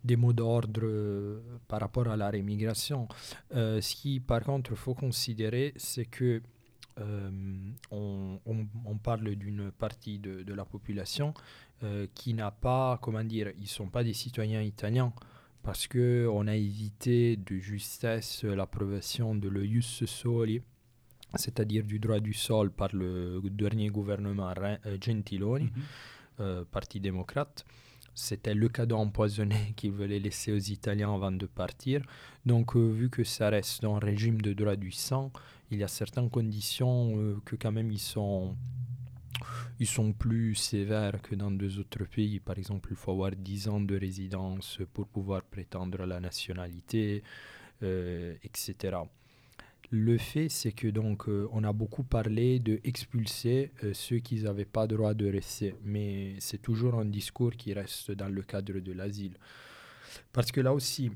des 0.05 0.17
mots 0.17 0.33
d'ordre 0.33 0.81
euh, 0.85 1.41
par 1.67 1.81
rapport 1.81 2.09
à 2.09 2.17
la 2.17 2.31
rémigration. 2.31 3.09
Euh, 3.55 3.81
ce 3.81 3.95
qui, 3.95 4.21
par 4.21 4.43
contre, 4.43 4.73
il 4.73 4.77
faut 4.77 4.95
considérer, 4.95 5.73
c'est 5.77 6.07
que 6.07 6.43
euh, 7.01 7.31
on, 7.93 8.41
on, 8.45 8.97
parle 8.99 9.37
d'une 9.37 9.71
partie 9.71 10.19
de, 10.19 10.43
de, 10.43 10.55
la 10.55 10.65
population 10.65 11.33
qui 12.13 12.35
n'a 12.35 12.51
pas, 12.51 12.99
comment 13.01 13.23
dire, 13.23 13.53
ils 13.57 13.63
ne 13.63 13.67
sont 13.69 13.87
pas 13.87 14.03
des 14.03 14.13
citoyens 14.13 14.63
italiens 14.63 15.13
parce 15.69 15.87
qu'on 15.87 16.47
a 16.47 16.57
évité 16.57 17.37
de 17.37 17.59
justesse 17.59 18.43
l'approbation 18.43 19.35
de 19.35 19.51
l'eius 19.51 20.03
soli, 20.07 20.63
c'est-à-dire 21.35 21.85
du 21.85 21.99
droit 21.99 22.21
du 22.21 22.33
sol 22.33 22.71
par 22.71 22.89
le 22.95 23.43
dernier 23.51 23.89
gouvernement 23.91 24.51
Gentiloni, 24.99 25.71
mhm. 26.39 26.65
parti 26.73 27.01
démocrate. 27.01 27.67
C'était 28.15 28.55
le 28.55 28.71
cadeau 28.71 28.97
empoisonné 28.97 29.57
qu'ils 29.77 29.93
voulaient 29.93 30.19
laisser 30.19 30.53
aux 30.53 30.57
Italiens 30.57 31.13
avant 31.15 31.33
de 31.33 31.45
partir. 31.45 32.01
Donc, 32.47 32.75
euh, 32.75 32.89
vu 32.91 33.11
que 33.11 33.23
ça 33.23 33.51
reste 33.51 33.83
dans 33.83 33.97
un 33.97 33.99
régime 33.99 34.41
de 34.41 34.55
droit 34.55 34.75
du 34.75 34.91
sang, 34.91 35.31
il 35.71 35.81
y 35.81 35.85
a 35.85 35.89
certaines 35.89 36.31
conditions 36.31 37.13
euh, 37.19 37.37
que 37.45 37.57
quand 37.57 37.73
même 37.73 37.93
ils 37.93 37.99
sont, 37.99 38.57
ils 39.81 39.87
sont 39.87 40.13
plus 40.13 40.55
sévères 40.55 41.21
que 41.23 41.35
dans 41.35 41.51
deux 41.51 41.79
autres 41.79 42.05
pays. 42.05 42.41
Par 42.41 42.59
exemple, 42.59 42.89
il 42.91 42.97
faut 42.97 43.13
avoir 43.13 43.33
10 43.33 43.69
ans 43.69 43.81
de 43.81 43.97
résidence 43.97 44.79
pour 44.93 45.07
pouvoir 45.07 45.43
prétendre 45.43 46.03
à 46.03 46.07
la 46.07 46.21
nationalité, 46.21 47.23
euh, 47.83 48.35
etc. 48.43 48.99
Le 49.91 50.19
fait, 50.19 50.49
c'est 50.49 50.73
que 50.73 50.89
donc 50.89 51.29
euh, 51.29 51.49
on 51.53 51.65
a 51.65 51.73
beaucoup 51.73 52.03
parlé 52.03 52.59
de 52.59 52.81
expulser 52.85 53.73
euh, 53.85 53.95
ceux 53.95 54.19
qui 54.19 54.43
n'avaient 54.43 54.67
pas 54.67 54.87
droit 54.87 55.15
de 55.15 55.31
rester, 55.31 55.75
mais 55.83 56.35
c'est 56.41 56.61
toujours 56.61 56.97
un 56.97 57.07
discours 57.07 57.53
qui 57.53 57.73
reste 57.73 58.11
dans 58.11 58.29
le 58.29 58.43
cadre 58.43 58.81
de 58.81 58.93
l'asile. 58.93 59.39
Parce 60.33 60.53
que 60.53 60.61
là 60.61 60.75
aussi. 60.75 61.11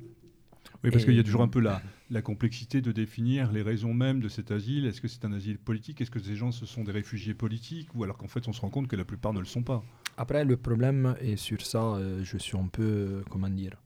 Oui, 0.84 0.90
parce 0.90 1.04
qu'il 1.04 1.14
y 1.14 1.20
a 1.20 1.22
toujours 1.22 1.42
un 1.42 1.48
peu 1.48 1.60
la, 1.60 1.80
la, 2.10 2.22
complexité 2.22 2.80
de 2.80 2.90
définir 2.90 3.52
les 3.52 3.62
raisons 3.62 3.94
même 3.94 4.20
de 4.20 4.28
cet 4.28 4.50
asile. 4.50 4.86
Est-ce 4.86 5.00
que 5.00 5.08
c'est 5.08 5.24
un 5.24 5.32
asile 5.32 5.58
politique? 5.58 6.00
Est-ce 6.00 6.10
que 6.10 6.18
ces 6.18 6.34
gens 6.34 6.50
ce 6.50 6.66
sont 6.66 6.82
des 6.82 6.92
réfugiés 6.92 7.34
politiques? 7.34 7.94
Ou 7.94 8.04
alors 8.04 8.16
qu'en 8.16 8.28
fait 8.28 8.48
on 8.48 8.52
se 8.52 8.60
rend 8.60 8.70
compte 8.70 8.88
que 8.88 8.96
la 8.96 9.04
plupart 9.04 9.32
ne 9.32 9.38
le 9.38 9.44
sont 9.44 9.62
pas 9.62 9.84
Après, 10.16 10.44
le 10.44 10.56
problème, 10.56 11.16
et 11.20 11.36
sur 11.36 11.60
ça, 11.60 11.94
euh, 11.94 12.24
je 12.24 12.36
suis 12.36 12.58
un 12.58 12.66
peu. 12.66 13.22
comment 13.30 13.48
dire 13.48 13.76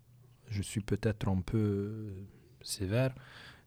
Je 0.48 0.62
suis 0.62 0.80
peut-être 0.80 1.28
un 1.28 1.40
peu 1.40 2.12
sévère 2.62 3.14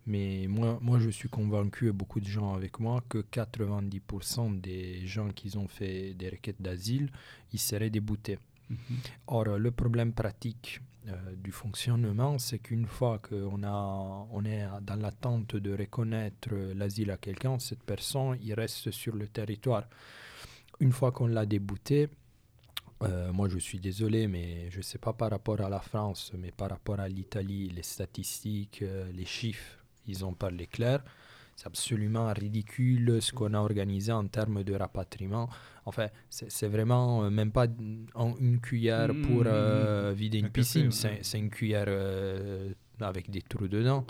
mais 0.10 0.47
moi, 0.49 0.80
moi, 0.81 0.97
je 0.99 1.11
suis 1.11 1.30
convaincu, 1.30 1.88
et 1.88 1.91
beaucoup 1.91 2.19
de 2.19 2.26
gens 2.26 2.56
avec 2.56 2.80
moi, 2.80 3.03
que 3.07 3.19
90% 3.19 4.60
des 4.60 5.06
gens 5.06 5.30
qui 5.30 5.56
ont 5.56 5.68
fait 5.68 6.15
des 6.15 6.30
requêtes 6.30 6.60
d'asile, 6.60 7.11
ils 7.53 7.60
seraient 7.60 7.91
déboutés. 7.91 8.39
Mhm. 8.69 8.77
Or, 9.27 9.60
le 9.60 9.69
problème 9.69 10.11
pratique 10.14 10.81
euh, 10.81 10.89
du 11.38 11.51
fonctionnement, 11.51 12.38
c'est 12.38 12.59
qu'une 12.59 12.85
fois 12.85 13.19
qu'on 13.19 13.63
on 13.63 14.45
est 14.45 14.67
dans 14.81 14.95
l'attente 14.95 15.55
de 15.55 15.76
reconnaître 15.76 16.53
l'asile 16.76 17.11
à 17.11 17.17
quelqu'un, 17.17 17.57
cette 17.59 17.84
personne, 17.84 18.38
il 18.41 18.53
reste 18.53 18.91
sur 18.91 19.15
le 19.15 19.27
territoire. 19.27 19.85
Une 20.80 20.91
fois 20.91 21.11
qu'on 21.11 21.27
l'a 21.27 21.45
débouté, 21.45 22.09
euh, 23.03 23.31
moi, 23.31 23.47
je 23.47 23.57
suis 23.59 23.80
désolé, 23.80 24.27
mais 24.27 24.69
je 24.71 24.77
ne 24.77 24.81
sais 24.81 24.97
pas 24.97 25.13
par 25.13 25.31
rapport 25.31 25.61
à 25.61 25.69
la 25.69 25.80
France, 25.80 26.31
mais 26.38 26.51
par 26.51 26.69
rapport 26.69 26.99
à 26.99 27.07
l'Italie, 27.07 27.69
les 27.69 27.84
statistiques, 27.84 28.81
euh, 28.81 29.09
les 29.13 29.26
chiffres 29.26 29.80
ils 30.09 30.26
ont 30.26 30.34
parlé 30.34 30.65
clair. 30.67 31.03
C'est 31.60 31.68
absolument 31.68 32.31
ridicule 32.31 33.22
ce 33.22 33.34
qu'on 33.34 33.53
a 33.53 33.60
organisé 33.60 34.14
en 34.14 34.26
termes 34.27 34.64
de 34.64 34.73
rapatriement. 34.76 35.49
Enfin, 35.84 36.07
c'est 36.30 36.69
vraiment 36.69 37.26
euh, 37.26 37.30
même 37.30 37.52
pas 37.52 37.65
une 38.40 38.61
cuillère 38.61 39.14
mmh, 39.14 39.22
pour 39.23 39.44
mmh, 39.44 39.48
euh, 39.48 40.11
mmh. 40.11 40.15
vider 40.15 40.40
une 40.40 40.49
piscine, 40.52 40.90
c'est 40.94 41.38
une 41.38 41.49
cuillère 41.49 41.88
euh, 41.90 42.72
avec 43.02 43.30
des 43.30 43.41
trous 43.41 43.68
dedans. 43.68 44.06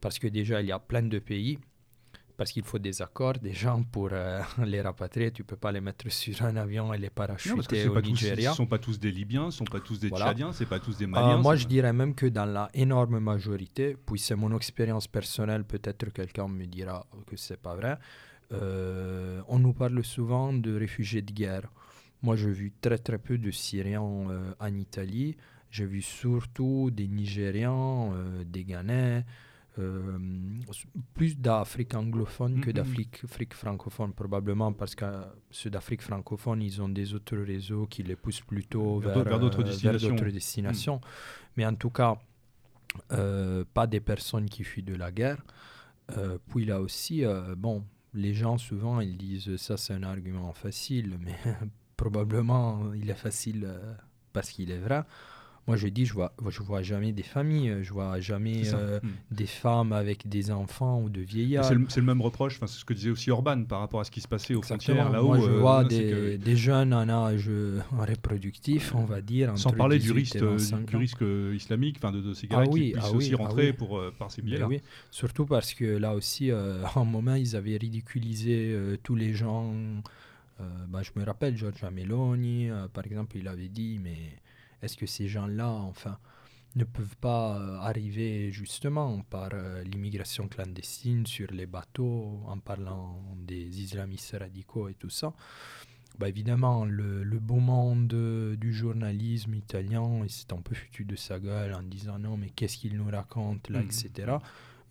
Parce 0.00 0.18
que 0.18 0.26
déjà, 0.26 0.62
il 0.62 0.66
y 0.66 0.72
a 0.72 0.80
plein 0.80 1.04
de 1.04 1.20
pays 1.20 1.60
parce 2.40 2.52
qu'il 2.52 2.64
faut 2.64 2.78
des 2.78 3.02
accords 3.02 3.34
des 3.34 3.52
gens 3.52 3.82
pour 3.82 4.08
euh, 4.12 4.40
les 4.64 4.80
rapatrier. 4.80 5.30
Tu 5.30 5.44
peux 5.44 5.56
pas 5.56 5.70
les 5.72 5.82
mettre 5.82 6.10
sur 6.10 6.42
un 6.42 6.56
avion 6.56 6.94
et 6.94 6.96
les 6.96 7.10
parachuter 7.10 7.86
au 7.86 8.00
Nigeria. 8.00 8.52
Ce 8.52 8.54
ne 8.54 8.56
sont 8.62 8.66
pas 8.66 8.78
tous 8.78 8.98
des 8.98 9.10
Libyens, 9.10 9.50
ce 9.50 9.56
ne 9.62 9.66
sont 9.66 9.70
pas 9.70 9.80
tous 9.80 10.00
des 10.00 10.08
Tchadiens, 10.08 10.50
ce 10.54 10.64
pas 10.64 10.80
tous 10.80 10.96
des 10.96 11.04
euh, 11.04 11.08
Maliens. 11.08 11.36
moi, 11.36 11.54
je 11.56 11.66
dirais 11.66 11.92
même 11.92 12.14
que 12.14 12.24
dans 12.24 12.46
la 12.46 12.70
énorme 12.72 13.18
majorité, 13.18 13.94
puis 14.06 14.18
c'est 14.18 14.36
mon 14.36 14.56
expérience 14.56 15.06
personnelle, 15.06 15.64
peut-être 15.64 16.10
quelqu'un 16.14 16.48
me 16.48 16.64
dira 16.64 17.04
que 17.26 17.36
c'est 17.36 17.60
pas 17.60 17.74
vrai. 17.74 17.98
Euh, 18.52 19.42
on 19.48 19.58
nous 19.58 19.74
parle 19.74 20.02
souvent 20.02 20.50
de 20.54 20.74
réfugiés 20.74 21.20
de 21.20 21.32
guerre. 21.32 21.70
Moi, 22.22 22.36
j'ai 22.36 22.52
vu 22.52 22.72
très 22.80 22.96
très 22.96 23.18
peu 23.18 23.36
de 23.36 23.50
Syriens 23.50 24.00
en 24.58 24.74
Italie. 24.86 25.36
J'ai 25.70 25.84
vu 25.84 26.00
surtout 26.00 26.90
des 26.90 27.06
Nigérians, 27.06 28.14
des 28.46 28.64
Ghanais. 28.64 29.26
Euh, 29.78 30.18
plus 31.14 31.38
d'Afrique 31.38 31.94
anglophone 31.94 32.60
que 32.60 32.72
d'Afrique 32.72 33.54
francophone, 33.54 34.12
probablement 34.12 34.72
parce 34.72 34.96
que 34.96 35.04
ceux 35.50 35.70
d'Afrique 35.70 36.02
francophone, 36.02 36.60
ils 36.60 36.82
ont 36.82 36.88
des 36.88 37.14
autres 37.14 37.36
réseaux 37.36 37.86
qui 37.86 38.02
les 38.02 38.16
poussent 38.16 38.40
plutôt 38.40 38.98
vers, 38.98 39.38
d'autres 39.38 39.60
euh, 39.60 40.30
destinations. 40.32 40.96
Mm. 40.96 41.00
Mais 41.56 41.66
en 41.66 41.74
tout 41.74 41.90
cas, 41.90 42.18
euh, 43.12 43.64
pas 43.72 43.86
des 43.86 44.00
personnes 44.00 44.50
qui 44.50 44.64
fuient 44.64 44.82
de 44.82 44.96
la 44.96 45.12
guerre. 45.12 45.40
puis 46.48 46.64
là 46.64 46.80
aussi, 46.80 47.22
bon, 47.56 47.84
les 48.12 48.34
gens 48.34 48.58
souvent 48.58 49.00
ils 49.00 49.16
disent 49.16 49.56
ça 49.56 49.76
c'est 49.76 49.94
un 49.94 50.02
argument 50.02 50.52
facile, 50.52 51.16
mais 51.20 51.36
probablement 51.96 52.92
il 52.92 53.08
est 53.08 53.14
facile 53.14 53.68
parce 54.32 54.50
qu'il 54.50 54.72
est 54.72 54.78
vrai. 54.78 55.04
Moi, 55.70 55.76
je 55.76 55.86
dis, 55.86 56.04
je 56.04 56.14
vois, 56.14 56.32
je 56.48 56.62
vois 56.64 56.82
jamais 56.82 57.12
des 57.12 57.22
familles, 57.22 57.76
je 57.82 57.92
vois 57.92 58.18
jamais 58.18 58.74
euh, 58.74 58.98
hmm. 59.00 59.08
des 59.30 59.46
femmes 59.46 59.92
avec 59.92 60.28
des 60.28 60.50
enfants 60.50 61.00
ou 61.00 61.08
de 61.08 61.20
vieillards. 61.20 61.64
C'est 61.64 62.00
le, 62.00 62.02
même 62.02 62.20
reproche, 62.20 62.58
c'est 62.58 62.66
ce 62.66 62.84
que 62.84 62.92
disait 62.92 63.10
aussi 63.10 63.30
Orban 63.30 63.62
par 63.62 63.78
rapport 63.78 64.00
à 64.00 64.04
ce 64.04 64.10
qui 64.10 64.20
se 64.20 64.26
passait 64.26 64.56
aux 64.56 64.62
frontières 64.62 65.10
là-haut. 65.10 65.28
Moi, 65.28 65.38
je 65.38 65.48
euh, 65.48 65.60
vois 65.60 65.84
des, 65.84 66.38
des, 66.38 66.56
jeunes 66.56 66.92
en 66.92 67.08
âge 67.08 67.48
reproductif, 67.96 68.96
on 68.96 69.04
va 69.04 69.20
dire. 69.20 69.56
Sans 69.56 69.70
parler 69.70 70.00
du 70.00 70.10
risque, 70.10 70.38
du 70.38 70.96
risque 70.96 71.24
islamique, 71.54 71.98
enfin 71.98 72.10
de, 72.10 72.34
ces 72.34 72.48
gars 72.48 72.62
ah 72.62 72.66
qui 72.66 72.90
puissent 72.90 72.96
ah 73.00 73.12
aussi 73.12 73.34
ah 73.34 73.36
rentrer 73.36 73.72
pour, 73.72 73.96
euh, 73.96 74.12
par 74.18 74.32
ces 74.32 74.42
biais-là. 74.42 74.66
oui. 74.66 74.80
Surtout 75.12 75.46
parce 75.46 75.72
que 75.72 75.84
là 75.84 76.16
aussi, 76.16 76.50
à 76.50 76.90
un 76.96 77.04
moment, 77.04 77.36
ils 77.36 77.54
avaient 77.54 77.76
ridiculisé 77.76 78.76
tous 79.04 79.14
les 79.14 79.34
gens. 79.34 79.72
Bah, 80.88 81.02
je 81.02 81.10
me 81.14 81.24
rappelle, 81.24 81.56
Giorgia 81.56 81.92
Meloni, 81.92 82.70
par 82.92 83.06
exemple, 83.06 83.36
il 83.38 83.46
avait 83.46 83.68
dit, 83.68 84.00
mais 84.02 84.40
est-ce 84.82 84.96
que 84.96 85.06
ces 85.06 85.28
gens-là, 85.28 85.70
enfin, 85.70 86.18
ne 86.76 86.84
peuvent 86.84 87.16
pas 87.16 87.58
euh, 87.58 87.78
arriver 87.78 88.52
justement 88.52 89.20
par 89.22 89.50
euh, 89.52 89.82
l'immigration 89.84 90.48
clandestine 90.48 91.26
sur 91.26 91.50
les 91.50 91.66
bateaux 91.66 92.42
en 92.46 92.58
parlant 92.58 93.20
des 93.36 93.80
islamistes 93.80 94.36
radicaux 94.38 94.88
et 94.88 94.94
tout 94.94 95.10
ça? 95.10 95.32
Bah 96.18 96.28
évidemment, 96.28 96.84
le, 96.84 97.22
le, 97.22 97.38
beau 97.38 97.60
monde 97.60 98.08
du 98.58 98.74
journalisme 98.74 99.54
italien, 99.54 100.20
il 100.22 100.30
s'est 100.30 100.52
un 100.52 100.60
peu 100.60 100.74
foutu 100.74 101.04
de 101.04 101.16
sa 101.16 101.38
gueule 101.38 101.74
en 101.74 101.82
disant 101.82 102.18
non, 102.18 102.36
mais 102.36 102.50
qu'est-ce 102.50 102.76
qu'il 102.76 102.96
nous 102.96 103.08
raconte 103.08 103.70
là, 103.70 103.80
mmh. 103.80 103.84
etc. 103.84 104.32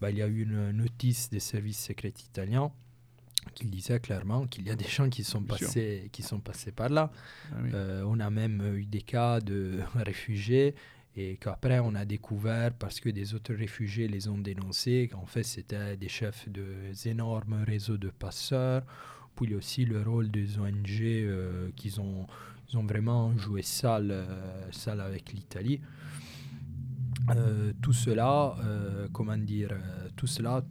Bah, 0.01 0.11
il 0.11 0.17
y 0.17 0.21
a 0.21 0.27
eu 0.27 0.43
une 0.43 0.71
notice 0.71 1.29
des 1.29 1.41
services 1.41 1.83
secrets 1.83 2.13
italiens 2.25 2.71
qui 3.59 3.67
disait 3.67 3.99
clairement 3.99 4.47
qu'il 4.47 4.65
y 4.65 4.71
a 4.71 4.75
des 4.75 4.87
gens 4.87 5.09
qui 5.09 5.23
sont, 5.23 5.43
passés, 5.43 6.09
qui 6.11 6.23
sont 6.23 6.39
passés 6.39 6.71
par 6.71 6.89
là. 6.89 7.11
Ah 7.51 7.55
euh, 7.73 8.03
on 8.07 8.19
a 8.19 8.29
même 8.29 8.61
eu 8.77 8.85
des 8.85 9.01
cas 9.01 9.39
de 9.41 9.79
réfugiés 9.95 10.75
et 11.15 11.37
qu'après 11.37 11.79
on 11.79 11.93
a 11.95 12.05
découvert, 12.05 12.73
parce 12.73 12.99
que 12.99 13.09
des 13.09 13.33
autres 13.33 13.53
réfugiés 13.53 14.07
les 14.07 14.27
ont 14.29 14.37
dénoncés, 14.37 15.09
qu'en 15.11 15.25
fait 15.25 15.43
c'était 15.43 15.97
des 15.97 16.07
chefs 16.07 16.47
de 16.49 16.65
énormes 17.05 17.63
réseaux 17.67 17.97
de 17.97 18.09
passeurs. 18.09 18.83
Puis 19.35 19.47
il 19.47 19.51
y 19.51 19.53
a 19.53 19.57
aussi 19.57 19.85
le 19.85 20.01
rôle 20.01 20.31
des 20.31 20.57
ONG 20.57 21.01
euh, 21.01 21.69
qui 21.75 21.99
ont, 21.99 22.27
ils 22.69 22.77
ont 22.77 22.85
vraiment 22.85 23.37
joué 23.37 23.61
sale, 23.61 24.11
euh, 24.11 24.71
sale 24.71 25.01
avec 25.01 25.33
l'Italie. 25.33 25.81
tout 27.81 27.93
cela, 27.93 28.55
comment 29.13 29.37
dire, 29.37 29.71
tout 30.15 30.27
cela, 30.27 30.63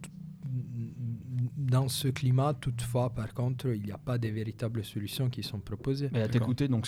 dans 1.69 1.87
ce 1.87 2.07
climat, 2.07 2.53
toutefois, 2.53 3.09
par 3.09 3.33
contre, 3.33 3.67
il 3.67 3.83
n'y 3.83 3.91
a 3.91 3.97
pas 3.97 4.17
de 4.17 4.27
véritables 4.27 4.83
solutions 4.83 5.29
qui 5.29 5.43
sont 5.43 5.59
proposées. 5.59 6.09
Mais 6.11 6.21
à 6.21 6.27
t'écouter, 6.27 6.67
donc, 6.67 6.87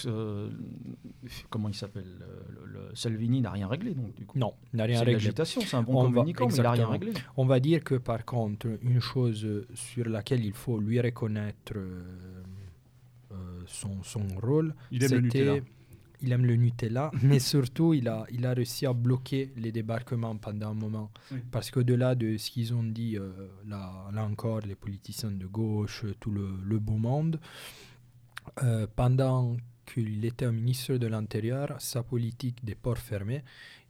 comment 1.50 1.70
il 1.70 1.76
s'appelle 1.76 2.06
le, 2.66 2.80
Salvini 2.94 3.42
n'a 3.42 3.52
rien 3.52 3.68
réglé, 3.68 3.94
donc, 3.94 4.14
du 4.16 4.26
coup. 4.26 4.38
Non, 4.38 4.54
n'a 4.74 4.84
rien 4.84 5.00
réglé. 5.00 5.14
l'agitation, 5.14 5.62
c'est 5.62 5.78
un 5.78 5.84
bon 5.84 6.12
communicant, 6.12 6.48
mais 6.48 6.56
il 6.56 6.62
n'a 6.62 6.72
rien 6.72 6.88
réglé. 6.88 7.14
On 7.38 7.46
va 7.46 7.60
dire 7.60 7.84
que, 7.84 7.96
par 7.96 8.26
contre, 8.26 8.68
une 8.82 9.00
chose 9.00 9.66
sur 9.74 10.08
laquelle 10.10 10.44
il 10.46 10.54
faut 10.54 10.80
lui 10.80 11.00
reconnaître 11.00 11.74
euh, 11.76 12.02
euh, 13.32 13.36
son, 13.66 14.04
son, 14.04 14.28
rôle. 14.42 14.74
Nutella. 14.92 15.60
Il 16.22 16.32
aime 16.32 16.46
le 16.46 16.56
Nutella, 16.56 17.12
mais 17.24 17.40
surtout, 17.40 17.94
il 17.94 18.08
a, 18.08 18.26
il 18.32 18.46
a 18.46 18.54
réussi 18.54 18.86
à 18.86 18.94
bloquer 18.94 19.52
les 19.58 19.72
débarquements 19.72 20.36
pendant 20.38 20.72
un 20.72 20.74
moment. 20.74 21.12
Parce 21.52 21.72
qu'au-delà 21.72 22.16
de 22.16 22.38
ce 22.38 22.52
qu'ils 22.52 22.74
ont 22.74 22.84
dit, 22.84 23.18
là, 23.68 24.10
là, 24.14 24.24
encore, 24.26 24.60
les 24.60 24.76
politiciens 24.76 25.32
de 25.32 25.46
gauche, 25.46 26.06
tout 26.20 26.32
le, 26.32 26.48
le 26.64 26.80
beau 26.80 26.98
monde, 26.98 27.40
pendant 28.96 29.58
qu'il 29.86 30.24
était 30.26 30.46
un 30.46 30.52
ministre 30.52 30.96
de 30.96 31.08
l'Intérieur, 31.08 31.76
sa 31.80 32.04
politique 32.04 32.64
des 32.64 32.76
ports 32.76 32.98
fermés, 32.98 33.44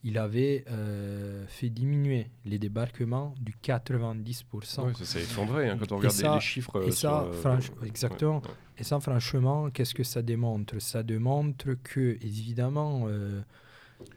il 0.03 0.17
avait 0.17 0.65
euh, 0.69 1.45
fait 1.47 1.69
diminuer 1.69 2.31
les 2.45 2.57
débarquements 2.57 3.35
du 3.39 3.53
90%. 3.63 4.87
Oui, 4.87 4.93
ça 4.95 5.05
s'est 5.05 5.19
effondré 5.19 5.69
hein, 5.69 5.77
quand 5.79 5.91
on 5.91 5.97
regarde 5.97 6.35
les, 6.35 6.39
chiffres. 6.39 6.83
Et 6.87 6.91
ça, 6.91 7.27
exactement. 7.85 8.41
Et 8.81 8.83
ça, 8.83 8.99
franchement, 8.99 9.69
qu'est-ce 9.69 9.93
que 9.93 10.03
ça 10.03 10.23
démontre? 10.23 10.81
Ça 10.81 11.03
démontre 11.03 11.75
que, 11.83 12.17
évidemment, 12.21 13.03
euh, 13.05 13.41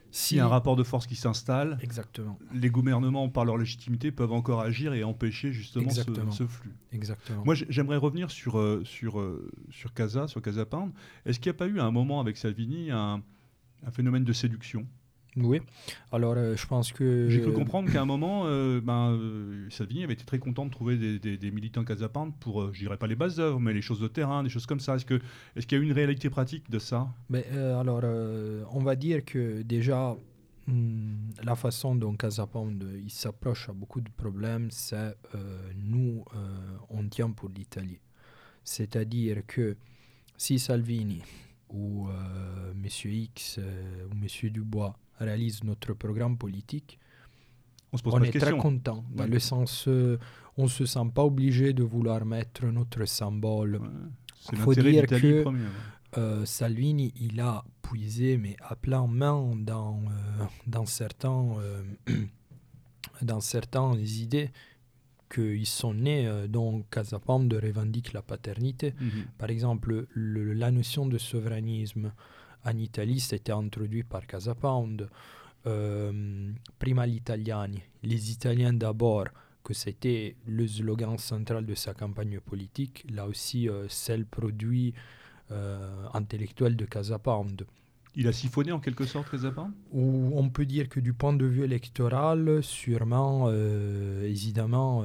s'il 0.09 0.37
y 0.37 0.39
a 0.39 0.45
un 0.45 0.47
rapport 0.47 0.75
de 0.75 0.81
force 0.81 1.05
qui 1.05 1.15
s'installe, 1.15 1.77
Exactement. 1.83 2.39
les 2.51 2.71
gouvernements, 2.71 3.29
par 3.29 3.45
leur 3.45 3.59
légitimité, 3.59 4.11
peuvent 4.11 4.31
encore 4.31 4.61
agir 4.61 4.95
et 4.95 5.03
empêcher 5.03 5.53
justement 5.53 5.91
ce, 5.91 6.47
flux. 6.47 6.73
Exactement. 6.91 7.43
Moi, 7.45 7.53
j'aimerais 7.69 7.97
revenir 7.97 8.31
sur, 8.31 8.57
euh, 8.57 8.81
sur, 8.85 9.19
euh, 9.19 9.51
sur 9.69 9.93
Casa, 9.93 10.27
sur 10.27 10.41
Casa 10.41 10.65
Pound. 10.65 10.93
Est-ce 11.27 11.39
qu'il 11.39 11.51
n'y 11.51 11.55
a 11.55 11.59
pas 11.59 11.67
eu 11.67 11.79
à 11.79 11.85
un 11.85 11.91
moment 11.91 12.19
avec 12.19 12.35
Salvini 12.35 12.89
un, 12.89 13.21
un 13.85 13.91
phénomène 13.91 14.23
de 14.23 14.33
séduction? 14.33 14.87
Oui. 15.37 15.59
Alors, 16.11 16.35
euh, 16.37 16.55
je 16.55 16.65
pense 16.65 16.91
que. 16.93 17.27
J'ai 17.29 17.41
cru 17.41 17.51
comprendre 17.51 17.91
qu'à 17.91 18.01
un 18.01 18.05
moment, 18.05 18.43
euh, 18.45 18.79
ben, 18.79 19.11
euh, 19.11 19.69
Salvini 19.69 20.03
avait 20.03 20.13
été 20.13 20.23
très 20.23 20.39
content 20.39 20.65
de 20.65 20.71
trouver 20.71 20.97
des, 21.19 21.51
militants 21.51 21.83
casapintes 21.83 22.33
pour, 22.39 22.73
je 22.73 22.79
dirais 22.79 22.97
pas 22.97 23.07
les 23.07 23.15
bases 23.15 23.39
œuvres, 23.39 23.59
mais 23.59 23.73
les 23.73 23.81
choses 23.81 23.99
de 23.99 24.07
terrain, 24.07 24.43
des 24.43 24.49
choses 24.49 24.65
comme 24.65 24.79
ça. 24.79 24.95
Est-ce 24.95 25.05
qu'il 25.05 25.19
est 25.55 25.71
y 25.71 25.75
a 25.75 25.77
eu 25.77 25.83
une 25.83 25.91
réalité 25.91 26.29
pratique 26.29 26.69
de 26.69 26.79
ça? 26.79 27.07
Mais, 27.29 27.45
Alors, 27.49 28.03
on 28.73 28.79
va 28.79 28.95
dire 28.95 29.25
que 29.25 29.61
déjà, 29.61 30.15
hmm, 30.67 31.31
la 31.43 31.55
façon 31.55 31.95
dont 31.95 32.15
Casapand 32.15 32.73
il 33.03 33.11
s'approche 33.11 33.67
à 33.69 33.73
beaucoup 33.73 34.01
de 34.01 34.09
problèmes, 34.09 34.71
c'est 34.71 35.17
nous, 35.75 36.23
on 36.89 37.07
tient 37.09 37.31
pour 37.31 37.49
l'Italie. 37.49 37.99
C'est-à-dire 38.63 39.45
que 39.45 39.75
si 40.37 40.59
Salvini 40.59 41.21
ou 41.69 42.07
M. 42.09 42.85
X 42.85 43.59
ou 43.59 44.13
M. 44.13 44.49
Dubois 44.51 44.97
réalise 45.19 45.63
notre 45.63 45.93
programme 45.93 46.37
politique, 46.37 46.99
on, 48.03 48.21
est 48.23 48.37
très 48.39 48.57
content, 48.57 49.03
dans 49.13 49.25
le 49.25 49.39
sens, 49.39 49.85
euh, 49.87 50.17
on 50.57 50.63
ne 50.63 50.69
se 50.69 50.85
sent 50.85 51.07
pas 51.13 51.23
obligé 51.23 51.73
de 51.73 51.83
vouloir 51.83 52.25
mettre 52.25 52.65
notre 52.65 53.05
symbole. 53.05 53.79
Il 54.51 54.57
faut 54.57 54.73
dire 54.73 55.05
que 55.07 55.45
euh, 56.17 56.45
Salvini, 56.45 57.13
il 57.19 57.39
a 57.39 57.63
puisé, 57.81 58.37
mais 58.37 58.55
à 58.61 58.75
plein 58.75 59.07
main, 59.07 59.53
dans, 59.57 59.99
euh, 59.99 60.45
dans, 60.67 60.85
certains, 60.85 61.43
dans 63.21 63.41
certaines 63.41 63.99
idées 63.99 64.51
qu'ils 65.33 65.65
sont 65.65 65.93
nés, 65.93 66.45
dont 66.47 66.83
Casapande 66.91 67.53
revendique 67.61 68.13
la 68.13 68.21
paternité. 68.21 68.93
Mhm. 68.99 69.09
Par 69.37 69.49
exemple, 69.49 70.07
la 70.15 70.71
notion 70.71 71.07
de 71.07 71.17
souverainisme 71.17 72.11
en 72.65 72.77
Italie, 72.77 73.19
c'était 73.19 73.51
introduit 73.51 74.03
par 74.03 74.25
Casa 74.25 74.55
Pound. 74.55 75.09
Euh, 75.67 76.51
prima 76.77 77.07
gli 77.07 77.15
italiani, 77.15 77.81
les 78.03 78.31
Italiens 78.31 78.73
d'abord, 78.73 79.25
que 79.63 79.73
c'était 79.73 80.35
le 80.45 80.67
slogan 80.67 81.17
central 81.17 81.65
de 81.65 81.73
sa 81.73 81.95
campagne 81.95 82.39
politique, 82.39 83.03
là 83.09 83.25
aussi 83.25 83.67
euh, 83.67 83.87
c'est 83.89 84.17
le 84.17 84.25
produit 84.25 84.93
euh, 85.51 86.05
intellectuel 86.13 86.75
de 86.75 86.85
Casa 86.85 87.17
Pound. 87.17 87.65
Il 88.15 88.27
a 88.27 88.31
siphonné 88.31 88.71
en 88.71 88.79
quelque 88.79 89.05
sorte 89.05 89.29
Casa 89.29 89.51
Pound? 89.51 89.73
Ou 89.91 90.31
on 90.35 90.49
peut 90.49 90.67
dire 90.67 90.87
que 90.87 90.99
du 90.99 91.13
point 91.13 91.33
de 91.33 91.45
vue 91.45 91.63
électoral, 91.63 92.61
sûrement, 92.63 93.51
évidemment, 94.21 95.03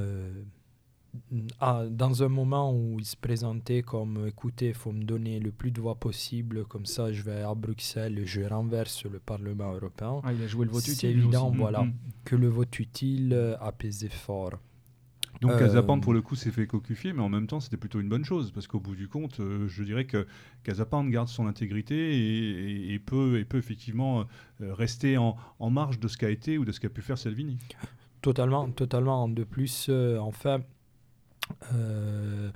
ah, 1.60 1.84
dans 1.88 2.22
un 2.22 2.28
moment 2.28 2.72
où 2.72 2.98
il 2.98 3.04
se 3.04 3.16
présentait 3.16 3.82
comme 3.82 4.26
écoutez, 4.26 4.68
il 4.68 4.74
faut 4.74 4.92
me 4.92 5.04
donner 5.04 5.40
le 5.40 5.50
plus 5.50 5.70
de 5.70 5.80
voix 5.80 5.94
possible, 5.96 6.64
comme 6.64 6.86
ça 6.86 7.12
je 7.12 7.22
vais 7.22 7.42
à 7.42 7.54
Bruxelles 7.54 8.18
et 8.18 8.26
je 8.26 8.42
renverse 8.42 9.04
le 9.04 9.18
Parlement 9.18 9.72
européen. 9.72 10.20
Ah, 10.24 10.32
il 10.32 10.42
a 10.42 10.46
joué 10.46 10.66
le 10.66 10.72
vote 10.72 10.82
utile. 10.82 10.96
C'est 10.96 11.10
évident 11.10 11.50
voilà, 11.50 11.82
mm-hmm. 11.82 11.92
que 12.24 12.36
le 12.36 12.48
vote 12.48 12.78
utile 12.78 13.56
a 13.60 13.72
pesé 13.72 14.08
fort. 14.08 14.58
Donc 15.40 15.52
euh, 15.52 15.96
pour 16.02 16.12
le 16.12 16.20
coup, 16.20 16.34
s'est 16.34 16.50
fait 16.50 16.66
cocufier, 16.66 17.14
mais 17.14 17.22
en 17.22 17.30
même 17.30 17.46
temps, 17.46 17.60
c'était 17.60 17.78
plutôt 17.78 18.00
une 18.00 18.10
bonne 18.10 18.24
chose, 18.24 18.52
parce 18.52 18.66
qu'au 18.66 18.78
bout 18.78 18.94
du 18.94 19.08
compte, 19.08 19.40
euh, 19.40 19.68
je 19.68 19.82
dirais 19.82 20.04
que 20.04 20.26
Casapand 20.64 21.08
garde 21.08 21.28
son 21.28 21.46
intégrité 21.46 22.92
et, 22.92 22.98
peut, 22.98 23.38
et 23.38 23.44
peut 23.46 23.56
effectivement 23.56 24.26
euh, 24.60 24.74
rester 24.74 25.16
en, 25.16 25.36
en, 25.58 25.70
marge 25.70 25.98
de 25.98 26.08
ce 26.08 26.18
qu'a 26.18 26.28
été 26.28 26.58
ou 26.58 26.66
de 26.66 26.72
ce 26.72 26.80
qu'a 26.80 26.90
pu 26.90 27.00
faire 27.00 27.16
Salvini. 27.16 27.56
Totalement, 28.20 28.68
totalement. 28.70 29.28
De 29.30 29.44
plus, 29.44 29.88
en 29.88 30.30
fait 30.30 30.62
euh, 31.74 32.50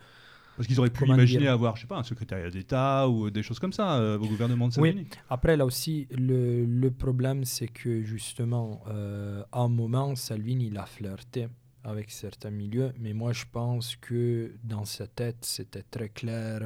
parce 0.56 0.68
qu'ils 0.68 0.78
auraient 0.78 0.90
pu 0.90 1.06
imaginer 1.06 1.48
avoir, 1.48 1.76
je 1.76 1.82
sais 1.82 1.86
pas, 1.86 1.98
un 1.98 2.04
secrétariat 2.04 2.50
d'État 2.50 3.08
ou 3.08 3.30
des 3.30 3.42
choses 3.42 3.58
comme 3.58 3.72
ça 3.72 3.96
euh, 3.98 4.18
au 4.18 4.26
gouvernement 4.26 4.68
de 4.68 4.74
Salvini. 4.74 5.02
Oui. 5.02 5.18
Après, 5.28 5.56
là 5.56 5.66
aussi, 5.66 6.06
le, 6.10 6.64
le 6.64 6.90
problème, 6.90 7.44
c'est 7.44 7.68
que 7.68 8.02
justement, 8.02 8.82
euh, 8.88 9.42
à 9.52 9.60
un 9.60 9.68
moment, 9.68 10.14
Salvini, 10.14 10.68
il 10.68 10.78
a 10.78 10.86
flirté 10.86 11.48
avec 11.82 12.10
certains 12.10 12.50
milieux, 12.50 12.92
mais 12.98 13.12
moi, 13.12 13.32
je 13.32 13.44
pense 13.50 13.96
que 13.96 14.52
dans 14.62 14.84
sa 14.84 15.06
tête, 15.06 15.38
c'était 15.42 15.82
très 15.82 16.08
clair 16.08 16.60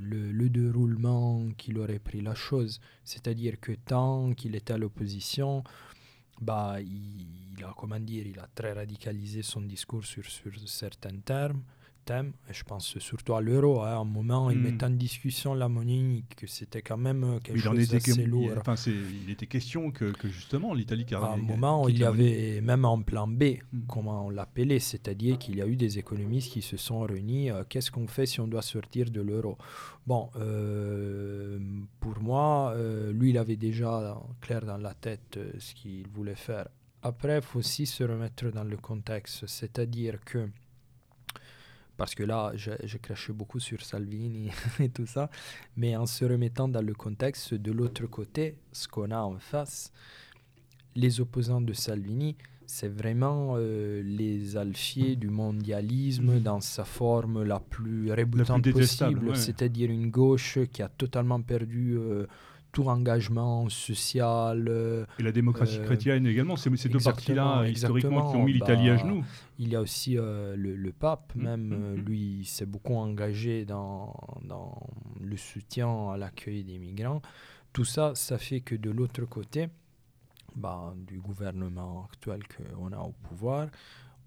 le, 0.00 0.32
le, 0.32 0.48
déroulement 0.48 1.48
qu'il 1.56 1.78
aurait 1.78 2.00
pris 2.00 2.20
la 2.20 2.34
chose. 2.34 2.80
C'est-à-dire 3.04 3.60
que 3.60 3.72
tant 3.72 4.32
qu'il 4.32 4.56
était 4.56 4.72
à 4.72 4.78
l'opposition, 4.78 5.62
bah, 6.40 6.80
il, 6.80 7.49
a, 7.64 7.74
comment 7.76 8.00
dire, 8.00 8.26
il 8.26 8.38
a 8.38 8.48
très 8.54 8.72
radicalisé 8.72 9.42
son 9.42 9.62
discours 9.62 10.04
sur, 10.04 10.24
sur 10.24 10.52
certains 10.66 11.18
termes, 11.24 11.62
thèmes. 12.04 12.32
Et 12.48 12.54
je 12.54 12.64
pense 12.64 12.98
surtout 12.98 13.34
à 13.34 13.40
l'euro. 13.40 13.82
Hein, 13.82 13.88
à 13.88 13.96
un 13.96 14.04
moment, 14.04 14.50
il 14.50 14.58
hmm. 14.58 14.62
mettait 14.62 14.84
en 14.86 14.90
discussion 14.90 15.54
la 15.54 15.68
monnaie 15.68 15.98
unique, 15.98 16.36
que 16.36 16.46
c'était 16.46 16.82
quand 16.82 16.96
même 16.96 17.40
quelque 17.42 17.58
chose 17.58 17.88
d'assez 17.88 18.24
lourd. 18.24 18.52
Enfin, 18.58 18.74
il 19.24 19.30
était 19.30 19.46
question 19.46 19.90
que, 19.90 20.12
que 20.12 20.28
justement 20.28 20.74
l'Italie... 20.74 21.06
À 21.12 21.32
un 21.32 21.36
moment, 21.36 21.88
il 21.88 21.98
y 21.98 22.04
avait 22.04 22.60
même 22.60 22.84
un 22.84 23.00
plan 23.02 23.26
B, 23.26 23.42
hmm. 23.72 23.80
comment 23.88 24.26
on 24.26 24.30
l'appelait, 24.30 24.78
c'est-à-dire 24.78 25.38
qu'il 25.38 25.56
y 25.56 25.62
a 25.62 25.66
eu 25.66 25.76
des 25.76 25.98
économistes 25.98 26.52
qui 26.52 26.62
se 26.62 26.76
sont 26.76 27.00
réunis. 27.00 27.50
Euh, 27.50 27.64
qu'est-ce 27.68 27.90
qu'on 27.90 28.06
fait 28.06 28.26
si 28.26 28.40
on 28.40 28.48
doit 28.48 28.62
sortir 28.62 29.10
de 29.10 29.20
l'euro? 29.20 29.56
Bon, 30.06 30.30
euh, 30.36 31.58
pour 32.00 32.20
moi, 32.20 32.72
euh, 32.74 33.12
lui, 33.12 33.30
il 33.30 33.38
avait 33.38 33.56
déjà 33.56 34.16
clair 34.40 34.64
dans 34.64 34.78
la 34.78 34.94
tête 34.94 35.38
ce 35.58 35.74
qu'il 35.74 36.08
voulait 36.08 36.34
faire. 36.34 36.68
Après, 37.02 37.36
il 37.36 37.42
faut 37.42 37.60
aussi 37.60 37.86
se 37.86 38.04
remettre 38.04 38.50
dans 38.50 38.64
le 38.64 38.76
contexte, 38.76 39.46
c'est-à-dire 39.46 40.20
que 40.24 40.48
parce 41.96 42.14
que 42.14 42.22
là, 42.22 42.52
j'ai 42.56 42.98
craché 42.98 43.30
beaucoup 43.34 43.60
sur 43.60 43.82
Salvini 43.82 44.50
et 44.80 44.88
tout 44.88 45.04
ça, 45.04 45.28
mais 45.76 45.96
en 45.96 46.06
se 46.06 46.24
remettant 46.24 46.66
dans 46.66 46.80
le 46.80 46.94
contexte, 46.94 47.52
de 47.52 47.72
l'autre 47.72 48.06
côté, 48.06 48.56
ce 48.72 48.88
qu'on 48.88 49.10
a 49.10 49.18
en 49.18 49.38
face, 49.38 49.92
les 50.94 51.20
opposants 51.20 51.60
de 51.60 51.74
Salvini, 51.74 52.36
c'est 52.64 52.88
vraiment 52.88 53.56
euh, 53.56 54.00
les 54.02 54.56
alfiers 54.56 55.16
du 55.16 55.28
mondialisme 55.28 56.40
dans 56.40 56.62
sa 56.62 56.84
forme 56.84 57.42
la 57.42 57.60
plus 57.60 58.12
réboutante 58.12 58.70
possible, 58.70 59.36
c'est-à-dire 59.36 59.90
une 59.90 60.08
gauche 60.08 60.58
qui 60.72 60.80
a 60.80 60.88
totalement 60.88 61.42
perdu 61.42 61.98
euh, 61.98 62.26
tout 62.72 62.84
engagement 62.88 63.68
social. 63.68 64.66
Euh, 64.68 65.04
et 65.18 65.22
la 65.22 65.32
démocratie 65.32 65.78
euh, 65.78 65.84
chrétienne 65.84 66.26
également, 66.26 66.56
c'est 66.56 66.74
ces 66.76 66.88
deux 66.88 67.00
partis-là, 67.00 67.66
historiquement, 67.68 68.30
qui 68.30 68.36
ont 68.36 68.44
mis 68.44 68.52
l'Italie 68.52 68.88
à 68.88 68.96
bah, 68.96 69.02
genoux. 69.02 69.24
Il 69.58 69.68
y 69.68 69.76
a 69.76 69.80
aussi 69.80 70.16
euh, 70.16 70.54
le, 70.56 70.92
pape, 70.92 71.32
mm, 71.34 71.42
même, 71.42 71.68
mm, 71.68 71.92
mm. 71.92 72.04
lui, 72.04 72.44
s'est 72.44 72.66
beaucoup 72.66 72.94
engagé 72.94 73.64
dans, 73.64 74.14
dans 74.44 74.86
le 75.20 75.36
soutien 75.36 76.10
à 76.10 76.16
l'accueil 76.16 76.64
des 76.64 76.78
migrants. 76.78 77.22
Tout 77.72 77.84
ça, 77.84 78.12
ça 78.14 78.38
fait 78.38 78.60
que 78.60 78.74
de 78.74 78.90
l'autre 78.90 79.24
côté, 79.26 79.68
bah, 80.56 80.94
du 80.96 81.20
gouvernement 81.20 82.08
actuel 82.12 82.40
qu'on 82.48 82.92
a 82.92 82.98
au 82.98 83.14
pouvoir, 83.28 83.68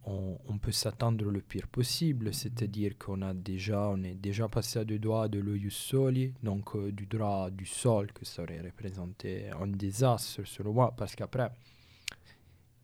on, 0.06 0.58
peut 0.58 0.72
s'attendre 0.72 1.26
le 1.30 1.42
pire 1.42 1.68
possible, 1.68 2.34
c'est-à-dire 2.34 2.98
qu'on 2.98 3.22
a 3.22 3.34
déjà, 3.34 3.90
on 3.90 4.04
est 4.04 4.16
déjà 4.16 4.48
passé 4.48 4.80
à 4.80 4.86
deux 4.86 5.00
doigts 5.00 5.28
de 5.28 5.40
l'oius 5.40 5.74
soli, 5.74 6.34
donc 6.44 6.76
euh, 6.76 6.92
du 6.92 7.06
droit 7.06 7.50
du 7.50 7.66
sol, 7.66 8.12
que 8.12 8.26
ça 8.26 8.44
aurait 8.44 8.62
représenté 8.62 9.50
un 9.50 9.68
désastre 9.68 10.46
sur 10.46 10.72
moi, 10.74 10.94
parce 10.96 11.16
qu'après, 11.16 11.52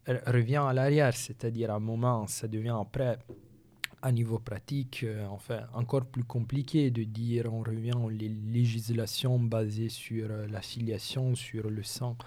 revient 0.08 0.64
à 0.68 0.74
l'arrière, 0.74 1.14
c'est-à-dire 1.14 1.72
à 1.72 1.76
un 1.76 1.80
moment, 1.80 2.26
ça 2.28 2.48
devient 2.48 2.76
après, 2.80 3.20
à 4.02 4.12
niveau 4.14 4.40
pratique, 4.40 5.04
euh, 5.04 5.26
enfin, 5.28 5.62
encore 5.74 6.06
plus 6.06 6.24
compliqué 6.24 6.90
de 6.90 7.04
dire 7.04 7.54
on 7.54 7.62
revient 7.62 7.96
aux 7.96 8.10
législations 8.10 9.40
basées 9.40 9.90
sur 9.90 10.28
euh, 10.32 10.48
l'affiliation, 10.48 11.36
sur 11.36 11.70
le 11.70 11.84
sang, 11.84 12.18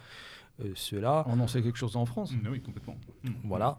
cela. 0.75 1.25
On 1.29 1.41
en 1.41 1.49
sait 1.49 1.63
quelque 1.63 1.79
chose 1.79 1.97
en 1.97 2.05
France. 2.07 2.33
oui, 2.51 2.61
complètement. 2.61 2.97
Voilà. 3.43 3.79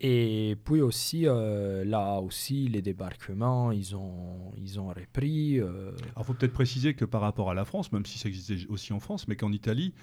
Et 0.00 0.56
puis 0.64 0.80
aussi, 0.80 1.26
euh, 1.26 1.84
là 1.84 2.20
aussi, 2.20 2.68
les 2.68 2.82
débarquements, 2.82 3.70
ils 3.70 3.94
ont, 3.94 4.52
ils 4.56 4.80
ont 4.80 4.88
repris. 4.88 5.60
Euh. 5.60 5.92
Alors, 6.00 6.18
il 6.18 6.24
faut 6.24 6.34
peut-être 6.34 6.52
préciser 6.52 6.94
que 6.94 7.04
par 7.04 7.20
rapport 7.20 7.50
à 7.50 7.54
la 7.54 7.64
France, 7.64 7.92
même 7.92 8.04
si 8.04 8.18
ça 8.18 8.28
existait 8.28 8.66
aussi 8.68 8.92
en 8.92 9.00
France, 9.00 9.28
mais 9.28 9.36
qu'en 9.36 9.52
Italie, 9.52 9.94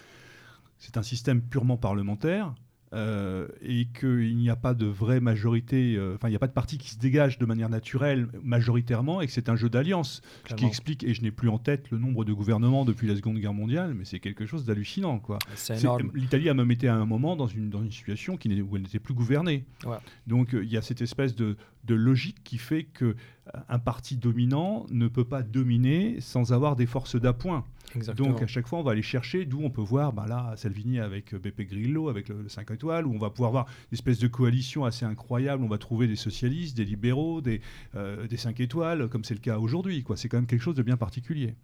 c'est 0.78 0.98
un 0.98 1.04
système 1.04 1.42
purement 1.42 1.78
parlementaire 1.78 2.56
euh, 2.94 3.48
et 3.62 3.86
qu'il 3.86 4.36
n'y 4.36 4.50
a 4.50 4.56
pas 4.58 4.74
de 4.74 4.86
vraie 4.86 5.22
majorité, 5.22 5.96
euh, 5.96 6.16
enfin 6.16 6.28
il 6.28 6.32
n'y 6.32 6.36
a 6.36 6.40
pas 6.40 6.48
de 6.48 6.54
parti 6.54 6.78
qui 6.78 6.90
se 6.90 7.00
dégage 7.00 7.38
de 7.38 7.46
manière 7.46 7.70
naturelle 7.70 8.28
majoritairement 8.44 9.22
et 9.22 9.28
que 9.28 9.32
c'est 9.32 9.48
un 9.48 9.56
jeu 9.56 9.70
d'alliance. 9.70 10.22
Ce 10.50 10.56
qui 10.56 10.66
explique, 10.66 11.04
et 11.06 11.14
je 11.14 11.22
n'ai 11.22 11.32
plus 11.32 11.48
en 11.48 11.58
tête 11.58 11.90
le 11.90 11.98
nombre 11.98 12.26
de 12.26 12.34
gouvernements 12.34 12.84
depuis 12.84 13.08
la 13.08 13.16
Seconde 13.16 13.38
Guerre 13.40 13.54
mondiale, 13.54 13.94
mais 13.94 14.04
c'est 14.04 14.20
quelque 14.20 14.46
chose 14.46 14.66
d'hallucinant. 14.66 15.20
quoi. 15.20 15.40
L'Italie 16.14 16.50
a 16.50 16.54
même 16.54 16.70
été 16.72 16.88
à 16.90 16.96
un 16.96 17.06
moment 17.06 17.36
dans 17.38 17.48
une, 17.48 17.70
dans 17.70 17.82
une 17.82 17.92
situation 17.92 18.36
qui 18.36 18.62
où 18.62 18.76
elle 18.76 18.82
n'était 18.84 19.00
plus 19.00 19.14
gouvernée. 19.14 19.66
Donc 20.28 20.54
euh, 20.54 20.64
il 20.64 20.70
y 20.70 20.76
a 20.78 20.82
cette 20.82 21.02
espèce 21.02 21.36
de, 21.36 21.56
de 21.86 21.96
logique 21.96 22.44
qui 22.44 22.58
fait 22.58 22.84
que 22.84 23.16
un 23.70 23.80
parti 23.80 24.18
dominant 24.18 24.86
ne 24.92 25.08
peut 25.08 25.24
pas 25.26 25.42
dominer 25.44 26.20
sans 26.20 26.54
avoir 26.54 26.76
des 26.76 26.86
forces 26.86 27.16
d'appoint. 27.16 27.66
Donc 28.16 28.42
à 28.42 28.48
chaque 28.48 28.68
fois, 28.68 28.80
on 28.80 28.84
va 28.84 28.92
aller 28.92 29.02
chercher, 29.02 29.46
d'où 29.46 29.62
on 29.64 29.70
peut 29.70 29.82
voir, 29.82 30.14
bah 30.14 30.26
là, 30.28 30.54
Salvini 30.56 31.00
avec 31.00 31.36
Beppe 31.36 31.62
Grillo, 31.62 32.10
avec 32.10 32.30
le, 32.30 32.48
5 32.48 32.72
étoiles, 32.72 33.06
où 33.06 33.14
on 33.14 33.20
va 33.20 33.30
pouvoir 33.30 33.52
voir 33.52 33.66
une 33.92 33.96
espèce 33.96 34.20
de 34.20 34.28
coalition 34.28 34.86
assez 34.86 35.06
incroyable. 35.06 35.64
On 35.64 35.68
va 35.68 35.78
trouver 35.78 36.08
des 36.08 36.16
socialistes, 36.16 36.76
des 36.76 36.86
libéraux, 36.86 37.42
des, 37.42 37.62
euh, 37.96 38.28
des 38.28 38.38
5 38.38 38.60
étoiles, 38.60 39.08
comme 39.10 39.24
c'est 39.24 39.34
le 39.34 39.40
cas 39.40 39.58
aujourd'hui. 39.58 40.04
C'est 40.16 40.30
quand 40.30 40.38
même 40.38 40.48
quelque 40.48 40.62
chose 40.62 40.76
de 40.76 40.84
bien 40.84 40.98
particulier. 40.98 41.56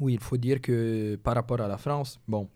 Oui, 0.00 0.14
il 0.14 0.20
faut 0.20 0.36
dire 0.36 0.60
que 0.60 1.16
par 1.16 1.34
rapport 1.34 1.60
à 1.60 1.68
la 1.68 1.78
France, 1.78 2.20
bon, 2.28 2.48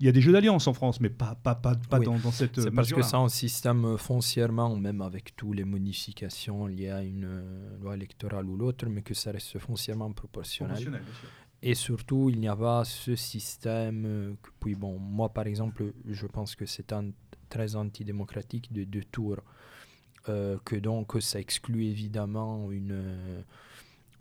il 0.00 0.06
y 0.06 0.08
a 0.08 0.12
des 0.12 0.20
jeux 0.20 0.32
d'alliance 0.32 0.66
en 0.66 0.74
France, 0.74 1.00
mais 1.00 1.08
pas, 1.08 1.34
pas, 1.34 1.54
pas, 1.54 1.74
pas 1.74 1.98
dans, 1.98 2.18
dans, 2.18 2.30
cette. 2.30 2.60
C'est 2.60 2.70
parce 2.70 2.92
que 2.92 3.02
c'est 3.02 3.16
un 3.16 3.28
système 3.28 3.96
foncièrement, 3.96 4.76
même 4.76 5.00
avec 5.00 5.34
toutes 5.36 5.56
les 5.56 5.64
modifications 5.64 6.66
liées 6.66 6.90
à 6.90 7.02
une 7.02 7.24
euh, 7.24 7.78
loi 7.80 7.94
électorale 7.94 8.46
ou 8.46 8.56
l'autre, 8.56 8.86
mais 8.88 9.02
que 9.02 9.14
ça 9.14 9.32
reste 9.32 9.58
foncièrement 9.58 10.12
proportionnel. 10.12 10.74
proportionnel 10.74 11.02
et 11.62 11.74
surtout, 11.74 12.30
il 12.30 12.40
n'y 12.40 12.48
a 12.48 12.56
pas 12.56 12.84
ce 12.84 13.16
système. 13.16 14.04
Euh, 14.06 14.32
que, 14.42 14.50
puis 14.60 14.74
bon, 14.74 14.98
moi 14.98 15.28
par 15.30 15.46
exemple, 15.46 15.92
je 16.06 16.26
pense 16.26 16.54
que 16.54 16.66
c'est 16.66 16.92
un 16.92 17.10
très 17.48 17.76
antidémocratique 17.76 18.72
de 18.72 18.84
deux 18.84 19.04
tours. 19.04 19.38
Euh, 20.28 20.56
que 20.64 20.74
donc 20.74 21.12
ça 21.20 21.38
exclut 21.38 21.84
évidemment 21.84 22.72
une, 22.72 23.44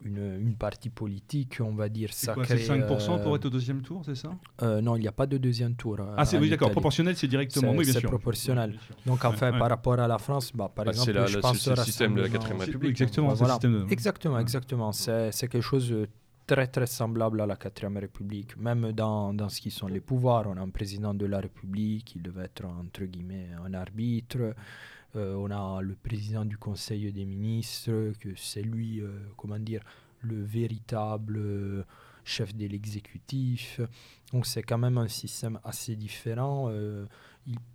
une, 0.04 0.40
une, 0.40 0.56
partie 0.56 0.92
politique, 0.92 1.58
on 1.60 1.74
va 1.74 1.90
dire. 1.90 2.10
C'est 2.14 2.32
quoi, 2.32 2.46
c'est 2.46 2.58
5% 2.58 3.24
pour 3.24 3.36
être 3.36 3.46
au 3.46 3.50
deuxième 3.50 3.82
tour, 3.82 4.04
c'est 4.06 4.14
ça? 4.14 4.30
Euh, 4.62 4.82
Non, 4.82 4.96
il 4.98 5.02
n'y 5.02 5.08
a 5.08 5.12
pas 5.12 5.26
de 5.26 5.38
deuxième 5.38 5.76
tour. 5.76 5.98
ah, 6.16 6.24
c'est 6.26 6.38
oui, 6.38 6.50
d'accord. 6.50 6.70
Proportionnel, 6.70 7.16
c'est 7.16 7.28
directement. 7.28 7.72
Oui, 7.72 7.86
bien 7.86 7.94
c'est 7.94 8.02
proportionnel. 8.02 8.78
Donc, 9.06 9.26
enfin, 9.26 9.52
par 9.52 9.70
rapport 9.70 10.00
à 10.00 10.08
la 10.08 10.20
France, 10.20 10.52
bah, 10.54 10.72
par 10.74 10.86
bah, 10.86 10.92
exemple, 10.92 11.14
la, 11.14 11.26
je 11.26 11.40
pense 11.40 11.60
c'est 11.60 11.72
le 11.72 11.84
système 11.84 12.14
de 12.14 12.22
la 12.22 12.30
4 12.30 12.56
République. 12.56 12.92
Exactement, 12.92 13.34
voilà. 13.34 13.58
exactement, 13.90 14.40
exactement. 14.40 14.92
C'est, 14.92 15.32
c'est 15.32 15.48
quelque 15.48 15.64
chose 15.64 15.92
très 16.46 16.68
très 16.68 16.86
semblable 16.86 17.42
à 17.42 17.46
la 17.46 17.56
4 17.56 17.88
République, 18.00 18.58
même 18.58 18.92
dans, 18.92 19.34
dans, 19.34 19.50
ce 19.50 19.60
qui 19.62 19.72
sont 19.72 19.88
les 19.88 20.02
pouvoirs. 20.02 20.46
On 20.48 20.58
a 20.58 20.62
un 20.62 20.70
président 20.70 21.14
de 21.14 21.26
la 21.26 21.40
République, 21.40 22.16
il 22.16 22.22
devait 22.22 22.46
être 22.46 22.66
entre 22.66 23.04
guillemets 23.06 23.50
un 23.64 23.74
arbitre. 23.74 24.54
Euh, 25.16 25.36
on 25.36 25.50
a 25.50 25.82
le 25.82 25.96
président 25.96 26.46
du 26.46 26.58
Conseil 26.58 27.12
des 27.12 27.26
ministres, 27.26 28.12
que 28.20 28.30
c'est 28.36 28.62
lui, 28.62 29.00
euh, 29.00 29.10
comment 29.38 29.60
dire, 29.60 29.82
le 30.22 30.44
véritable 30.44 31.38
euh, 31.38 31.84
chef 32.24 32.54
de 32.56 32.66
l'exécutif. 32.66 33.80
Donc 34.34 34.46
c'est 34.46 34.64
quand 34.64 34.78
même 34.78 34.98
un 34.98 35.08
système 35.08 35.60
assez 35.64 35.96
différent, 35.96 36.70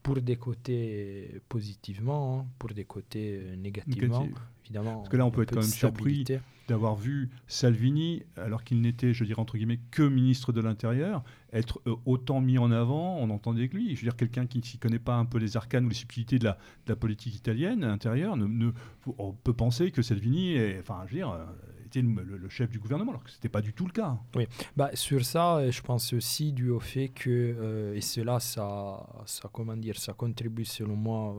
pour 0.02 0.20
des 0.20 0.36
côtés 0.36 1.40
positivement, 1.48 2.40
hein, 2.40 2.46
pour 2.58 2.70
des 2.70 2.84
côtés 2.84 3.40
négativement. 3.56 4.28
Évidemment, 4.64 4.96
Parce 4.98 5.08
que 5.08 5.16
là, 5.16 5.24
on 5.24 5.30
peut 5.30 5.42
être 5.42 5.54
quand 5.54 5.60
même 5.60 5.68
surpris 5.68 6.24
d'avoir 6.70 6.94
vu 6.94 7.30
Salvini, 7.48 8.22
alors 8.36 8.62
qu'il 8.62 8.80
n'était, 8.80 9.12
je 9.12 9.24
dirais 9.24 9.40
entre 9.40 9.56
guillemets, 9.56 9.80
que 9.90 10.02
ministre 10.02 10.52
de 10.52 10.60
l'Intérieur, 10.60 11.24
être 11.52 11.80
euh, 11.88 11.96
autant 12.06 12.40
mis 12.40 12.58
en 12.58 12.70
avant, 12.70 13.16
on 13.16 13.28
entendait 13.30 13.68
que 13.68 13.76
lui. 13.76 13.96
Je 13.96 14.00
veux 14.00 14.06
dire, 14.06 14.16
quelqu'un 14.16 14.46
qui 14.46 14.58
ne 14.58 14.62
s'y 14.62 14.78
connaît 14.78 15.00
pas 15.00 15.16
un 15.16 15.24
peu 15.24 15.38
les 15.38 15.56
arcanes 15.56 15.86
ou 15.86 15.88
les 15.88 15.96
subtilités 15.96 16.38
de 16.38 16.44
la, 16.44 16.96
politique 16.96 17.34
italienne 17.34 17.82
intérieure, 17.82 18.36
ne, 18.36 18.70
on 19.18 19.32
peut 19.32 19.52
penser 19.52 19.90
que 19.90 20.00
Salvini 20.00 20.52
est, 20.52 20.78
enfin, 20.80 21.02
je 21.08 21.16
dire, 21.16 21.30
euh, 21.30 21.44
était 21.86 22.02
le, 22.02 22.48
chef 22.48 22.70
du 22.70 22.78
gouvernement, 22.78 23.10
alors 23.10 23.24
que 23.24 23.30
ce 23.30 23.36
n'était 23.36 23.48
pas 23.48 23.62
du 23.62 23.72
tout 23.72 23.86
le 23.86 23.92
cas. 23.92 24.16
Oui, 24.36 24.46
bah, 24.76 24.90
sur 24.94 25.24
ça, 25.24 25.68
je 25.68 25.80
pense 25.80 26.12
aussi 26.12 26.52
dû 26.52 26.70
au 26.70 26.78
fait 26.78 27.08
que, 27.08 27.30
euh, 27.30 27.94
et 27.96 28.00
cela, 28.00 28.38
ça, 28.38 29.08
ça, 29.26 29.50
comment 29.52 29.76
dire, 29.76 29.98
ça 29.98 30.12
contribue 30.12 30.64
selon 30.64 30.94
moi 30.94 31.34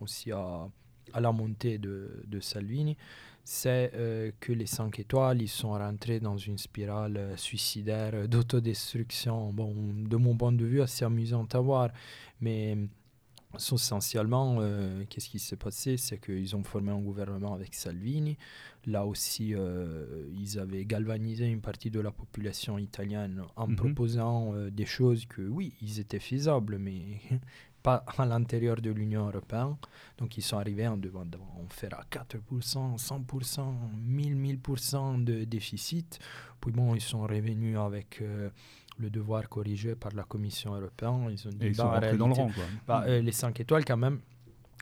aussi 0.00 0.30
à, 0.30 0.68
à 1.14 1.20
la 1.20 1.32
montée 1.32 1.78
de, 1.78 2.22
de 2.26 2.40
Salvini, 2.40 2.96
c'est 3.44 3.92
euh, 3.94 4.32
que 4.40 4.52
les 4.52 4.64
5 4.64 4.98
étoiles, 4.98 5.42
ils 5.42 5.48
sont 5.48 5.72
rentrés 5.72 6.18
dans 6.18 6.38
une 6.38 6.56
spirale 6.56 7.16
euh, 7.18 7.36
suicidaire 7.36 8.12
euh, 8.14 8.26
d'autodestruction. 8.26 9.52
Bon, 9.52 9.74
de 9.74 10.16
mon 10.16 10.34
point 10.34 10.52
de 10.52 10.64
vue, 10.64 10.80
assez 10.80 11.04
amusant 11.04 11.46
à 11.52 11.60
voir. 11.60 11.90
Mais 12.40 12.76
essentiellement, 13.54 14.58
qu'est-ce 15.08 15.28
qui 15.28 15.38
s'est 15.38 15.56
passé? 15.56 15.96
C'est 15.96 16.18
qu'ils 16.18 16.56
ont 16.56 16.64
formé 16.64 16.90
un 16.90 16.98
gouvernement 16.98 17.54
avec 17.54 17.74
Salvini. 17.74 18.36
Là 18.86 19.06
aussi, 19.06 19.54
ils 20.32 20.58
avaient 20.58 20.84
galvanisé 20.84 21.46
une 21.46 21.60
partie 21.60 21.88
de 21.88 22.00
la 22.00 22.10
population 22.10 22.78
italienne 22.78 23.44
en 23.54 23.68
mhm. 23.68 23.76
proposant 23.76 24.52
des 24.72 24.84
choses 24.84 25.26
que, 25.26 25.42
oui, 25.42 25.72
ils 25.80 26.00
étaient 26.00 26.18
faisables, 26.18 26.78
mais 26.78 27.20
pas 27.84 28.02
à 28.16 28.24
l'intérieur 28.24 28.76
de 28.80 28.90
l'Union 28.90 29.28
européenne. 29.28 29.76
Donc 30.18 30.36
ils 30.38 30.42
sont 30.42 30.58
arrivés 30.58 30.88
en 30.88 30.96
demandant 30.96 31.46
on 31.62 31.68
fera 31.68 32.02
4%, 32.10 32.96
100%, 32.98 33.74
1000, 34.02 34.36
1000% 34.36 35.22
de 35.22 35.44
déficit. 35.44 36.18
Puis 36.60 36.72
bon, 36.72 36.94
ils 36.94 37.02
sont 37.02 37.20
revenus 37.22 37.76
avec 37.78 38.22
euh, 38.22 38.48
le 38.98 39.10
devoir 39.10 39.48
corrigé 39.50 39.94
par 39.94 40.12
la 40.14 40.24
Commission 40.24 40.74
européenne. 40.74 41.28
Ils 41.30 41.46
ont 41.46 41.50
dit, 41.50 41.66
Et 41.66 41.68
ils 41.68 41.76
bah, 41.76 42.00
sont 42.10 42.16
dans 42.16 42.28
le 42.28 42.32
rang. 42.32 42.50
Bah, 42.88 43.04
euh, 43.06 43.20
les 43.20 43.32
5 43.32 43.60
étoiles, 43.60 43.84
quand 43.84 43.98
même, 43.98 44.20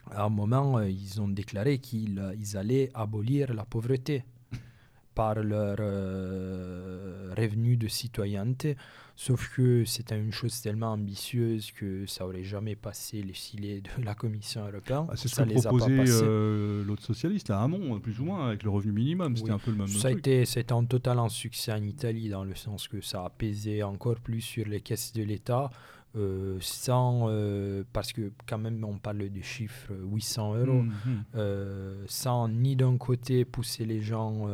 à 0.09 0.23
un 0.23 0.29
moment, 0.29 0.77
euh, 0.77 0.89
ils 0.89 1.19
ont 1.19 1.27
déclaré 1.27 1.79
qu'ils 1.79 2.23
ils 2.39 2.55
allaient 2.55 2.89
abolir 2.93 3.53
la 3.53 3.65
pauvreté 3.65 4.23
par 5.13 5.35
leur 5.35 5.77
revenu 7.37 7.75
de 7.75 7.87
citoyenneté. 7.89 8.77
Sauf 9.15 9.55
que 9.55 9.85
c'était 9.85 10.17
une 10.17 10.31
chose 10.31 10.59
tellement 10.61 10.93
ambitieuse 10.93 11.71
que 11.71 12.05
ça 12.07 12.25
aurait 12.25 12.43
jamais 12.43 12.75
passé 12.75 13.21
les 13.21 13.33
filets 13.33 13.81
de 13.81 14.03
la 14.03 14.15
Commission 14.15 14.67
européenne. 14.67 15.05
Ah, 15.07 15.15
c'est 15.15 15.27
ce 15.27 15.35
ça 15.35 15.45
que 15.45 15.53
proposait 15.53 16.05
euh, 16.23 16.83
l'autre 16.83 17.03
socialiste 17.03 17.51
à 17.51 17.61
Hamon, 17.61 17.99
plus 17.99 18.19
ou 18.19 18.25
moins, 18.25 18.47
avec 18.47 18.63
le 18.63 18.71
revenu 18.71 18.91
minimum. 18.91 19.37
C'était 19.37 19.51
un 19.51 19.59
peu 19.59 19.69
le 19.69 19.77
même 19.77 19.87
ça 19.87 20.09
truc. 20.09 20.25
C'était 20.45 20.73
un 20.73 20.83
total 20.85 21.19
insuccès 21.19 21.73
en 21.73 21.83
Italie, 21.83 22.29
dans 22.29 22.43
le 22.43 22.55
sens 22.55 22.87
que 22.87 23.01
ça 23.01 23.25
a 23.25 23.29
pesé 23.29 23.83
encore 23.83 24.19
plus 24.19 24.41
sur 24.41 24.65
les 24.65 24.81
caisses 24.81 25.13
de 25.13 25.21
l'État. 25.21 25.69
Euh, 26.15 26.57
sans, 26.59 27.25
euh, 27.27 27.83
parce 27.91 28.13
que 28.13 28.31
quand 28.45 28.59
même 28.59 28.83
on 28.83 28.99
parle 28.99 29.29
du 29.29 29.41
chiffre 29.41 29.91
800 29.91 30.55
euros, 30.57 30.83
mmh, 30.83 30.87
mmh. 30.87 31.23
Euh, 31.35 32.03
sans 32.07 32.47
ni 32.47 32.75
d'un 32.75 32.97
côté 32.97 33.45
pousser 33.45 33.83
les 33.85 33.99
gens 33.99 34.47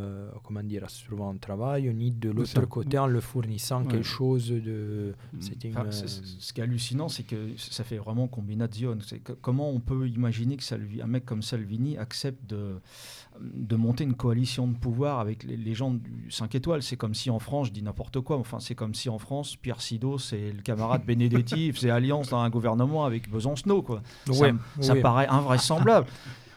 comment 0.44 0.64
dire, 0.64 0.86
à 0.86 0.88
se 0.88 1.06
trouver 1.06 1.24
un 1.24 1.36
travail, 1.36 1.94
ni 1.94 2.12
de 2.12 2.30
l'autre 2.30 2.66
côté 2.66 2.98
en 2.98 3.08
le 3.08 3.20
fournissant 3.20 3.84
quelque 3.84 4.04
chose 4.04 4.50
de... 4.50 5.14
Mmh. 5.34 5.40
Une, 5.66 5.92
ce 5.92 6.54
qui 6.54 6.62
est 6.62 6.64
hallucinant, 6.64 7.10
c'est 7.10 7.24
que 7.24 7.58
ça 7.58 7.84
fait 7.84 7.98
vraiment 7.98 8.28
combination. 8.28 8.98
comment 9.42 9.70
on 9.70 9.82
peut 9.82 10.08
imaginer 10.08 10.56
que 10.56 10.64
Salvi, 10.64 11.02
un 11.02 11.08
mec 11.08 11.26
comme 11.26 11.42
Salvini 11.42 11.98
accepte 11.98 12.50
de 12.50 12.80
de 13.42 13.76
monter 13.76 14.04
une 14.04 14.16
coalition 14.16 14.68
de 14.68 14.76
pouvoir 14.76 15.20
avec 15.20 15.44
les, 15.44 15.74
gens 15.74 15.92
du 15.92 16.30
5 16.30 16.56
étoiles. 16.56 16.84
C'est 16.84 16.98
comme 16.98 17.14
si 17.14 17.30
en 17.30 17.40
France, 17.40 17.68
je 17.68 17.72
dis 17.72 17.82
n'importe 17.82 18.20
quoi, 18.22 18.38
enfin 18.38 18.60
c'est 18.60 18.76
comme 18.76 18.94
si 18.94 19.10
en 19.10 19.20
France, 19.20 19.56
Pierre 19.56 19.82
Sido, 19.82 20.18
c'est 20.18 20.52
le 20.52 20.62
camarade 20.62 21.04
Benedetti, 21.06 21.72
faisait 21.74 21.90
alliance 21.90 22.30
dans 22.30 22.40
un 22.40 22.50
gouvernement 22.50 23.06
avec 23.06 23.30
Besancenot. 23.30 23.82
Quoi. 23.82 24.02
ça, 24.82 24.96
paraît 24.96 25.28
invraisemblable. 25.28 26.08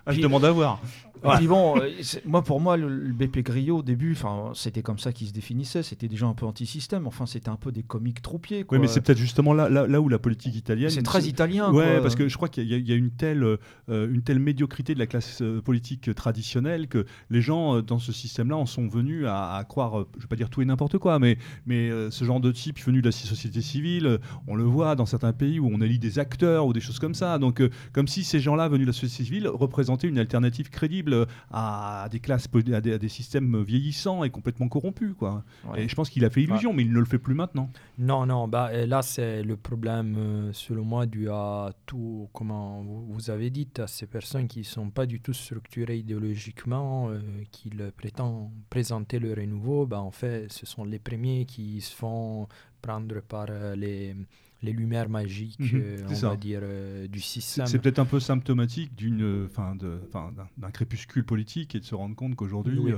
Ah, 0.05 0.13
je 0.13 0.21
demande 0.21 0.45
à 0.45 0.51
voir. 0.51 0.81
Bon, 1.23 1.79
euh, 1.79 1.91
moi, 2.25 2.43
pour 2.43 2.61
moi, 2.61 2.77
le, 2.77 3.13
BP 3.13 3.39
Griot, 3.39 3.79
au 3.79 3.83
début, 3.83 4.17
c'était 4.55 4.83
comme 4.83 4.99
ça 4.99 5.13
qu'il 5.13 5.27
se 5.29 5.33
définissait. 5.33 5.83
C'était 5.83 6.09
déjà 6.09 6.27
un 6.27 6.35
peu 6.35 6.47
anti-système. 6.47 7.07
Enfin, 7.07 7.27
c'était 7.27 7.49
un 7.49 7.57
peu 7.57 7.73
des 7.73 7.83
comiques 7.83 8.23
troupiers. 8.23 8.65
Oui, 8.71 8.79
mais 8.79 8.89
c'est 8.89 9.01
peut-être 9.01 9.19
justement 9.19 9.53
là, 9.53 9.69
là, 9.69 10.01
où 10.01 10.09
la 10.09 10.19
politique 10.19 10.57
italienne. 10.57 10.91
C'est 10.91 11.03
très 11.03 11.25
italien. 11.25 11.73
Ouais, 11.73 12.01
parce 12.01 12.17
que 12.17 12.29
je 12.29 12.37
crois 12.37 12.49
qu'il 12.49 12.67
y, 12.67 12.93
a 12.93 12.97
une 12.97 13.11
telle, 13.11 13.45
euh, 13.45 13.59
une 13.89 14.23
telle 14.23 14.39
médiocrité 14.39 14.95
de 14.95 14.99
la 14.99 15.07
classe 15.07 15.41
euh, 15.43 15.61
politique 15.61 16.15
traditionnelle 16.15 16.89
que 16.89 17.07
les 17.31 17.41
gens 17.41 17.81
dans 17.83 17.99
ce 17.99 18.13
système-là 18.13 18.57
en 18.57 18.67
sont 18.67 18.89
venus 18.89 19.27
à, 19.29 19.65
croire, 19.69 19.93
je 20.13 20.19
ne 20.19 20.23
vais 20.23 20.29
pas 20.29 20.37
dire 20.37 20.51
tout 20.51 20.63
et 20.63 20.65
n'importe 20.65 20.99
quoi, 20.99 21.19
mais, 21.19 21.39
mais 21.67 21.91
ce 22.11 22.25
genre 22.25 22.41
de 22.41 22.51
type 22.51 22.79
venu 22.81 23.01
de 23.01 23.07
la 23.07 23.13
société 23.13 23.61
civile, 23.61 24.19
on 24.47 24.55
le 24.55 24.65
voit 24.65 24.95
dans 24.97 25.07
certains 25.07 25.33
pays 25.33 25.61
où 25.61 25.71
on 25.73 25.81
élit 25.81 25.99
des 25.99 26.19
acteurs 26.19 26.67
ou 26.67 26.73
des 26.73 26.81
choses 26.81 26.99
comme 26.99 27.15
ça. 27.15 27.39
Donc, 27.39 27.63
comme 27.93 28.09
si 28.09 28.25
ces 28.25 28.41
gens-là 28.41 28.69
venus 28.69 28.87
de 28.87 28.91
la 28.91 28.93
société 28.93 29.25
civile 29.25 29.49
représentaient 29.49 30.09
une 30.09 30.19
alternative 30.19 30.71
crédible 30.71 31.12
à 31.51 32.09
des 32.11 32.21
classes, 32.21 32.49
à 32.73 32.81
des, 32.81 33.09
systèmes 33.09 33.63
vieillissants 33.63 34.25
et 34.25 34.31
complètement 34.31 34.69
corrompus. 34.69 35.15
Quoi. 35.19 35.45
Et 35.77 35.89
je 35.89 35.95
pense 35.95 36.11
qu'il 36.11 36.25
a 36.25 36.31
fait 36.31 36.43
illusion, 36.43 36.73
mais 36.73 36.83
il 36.83 36.93
ne 36.93 36.99
le 36.99 37.05
fait 37.05 37.19
plus 37.19 37.35
maintenant. 37.35 37.71
Non, 37.99 38.27
non, 38.27 38.49
bah, 38.49 38.71
là 38.87 39.03
c'est 39.03 39.43
le 39.43 39.57
problème, 39.57 40.51
selon 40.53 40.85
moi, 40.85 41.07
dû 41.07 41.29
à 41.31 41.73
tout, 41.87 42.29
comment 42.33 42.83
vous 42.83 43.31
avez 43.31 43.51
dit, 43.51 43.69
à 43.79 43.87
ces 43.87 44.07
personnes 44.07 44.49
qui 44.49 44.61
ne 44.61 44.65
sont 44.65 44.91
pas 44.91 45.07
du 45.07 45.21
tout 45.21 45.33
structurées 45.33 45.99
idéologiquement, 45.99 47.11
qui 47.51 47.71
prétendent 47.97 48.51
présenter 48.71 49.19
le 49.19 49.35
renouveau. 49.35 49.87
Bah, 49.87 50.01
en 50.01 50.11
fait, 50.11 50.51
ce 50.51 50.67
sont 50.67 50.85
les 50.85 50.99
premiers 50.99 51.45
qui 51.45 51.81
se 51.81 51.95
font 51.95 52.49
prendre 52.81 53.21
par 53.21 53.47
les 53.77 54.15
les 54.63 54.73
lumières 54.73 55.09
magiques, 55.09 55.59
mhm, 55.59 55.71
euh, 55.75 56.07
on 56.09 56.29
va 56.29 56.37
dire, 56.37 56.61
euh, 56.63 57.09
du 57.09 57.21
système. 57.21 57.67
C'est 57.67 57.79
peut-être 57.79 57.99
un 57.99 58.05
peu 58.05 58.21
symptomatique 58.21 58.95
d'une, 58.95 59.49
d'un 59.49 60.71
crépuscule 60.73 61.25
politique 61.25 61.75
et 61.75 61.81
de 61.81 61.85
se 61.85 61.95
rendre 61.95 62.15
compte 62.15 62.37
qu'aujourd'hui, 62.37 62.95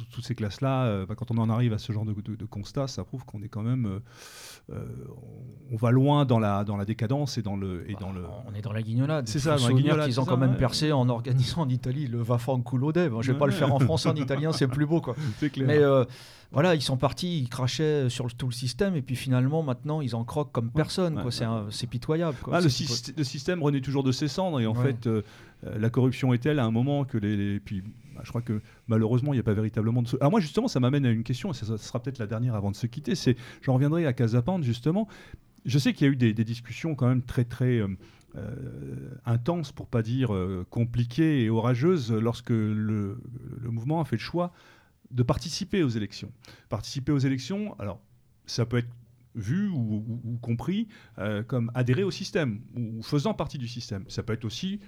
euh, 0.00 0.04
toutes 0.12 0.24
ces 0.24 0.34
classes-là, 0.34 1.06
bah, 1.06 1.14
quand 1.14 1.30
on 1.30 1.38
en 1.38 1.50
arrive 1.50 1.72
à 1.72 1.78
ce 1.78 1.92
genre 1.92 2.04
de, 2.04 2.44
constat, 2.44 2.86
ça 2.86 3.04
prouve 3.04 3.24
qu'on 3.24 3.42
est 3.42 3.48
quand 3.48 3.62
même, 3.62 4.00
on 4.70 5.76
va 5.76 5.90
loin 5.90 6.24
dans 6.24 6.38
la 6.38 6.64
dans 6.64 6.76
la 6.76 6.84
décadence 6.84 7.38
et 7.38 7.42
dans 7.42 7.56
le 7.56 7.88
et 7.88 7.94
bah, 7.94 8.00
dans 8.00 8.12
le. 8.12 8.24
On 8.46 8.54
est 8.54 8.62
dans 8.62 8.72
la 8.72 8.82
guignolade. 8.82 9.28
C'est 9.28 9.38
ça. 9.38 9.58
Souvenir 9.58 10.02
qu'ils 10.04 10.20
ont 10.20 10.24
quand 10.24 10.36
même 10.36 10.56
percé 10.56 10.92
en 10.92 11.08
organisant 11.08 11.62
en 11.62 11.68
Italie 11.68 12.06
le 12.06 12.22
Vafanculo 12.22 12.92
Dev. 12.92 13.20
Je 13.20 13.32
vais 13.32 13.38
pas 13.38 13.46
le 13.46 13.52
faire 13.52 13.72
en 13.74 13.78
français, 13.78 14.08
en 14.08 14.16
italien, 14.16 14.52
c'est 14.52 14.68
plus 14.68 14.86
beau 14.86 15.00
quoi. 15.00 15.14
Clair. 15.52 15.66
Mais 15.66 15.80
voilà, 16.54 16.76
ils 16.76 16.82
sont 16.82 16.96
partis, 16.96 17.40
ils 17.40 17.48
crachaient 17.48 18.08
sur 18.08 18.32
tout 18.32 18.46
le 18.46 18.52
système, 18.52 18.94
et 18.94 19.02
puis 19.02 19.16
finalement, 19.16 19.64
maintenant, 19.64 20.00
ils 20.00 20.14
en 20.14 20.24
croquent 20.24 20.52
comme 20.52 20.70
personne. 20.70 21.20
c'est 21.70 21.88
pitoyable. 21.88 22.36
Ah, 22.52 22.60
le, 22.60 22.68
système 22.68 23.62
renaît 23.62 23.80
toujours 23.80 24.04
de 24.04 24.12
ses 24.12 24.28
cendres, 24.28 24.60
et 24.60 24.66
en 24.66 24.74
fait, 24.74 25.06
euh, 25.06 25.22
euh, 25.66 25.78
la 25.78 25.90
corruption 25.90 26.32
est 26.32 26.38
telle 26.38 26.60
à 26.60 26.64
un 26.64 26.70
moment 26.70 27.04
que 27.04 27.18
les. 27.18 27.58
puis, 27.58 27.82
bah, 28.14 28.22
je 28.24 28.28
crois 28.28 28.42
que 28.42 28.60
malheureusement, 28.86 29.32
il 29.32 29.36
n'y 29.36 29.40
a 29.40 29.44
pas 29.44 29.54
véritablement 29.54 30.02
de. 30.02 30.08
Alors, 30.20 30.30
moi, 30.30 30.40
justement, 30.40 30.68
ça 30.68 30.80
m'amène 30.80 31.06
à 31.06 31.10
une 31.10 31.24
question, 31.24 31.50
et 31.50 31.54
ça, 31.54 31.78
sera 31.78 32.02
peut-être 32.02 32.18
la 32.18 32.26
dernière 32.26 32.54
avant 32.54 32.70
de 32.70 32.76
se 32.76 32.86
quitter. 32.86 33.14
C'est, 33.14 33.36
j'en 33.62 33.74
reviendrai 33.74 34.06
à 34.06 34.12
Casapande, 34.12 34.62
justement. 34.62 35.08
Je 35.64 35.78
sais 35.78 35.92
qu'il 35.92 36.06
y 36.06 36.10
a 36.10 36.12
eu 36.12 36.16
des, 36.16 36.44
discussions 36.44 36.94
quand 36.94 37.08
même 37.08 37.22
très, 37.22 37.44
très. 37.44 37.78
Euh, 37.78 37.88
intenses, 39.24 39.70
pour 39.70 39.86
pas 39.86 40.02
dire 40.02 40.36
compliquées 40.68 41.44
et 41.44 41.50
orageuses, 41.50 42.12
lorsque 42.12 42.50
le, 42.50 43.16
mouvement 43.62 44.00
a 44.00 44.04
fait 44.04 44.16
le 44.16 44.20
choix 44.20 44.52
de 45.12 45.22
participer 45.22 45.84
aux 45.84 45.88
élections. 45.88 46.32
Participer 46.68 47.12
aux 47.12 47.18
élections, 47.18 47.78
alors 47.78 48.00
ça 48.46 48.66
peut 48.66 48.78
être 48.78 48.90
vu 49.34 49.68
ou, 49.68 50.38
compris 50.40 50.88
euh, 51.18 51.42
comme 51.42 51.70
adhérer 51.74 52.04
au 52.04 52.10
système 52.10 52.60
ou, 52.76 53.02
faisant 53.02 53.34
partie 53.34 53.58
du 53.58 53.68
système. 53.68 54.04
Ça 54.08 54.22
peut 54.22 54.32
être 54.32 54.44
aussi, 54.44 54.80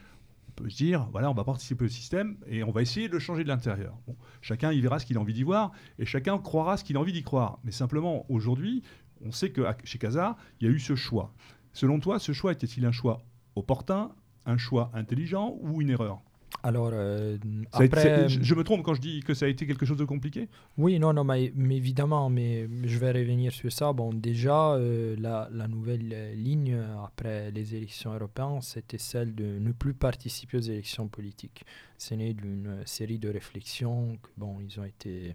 peut 0.57 0.69
se 0.69 0.77
dire, 0.77 1.09
voilà, 1.13 1.31
on 1.31 1.35
va 1.35 1.45
participer 1.45 1.85
au 1.85 1.89
système 1.89 2.39
et 2.47 2.65
on 2.65 2.73
va 2.73 2.83
essayer 2.83 3.09
de 3.09 3.13
le 3.13 3.19
changer 3.21 3.45
de 3.45 3.49
l'intérieur. 3.49 3.97
Chacun 4.41 4.73
y 4.73 4.81
verra 4.81 4.99
ce 4.99 5.07
qu'il 5.07 5.17
a 5.17 5.21
envie 5.21 5.35
d'y 5.35 5.45
voir 5.45 5.71
et 5.99 6.07
chacun 6.07 6.39
croira 6.39 6.77
ce 6.77 6.85
qu'il 6.85 6.97
a 6.97 7.01
envie 7.01 7.13
d'y 7.13 7.23
croire. 7.23 7.59
Mais 7.63 7.71
simplement, 7.71 8.27
aujourd'hui, 8.29 8.83
on 9.25 9.31
sait 9.31 9.51
que 9.51 9.63
chez 9.85 9.99
Casa, 9.99 10.37
il 10.61 10.67
y 10.67 10.71
a 10.71 10.73
eu 10.73 10.81
ce 10.81 10.97
choix. 10.97 11.33
Selon 11.73 12.01
toi, 12.01 12.19
ce 12.19 12.33
choix 12.33 12.53
était-il 12.53 12.85
un 12.87 12.93
choix 12.93 13.23
opportun, 13.55 14.13
un 14.47 14.57
choix 14.57 14.91
intelligent 14.95 15.57
ou 15.61 15.81
une 15.81 15.91
erreur? 15.91 16.23
Alors, 16.63 16.91
euh, 16.93 17.39
après, 17.73 18.29
je, 18.29 18.55
me 18.55 18.65
trompe 18.65 18.83
quand 18.83 18.95
je 18.95 19.01
dis 19.01 19.21
que 19.21 19.35
ça 19.35 19.47
a 19.47 19.49
été 19.49 19.67
quelque 19.67 19.87
chose 19.87 19.97
de 19.97 20.05
compliqué 20.05 20.49
Oui, 20.79 20.99
non, 20.99 21.13
non, 21.13 21.25
mais, 21.25 21.53
évidemment, 21.71 22.29
mais 22.29 22.69
je 22.85 22.99
vais 22.99 23.13
revenir 23.13 23.53
sur 23.53 23.71
ça. 23.71 23.93
Bon, 23.93 24.13
déjà, 24.13 24.73
euh, 24.73 25.17
la, 25.19 25.49
la, 25.53 25.69
nouvelle 25.69 26.33
ligne 26.35 26.77
après 27.05 27.51
les 27.51 27.75
élections 27.75 28.13
européennes, 28.13 28.61
c'était 28.63 28.99
celle 28.99 29.35
de 29.35 29.59
ne 29.59 29.73
plus 29.73 29.95
participer 29.95 30.57
aux 30.57 30.61
élections 30.61 31.09
politiques. 31.09 31.65
C'est 31.99 32.17
né 32.17 32.35
d'une 32.35 32.83
série 32.85 33.19
de 33.19 33.29
réflexions 33.29 34.19
que, 34.23 34.29
bon, 34.37 34.59
ils 34.61 34.79
ont 34.79 34.85
été 34.85 35.35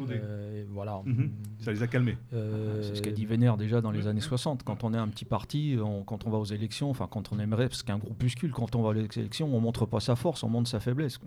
euh, 0.00 0.64
voilà. 0.70 1.00
Mhm. 1.04 1.30
Ça 1.60 1.72
les 1.72 1.82
a 1.82 1.86
calmés. 1.86 2.16
Euh, 2.32 2.82
c'est 2.82 2.96
ce 2.96 3.02
qu'a 3.02 3.10
dit 3.10 3.26
Vénère 3.26 3.56
déjà 3.56 3.80
dans 3.80 3.90
les 3.90 4.06
années 4.06 4.20
60. 4.20 4.62
Quand 4.62 4.84
on 4.84 4.94
est 4.94 4.98
un 4.98 5.08
petit 5.08 5.24
parti, 5.24 5.78
quand 6.06 6.26
on 6.26 6.30
va 6.30 6.38
aux 6.38 6.44
élections, 6.44 6.90
enfin 6.90 7.08
quand 7.10 7.32
on 7.32 7.38
aimerait, 7.38 7.68
parce 7.68 7.82
qu'un 7.82 7.98
groupuscule, 7.98 8.52
quand 8.52 8.74
on 8.74 8.82
va 8.82 8.90
aux 8.90 8.94
élections, 8.94 9.54
on 9.54 9.60
montre 9.60 9.86
pas 9.86 10.00
sa 10.00 10.16
force, 10.16 10.42
on 10.42 10.48
montre 10.48 10.68
sa 10.68 10.80
faiblesse. 10.80 11.18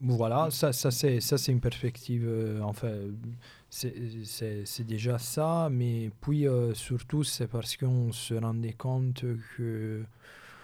Voilà, 0.00 0.48
ça, 0.50 0.72
ça 0.72 0.90
c'est 0.90 1.20
ça 1.20 1.38
c'est 1.38 1.52
une 1.52 1.60
perspective. 1.60 2.24
Euh, 2.26 2.60
enfin, 2.62 2.92
c'est 3.70 4.86
déjà 4.86 5.18
ça, 5.18 5.68
mais 5.70 6.10
puis 6.20 6.46
surtout 6.74 7.24
c'est 7.24 7.48
parce 7.48 7.76
qu'on 7.76 8.12
se 8.12 8.34
rendait 8.34 8.72
compte 8.72 9.24
que 9.56 10.02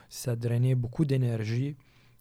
ça 0.08 0.36
drainait 0.36 0.74
beaucoup 0.74 1.04
d'énergie 1.04 1.76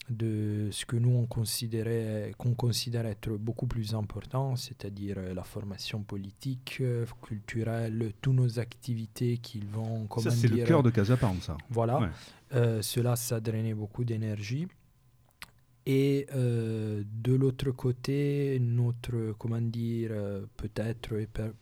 de 0.10 0.70
ce 0.72 0.86
que 0.86 0.96
nous 0.96 1.16
on 1.16 1.26
considérait 1.26 2.34
qu'on 2.38 2.54
considère 2.54 3.06
être 3.06 3.32
beaucoup 3.32 3.68
plus 3.68 3.94
important, 3.94 4.56
c'est-à-dire 4.56 5.16
euh, 5.18 5.34
la 5.34 5.44
formation 5.44 6.02
politique, 6.02 6.78
euh, 6.82 7.06
culturelle, 7.22 8.14
toutes 8.22 8.34
nos 8.34 8.60
activités 8.60 9.38
qui 9.38 9.60
vont. 9.60 10.08
Ça 10.20 10.32
c'est 10.32 10.48
le 10.48 10.64
cœur 10.64 10.84
de 10.84 10.90
Casapound, 10.90 11.42
ça. 11.42 11.58
Voilà, 11.70 12.12
euh, 12.54 12.82
cela 12.82 13.16
ça 13.16 13.40
drainait 13.40 13.74
beaucoup 13.74 14.04
d'énergie. 14.04 14.68
Et 15.86 16.28
de 16.32 17.34
l'autre 17.34 17.72
côté, 17.72 18.60
notre, 18.62 19.34
comment 19.40 19.60
dire, 19.60 20.12
peut-être 20.56 21.16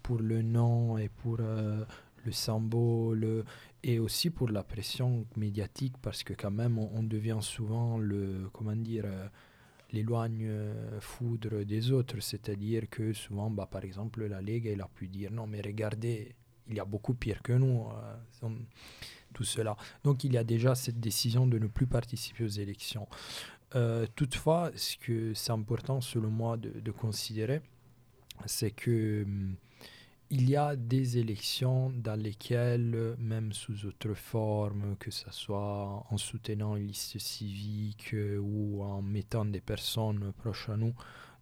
pour 0.03 0.19
le 0.19 0.41
nom 0.41 0.97
et 0.97 1.07
pour 1.07 1.37
le 1.37 2.31
symbole 2.33 3.45
et 3.83 3.99
aussi 3.99 4.29
pour 4.29 4.49
la 4.49 4.63
pression 4.63 5.25
médiatique 5.35 5.95
parce 6.01 6.23
que 6.23 6.33
quand 6.33 6.51
même 6.51 6.77
on, 6.77 7.03
devient 7.03 7.39
souvent 7.41 7.97
le 7.97 8.49
comment 8.51 8.75
dire 8.75 9.05
euh, 9.05 9.27
l'éloigne 9.91 10.45
euh, 10.47 10.99
foudre 10.99 11.63
des 11.63 11.91
autres. 11.91 12.19
C'est-à-dire 12.19 12.89
que 12.89 13.13
souvent 13.13 13.49
bah, 13.49 13.67
par 13.69 13.83
exemple 13.83 14.25
la 14.25 14.41
Ligue 14.41 14.67
elle 14.67 14.81
a 14.81 14.87
pu 14.87 15.07
dire 15.07 15.31
non 15.31 15.47
mais 15.47 15.61
regardez 15.61 16.35
il 16.69 16.75
y 16.75 16.79
a 16.79 16.85
beaucoup 16.85 17.13
pire 17.13 17.41
que 17.41 17.53
nous 17.53 17.87
euh, 18.43 18.49
tout 19.33 19.43
cela. 19.43 19.77
Donc 20.03 20.23
il 20.23 20.33
y 20.33 20.37
a 20.37 20.43
déjà 20.43 20.75
cette 20.75 20.99
décision 20.99 21.47
de 21.47 21.59
ne 21.59 21.67
plus 21.67 21.87
participer 21.87 22.43
aux 22.43 22.47
élections. 22.47 23.07
Toutefois 24.15 24.71
ce 24.75 24.97
que 24.97 25.33
c'est 25.33 25.51
important 25.51 25.99
selon 26.01 26.29
moi 26.29 26.57
de, 26.57 26.91
considérer 26.91 27.61
c'est 28.45 28.71
que 28.71 29.23
hum, 29.23 29.55
il 30.29 30.49
y 30.49 30.55
a 30.55 30.75
des 30.75 31.17
élections 31.17 31.91
dans 31.95 32.19
lesquelles, 32.19 33.15
même 33.17 33.53
sous 33.53 33.85
autre 33.85 34.13
forme, 34.13 34.95
que 34.99 35.11
ce 35.11 35.31
soit 35.31 36.05
en 36.09 36.17
soutenant 36.17 36.75
une 36.75 36.87
liste 36.87 37.17
civique 37.17 38.13
euh, 38.13 38.37
ou 38.37 38.83
en 38.83 39.01
mettant 39.01 39.45
des 39.45 39.61
personnes 39.61 40.33
proches 40.37 40.69
à 40.69 40.75
nous 40.77 40.93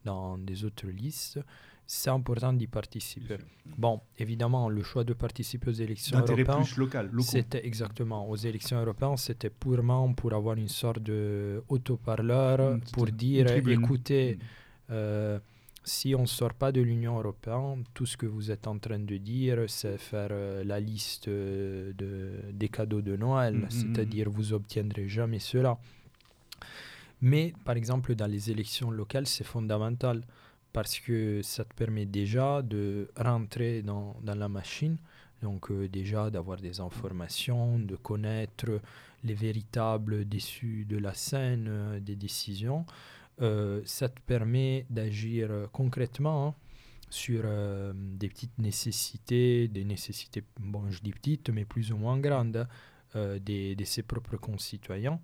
dans 0.03 0.37
des 0.37 0.65
autres 0.65 0.87
listes, 0.87 1.39
c'est 1.87 2.09
important 2.09 2.53
d'y 2.53 2.67
participer. 2.67 3.37
Bon, 3.77 4.01
évidemment, 4.17 4.69
le 4.69 4.83
choix 4.83 5.03
de 5.03 5.13
participer 5.13 5.69
aux 5.69 5.73
élections 5.73 6.19
européennes, 6.19 6.63
plus 6.63 6.77
local, 6.77 7.11
c'était 7.21 7.65
exactement 7.65 8.27
aux 8.29 8.35
élections 8.35 8.79
européennes, 8.79 9.17
c'était 9.17 9.49
purement 9.49 10.13
pour 10.13 10.33
avoir 10.33 10.57
une 10.57 10.67
sorte 10.67 10.99
de 10.99 11.63
mmh, 11.69 12.79
pour 12.91 13.05
dire, 13.07 13.47
écoutez. 13.51 14.35
Mmh. 14.35 14.39
Euh, 14.91 15.39
si 15.85 16.15
on 16.15 16.21
ne 16.21 16.25
sort 16.25 16.53
pas 16.55 16.71
de 16.71 16.81
l'Union 16.81 17.17
européenne, 17.19 17.83
tout 17.93 18.07
ce 18.07 18.17
que 18.17 18.25
vous 18.25 18.49
êtes 18.49 18.67
en 18.67 18.77
train 18.79 18.99
de 18.99 19.17
dire, 19.17 19.65
c'est 19.67 19.97
faire 19.99 20.29
euh, 20.31 20.63
la 20.63 20.79
liste 20.79 21.27
euh, 21.27 21.93
de, 21.93 22.51
des 22.51 22.69
cadeaux 22.69 23.01
de 23.01 23.15
Noël, 23.15 23.55
mm-hmm. 23.55 23.69
c'est-à-dire 23.69 24.29
vous 24.29 24.51
obtiendrez 24.53 25.07
jamais 25.07 25.39
cela. 25.39 25.77
Mais 27.21 27.53
par 27.63 27.77
exemple, 27.77 28.15
dans 28.15 28.25
les 28.25 28.49
élections 28.49 28.89
locales, 28.89 29.27
c'est 29.27 29.43
fondamental 29.43 30.23
parce 30.73 30.99
que 30.99 31.41
ça 31.43 31.63
te 31.63 31.73
permet 31.75 32.05
déjà 32.05 32.61
de 32.63 33.09
rentrer 33.15 33.81
dans, 33.83 34.15
dans 34.23 34.35
la 34.35 34.49
machine, 34.49 34.97
donc 35.43 35.69
euh, 35.69 35.87
déjà 35.87 36.31
d'avoir 36.31 36.57
des 36.57 36.79
informations, 36.79 37.77
de 37.77 37.95
connaître 37.95 38.81
les 39.23 39.35
véritables 39.35 40.25
déçus 40.25 40.85
de 40.85 40.97
la 40.97 41.13
scène 41.13 41.99
des 42.01 42.15
décisions. 42.15 42.85
Euh, 43.41 43.81
ça 43.83 44.07
te 44.07 44.21
permet 44.21 44.85
d'agir 44.89 45.49
euh, 45.51 45.67
concrètement 45.73 46.47
hein, 46.47 46.55
sur 47.09 47.41
euh, 47.43 47.91
des 47.93 48.29
petites 48.29 48.57
nécessités, 48.57 49.67
des 49.67 49.83
nécessités, 49.83 50.41
bon, 50.57 50.89
je 50.89 51.01
dis 51.01 51.11
petites, 51.11 51.49
mais 51.49 51.65
plus 51.65 51.91
ou 51.91 51.97
moins 51.97 52.17
grandes, 52.17 52.67
de, 53.13 53.83
ses 53.85 54.03
propres 54.03 54.35
concitoyens, 54.35 55.21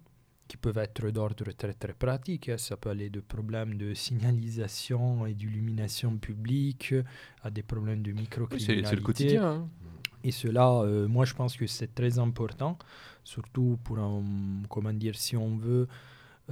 qui 0.48 0.56
peuvent 0.56 0.78
être 0.78 1.10
d'ordre 1.10 1.52
très 1.52 1.74
très 1.74 1.94
pratique. 1.94 2.48
Hein. 2.48 2.58
Ça 2.58 2.78
peut 2.78 2.90
aller 2.90 3.10
de 3.10 3.20
problèmes 3.20 3.76
de 3.76 3.94
signalisation 3.94 5.26
et 5.26 5.34
d'illumination 5.34 6.18
publique 6.18 6.96
à 7.44 7.50
des 7.50 7.64
problèmes 7.64 8.02
de 8.02 8.14
microcriminalité. 8.14 8.90
c'est 8.90 8.96
le 8.96 9.02
quotidien. 9.02 9.44
Hein. 9.44 9.70
Et 10.24 10.32
cela, 10.32 10.84
moi, 11.10 11.26
je 11.26 11.34
pense 11.34 11.58
que 11.58 11.68
c'est 11.68 11.94
très 11.94 12.18
important, 12.18 12.78
surtout 13.26 13.78
pour, 13.84 14.00
un, 14.00 14.24
comment 14.70 14.94
dire, 14.94 15.16
si 15.16 15.36
on 15.36 15.58
veut 15.58 15.88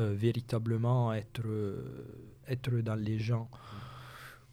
véritablement 0.06 1.14
être, 1.14 1.42
euh, 1.46 2.06
être 2.48 2.72
dans 2.82 2.96
les 2.96 3.20
gens. 3.20 3.50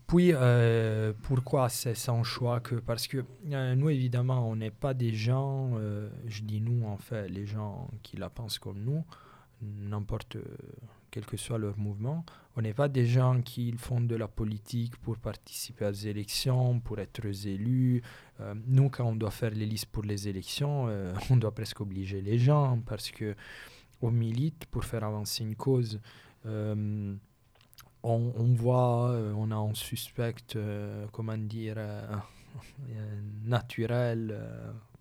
Puis, 0.07 0.31
euh, 0.33 1.13
pourquoi 1.23 1.69
c'est 1.69 1.97
sans 1.97 2.23
choix 2.23 2.61
que 2.61 2.77
Parce 2.77 3.09
que 3.09 3.25
nous, 3.45 3.91
évidemment, 3.91 4.49
on 4.49 4.57
n'est 4.57 4.71
pas 4.71 4.95
des 4.95 5.13
gens, 5.13 5.73
je 6.27 6.43
dis 6.43 6.61
nous, 6.61 6.87
en 6.87 6.97
fait, 6.97 7.29
les 7.29 7.45
gens 7.45 7.91
qui 8.05 8.17
la 8.17 8.31
pensent 8.31 8.61
comme 8.61 8.79
nous, 8.79 9.05
n'importe 9.63 10.37
quel 11.17 11.25
que 11.25 11.39
soit 11.39 11.57
leur 11.57 11.79
mouvement. 11.79 12.27
On 12.57 12.63
n'est 12.63 12.75
pas 12.75 12.89
des 12.89 13.07
gens 13.07 13.41
qui 13.41 13.73
font 13.79 14.03
de 14.03 14.17
la 14.17 14.29
politique 14.29 14.97
pour 14.97 15.17
participer 15.17 15.87
aux 15.87 15.93
élections, 15.93 16.79
pour 16.81 16.99
être 16.99 17.25
élus. 17.47 18.03
Euh, 18.41 18.55
nous, 18.67 18.91
quand 18.91 19.07
on 19.07 19.17
doit 19.17 19.31
faire 19.31 19.51
les 19.51 19.65
listes 19.65 19.87
pour 19.87 20.03
les 20.03 20.29
élections, 20.29 20.89
euh, 20.89 21.15
on 21.31 21.39
doit 21.39 21.55
presque 21.55 21.81
obliger 21.81 22.21
les 22.21 22.39
gens 22.39 22.79
parce 22.85 23.11
que 23.11 23.35
on 24.03 24.11
milite 24.11 24.67
pour 24.67 24.85
faire 24.85 25.05
avancer 25.05 25.43
une 25.43 25.57
cause. 25.57 26.01
Euh, 26.47 27.15
on, 28.03 28.33
on, 28.37 28.55
voit, 28.55 29.11
on 29.37 29.51
a 29.51 29.57
un 29.57 29.75
suspect, 29.75 30.57
comment 31.13 31.37
dire, 31.37 31.77
naturel 33.45 34.39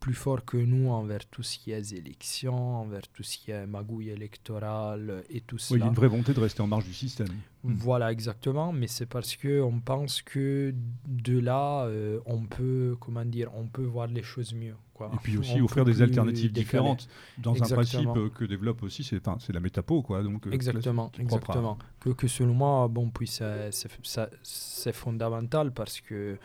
plus 0.05 0.13
fort 0.13 0.45
que 0.45 0.57
nous 0.57 0.91
envers 0.91 1.25
tout 1.25 1.41
ce 1.41 1.57
qui 1.57 1.71
est 1.71 1.91
élections, 1.93 2.75
envers 2.81 3.07
tout 3.11 3.23
ce 3.23 3.39
qui 3.39 3.49
est 3.49 3.65
magouille 3.65 4.11
électorale 4.11 5.23
et 5.31 5.41
tout 5.41 5.57
ça. 5.57 5.73
Oui, 5.73 5.79
il 5.79 5.83
y 5.83 5.85
a 5.87 5.89
une 5.89 5.95
vraie 5.95 6.07
volonté 6.07 6.31
de 6.31 6.39
rester 6.39 6.61
en 6.61 6.67
marge 6.67 6.85
du 6.85 6.93
système. 6.93 7.29
Mm. 7.63 7.73
Voilà, 7.73 8.11
exactement, 8.11 8.71
mais 8.71 8.85
c'est 8.85 9.07
parce 9.07 9.35
qu'on 9.35 9.79
pense 9.83 10.21
que 10.21 10.75
de 11.07 11.39
là, 11.39 11.85
euh, 11.85 12.19
on 12.27 12.41
peut, 12.43 12.95
comment 12.99 13.25
dire, 13.25 13.49
on 13.55 13.65
peut 13.65 13.81
voir 13.81 14.05
les 14.05 14.21
choses 14.21 14.53
mieux. 14.53 14.75
Quoi. 14.93 15.09
Et 15.11 15.17
puis 15.23 15.39
aussi 15.39 15.59
offrir 15.59 15.83
des 15.83 16.03
alternatives 16.03 16.51
différentes 16.51 17.07
dans 17.39 17.55
un 17.55 17.67
principe 17.67 18.07
que 18.35 18.45
développe 18.45 18.83
aussi, 18.83 19.03
c'est 19.03 19.53
la 19.53 19.59
métapo. 19.59 20.03
Quoi, 20.03 20.21
donc, 20.21 20.45
euh, 20.45 20.51
exactement, 20.51 21.11
exactement. 21.17 21.79
Que, 21.99 22.11
que 22.11 22.27
selon 22.27 22.53
moi, 22.53 22.87
bon, 22.89 23.09
puis 23.09 23.27
c'est 23.27 24.93
fondamental 24.93 25.71
parce 25.71 25.99
que 25.99 26.37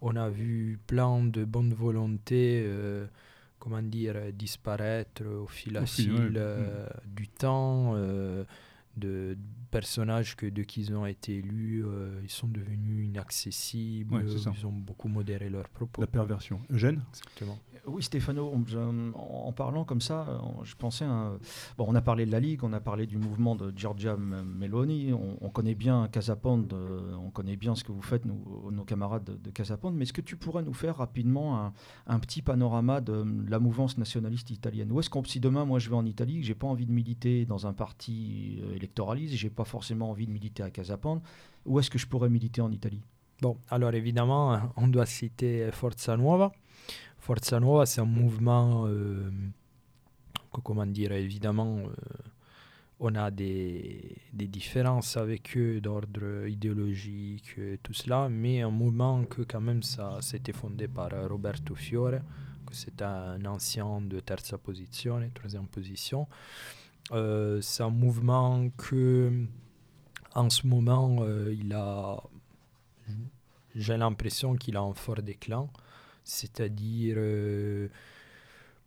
on 0.00 0.16
a 0.16 0.28
vu 0.28 0.78
plein 0.86 1.24
de 1.24 1.44
bonnes 1.44 1.74
volontés, 1.74 2.62
euh, 2.64 3.06
comment 3.58 3.82
dire, 3.82 4.16
disparaître 4.32 5.24
au 5.24 5.46
fil, 5.46 5.76
euh, 5.76 6.86
mm. 6.86 7.14
du 7.14 7.28
temps. 7.28 7.92
Euh, 7.94 8.44
de 8.96 9.36
personnages 9.70 10.36
que 10.36 10.46
de 10.46 10.62
qui 10.62 10.80
ils 10.80 10.94
ont 10.94 11.04
été 11.04 11.36
élus, 11.36 11.84
ils 12.22 12.30
sont 12.30 12.48
devenus 12.48 13.06
inaccessibles, 13.06 14.24
ils 14.26 14.66
ont 14.66 14.72
beaucoup 14.72 15.08
modéré 15.08 15.50
leurs 15.50 15.68
propos. 15.68 16.00
La 16.00 16.06
perversion. 16.06 16.62
Eugène? 16.70 17.02
Exactement. 17.10 17.58
Oui, 17.86 18.02
Stéphano, 18.02 18.52
en, 19.14 19.52
parlant 19.52 19.84
comme 19.84 20.00
ça, 20.00 20.40
je 20.64 20.74
pensais 20.74 21.04
Bon, 21.78 21.86
on 21.88 21.94
a 21.94 22.02
parlé 22.02 22.26
de 22.26 22.32
la 22.32 22.40
Ligue, 22.40 22.64
on 22.64 22.72
a 22.72 22.80
parlé 22.80 23.06
du 23.06 23.16
mouvement 23.16 23.54
de 23.54 23.72
Giorgia 23.76 24.16
Meloni, 24.16 25.12
on, 25.12 25.48
connaît 25.50 25.76
bien 25.76 26.08
Casapande, 26.08 26.72
euh, 26.72 27.14
on 27.14 27.30
connaît 27.30 27.56
bien 27.56 27.76
ce 27.76 27.84
que 27.84 27.92
vous 27.92 28.02
faites, 28.02 28.24
nous, 28.24 28.70
nos 28.72 28.84
camarades 28.84 29.24
de, 29.24 29.34
de 29.34 29.90
mais 29.92 30.02
est-ce 30.02 30.12
que 30.12 30.20
tu 30.20 30.36
pourrais 30.36 30.62
nous 30.62 30.72
faire 30.72 30.96
rapidement 30.96 31.72
un, 32.06 32.18
petit 32.18 32.42
panorama 32.42 33.00
de, 33.00 33.24
la 33.48 33.60
mouvance 33.60 33.98
nationaliste 33.98 34.50
italienne? 34.50 34.90
Où 34.90 34.98
est-ce 34.98 35.10
qu'on, 35.10 35.22
si 35.24 35.38
demain, 35.38 35.64
moi, 35.64 35.78
je 35.78 35.88
vais 35.88 35.96
en 35.96 36.06
Italie, 36.06 36.42
j'ai 36.42 36.54
pas 36.54 36.66
envie 36.66 36.86
de 36.86 36.92
militer 36.92 37.46
dans 37.46 37.66
un 37.68 37.72
parti 37.72 38.60
euh, 38.62 38.74
électoraliste, 38.74 39.34
j'ai 39.34 39.50
pas 39.50 39.64
forcément 39.64 40.10
envie 40.10 40.26
de 40.26 40.32
militer 40.32 40.62
à 40.62 40.70
Casapande, 40.70 41.20
où 41.64 41.78
est-ce 41.78 41.90
que 41.90 41.98
je 41.98 42.06
pourrais 42.06 42.30
militer 42.30 42.60
en 42.60 42.72
Italie? 42.72 43.02
Bon, 43.42 43.58
alors 43.68 43.92
évidemment, 43.94 44.58
on 44.76 44.88
doit 44.88 45.04
citer 45.04 45.70
Forza 45.70 46.16
Nuova, 46.16 46.52
Forza 47.26 47.58
Nuova, 47.58 47.86
c'est 47.86 48.00
un 48.00 48.04
mouvement 48.04 48.86
euh, 48.86 49.28
comment 50.62 50.86
dire, 50.86 51.10
évidemment, 51.10 51.78
euh, 51.78 51.90
on 53.00 53.16
a 53.16 53.32
des, 53.32 54.16
des, 54.32 54.46
différences 54.46 55.16
avec 55.16 55.56
eux 55.56 55.80
d'ordre 55.80 56.46
idéologique 56.46 57.58
tout 57.82 57.94
cela, 57.94 58.28
mais 58.28 58.62
un 58.62 58.70
mouvement 58.70 59.24
que 59.24 59.42
quand 59.42 59.60
même 59.60 59.82
ça 59.82 60.22
s'était 60.22 60.52
fondé 60.52 60.86
par 60.86 61.10
Roberto 61.28 61.74
Fiore, 61.74 62.20
que 62.64 62.74
c'est 62.76 63.02
un 63.02 63.44
ancien 63.44 64.00
de 64.02 64.20
terza 64.20 64.56
position, 64.56 65.20
troisième 65.34 65.66
position. 65.66 66.28
Euh, 67.10 67.60
c'est 67.60 67.82
un 67.82 67.90
mouvement 67.90 68.68
que, 68.76 69.32
en 70.32 70.48
ce 70.48 70.64
moment, 70.64 71.26
il 71.50 71.74
a, 71.74 72.22
j'ai 73.74 73.96
l'impression 73.96 74.54
qu'il 74.54 74.76
a 74.76 74.80
un 74.82 74.94
fort 74.94 75.22
déclin. 75.22 75.68
C'est-à-dire, 76.26 77.14
euh, 77.18 77.88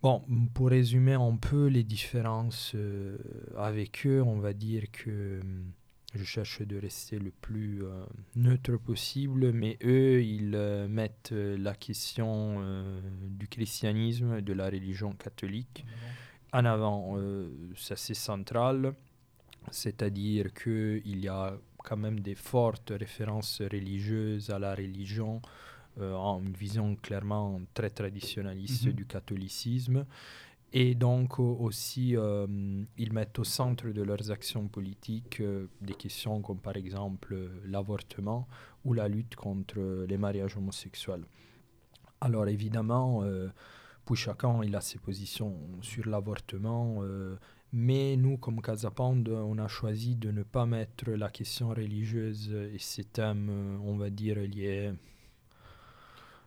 bon, 0.02 0.22
pour 0.52 0.68
résumer 0.68 1.14
un 1.14 1.36
peu 1.36 1.68
les 1.68 1.84
différences 1.84 2.72
euh, 2.74 3.16
avec 3.56 4.06
eux, 4.06 4.22
on 4.22 4.38
va 4.38 4.52
dire 4.52 4.90
que 4.92 5.40
hum, 5.40 5.72
je 6.14 6.22
cherche 6.22 6.60
de 6.60 6.76
rester 6.76 7.18
le 7.18 7.30
plus 7.30 7.82
euh, 7.82 8.04
neutre 8.36 8.76
possible, 8.76 9.52
mais 9.52 9.78
eux, 9.82 10.22
ils 10.22 10.50
mettent 10.90 11.32
la 11.32 11.74
question 11.74 12.62
du 13.22 13.48
christianisme, 13.48 14.42
de 14.42 14.52
la 14.52 14.66
religion 14.66 15.12
catholique 15.12 15.86
en 16.52 16.66
avant. 16.66 17.16
ça, 17.74 17.96
c'est 17.96 18.12
central. 18.12 18.92
C'est-à-dire 19.70 20.52
qu'il 20.52 21.20
y 21.20 21.28
a 21.28 21.56
quand 21.78 21.96
même 21.96 22.20
des 22.20 22.34
fortes 22.34 22.92
références 22.94 23.62
religieuses 23.62 24.50
à 24.50 24.58
la 24.58 24.74
religion 24.74 25.40
en 26.02 26.40
une 26.40 26.52
vision 26.52 26.96
clairement 26.96 27.60
très 27.74 27.90
traditionnaliste 27.90 28.86
mhm. 28.86 28.92
du 28.92 29.06
catholicisme. 29.06 30.06
Et 30.72 30.94
donc 30.94 31.40
aussi, 31.40 32.16
euh, 32.16 32.46
ils 32.96 33.12
mettent 33.12 33.38
au 33.40 33.44
centre 33.44 33.88
de 33.88 34.02
leurs 34.02 34.30
actions 34.30 34.68
politiques 34.68 35.40
euh, 35.40 35.66
des 35.80 35.94
questions 35.94 36.40
comme 36.42 36.60
par 36.60 36.76
exemple 36.76 37.36
l'avortement 37.64 38.46
ou 38.84 38.92
la 38.92 39.08
lutte 39.08 39.34
contre 39.34 40.06
les 40.08 40.16
mariages 40.16 40.56
homosexuels. 40.56 41.24
Alors 42.20 42.46
évidemment, 42.48 43.24
pour 44.04 44.16
chacun, 44.16 44.62
il 44.62 44.76
a 44.76 44.80
ses 44.82 44.98
positions 44.98 45.56
sur 45.80 46.06
l'avortement, 46.06 47.02
mais 47.72 48.16
nous, 48.16 48.36
comme 48.36 48.60
Casapande, 48.60 49.28
on 49.28 49.56
a 49.58 49.68
choisi 49.68 50.16
de 50.16 50.30
ne 50.30 50.42
pas 50.42 50.66
mettre 50.66 51.10
la 51.12 51.30
question 51.30 51.70
religieuse 51.70 52.52
et 52.52 52.78
ces 52.78 53.04
thèmes, 53.04 53.80
on 53.84 53.96
va 53.96 54.10
dire, 54.10 54.36
liés 54.36 54.92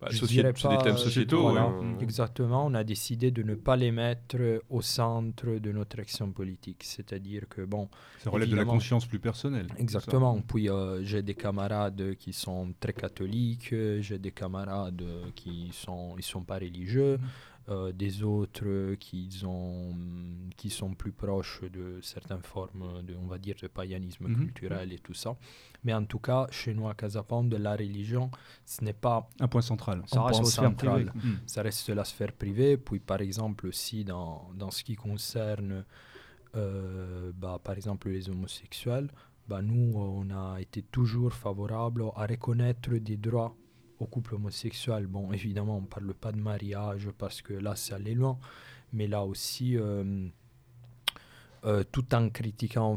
bah, 0.04 0.10
c'est 0.12 0.70
des 0.70 0.84
thèmes 0.84 0.98
sociétaux. 0.98 1.56
Exactement, 2.02 2.66
on 2.66 2.74
a 2.74 2.84
décidé 2.84 3.32
de 3.32 3.44
ne 3.44 3.56
pas 3.56 3.76
les 3.76 3.92
mettre 3.92 4.62
au 4.70 4.82
centre 4.82 5.46
de 5.46 5.72
notre 5.72 6.00
action 6.00 6.32
politique. 6.32 6.84
C'est-à-dire 6.84 7.44
que, 7.50 7.62
bon. 7.62 7.90
Ça 8.20 8.30
relève 8.30 8.50
de 8.50 8.56
la 8.56 8.66
conscience 8.66 9.06
plus 9.06 9.20
personnelle. 9.20 9.68
Exactement. 9.78 10.42
Puis 10.42 10.70
euh, 10.70 11.04
j'ai 11.04 11.22
des 11.22 11.36
camarades 11.36 12.16
qui 12.16 12.34
sont 12.34 12.74
très 12.80 12.94
catholiques, 12.94 13.74
j'ai 14.00 14.20
des 14.20 14.32
camarades 14.32 15.04
qui 15.36 15.70
sont, 15.74 16.16
ils 16.18 16.24
sont 16.24 16.44
pas 16.44 16.56
religieux. 16.56 17.20
Euh, 17.70 17.94
des 17.94 18.24
autres 18.24 18.96
qui, 18.96 19.30
ont, 19.46 19.96
qui 20.58 20.70
sont 20.70 20.94
plus 20.96 21.14
proches 21.14 21.62
de 21.62 21.98
certaines 22.02 22.42
formes, 22.42 23.02
de, 23.04 23.16
on 23.16 23.28
va 23.28 23.38
dire, 23.38 23.56
de 23.62 23.68
païanisme 23.68 24.28
mhm. 24.28 24.36
culturel 24.36 24.92
et 24.92 25.00
tout 25.00 25.14
ça. 25.14 25.38
Mais 25.86 25.94
en 25.94 26.04
tout 26.04 26.20
cas, 26.20 26.46
chez 26.52 26.74
nous 26.74 26.90
à 26.90 26.94
Casapande, 26.94 27.54
la 27.54 27.78
religion, 27.78 28.30
ce 28.66 28.84
n'est 28.84 28.92
pas 28.92 29.30
un 29.40 29.48
point 29.48 29.62
central. 29.62 30.04
Ça 30.08 30.24
reste 30.24 30.44
central. 30.44 31.14
Mhm. 31.16 31.38
Ça 31.46 31.62
reste 31.62 31.88
la 31.88 32.04
sphère 32.04 32.34
privée. 32.34 32.76
Puis, 32.76 33.00
par 33.00 33.22
exemple, 33.22 33.68
aussi 33.68 34.04
dans, 34.04 34.50
dans 34.56 34.70
ce 34.70 34.84
qui 34.84 34.96
concerne, 34.96 35.86
euh, 36.58 37.32
bah, 37.34 37.62
par 37.64 37.76
exemple, 37.76 38.10
les 38.10 38.30
homosexuels, 38.30 39.10
bah, 39.48 39.62
nous, 39.62 39.94
on 39.96 40.30
a 40.32 40.60
été 40.60 40.82
toujours 40.82 41.32
favorable 41.32 42.04
à 42.18 42.26
reconnaître 42.26 42.90
des 42.96 43.16
droits 43.16 43.56
au 44.04 44.06
couple 44.06 44.36
homosexuel. 44.36 45.08
Bon, 45.08 45.32
évidemment, 45.32 45.78
on 45.78 45.82
ne 45.82 45.88
parle 45.88 46.14
pas 46.14 46.32
de 46.32 46.40
mariage 46.40 47.10
parce 47.18 47.42
que 47.42 47.54
là, 47.54 47.76
ça 47.76 47.96
allait 47.96 48.14
loin, 48.14 48.38
mais 48.92 49.08
là 49.08 49.24
aussi, 49.24 49.78
euh, 49.78 50.28
euh, 51.66 51.84
tout 51.92 52.14
en 52.14 52.30
critiquant 52.30 52.96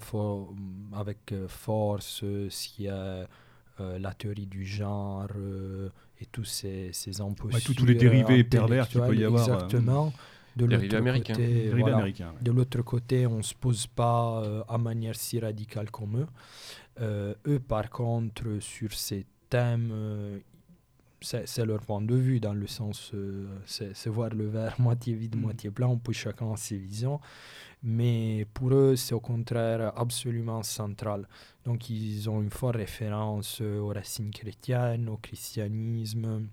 avec 0.93 1.33
euh, 1.33 1.49
force 1.49 2.21
ce 2.21 2.69
qui 2.69 2.87
est 2.87 3.27
la 3.79 4.15
théorie 4.15 4.47
du 4.47 4.65
genre 4.65 5.29
et 6.19 6.27
tous 6.27 6.45
ces, 6.45 6.91
ces 6.93 7.13
tous 7.13 7.85
les 7.85 7.95
dérivés 7.95 8.43
pervers 8.45 8.89
qu'il 8.89 9.01
peut 9.01 9.17
y 9.17 9.25
avoir. 9.25 9.49
Exactement. 9.49 10.13
De 10.57 10.65
l'autre 10.65 11.23
côté, 11.23 11.71
de 12.41 12.51
l'autre 12.51 12.81
côté, 12.83 13.27
on 13.27 13.37
ne 13.39 13.43
se 13.43 13.55
pose 13.55 13.87
pas 13.87 14.43
à 14.67 14.79
manière 14.79 15.15
si 15.15 15.39
radicale 15.39 15.91
comme 15.91 16.23
eux. 16.23 17.37
eux, 17.47 17.61
par 17.61 17.91
contre, 17.91 18.59
sur 18.61 18.95
ces 18.95 19.27
thèmes, 19.51 19.93
c'est 21.27 21.65
leur 21.65 21.81
point 21.81 22.03
de 22.03 22.15
vue, 22.15 22.39
dans 22.41 22.55
le 22.55 22.67
sens, 22.67 23.11
euh, 23.15 23.47
c'est 23.67 24.09
voir 24.09 24.31
le 24.31 24.47
verre 24.47 24.77
moitié 24.81 25.15
vide, 25.15 25.37
mm. 25.37 25.41
moitié 25.41 25.71
plein, 25.71 25.89
on 25.89 25.99
peut 25.99 26.13
chacun 26.13 26.55
ses 26.57 26.77
visions. 26.77 27.21
Mais 27.83 28.47
pour 28.55 28.73
eux, 28.75 28.97
c'est 28.97 29.15
au 29.15 29.21
contraire 29.21 29.93
absolument 29.97 30.63
central. 30.63 31.29
Donc, 31.65 31.91
ils 31.91 32.29
ont 32.31 32.43
une 32.43 32.51
forte 32.51 32.77
référence 32.77 33.59
euh, 33.61 33.79
aux 33.79 33.89
racines 33.89 34.31
chrétiennes, 34.31 35.09
au 35.09 35.17
christianisme. 35.17 36.47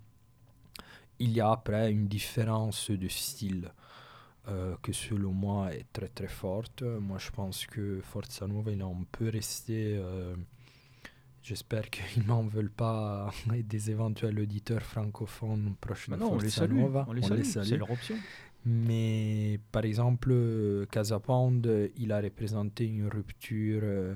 Il 1.19 1.31
y 1.31 1.41
a 1.41 1.51
après 1.51 1.91
une 1.91 2.07
différence 2.07 2.89
de 2.89 3.07
style 3.07 3.71
euh, 4.47 4.75
que 4.81 4.91
selon 4.91 5.31
moi 5.31 5.73
est 5.73 5.85
très 5.93 6.09
très 6.09 6.27
forte. 6.27 6.81
Moi, 6.81 7.17
je 7.19 7.29
pense 7.29 7.65
que 7.67 8.01
Forza 8.01 8.47
Nuova, 8.47 8.71
on 8.85 9.05
peut 9.11 9.29
rester 9.29 10.01
J'espère 11.43 11.89
qu'ils 11.89 12.23
m'en 12.25 12.43
veulent 12.43 12.71
pas 12.71 13.29
et 13.53 13.63
des 13.63 13.91
éventuels 13.91 14.39
auditeurs 14.39 14.81
francophones 14.81 15.75
proches 15.79 16.09
Bah 16.09 16.15
de 16.15 16.21
non, 16.21 16.31
on 16.31 16.35
les 16.35 16.43
Forza 16.43 16.61
salue. 16.61 16.75
Nuova. 16.77 17.05
On 17.09 17.13
les 17.13 17.21
salue. 17.21 17.43
C'est 17.43 17.77
leur 17.77 17.91
option. 17.91 18.15
Mais 18.65 19.59
par 19.73 19.83
exemple, 19.83 20.29
euh, 20.31 20.85
il 21.97 22.11
a 22.13 22.21
représenté 22.21 22.85
une 22.85 23.07
rupture 23.09 23.81
euh, 23.83 24.15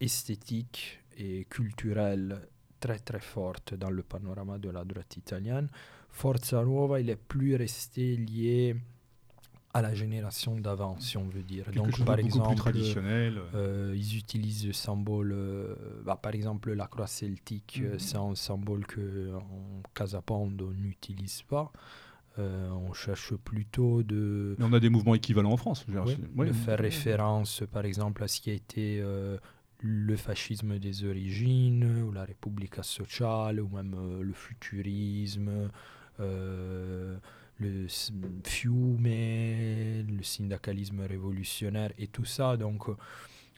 esthétique 0.00 1.00
et 1.18 1.44
culturelle 1.46 2.40
très 2.78 2.98
très 3.00 3.20
forte 3.20 3.74
dans 3.74 3.90
le 3.90 4.02
panorama 4.04 4.58
de 4.58 4.70
la 4.70 4.84
droite 4.84 5.16
italienne. 5.16 5.68
Forza 6.10 6.64
Nuova, 6.64 7.00
il 7.00 7.10
est 7.10 7.16
plus 7.16 7.56
resté 7.56 8.16
lié 8.16 8.76
à 9.76 9.82
la 9.82 9.94
génération 9.94 10.58
d'avant, 10.58 10.98
si 10.98 11.16
on 11.16 11.28
veut 11.28 11.42
dire. 11.42 11.64
Quelque 11.66 11.76
Donc 11.76 11.90
chose 11.90 12.00
de 12.00 12.04
par 12.04 12.16
beaucoup 12.16 12.26
exemple, 12.28 12.54
plus 12.54 12.60
traditionnel. 12.62 13.34
euh, 13.54 13.94
ils 13.96 14.16
utilisent 14.16 14.66
le 14.66 14.72
symbole, 14.72 15.32
euh, 15.32 15.74
bah, 16.04 16.18
par 16.20 16.34
exemple 16.34 16.72
la 16.72 16.86
croix 16.86 17.06
celtique, 17.06 17.80
euh, 17.82 17.92
Mhm. 17.94 17.98
c'est 17.98 18.16
un 18.16 18.34
symbole 18.34 18.86
que 18.86 19.34
en 19.34 19.82
Casapande 19.94 20.60
on 20.62 20.72
n'utilise 20.72 21.42
pas. 21.42 21.70
Euh, 22.38 22.68
on 22.88 22.92
cherche 22.92 23.34
plutôt 23.34 24.02
de, 24.02 24.56
Mais 24.58 24.64
on 24.66 24.72
a 24.74 24.80
des 24.80 24.90
mouvements 24.90 25.14
équivalents 25.14 25.52
en 25.52 25.56
France. 25.56 25.86
oui, 25.88 26.16
ouais. 26.36 26.46
de 26.48 26.52
faire 26.52 26.78
référence, 26.78 27.62
par 27.72 27.84
exemple, 27.86 28.22
à 28.24 28.28
ce 28.28 28.40
qui 28.42 28.50
a 28.50 28.54
été 28.54 29.02
le 29.80 30.16
fascisme 30.16 30.78
des 30.78 31.04
origines, 31.04 32.02
ou 32.02 32.12
la 32.12 32.24
Repubblica 32.26 32.82
sociale, 32.82 33.60
ou 33.60 33.68
même 33.68 33.94
le 34.20 34.32
futurisme, 34.34 35.70
euh, 36.20 37.16
le 37.58 37.86
fiume, 38.44 39.06
le 39.06 40.22
syndicalisme 40.22 41.00
révolutionnaire 41.00 41.92
et 41.98 42.06
tout 42.06 42.24
ça. 42.24 42.56
Donc, 42.56 42.88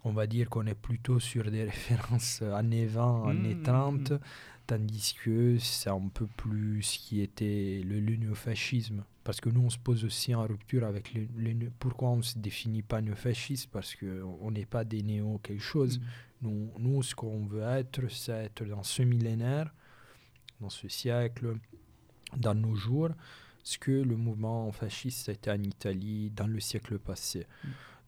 on 0.04 0.12
va 0.12 0.26
dire 0.26 0.48
qu'on 0.48 0.66
est 0.66 0.74
plutôt 0.74 1.20
sur 1.20 1.50
des 1.50 1.64
références 1.72 2.42
années 2.42 2.86
20, 2.86 3.24
Mmh, 3.24 3.28
années 3.30 3.54
mmh, 3.54 3.62
30, 3.62 4.10
mmh. 4.10 4.18
tandis 4.66 5.16
que 5.22 5.58
c'est 5.58 5.90
un 5.90 6.08
peu 6.12 6.26
plus 6.36 6.82
ce 6.82 6.98
qui 6.98 7.20
était 7.20 7.82
le, 7.84 8.00
le 8.00 8.16
néofascisme. 8.16 9.04
Parce 9.24 9.40
que 9.40 9.50
nous, 9.50 9.60
on 9.60 9.70
se 9.70 9.78
pose 9.78 10.04
aussi 10.04 10.34
en 10.34 10.46
rupture 10.46 10.84
avec 10.84 11.12
le, 11.12 11.26
le 11.36 11.70
Pourquoi 11.78 12.10
on 12.10 12.16
ne 12.18 12.22
se 12.22 12.38
définit 12.38 12.82
pas 12.82 13.02
néofasciste? 13.02 13.68
Parce 13.70 13.94
qu'on 13.94 14.50
n'est 14.50 14.64
pas 14.64 14.84
des 14.84 15.02
néo 15.02 15.38
quelque 15.42 15.62
chose. 15.62 15.98
Mm. 15.98 16.02
Nous, 16.40 16.70
nous, 16.78 17.02
ce 17.02 17.14
qu'on 17.14 17.44
veut 17.44 17.62
être, 17.62 18.08
c'est 18.10 18.44
être 18.44 18.64
dans 18.64 18.82
ce 18.82 19.02
millénaire, 19.02 19.74
dans 20.60 20.70
ce 20.70 20.88
siècle, 20.88 21.56
dans 22.36 22.54
nos 22.54 22.74
jours, 22.74 23.10
ce 23.68 23.76
que 23.78 23.90
le 23.90 24.16
mouvement 24.16 24.72
fasciste 24.72 25.28
a 25.28 25.32
été 25.32 25.50
en 25.50 25.62
Italie 25.62 26.32
dans 26.34 26.46
le 26.46 26.58
siècle 26.58 26.98
passé? 26.98 27.46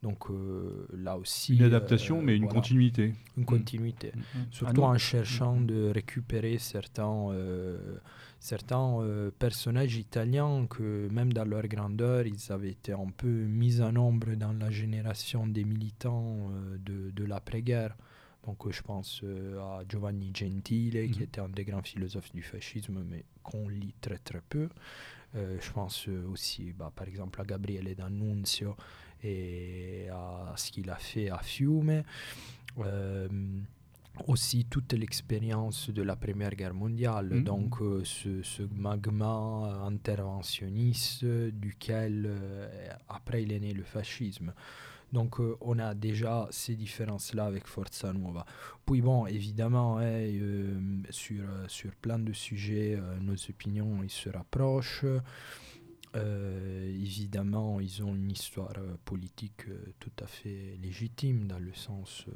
Donc 0.03 0.31
euh, 0.31 0.87
là 0.97 1.19
aussi... 1.19 1.55
Une 1.55 1.65
adaptation, 1.65 2.21
euh, 2.21 2.23
mais 2.23 2.35
une 2.35 2.45
voilà, 2.45 2.61
continuité. 2.61 3.13
Une 3.37 3.45
continuité. 3.45 4.13
Ah, 4.15 4.39
Surtout 4.51 4.85
en 4.85 4.97
cherchant 4.97 5.61
de 5.61 5.91
récupérer 5.91 6.57
certains, 6.57 7.31
euh, 7.33 7.99
certains 8.39 9.03
euh, 9.03 9.31
personnages 9.39 9.97
italiens 9.97 10.67
que 10.67 11.09
même 11.11 11.35
dans 11.35 11.45
leur 11.45 11.67
grandeur, 11.69 12.27
ils 12.27 12.51
avaient 12.51 12.71
été 12.71 12.93
un 12.93 13.11
peu 13.15 13.29
mis 13.29 13.83
en 13.83 13.95
ombre 13.97 14.35
dans 14.37 14.55
la 14.55 14.71
génération 14.71 15.47
des 15.47 15.65
militants 15.65 16.49
euh, 16.51 16.79
de, 16.79 17.11
de 17.11 17.25
l'après-guerre. 17.25 17.95
Donc 18.47 18.67
euh, 18.67 18.73
je 18.73 18.81
pense 18.81 19.21
euh, 19.23 19.59
à 19.61 19.83
Giovanni 19.87 20.33
Gentile, 20.35 21.11
qui 21.11 21.23
était 21.23 21.43
un 21.43 21.51
des 21.51 21.65
grands 21.65 21.83
philosophes 21.83 22.33
du 22.33 22.43
fascisme, 22.43 23.05
mais 23.07 23.25
qu'on 23.43 23.69
lit 23.69 23.95
très 24.01 24.17
très 24.19 24.41
peu. 24.49 24.71
Euh, 25.37 25.57
je 25.61 25.71
pense 25.71 26.09
euh, 26.09 26.27
aussi, 26.33 26.73
bah, 26.73 26.91
par 26.95 27.07
exemple, 27.07 27.41
à 27.41 27.45
Gabriele 27.45 27.95
D'Annunzio 27.95 28.75
et 29.23 30.09
à 30.11 30.55
ce 30.57 30.71
qu'il 30.73 30.91
a 30.91 30.97
fait 30.97 31.31
à 31.31 31.39
Fiume. 31.39 32.03
Euh, 32.79 33.29
aussi 34.27 34.67
toute 34.67 34.93
l'expérience 34.93 35.89
de 35.89 36.03
la 36.03 36.15
Première 36.15 36.55
Guerre 36.55 36.75
mondiale, 36.75 37.29
Mhm. 37.31 37.45
donc 37.45 37.81
euh, 37.81 38.03
ce, 38.05 38.43
ce 38.43 38.63
magma 38.75 39.83
interventionniste 39.87 41.25
duquel 41.25 42.27
euh, 42.29 42.69
après 43.09 43.43
il 43.45 43.53
est 43.53 43.61
né 43.61 43.73
le 43.73 43.83
fascisme. 43.85 44.53
Donc 45.13 45.41
euh, 45.41 45.57
on 45.61 45.79
a 45.79 45.95
déjà 45.95 46.47
ces 46.51 46.77
différences-là 46.77 47.47
avec 47.47 47.67
Forza 47.67 48.13
Nuova. 48.13 48.47
Puis 48.87 49.03
bon, 49.03 49.27
évidemment, 49.27 49.99
hein, 49.99 50.05
euh, 50.05 51.03
sur, 51.11 51.43
euh, 51.43 51.65
sur 51.69 51.95
plein 51.97 52.19
de 52.19 52.33
sujets, 52.33 53.01
nos 53.21 53.35
opinions 53.49 54.03
ils 54.03 54.11
se 54.11 54.29
rapprochent. 54.31 55.05
Évidemment, 56.15 57.79
ils 57.79 58.03
ont 58.03 58.15
une 58.17 58.33
histoire 58.33 58.75
politique 59.05 59.67
tout 60.01 60.13
à 60.21 60.27
fait 60.27 60.77
légitime 60.83 61.47
dans 61.47 61.61
le 61.61 61.73
sens... 61.73 62.27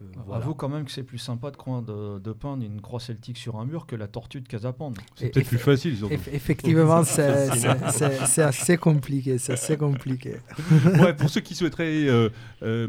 euh, 0.00 0.04
voilà. 0.26 0.42
Avoue 0.42 0.54
quand 0.54 0.68
même 0.68 0.84
que 0.84 0.90
c'est 0.92 1.02
plus 1.02 1.18
sympa 1.18 1.50
de, 1.50 1.56
croire- 1.56 1.82
de, 1.82 2.18
de 2.18 2.32
peindre 2.32 2.64
une 2.64 2.80
croix 2.80 3.00
celtique 3.00 3.36
sur 3.36 3.56
un 3.58 3.64
mur 3.64 3.86
que 3.86 3.96
la 3.96 4.06
tortue 4.06 4.40
de 4.40 4.48
Casapande. 4.48 4.96
C'est 5.16 5.26
Et- 5.26 5.30
peut-être 5.30 5.48
plus 5.48 5.58
facile. 5.58 5.96
surtout. 5.96 6.14
Eff- 6.14 6.28
effectivement, 6.32 7.02
c'est 7.04 7.48
c'est- 7.56 7.90
c'est- 7.90 8.26
c'est 8.26 8.42
assez 8.42 8.76
compliqué, 8.76 9.38
c'est 9.38 9.54
assez 9.54 9.76
compliqué. 9.76 10.36
Ouais, 11.00 11.14
pour 11.14 11.28
ceux 11.30 11.40
qui 11.40 11.54
souhaiteraient 11.54 12.06
euh, 12.08 12.28
euh, 12.62 12.88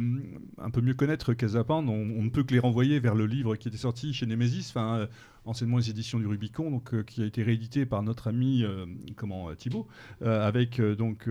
un 0.62 0.70
peu 0.70 0.82
mieux 0.82 0.94
connaître 0.94 1.34
Casapan, 1.34 1.84
on, 1.88 1.92
on 1.92 2.24
ne 2.24 2.30
peut 2.30 2.44
que 2.44 2.54
les 2.54 2.60
renvoyer 2.60 3.00
vers 3.00 3.16
le 3.16 3.26
livre 3.26 3.56
qui 3.56 3.68
était 3.70 3.78
sorti 3.78 4.14
chez 4.14 4.26
Nemesis, 4.26 4.68
enfin, 4.70 4.98
euh, 5.00 5.08
anciennement 5.46 5.78
les 5.78 5.90
éditions 5.90 6.20
du 6.20 6.28
Rubicon, 6.28 6.70
donc, 6.72 6.94
euh, 6.94 7.04
qui 7.04 7.22
a 7.22 7.26
été 7.26 7.44
réédité 7.44 7.86
par 7.86 8.04
notre 8.04 8.28
ami 8.28 8.64
euh, 8.64 8.86
comment, 9.16 9.50
euh, 9.50 9.56
Thibaut, 9.56 9.88
euh, 10.22 10.48
avec 10.48 10.80
donc 10.82 11.28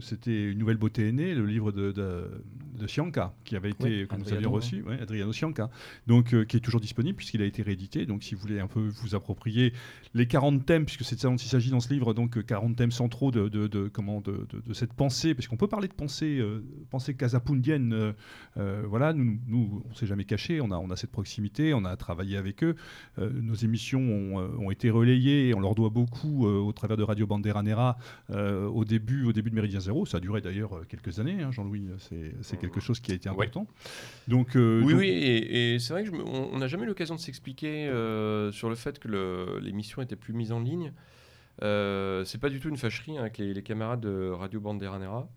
c'était 0.00 0.50
Une 0.50 0.58
nouvelle 0.58 0.76
beauté 0.76 1.08
aînée, 1.08 1.34
le 1.34 1.46
livre 1.46 1.72
de, 1.72 1.92
de, 1.92 2.30
de 2.78 2.86
qui 3.44 3.56
avait 3.56 3.70
été, 3.70 3.84
Oui, 3.84 4.06
Adriano, 4.10 4.36
avions 4.36 4.50
reçu, 4.52 4.82
ouais, 4.82 5.00
Adriano 5.00 5.32
Cianca, 5.32 5.70
donc, 6.06 6.34
qui 6.46 6.56
est 6.56 6.60
toujours 6.60 6.80
disponible 6.80 7.16
puisqu'il 7.16 7.42
a 7.42 7.44
été 7.44 7.62
réédité. 7.62 8.06
Donc 8.06 8.22
si 8.22 8.34
vous 8.34 8.40
voulez 8.40 8.60
un 8.60 8.66
peu 8.66 8.80
vous 8.88 9.14
approprier 9.14 9.72
les 10.14 10.26
40 10.26 10.64
thèmes, 10.66 10.84
puisque 10.84 11.04
c'est 11.04 11.16
de 11.16 11.20
ça 11.20 11.28
dont 11.28 11.36
il 11.36 11.48
s'agit 11.48 11.70
dans 11.70 11.80
ce 11.80 11.92
livre, 11.92 12.14
donc 12.14 12.36
euh, 12.38 12.42
40 12.42 12.76
thèmes 12.76 12.90
centraux 12.90 13.30
de, 13.30 13.48
de, 13.48 13.66
de- 13.66 13.88
comment, 13.88 14.20
de, 14.20 14.46
de- 14.66 14.72
cette 14.72 14.92
pensée, 14.92 15.34
parce 15.34 15.46
qu'on 15.48 15.56
peut 15.56 15.68
parler 15.68 15.88
de 15.88 15.94
pensée, 15.94 16.38
euh, 16.38 16.64
pensée 16.90 17.14
casapundienne, 17.14 17.92
euh, 17.92 18.12
euh, 18.56 18.82
voilà, 18.86 19.12
nous, 19.12 19.38
nous 19.46 19.82
on 19.90 19.94
s'est 19.94 20.06
jamais 20.06 20.24
caché, 20.24 20.60
on 20.60 20.70
a, 20.70 20.76
on 20.76 20.90
a 20.90 20.96
cette 20.96 21.10
proximité, 21.12 21.74
on 21.74 21.84
a 21.84 21.96
travaillé 21.96 22.36
avec 22.36 22.62
eux, 22.64 22.74
nos 23.40 23.54
émissions 23.54 24.00
ont, 24.00 24.40
euh, 24.40 24.48
ont 24.58 24.70
été 24.70 24.90
relayées, 24.90 25.48
et 25.48 25.54
on 25.54 25.60
leur 25.60 25.74
doit 25.74 25.90
beaucoup 25.90 26.46
euh, 26.46 26.58
au 26.58 26.72
travers 26.72 26.96
de 26.96 27.02
Radio 27.02 27.26
Bandera 27.26 27.62
Nera 27.62 27.98
euh, 28.30 28.66
au, 28.66 28.84
début, 28.84 29.24
au 29.24 29.32
début 29.32 29.50
de 29.50 29.54
Méridien 29.54 29.80
Zéro, 29.80 30.06
ça 30.06 30.18
a 30.18 30.20
duré 30.20 30.40
d'ailleurs 30.40 30.86
quelques 30.88 31.18
années, 31.18 31.42
hein, 31.42 31.50
Jean-Louis, 31.52 31.84
c'est 32.42 32.58
quelque 32.58 32.80
chose 32.80 33.00
qui 33.00 33.12
a 33.12 33.14
été 33.14 33.28
Ouais. 33.28 33.34
important. 33.34 33.66
Donc, 34.28 34.50
Oui, 34.54 34.80
donc- 34.80 35.00
oui, 35.00 35.08
et, 35.08 35.74
et 35.74 35.78
c'est 35.78 35.92
vrai 35.92 36.02
que 36.04 36.10
je 36.10 36.14
me- 36.14 36.24
on 36.24 36.50
on 36.52 36.58
n'a 36.58 36.66
jamais 36.68 36.84
eu 36.84 36.86
l'occasion 36.88 37.14
de 37.14 37.20
s'expliquer 37.20 37.86
sur 38.52 38.68
le 38.68 38.74
fait 38.74 38.98
que 38.98 39.58
l'émission 39.60 40.02
était 40.02 40.16
plus 40.16 40.32
mise 40.32 40.52
en 40.52 40.60
ligne. 40.60 40.92
Euh, 41.62 42.24
c'est 42.24 42.38
pas 42.40 42.48
du 42.48 42.58
tout 42.60 42.68
une 42.70 42.76
fâcherie 42.78 43.16
hein, 43.18 43.20
avec 43.22 43.36
les, 43.38 43.52
les 43.52 43.62
camarades 43.62 44.00
de 44.00 44.30
Radio 44.30 44.60
Banderanera. 44.60 45.28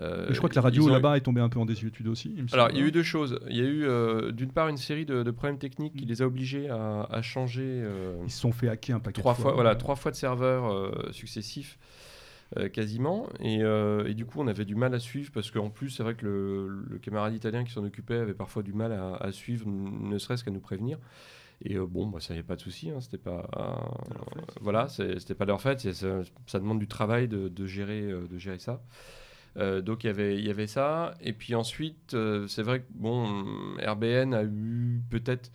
Euh, 0.00 0.26
je 0.30 0.36
crois 0.38 0.48
que 0.48 0.54
la 0.54 0.60
radio 0.60 0.88
là-bas 0.88 1.16
est 1.16 1.20
tombée 1.22 1.40
un 1.40 1.48
peu 1.48 1.58
en 1.58 1.64
désuétude 1.66 2.06
aussi. 2.08 2.28
me 2.30 2.52
Alors, 2.54 2.70
il 2.70 2.78
y 2.78 2.82
a 2.82 2.84
eu 2.86 2.92
deux 2.92 3.02
choses. 3.02 3.40
Il 3.48 3.56
y 3.56 3.60
a 3.60 3.64
eu 3.64 3.84
euh, 3.84 4.30
d'une 4.32 4.52
part 4.52 4.68
une 4.68 4.76
série 4.76 5.04
de, 5.06 5.22
de 5.22 5.30
problèmes 5.30 5.58
techniques 5.58 5.94
qui 5.96 6.04
les 6.04 6.22
a 6.22 6.26
obligés 6.26 6.68
à, 6.68 7.02
à 7.10 7.22
changer 7.22 7.62
euh, 7.66 8.16
Ils 8.24 8.30
se 8.30 8.40
sont 8.40 8.52
fait 8.52 8.68
hacker 8.68 8.96
un 8.96 9.00
paquet 9.00 9.20
trois 9.20 9.34
de 9.34 9.38
fois, 9.38 9.52
voilà, 9.54 9.74
trois 9.76 9.96
fois 9.96 10.10
de 10.10 10.16
serveurs 10.16 10.72
euh, 10.72 10.92
successifs. 11.12 11.78
euh, 12.56 12.68
quasiment 12.70 13.28
et, 13.40 13.62
euh, 13.62 14.06
et 14.08 14.14
du 14.14 14.24
coup 14.24 14.40
on 14.40 14.46
avait 14.46 14.64
du 14.64 14.74
mal 14.74 14.94
à 14.94 14.98
suivre 14.98 15.30
parce 15.34 15.50
qu'en 15.50 15.68
plus 15.68 15.90
c'est 15.90 16.02
vrai 16.02 16.14
que 16.14 16.24
le, 16.24 16.82
le 16.88 16.98
camarade 16.98 17.34
italien 17.34 17.62
qui 17.62 17.72
s'en 17.72 17.84
occupait 17.84 18.16
avait 18.16 18.32
parfois 18.32 18.62
du 18.62 18.72
mal 18.72 18.90
à, 18.92 19.16
à 19.16 19.32
suivre 19.32 19.66
ne 19.68 20.16
serait-ce 20.16 20.44
qu'à 20.44 20.50
nous 20.50 20.58
prévenir 20.60 20.96
et 21.62 21.76
euh, 21.76 21.84
bon 21.86 22.06
bah, 22.06 22.20
ça 22.20 22.32
n'y 22.32 22.40
a 22.40 22.42
pas 22.42 22.56
de 22.56 22.62
souci 22.62 22.88
hein, 22.88 23.02
c'était 23.02 23.18
pas 23.18 23.50
euh, 23.58 24.10
voilà 24.62 24.88
c'était 24.88 25.34
pas 25.34 25.44
leur 25.44 25.60
fait 25.60 25.78
c'est- 25.80 25.92
ça, 25.92 26.20
ça 26.46 26.58
demande 26.58 26.78
du 26.78 26.88
travail 26.88 27.28
de, 27.28 27.48
de 27.48 27.66
gérer 27.66 28.00
de 28.02 28.38
gérer 28.38 28.58
ça 28.58 28.80
Euh, 29.58 29.80
donc 29.80 30.04
il 30.04 30.06
y 30.06 30.10
avait 30.10 30.38
il 30.38 30.46
y 30.46 30.50
avait 30.50 30.66
ça 30.68 31.14
et 31.20 31.32
puis 31.32 31.54
ensuite 31.56 32.14
euh, 32.14 32.46
c'est 32.46 32.62
vrai 32.62 32.80
que 32.80 32.86
bon 32.94 33.44
RBN 33.84 34.32
a 34.34 34.44
eu 34.44 35.00
peut-être 35.10 35.50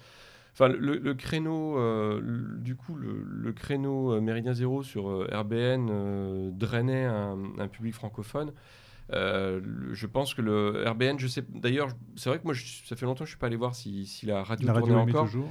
Enfin, 0.56 0.68
le, 0.68 0.98
le 1.00 1.14
créneau, 1.16 1.80
euh, 1.80 2.20
le- 2.22 2.60
du 2.60 2.76
coup, 2.76 2.94
le, 2.94 3.24
le 3.28 3.54
créneau 3.54 4.22
Méridien 4.22 4.54
Zéro 4.54 4.84
sur 4.84 5.28
RBN 5.36 6.52
drainait 6.56 7.06
un, 7.06 7.40
un 7.58 7.68
public 7.68 7.96
francophone. 7.96 8.52
Je 9.12 10.06
pense 10.06 10.34
que 10.34 10.42
le 10.42 10.84
RBN, 10.88 11.18
je 11.18 11.28
sais, 11.28 11.44
d'ailleurs, 11.50 11.90
c'est 12.16 12.30
vrai 12.30 12.38
que 12.40 12.44
moi, 12.44 12.54
je- 12.54 12.86
ça 12.86 12.96
fait 12.96 13.06
longtemps 13.06 13.24
que 13.24 13.30
je 13.30 13.32
suis 13.32 13.40
pas 13.40 13.48
allé 13.48 13.56
voir 13.56 13.74
si, 13.76 14.06
si 14.06 14.26
la 14.26 14.44
radio 14.44 14.68
La 14.68 14.74
tournait 14.74 14.94
radio 14.94 15.10
encore. 15.10 15.26
toujours. 15.26 15.50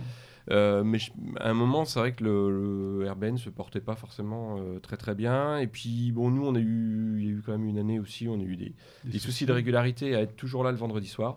Euh, 0.51 0.82
mais 0.82 0.98
je- 0.98 1.12
à 1.39 1.51
un 1.51 1.55
moment, 1.55 1.85
c'est 1.85 1.98
vrai 2.01 2.12
que 2.12 2.24
le, 2.24 3.01
le 3.01 3.10
RBN 3.10 3.36
se 3.39 3.48
portait 3.51 3.81
pas 3.81 3.94
forcément 3.94 4.56
euh, 4.59 4.78
très 4.81 4.97
très 4.97 5.14
bien. 5.14 5.59
Et 5.59 5.66
puis, 5.69 6.10
bon, 6.12 6.31
nous, 6.31 6.44
on 6.44 6.55
a 6.55 6.60
eu, 6.60 7.16
il 7.20 7.24
y 7.24 7.28
a 7.28 7.32
eu 7.32 7.43
quand 7.44 7.52
même 7.52 7.66
une 7.69 7.78
année 7.78 7.98
aussi, 8.01 8.27
on 8.28 8.40
a 8.40 8.43
eu 8.43 8.56
des, 8.56 8.74
des 9.05 9.19
soucis 9.19 9.47
de 9.47 9.52
régularité 9.52 10.14
à 10.16 10.20
être 10.23 10.35
toujours 10.36 10.64
là 10.64 10.73
le 10.73 10.78
vendredi 10.78 11.06
soir. 11.09 11.36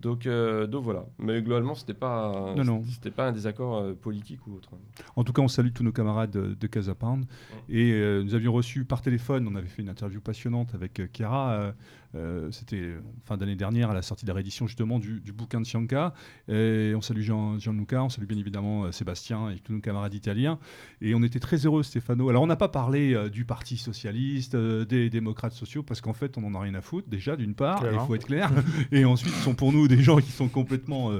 Donc, 0.00 0.26
euh, 0.26 0.66
donc 0.66 0.84
voilà. 0.84 1.06
Mais 1.18 1.40
globalement, 1.40 1.74
c'était 1.74 1.94
pas, 1.94 2.52
Non, 2.56 2.64
non. 2.64 2.82
c'était 2.90 3.10
pas 3.12 3.28
un 3.28 3.32
désaccord 3.32 3.76
euh, 3.78 3.94
politique 3.94 4.46
ou 4.46 4.54
autre. 4.54 4.68
En 5.16 5.24
tout 5.24 5.32
cas, 5.32 5.40
on 5.40 5.48
salue 5.48 5.70
tous 5.72 5.82
nos 5.84 5.92
camarades 5.92 6.30
de, 6.32 6.54
de 6.54 6.66
Casa 6.66 6.94
Pound. 6.94 7.24
Et 7.70 7.92
euh, 7.92 8.22
nous 8.22 8.34
avions 8.34 8.52
reçu 8.52 8.84
par 8.84 9.00
téléphone, 9.00 9.48
on 9.50 9.54
avait 9.54 9.68
fait 9.68 9.80
une 9.80 9.88
interview 9.88 10.20
passionnante 10.20 10.74
avec 10.74 11.00
Chiara. 11.16 11.72
Euh, 12.14 12.50
C'était 12.50 12.76
euh, 12.76 13.00
fin 13.24 13.36
d'année 13.36 13.56
dernière, 13.56 13.90
à 13.90 13.94
la 13.94 14.02
sortie 14.02 14.24
de 14.24 14.30
la 14.30 14.34
réédition 14.34 14.66
justement 14.66 14.98
du, 14.98 15.20
du 15.20 15.32
bouquin 15.32 15.60
de 15.60 15.66
Cianca. 15.66 16.14
Et 16.48 16.92
on 16.96 17.00
salue 17.00 17.22
Jean, 17.22 17.58
Gianluca, 17.58 18.02
on 18.02 18.08
salue 18.08 18.26
bien 18.26 18.38
évidemment 18.38 18.84
euh, 18.84 18.92
Sébastien 18.92 19.50
et 19.50 19.58
tous 19.58 19.72
nos 19.72 19.80
camarades 19.80 20.14
italiens. 20.14 20.58
Et 21.00 21.14
on 21.14 21.22
était 21.22 21.40
très 21.40 21.56
heureux, 21.56 21.82
Stéphano. 21.82 22.28
Alors, 22.28 22.42
on 22.42 22.46
n'a 22.46 22.56
pas 22.56 22.68
parlé 22.68 23.14
euh, 23.14 23.28
du 23.28 23.44
Parti 23.44 23.76
Socialiste, 23.76 24.56
des 24.56 25.10
démocrates 25.10 25.52
sociaux, 25.52 25.82
parce 25.82 26.00
qu'en 26.00 26.12
fait, 26.12 26.38
on 26.38 26.42
n'en 26.42 26.58
a 26.58 26.62
rien 26.62 26.74
à 26.74 26.80
foutre, 26.80 27.08
déjà, 27.08 27.36
d'une 27.36 27.54
part, 27.54 27.84
il 27.90 27.98
faut 28.00 28.14
être 28.14 28.26
clair. 28.26 28.50
et 28.92 29.04
ensuite, 29.04 29.32
ce 29.34 29.42
sont 29.42 29.54
pour 29.54 29.72
nous 29.72 29.88
des 29.88 30.02
gens 30.02 30.18
qui 30.18 30.32
sont 30.32 30.48
complètement. 30.48 31.10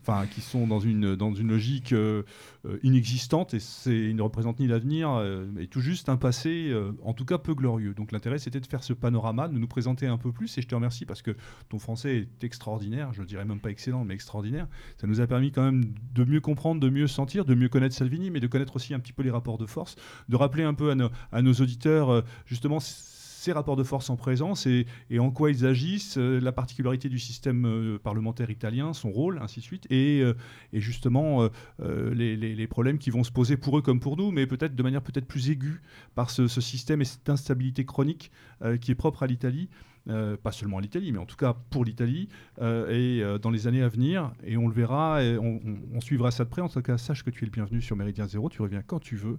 Enfin, 0.00 0.26
qui 0.26 0.40
sont 0.40 0.66
dans 0.66 0.80
une, 0.80 1.16
dans 1.16 1.34
une 1.34 1.48
logique. 1.48 1.94
inexistante 2.82 3.52
et 3.54 3.60
c'est, 3.60 3.94
ils 3.94 4.16
ne 4.16 4.22
représentent 4.22 4.60
ni 4.60 4.66
l'avenir 4.66 5.22
et 5.58 5.66
tout 5.66 5.80
juste 5.80 6.08
un 6.08 6.16
passé, 6.16 6.72
en 7.02 7.12
tout 7.12 7.24
cas 7.24 7.38
peu 7.38 7.54
glorieux. 7.54 7.94
Donc 7.94 8.12
l'intérêt 8.12 8.38
c'était 8.38 8.60
de 8.60 8.66
faire 8.66 8.82
ce 8.82 8.92
panorama, 8.92 9.48
de 9.48 9.58
nous 9.58 9.66
présenter 9.66 10.06
un 10.06 10.16
peu 10.16 10.32
plus 10.32 10.43
et 10.58 10.62
je 10.62 10.68
te 10.68 10.74
remercie 10.74 11.06
parce 11.06 11.22
que 11.22 11.36
ton 11.68 11.78
français 11.78 12.16
est 12.18 12.44
extraordinaire, 12.44 13.12
je 13.12 13.22
dirais 13.22 13.44
même 13.44 13.60
pas 13.60 13.70
excellent 13.70 14.04
mais 14.04 14.14
extraordinaire. 14.14 14.66
Ça 14.98 15.06
nous 15.06 15.20
a 15.20 15.26
permis 15.26 15.52
quand 15.52 15.64
même 15.64 15.84
de 16.14 16.24
mieux 16.24 16.40
comprendre, 16.40 16.80
de 16.80 16.88
mieux 16.88 17.06
sentir, 17.06 17.44
de 17.44 17.54
mieux 17.54 17.68
connaître 17.68 17.94
Salvini 17.94 18.30
mais 18.30 18.40
de 18.40 18.46
connaître 18.46 18.76
aussi 18.76 18.94
un 18.94 19.00
petit 19.00 19.12
peu 19.12 19.22
les 19.22 19.30
rapports 19.30 19.58
de 19.58 19.66
force, 19.66 19.96
de 20.28 20.36
rappeler 20.36 20.64
un 20.64 20.74
peu 20.74 20.90
à 21.32 21.42
nos, 21.42 21.54
auditeurs 21.54 22.10
euh, 22.10 22.22
justement 22.46 22.80
ces 22.80 23.52
rapports 23.52 23.76
de 23.76 23.82
force 23.82 24.08
en 24.08 24.16
présence 24.16 24.66
et, 24.66 24.86
en 25.18 25.30
quoi 25.30 25.50
ils 25.50 25.66
agissent, 25.66 26.16
euh, 26.16 26.40
la 26.40 26.50
particularité 26.50 27.10
du 27.10 27.18
système 27.18 27.66
euh, 27.66 27.98
parlementaire 27.98 28.48
italien, 28.48 28.94
son 28.94 29.10
rôle, 29.10 29.38
ainsi 29.42 29.60
de 29.60 29.64
suite, 29.64 29.86
et, 29.90 30.24
justement 30.72 31.48
les, 31.78 32.66
problèmes 32.66 32.98
qui 32.98 33.10
vont 33.10 33.22
se 33.22 33.30
poser 33.30 33.56
pour 33.56 33.78
eux 33.78 33.82
comme 33.82 34.00
pour 34.00 34.16
nous, 34.16 34.30
mais 34.30 34.46
peut-être 34.46 34.74
de 34.74 34.82
manière 34.82 35.02
peut-être 35.02 35.26
plus 35.26 35.50
aiguë 35.50 35.82
par 36.14 36.30
ce, 36.30 36.48
système 36.48 37.02
et 37.02 37.04
cette 37.04 37.28
instabilité 37.28 37.84
chronique 37.84 38.30
qui 38.80 38.90
est 38.90 38.96
propre 38.96 39.22
à 39.22 39.26
l'Italie. 39.26 39.68
Euh, 40.10 40.36
pas 40.36 40.52
seulement 40.52 40.76
à 40.76 40.80
l'Italie, 40.82 41.12
mais 41.12 41.18
en 41.18 41.24
tout 41.24 41.36
cas 41.36 41.54
pour 41.70 41.82
l'Italie, 41.82 42.28
euh, 42.60 42.90
et 42.90 43.22
euh, 43.22 43.38
dans 43.38 43.50
les 43.50 43.66
années 43.66 43.80
à 43.82 43.88
venir, 43.88 44.32
et 44.44 44.58
on 44.58 44.68
le 44.68 44.74
verra, 44.74 45.24
et 45.24 45.38
on, 45.38 45.60
on- 45.64 45.78
on 45.94 46.00
suivra 46.02 46.30
ça 46.30 46.44
de 46.44 46.50
près. 46.50 46.60
En 46.60 46.68
tout 46.68 46.82
cas, 46.82 46.98
sache 46.98 47.22
que 47.24 47.30
tu 47.30 47.42
es 47.44 47.46
le 47.46 47.50
bienvenu 47.50 47.80
sur 47.80 47.96
Méridien 47.96 48.26
Zéro, 48.26 48.50
tu 48.50 48.60
reviens 48.60 48.82
quand 48.86 48.98
tu 49.00 49.16
veux. 49.16 49.38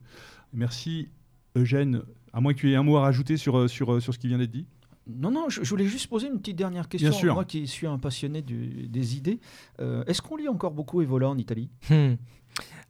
Merci 0.53 1.09
Eugène, 1.55 2.01
à 2.33 2.41
moins 2.41 2.53
que 2.53 2.59
tu 2.59 2.71
aies 2.71 2.75
un 2.75 2.81
mot 2.83 2.97
à 2.97 3.01
rajouter 3.01 3.37
sur, 3.37 3.69
sur, 3.69 4.01
sur 4.01 4.11
ce 4.13 4.17
qui 4.17 4.27
vient 4.27 4.39
d'être 4.39 4.49
dit. 4.51 4.65
Non, 5.07 5.29
non, 5.29 5.49
je, 5.49 5.63
je 5.63 5.69
voulais 5.69 5.85
juste 5.85 6.07
poser 6.07 6.29
une 6.29 6.39
petite 6.39 6.55
dernière 6.57 6.89
question. 6.89 7.11
sûr. 7.11 7.35
Moi 7.35 7.45
qui 7.45 7.67
suis 7.67 7.85
un 7.85 7.99
passionné 7.99 8.41
du- 8.41 8.87
des 8.87 9.17
idées, 9.17 9.39
euh, 9.79 10.03
est-ce 10.07 10.19
qu'on 10.23 10.35
lit 10.35 10.47
encore 10.47 10.71
beaucoup 10.71 10.99
Evola 11.03 11.29
en 11.29 11.37
Italie? 11.37 11.69
Hmm. 11.91 12.15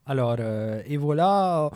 Alors, 0.05 0.37
euh, 0.39 0.81
et 0.85 0.95
voilà, 0.97 1.71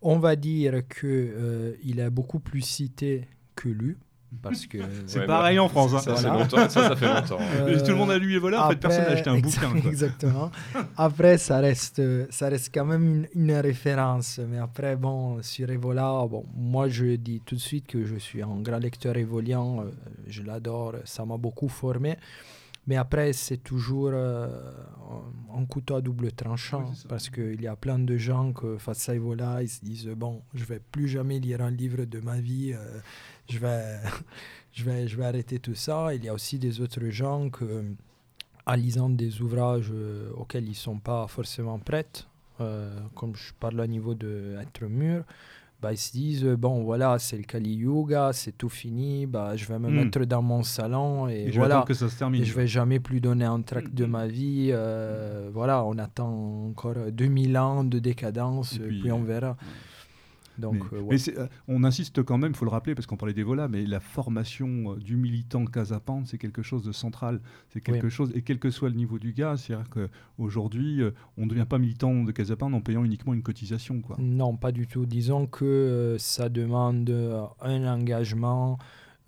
on 0.00 0.18
va 0.20 0.36
dire 0.36 0.86
que 0.88 1.06
euh, 1.08 1.72
il 1.82 1.98
est 1.98 2.10
beaucoup 2.10 2.38
plus 2.38 2.60
cité 2.60 3.26
que 3.56 3.68
lu, 3.68 3.98
parce 4.42 4.66
que 4.66 4.78
C'est 5.06 5.20
Ouais, 5.20 5.26
pareil 5.26 5.56
bah, 5.56 5.64
en 5.64 5.68
France. 5.68 5.92
hein. 5.94 5.98
Ça, 5.98 6.16
c'est 6.16 6.22
Voilà. 6.28 6.38
longtemps, 6.42 6.68
ça, 6.68 6.88
ça 6.88 6.96
fait 6.96 7.06
longtemps. 7.12 7.38
Euh, 7.40 7.76
Et 7.78 7.82
tout 7.82 7.90
le 7.90 7.96
monde 7.96 8.10
a 8.10 8.18
lu 8.18 8.34
Evola, 8.34 8.64
en 8.66 8.68
fait, 8.70 8.76
personne 8.76 9.04
n'a 9.04 9.10
acheté 9.10 9.30
un 9.30 9.38
bouquin. 9.38 9.70
quoi. 9.80 9.90
Exactement. 9.90 10.50
Après, 10.96 11.36
ça 11.38 11.58
reste, 11.58 12.00
ça 12.30 12.48
reste 12.48 12.70
quand 12.72 12.84
même 12.84 13.26
une, 13.34 13.50
une 13.50 13.52
référence. 13.58 14.40
Mais 14.48 14.58
après, 14.58 14.96
bon, 14.96 15.42
sur 15.42 15.68
Evola, 15.70 16.26
bon, 16.30 16.44
moi, 16.54 16.88
je 16.88 17.16
dis 17.16 17.40
tout 17.44 17.54
de 17.56 17.60
suite 17.60 17.86
que 17.86 18.04
je 18.04 18.16
suis 18.16 18.42
un 18.42 18.60
grand 18.60 18.78
lecteur 18.78 19.16
évolien. 19.16 19.80
euh, 19.80 19.90
je 20.26 20.42
l'adore, 20.42 20.94
ça 21.04 21.24
m'a 21.24 21.36
beaucoup 21.36 21.68
formé. 21.68 22.16
Mais 22.86 22.96
après, 22.96 23.32
c'est 23.34 23.58
toujours 23.58 24.10
euh, 24.12 24.48
un 25.56 25.64
couteau 25.66 25.96
à 25.96 26.00
double 26.00 26.32
tranchant. 26.32 26.86
Oui, 26.88 26.96
parce 27.08 27.28
qu'il 27.28 27.60
y 27.60 27.66
a 27.66 27.76
plein 27.76 27.98
de 27.98 28.16
gens 28.16 28.52
que 28.52 28.78
face 28.78 29.08
à 29.08 29.14
Evola, 29.14 29.62
ils 29.62 29.68
se 29.68 29.84
disent 29.84 30.08
Bon, 30.16 30.40
je 30.54 30.64
vais 30.64 30.80
plus 30.90 31.06
jamais 31.06 31.38
lire 31.38 31.60
un 31.60 31.70
livre 31.70 32.04
de 32.04 32.20
ma 32.20 32.40
vie. 32.40 32.72
euh, 32.72 32.98
je, 33.50 33.58
vais, 33.58 33.96
je, 34.72 34.84
vais, 34.84 35.08
je 35.08 35.16
vais 35.16 35.24
arrêter 35.24 35.58
tout 35.58 35.74
ça. 35.74 36.14
Il 36.14 36.24
y 36.24 36.28
a 36.28 36.34
aussi 36.34 36.58
des 36.58 36.80
autres 36.80 37.06
gens 37.10 37.50
que 37.50 37.84
en 38.66 38.74
lisant 38.74 39.10
des 39.10 39.40
ouvrages 39.42 39.90
euh, 39.92 40.30
auxquels 40.36 40.64
ils 40.64 40.70
ne 40.70 40.74
sont 40.74 40.98
pas 40.98 41.26
forcément 41.26 41.78
prêts, 41.78 42.06
euh, 42.60 42.94
comme 43.14 43.34
je 43.34 43.52
parle 43.58 43.80
au 43.80 43.86
niveau 43.86 44.14
de 44.14 44.56
être 44.60 44.84
mûr, 44.84 45.24
bah, 45.80 45.92
ils 45.94 45.96
se 45.98 46.12
disent 46.12 46.44
euh, 46.44 46.56
bon 46.56 46.84
voilà 46.84 47.18
c'est 47.18 47.38
le 47.38 47.44
Kali 47.44 47.72
Yuga, 47.74 48.32
c'est 48.34 48.52
tout 48.56 48.68
fini, 48.68 49.24
bah, 49.26 49.56
je 49.56 49.64
vais 49.64 49.78
me 49.78 49.88
Hmm. 49.88 49.94
mettre 49.94 50.24
dans 50.26 50.42
mon 50.42 50.62
salon 50.62 51.26
et, 51.28 51.46
Et 51.46 51.52
je 51.52 51.58
voilà. 51.58 51.76
attendre 51.76 51.88
que 51.88 51.94
ça 51.94 52.10
se 52.10 52.18
termine. 52.18 52.42
Et 52.42 52.44
je 52.44 52.54
vais 52.54 52.66
jamais 52.66 53.00
plus 53.00 53.20
donner 53.22 53.46
un 53.46 53.62
tract 53.62 53.92
de 53.94 54.04
Mm. 54.04 54.10
ma 54.10 54.26
vie. 54.26 54.68
euh, 54.72 55.48
voilà, 55.52 55.82
on 55.84 55.96
attend 55.96 56.66
encore 56.68 56.96
2000 57.10 57.56
ans 57.56 57.82
de 57.82 57.98
décadence, 57.98 58.74
Et 58.76 58.80
puis, 58.80 59.00
puis, 59.00 59.10
on 59.12 59.22
verra. 59.24 59.56
Donc, 60.60 60.74
mais, 60.92 60.98
euh, 60.98 61.00
ouais. 61.02 61.06
mais 61.10 61.18
c'est, 61.18 61.38
euh, 61.38 61.46
on 61.68 61.82
insiste 61.84 62.22
quand 62.22 62.38
même, 62.38 62.52
il 62.52 62.56
faut 62.56 62.64
le 62.64 62.70
rappeler, 62.70 62.94
parce 62.94 63.06
qu'on 63.06 63.16
parlait 63.16 63.34
d'Evola, 63.34 63.66
mais 63.68 63.84
la 63.86 64.00
formation 64.00 64.92
euh, 64.92 64.96
du 64.96 65.16
militant 65.16 65.64
Casapande, 65.64 66.26
c'est 66.26 66.38
quelque 66.38 66.62
chose 66.62 66.82
de 66.84 66.92
central. 66.92 67.40
C'est 67.70 67.80
quelque 67.80 68.04
Oui. 68.06 68.10
chose, 68.10 68.30
et 68.34 68.42
quel 68.42 68.58
que 68.58 68.70
soit 68.70 68.88
le 68.90 68.94
niveau 68.96 69.18
du 69.18 69.32
gars, 69.32 69.56
c'est-à-dire 69.56 69.88
qu'aujourd'hui, 70.38 71.00
on 71.36 71.44
ne 71.44 71.50
devient 71.50 71.66
pas 71.68 71.78
militant 71.78 72.22
de 72.24 72.32
Casapande 72.32 72.74
en 72.74 72.80
payant 72.80 73.04
uniquement 73.04 73.34
une 73.34 73.42
cotisation. 73.42 74.00
Quoi. 74.00 74.16
Non, 74.18 74.56
pas 74.56 74.72
du 74.72 74.86
tout. 74.86 75.06
Disons 75.06 75.46
que 75.46 76.16
ça 76.18 76.48
demande 76.48 77.10
un 77.60 77.86
engagement 77.86 78.78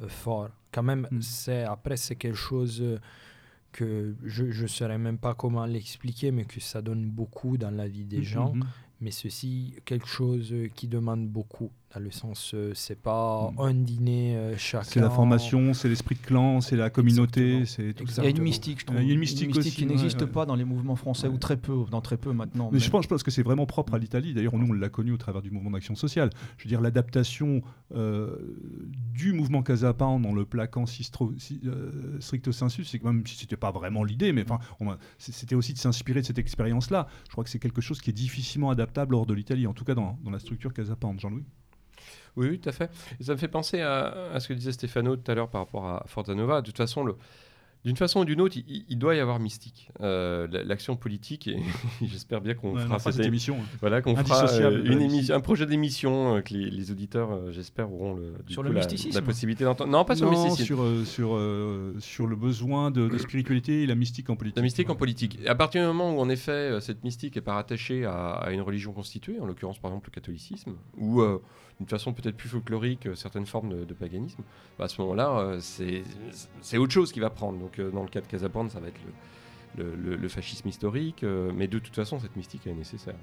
fort. 0.09 0.48
Quand 0.72 0.82
même, 0.82 1.06
Mm. 1.10 1.20
c'est 1.20 1.62
après 1.64 1.96
c'est 1.96 2.16
quelque 2.16 2.36
chose 2.36 2.82
que 3.72 4.14
je 4.24 4.62
ne 4.62 4.66
saurais 4.66 4.98
même 4.98 5.16
pas 5.18 5.34
comment 5.34 5.64
l'expliquer, 5.64 6.30
mais 6.30 6.44
que 6.44 6.60
ça 6.60 6.82
donne 6.82 7.06
beaucoup 7.09 7.56
dans 7.56 7.70
la 7.70 7.88
vie 7.88 8.04
des 8.04 8.18
Mhm, 8.18 8.22
gens. 8.24 8.54
mhm. 8.54 8.64
Mais 9.02 9.10
ceci, 9.10 9.74
quelque 9.84 10.06
chose 10.06 10.52
euh, 10.52 10.68
qui 10.68 10.86
demande 10.86 11.26
beaucoup, 11.28 11.72
dans 11.94 12.01
le 12.01 12.10
sens, 12.10 12.52
euh, 12.55 12.73
c'est 12.74 12.98
pas 13.01 13.51
Mm. 13.51 13.60
un 13.60 13.74
dîner 13.74 14.36
euh, 14.36 14.56
chacun. 14.56 14.85
C'est 14.85 15.01
la 15.01 15.10
formation, 15.10 15.74
c'est 15.74 15.89
l'esprit 15.89 16.14
de 16.14 16.20
clan, 16.20 16.60
c'est 16.62 16.77
la 16.77 16.89
communauté, 16.89 17.66
c'est 17.66 17.93
tout 17.93 18.05
Il 18.05 18.10
y 18.10 18.12
ça. 18.14 18.23
a 18.23 18.27
une 18.28 18.40
mystique, 18.40 18.81
je 18.81 18.86
trouve. 18.86 19.01
Il 19.02 19.06
y 19.06 19.10
a 19.10 19.12
une 19.14 19.20
mystique 19.20 19.55
aussi, 19.56 19.70
qui 19.70 19.82
ouais, 19.82 19.89
n'existe 19.89 20.20
ouais. 20.23 20.27
pas 20.27 20.47
dans 20.47 20.55
les 20.55 20.64
mouvements 20.64 20.97
français, 20.97 21.28
Ouais. 21.28 21.35
ou 21.35 21.39
très 21.39 21.56
peu, 21.59 21.85
dans 21.90 22.01
très 22.01 22.16
peu 22.16 22.32
maintenant. 22.32 22.69
Mais 22.73 22.78
mais- 22.78 22.81
je 22.81 22.90
pense, 22.90 23.05
je 23.05 23.09
pense 23.09 23.23
que 23.23 23.31
c'est 23.31 23.43
vraiment 23.43 23.66
propre 23.66 23.94
à 23.94 23.98
l'Italie. 23.98 24.32
D'ailleurs, 24.32 24.56
nous, 24.56 24.69
on 24.69 24.73
l'a 24.73 24.89
connu 24.89 25.12
au 25.12 25.16
travers 25.19 25.43
du 25.43 25.51
mouvement 25.51 25.70
d'action 25.73 25.94
sociale. 25.94 26.31
Je 26.56 26.64
veux 26.64 26.69
dire, 26.69 26.81
l'adaptation 26.81 27.62
euh, 27.94 28.36
du 29.12 29.32
mouvement 29.35 29.62
Casapin 29.62 30.19
dans 30.19 30.32
le 30.32 30.47
plaquant 30.47 30.86
si- 30.86 31.10
euh, 31.66 32.19
stricto 32.20 32.52
sensu, 32.52 32.85
c'est 32.85 32.98
que 32.98 33.05
même 33.05 33.27
si 33.27 33.36
c'était 33.36 33.56
pas 33.56 33.70
vraiment 33.70 34.02
l'idée, 34.02 34.32
mais 34.32 34.44
enfin, 34.51 34.59
c'était 35.19 35.55
aussi 35.55 35.74
de 35.74 35.78
s'inspirer 35.78 36.23
de 36.23 36.27
cette 36.27 36.39
expérience-là. 36.39 37.06
Je 37.27 37.32
crois 37.32 37.44
que 37.44 37.51
c'est 37.51 37.59
quelque 37.59 37.82
chose 37.82 38.01
qui 38.01 38.09
est 38.10 38.14
difficilement 38.14 38.70
adaptable 38.70 39.14
hors 39.14 39.27
de 39.27 39.35
l'Italie, 39.35 39.66
en 39.66 39.74
tout 39.74 39.85
cas 39.85 39.94
dans, 39.94 40.19
dans 40.24 40.31
la 40.31 40.39
structure 40.39 40.73
Casapin. 40.73 41.14
Jean-Louis? 41.19 41.44
Oui, 42.36 42.48
oui, 42.50 42.59
tout 42.59 42.68
à 42.68 42.72
fait. 42.72 42.90
Et 43.20 43.24
ça 43.24 43.32
me 43.32 43.38
fait 43.38 43.48
penser 43.48 43.80
à, 43.80 44.30
à 44.32 44.40
ce 44.40 44.48
que 44.48 44.54
disait 44.54 44.72
Stefano 44.72 45.16
tout 45.16 45.30
à 45.30 45.34
l'heure 45.34 45.48
par 45.48 45.60
rapport 45.62 45.86
à 45.86 46.04
Fortanova. 46.06 46.60
De 46.62 46.66
toute 46.66 46.76
façon, 46.78 47.04
le- 47.04 47.16
d'une 47.84 47.96
façon 47.96 48.20
ou 48.20 48.24
d'une 48.24 48.40
autre, 48.40 48.56
il, 48.68 48.84
il 48.88 48.96
doit 48.96 49.16
y 49.16 49.18
avoir 49.18 49.40
mystique. 49.40 49.88
Euh, 50.00 50.46
la- 50.52 50.62
L'action 50.62 50.94
politique, 50.94 51.48
et 51.48 51.59
j'espère 52.00 52.40
bien 52.40 52.54
qu'on 52.54 52.76
Ouais, 52.76 52.82
fera 52.84 53.00
cette, 53.00 53.14
cette 53.14 53.26
émission. 53.26 53.56
hein. 53.60 53.64
Voilà, 53.80 54.00
qu'on 54.02 54.14
fera 54.14 54.44
euh, 54.52 54.84
une 54.84 55.02
émission, 55.02 55.34
un 55.34 55.40
projet 55.40 55.66
d'émission 55.66 56.36
euh, 56.36 56.40
que 56.42 56.54
les, 56.54 56.70
les 56.70 56.90
auditeurs, 56.92 57.32
euh, 57.32 57.50
j'espère, 57.50 57.92
auront 57.92 58.14
le, 58.14 58.34
du 58.46 58.52
Sur 58.52 58.62
coup, 58.62 58.68
le 58.68 58.74
la, 58.74 58.80
mysticisme. 58.80 59.16
la 59.18 59.22
possibilité 59.22 59.64
d'entendre. 59.64 59.90
Non, 59.90 60.04
pas 60.04 60.14
sur 60.14 60.26
le 60.30 60.36
Non, 60.36 60.44
mysticisme. 60.44 60.64
sur, 60.64 60.82
euh, 60.84 61.04
sur, 61.04 61.34
euh, 61.34 61.94
sur 61.98 62.28
le 62.28 62.36
besoin 62.36 62.92
de, 62.92 63.09
de 63.09 63.18
spiritualité 63.18 63.82
et 63.82 63.86
la 63.86 63.96
mystique 63.96 64.30
en 64.30 64.36
politique. 64.36 64.56
La 64.56 64.62
mystique 64.62 64.88
en 64.88 64.94
politique. 64.94 65.40
Et 65.42 65.48
à 65.48 65.56
partir 65.56 65.82
du 65.82 65.86
moment 65.88 66.14
où, 66.16 66.20
en 66.20 66.28
effet, 66.28 66.80
cette 66.80 67.02
mystique 67.02 67.34
n'est 67.34 67.42
pas 67.42 67.54
rattachée 67.54 68.04
à, 68.04 68.30
à 68.34 68.52
une 68.52 68.60
religion 68.62 68.92
constituée, 68.92 69.40
en 69.40 69.44
l'occurrence, 69.46 69.80
par 69.80 69.90
exemple, 69.90 70.09
le 70.09 70.14
catholicisme, 70.14 70.74
ou 70.96 71.20
euh, 71.20 71.42
d'une 71.82 71.88
façon 71.88 72.12
peut-être 72.12 72.36
plus 72.36 72.48
folklorique, 72.48 73.06
euh, 73.06 73.14
certaines 73.16 73.46
formes 73.46 73.70
de, 73.70 73.84
de 73.84 73.94
paganisme, 73.94 74.42
bah, 74.78 74.84
à 74.84 74.88
ce 74.88 75.00
moment-là, 75.02 75.30
euh, 75.40 75.59
c'est 75.60 76.78
autre 76.78 76.92
chose 76.92 77.10
qui 77.10 77.18
va 77.20 77.28
prendre. 77.30 77.59
Donc, 77.59 77.78
euh, 77.80 77.90
dans 77.90 78.02
le 78.02 78.09
cas 78.09 78.20
de 78.20 78.26
Casablanca, 78.26 78.70
ça 78.70 78.80
va 78.80 78.88
être 78.88 79.00
le, 79.76 79.84
le- 79.84 79.96
le- 80.10 80.16
le 80.16 80.28
fascisme 80.28 80.68
historique, 80.68 81.24
euh, 81.24 81.50
mais 81.54 81.66
de 81.66 81.78
toute 81.80 81.94
façon, 81.96 82.20
cette 82.20 82.36
mystique 82.36 82.62
elle 82.66 82.72
est 82.72 82.76
nécessaire. 82.76 83.14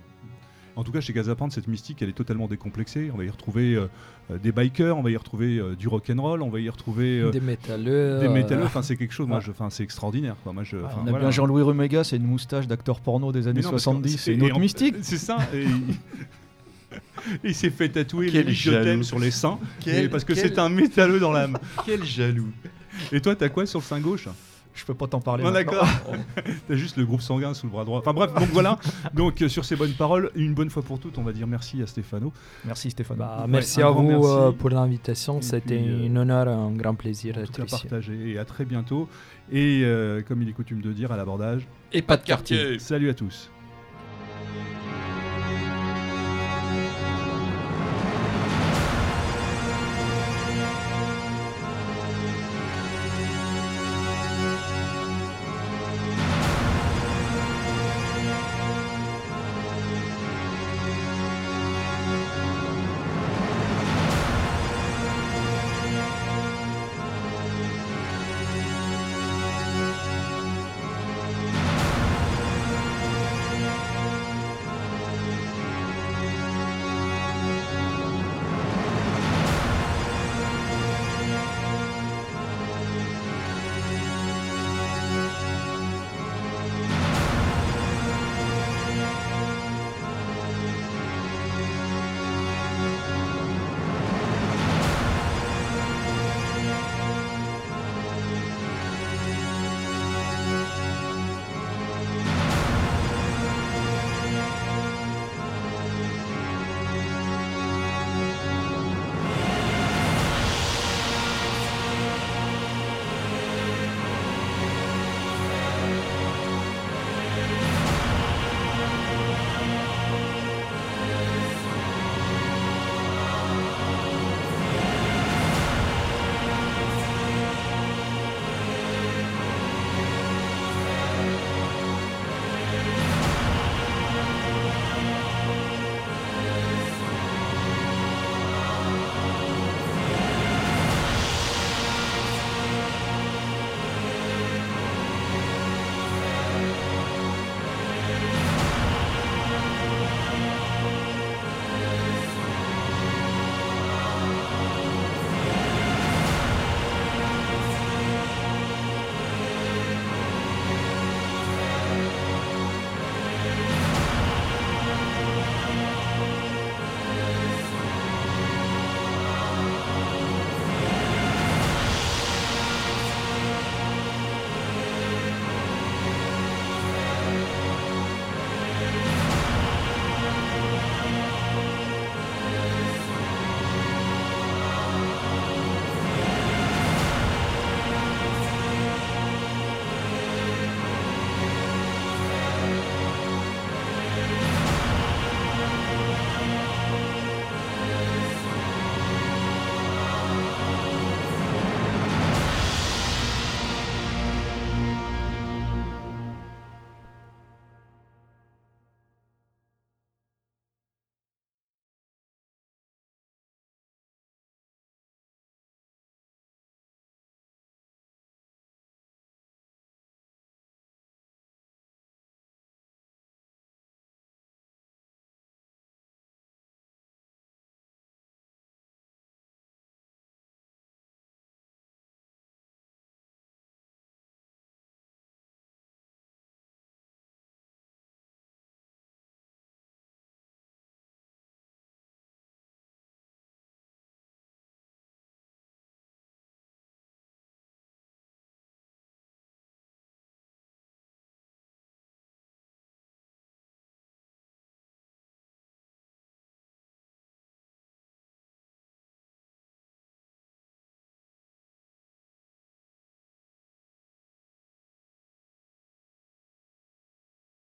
En 0.76 0.84
tout 0.84 0.92
cas, 0.92 1.02
chez 1.02 1.12
Gazapante, 1.14 1.52
cette 1.52 1.68
mystique, 1.68 2.02
elle 2.02 2.10
est 2.10 2.14
totalement 2.14 2.48
décomplexée. 2.48 3.10
On 3.14 3.18
va 3.18 3.26
y 3.26 3.30
retrouver 3.30 3.76
euh, 3.76 4.38
des 4.38 4.52
bikers, 4.54 4.98
on 4.98 5.02
va 5.02 5.12
y 5.12 5.18
retrouver 5.18 5.58
euh, 5.58 5.76
du 5.76 5.88
rock'n'roll, 5.90 6.42
on 6.42 6.50
va 6.50 6.60
y 6.62 6.70
retrouver 6.70 7.20
euh, 7.20 7.32
Des 7.32 7.42
métalleux. 7.42 8.20
des 8.20 8.30
métalleux. 8.30 8.64
Enfin, 8.64 8.82
c'est 8.82 8.96
quelque 8.96 9.14
chose. 9.14 9.28
Moi, 9.28 9.38
Ah. 9.42 9.46
je, 9.46 9.52
enfin, 9.52 9.70
c'est 9.70 9.84
extraordinaire. 9.84 10.36
Quoi. 10.44 10.54
Moi, 10.54 10.64
je, 10.64 10.78
Ah, 10.78 10.92
on 10.98 11.02
a 11.08 11.10
voilà. 11.10 11.20
bien 11.20 11.32
Jean-Louis 11.32 11.64
Rumega, 11.64 12.04
c'est 12.04 12.16
une 12.18 12.28
moustache 12.28 12.68
d'acteur 12.68 13.02
porno 13.02 13.32
des 13.32 13.48
années 13.48 13.60
Mais 13.60 13.64
non, 13.66 13.72
parce 13.72 13.82
que 13.84 13.92
70, 13.92 14.18
c'est 14.18 14.34
une 14.36 14.44
autre 14.44 14.60
mystique. 14.60 14.96
C'est 15.02 15.18
ça. 15.18 15.38
Et 15.54 15.66
il 17.44 17.54
s'est 17.56 17.70
fait 17.70 17.90
tatouer 17.90 18.30
Quel 18.32 18.48
les 18.48 18.54
jaloux. 18.54 19.04
sur 19.04 19.20
les 19.20 19.32
seins. 19.32 19.60
Quel- 19.80 20.10
parce 20.10 20.24
que 20.24 20.34
quel- 20.34 20.44
c'est 20.50 20.60
un 20.60 20.70
métalleux 20.70 21.20
dans 21.20 21.32
l'âme. 21.32 21.58
Quel 21.86 22.04
jaloux 22.04 22.50
Et 23.12 23.22
toi, 23.22 23.36
t'as 23.36 23.50
quoi 23.50 23.66
sur 23.66 23.80
le 23.80 23.86
sein 23.86 24.00
gauche? 24.00 24.28
Je 24.76 24.86
peux 24.86 24.94
pas 24.94 25.08
t'en 25.08 25.20
parler. 25.20 25.44
Non, 25.44 25.52
maintenant. 25.52 25.74
d'accord. 25.74 25.88
T'as 26.68 26.76
juste 26.76 26.96
le 26.96 27.06
groupe 27.06 27.22
sanguin 27.22 27.54
sous 27.54 27.66
le 27.66 27.72
bras 27.72 27.84
droit. 27.84 28.00
Enfin 28.00 28.14
bref, 28.14 28.34
donc 28.34 28.48
voilà. 28.54 28.80
Donc 29.14 29.42
euh, 29.42 29.50
sur 29.50 29.66
ces 29.66 29.76
bonnes 29.76 29.92
paroles, 29.94 30.32
une 30.36 30.54
bonne 30.54 30.70
fois 30.70 30.84
pour 30.84 31.00
toutes, 31.00 31.18
on 31.18 31.24
va 31.24 31.34
dire 31.34 31.48
merci 31.48 31.82
à 31.82 31.88
Stéphano. 31.88 32.32
Merci 32.64 32.92
Stéphane. 32.92 33.18
Bah, 33.18 33.46
merci 33.50 33.82
un 33.82 33.88
à 33.90 33.92
grand 33.92 34.04
vous 34.04 34.10
merci. 34.10 34.26
euh, 34.30 34.52
pour 34.52 34.70
l'invitation. 34.70 35.40
Et 35.40 35.42
C'était 35.42 35.76
puis, 35.80 36.06
euh, 36.06 36.10
un 36.10 36.16
honneur, 36.16 36.48
un 36.48 36.72
grand 36.72 36.96
plaisir 36.96 37.34
En 37.36 37.42
tout 37.42 37.46
d'être 37.48 37.58
cas, 37.58 37.64
ici. 37.66 37.88
partagé. 37.88 38.30
Et 38.32 38.38
à 38.38 38.46
très 38.46 38.64
bientôt. 38.64 39.10
Et 39.52 39.82
euh, 39.84 40.22
comme 40.26 40.42
il 40.44 40.50
est 40.50 40.54
coutume 40.54 40.82
de 40.82 40.94
dire 40.94 41.12
à 41.12 41.18
l'abordage, 41.18 41.68
Et 41.92 42.02
pas 42.02 42.16
de 42.16 42.24
quartier. 42.24 42.80
salut 42.80 43.10
à 43.10 43.14
tous. 43.14 43.50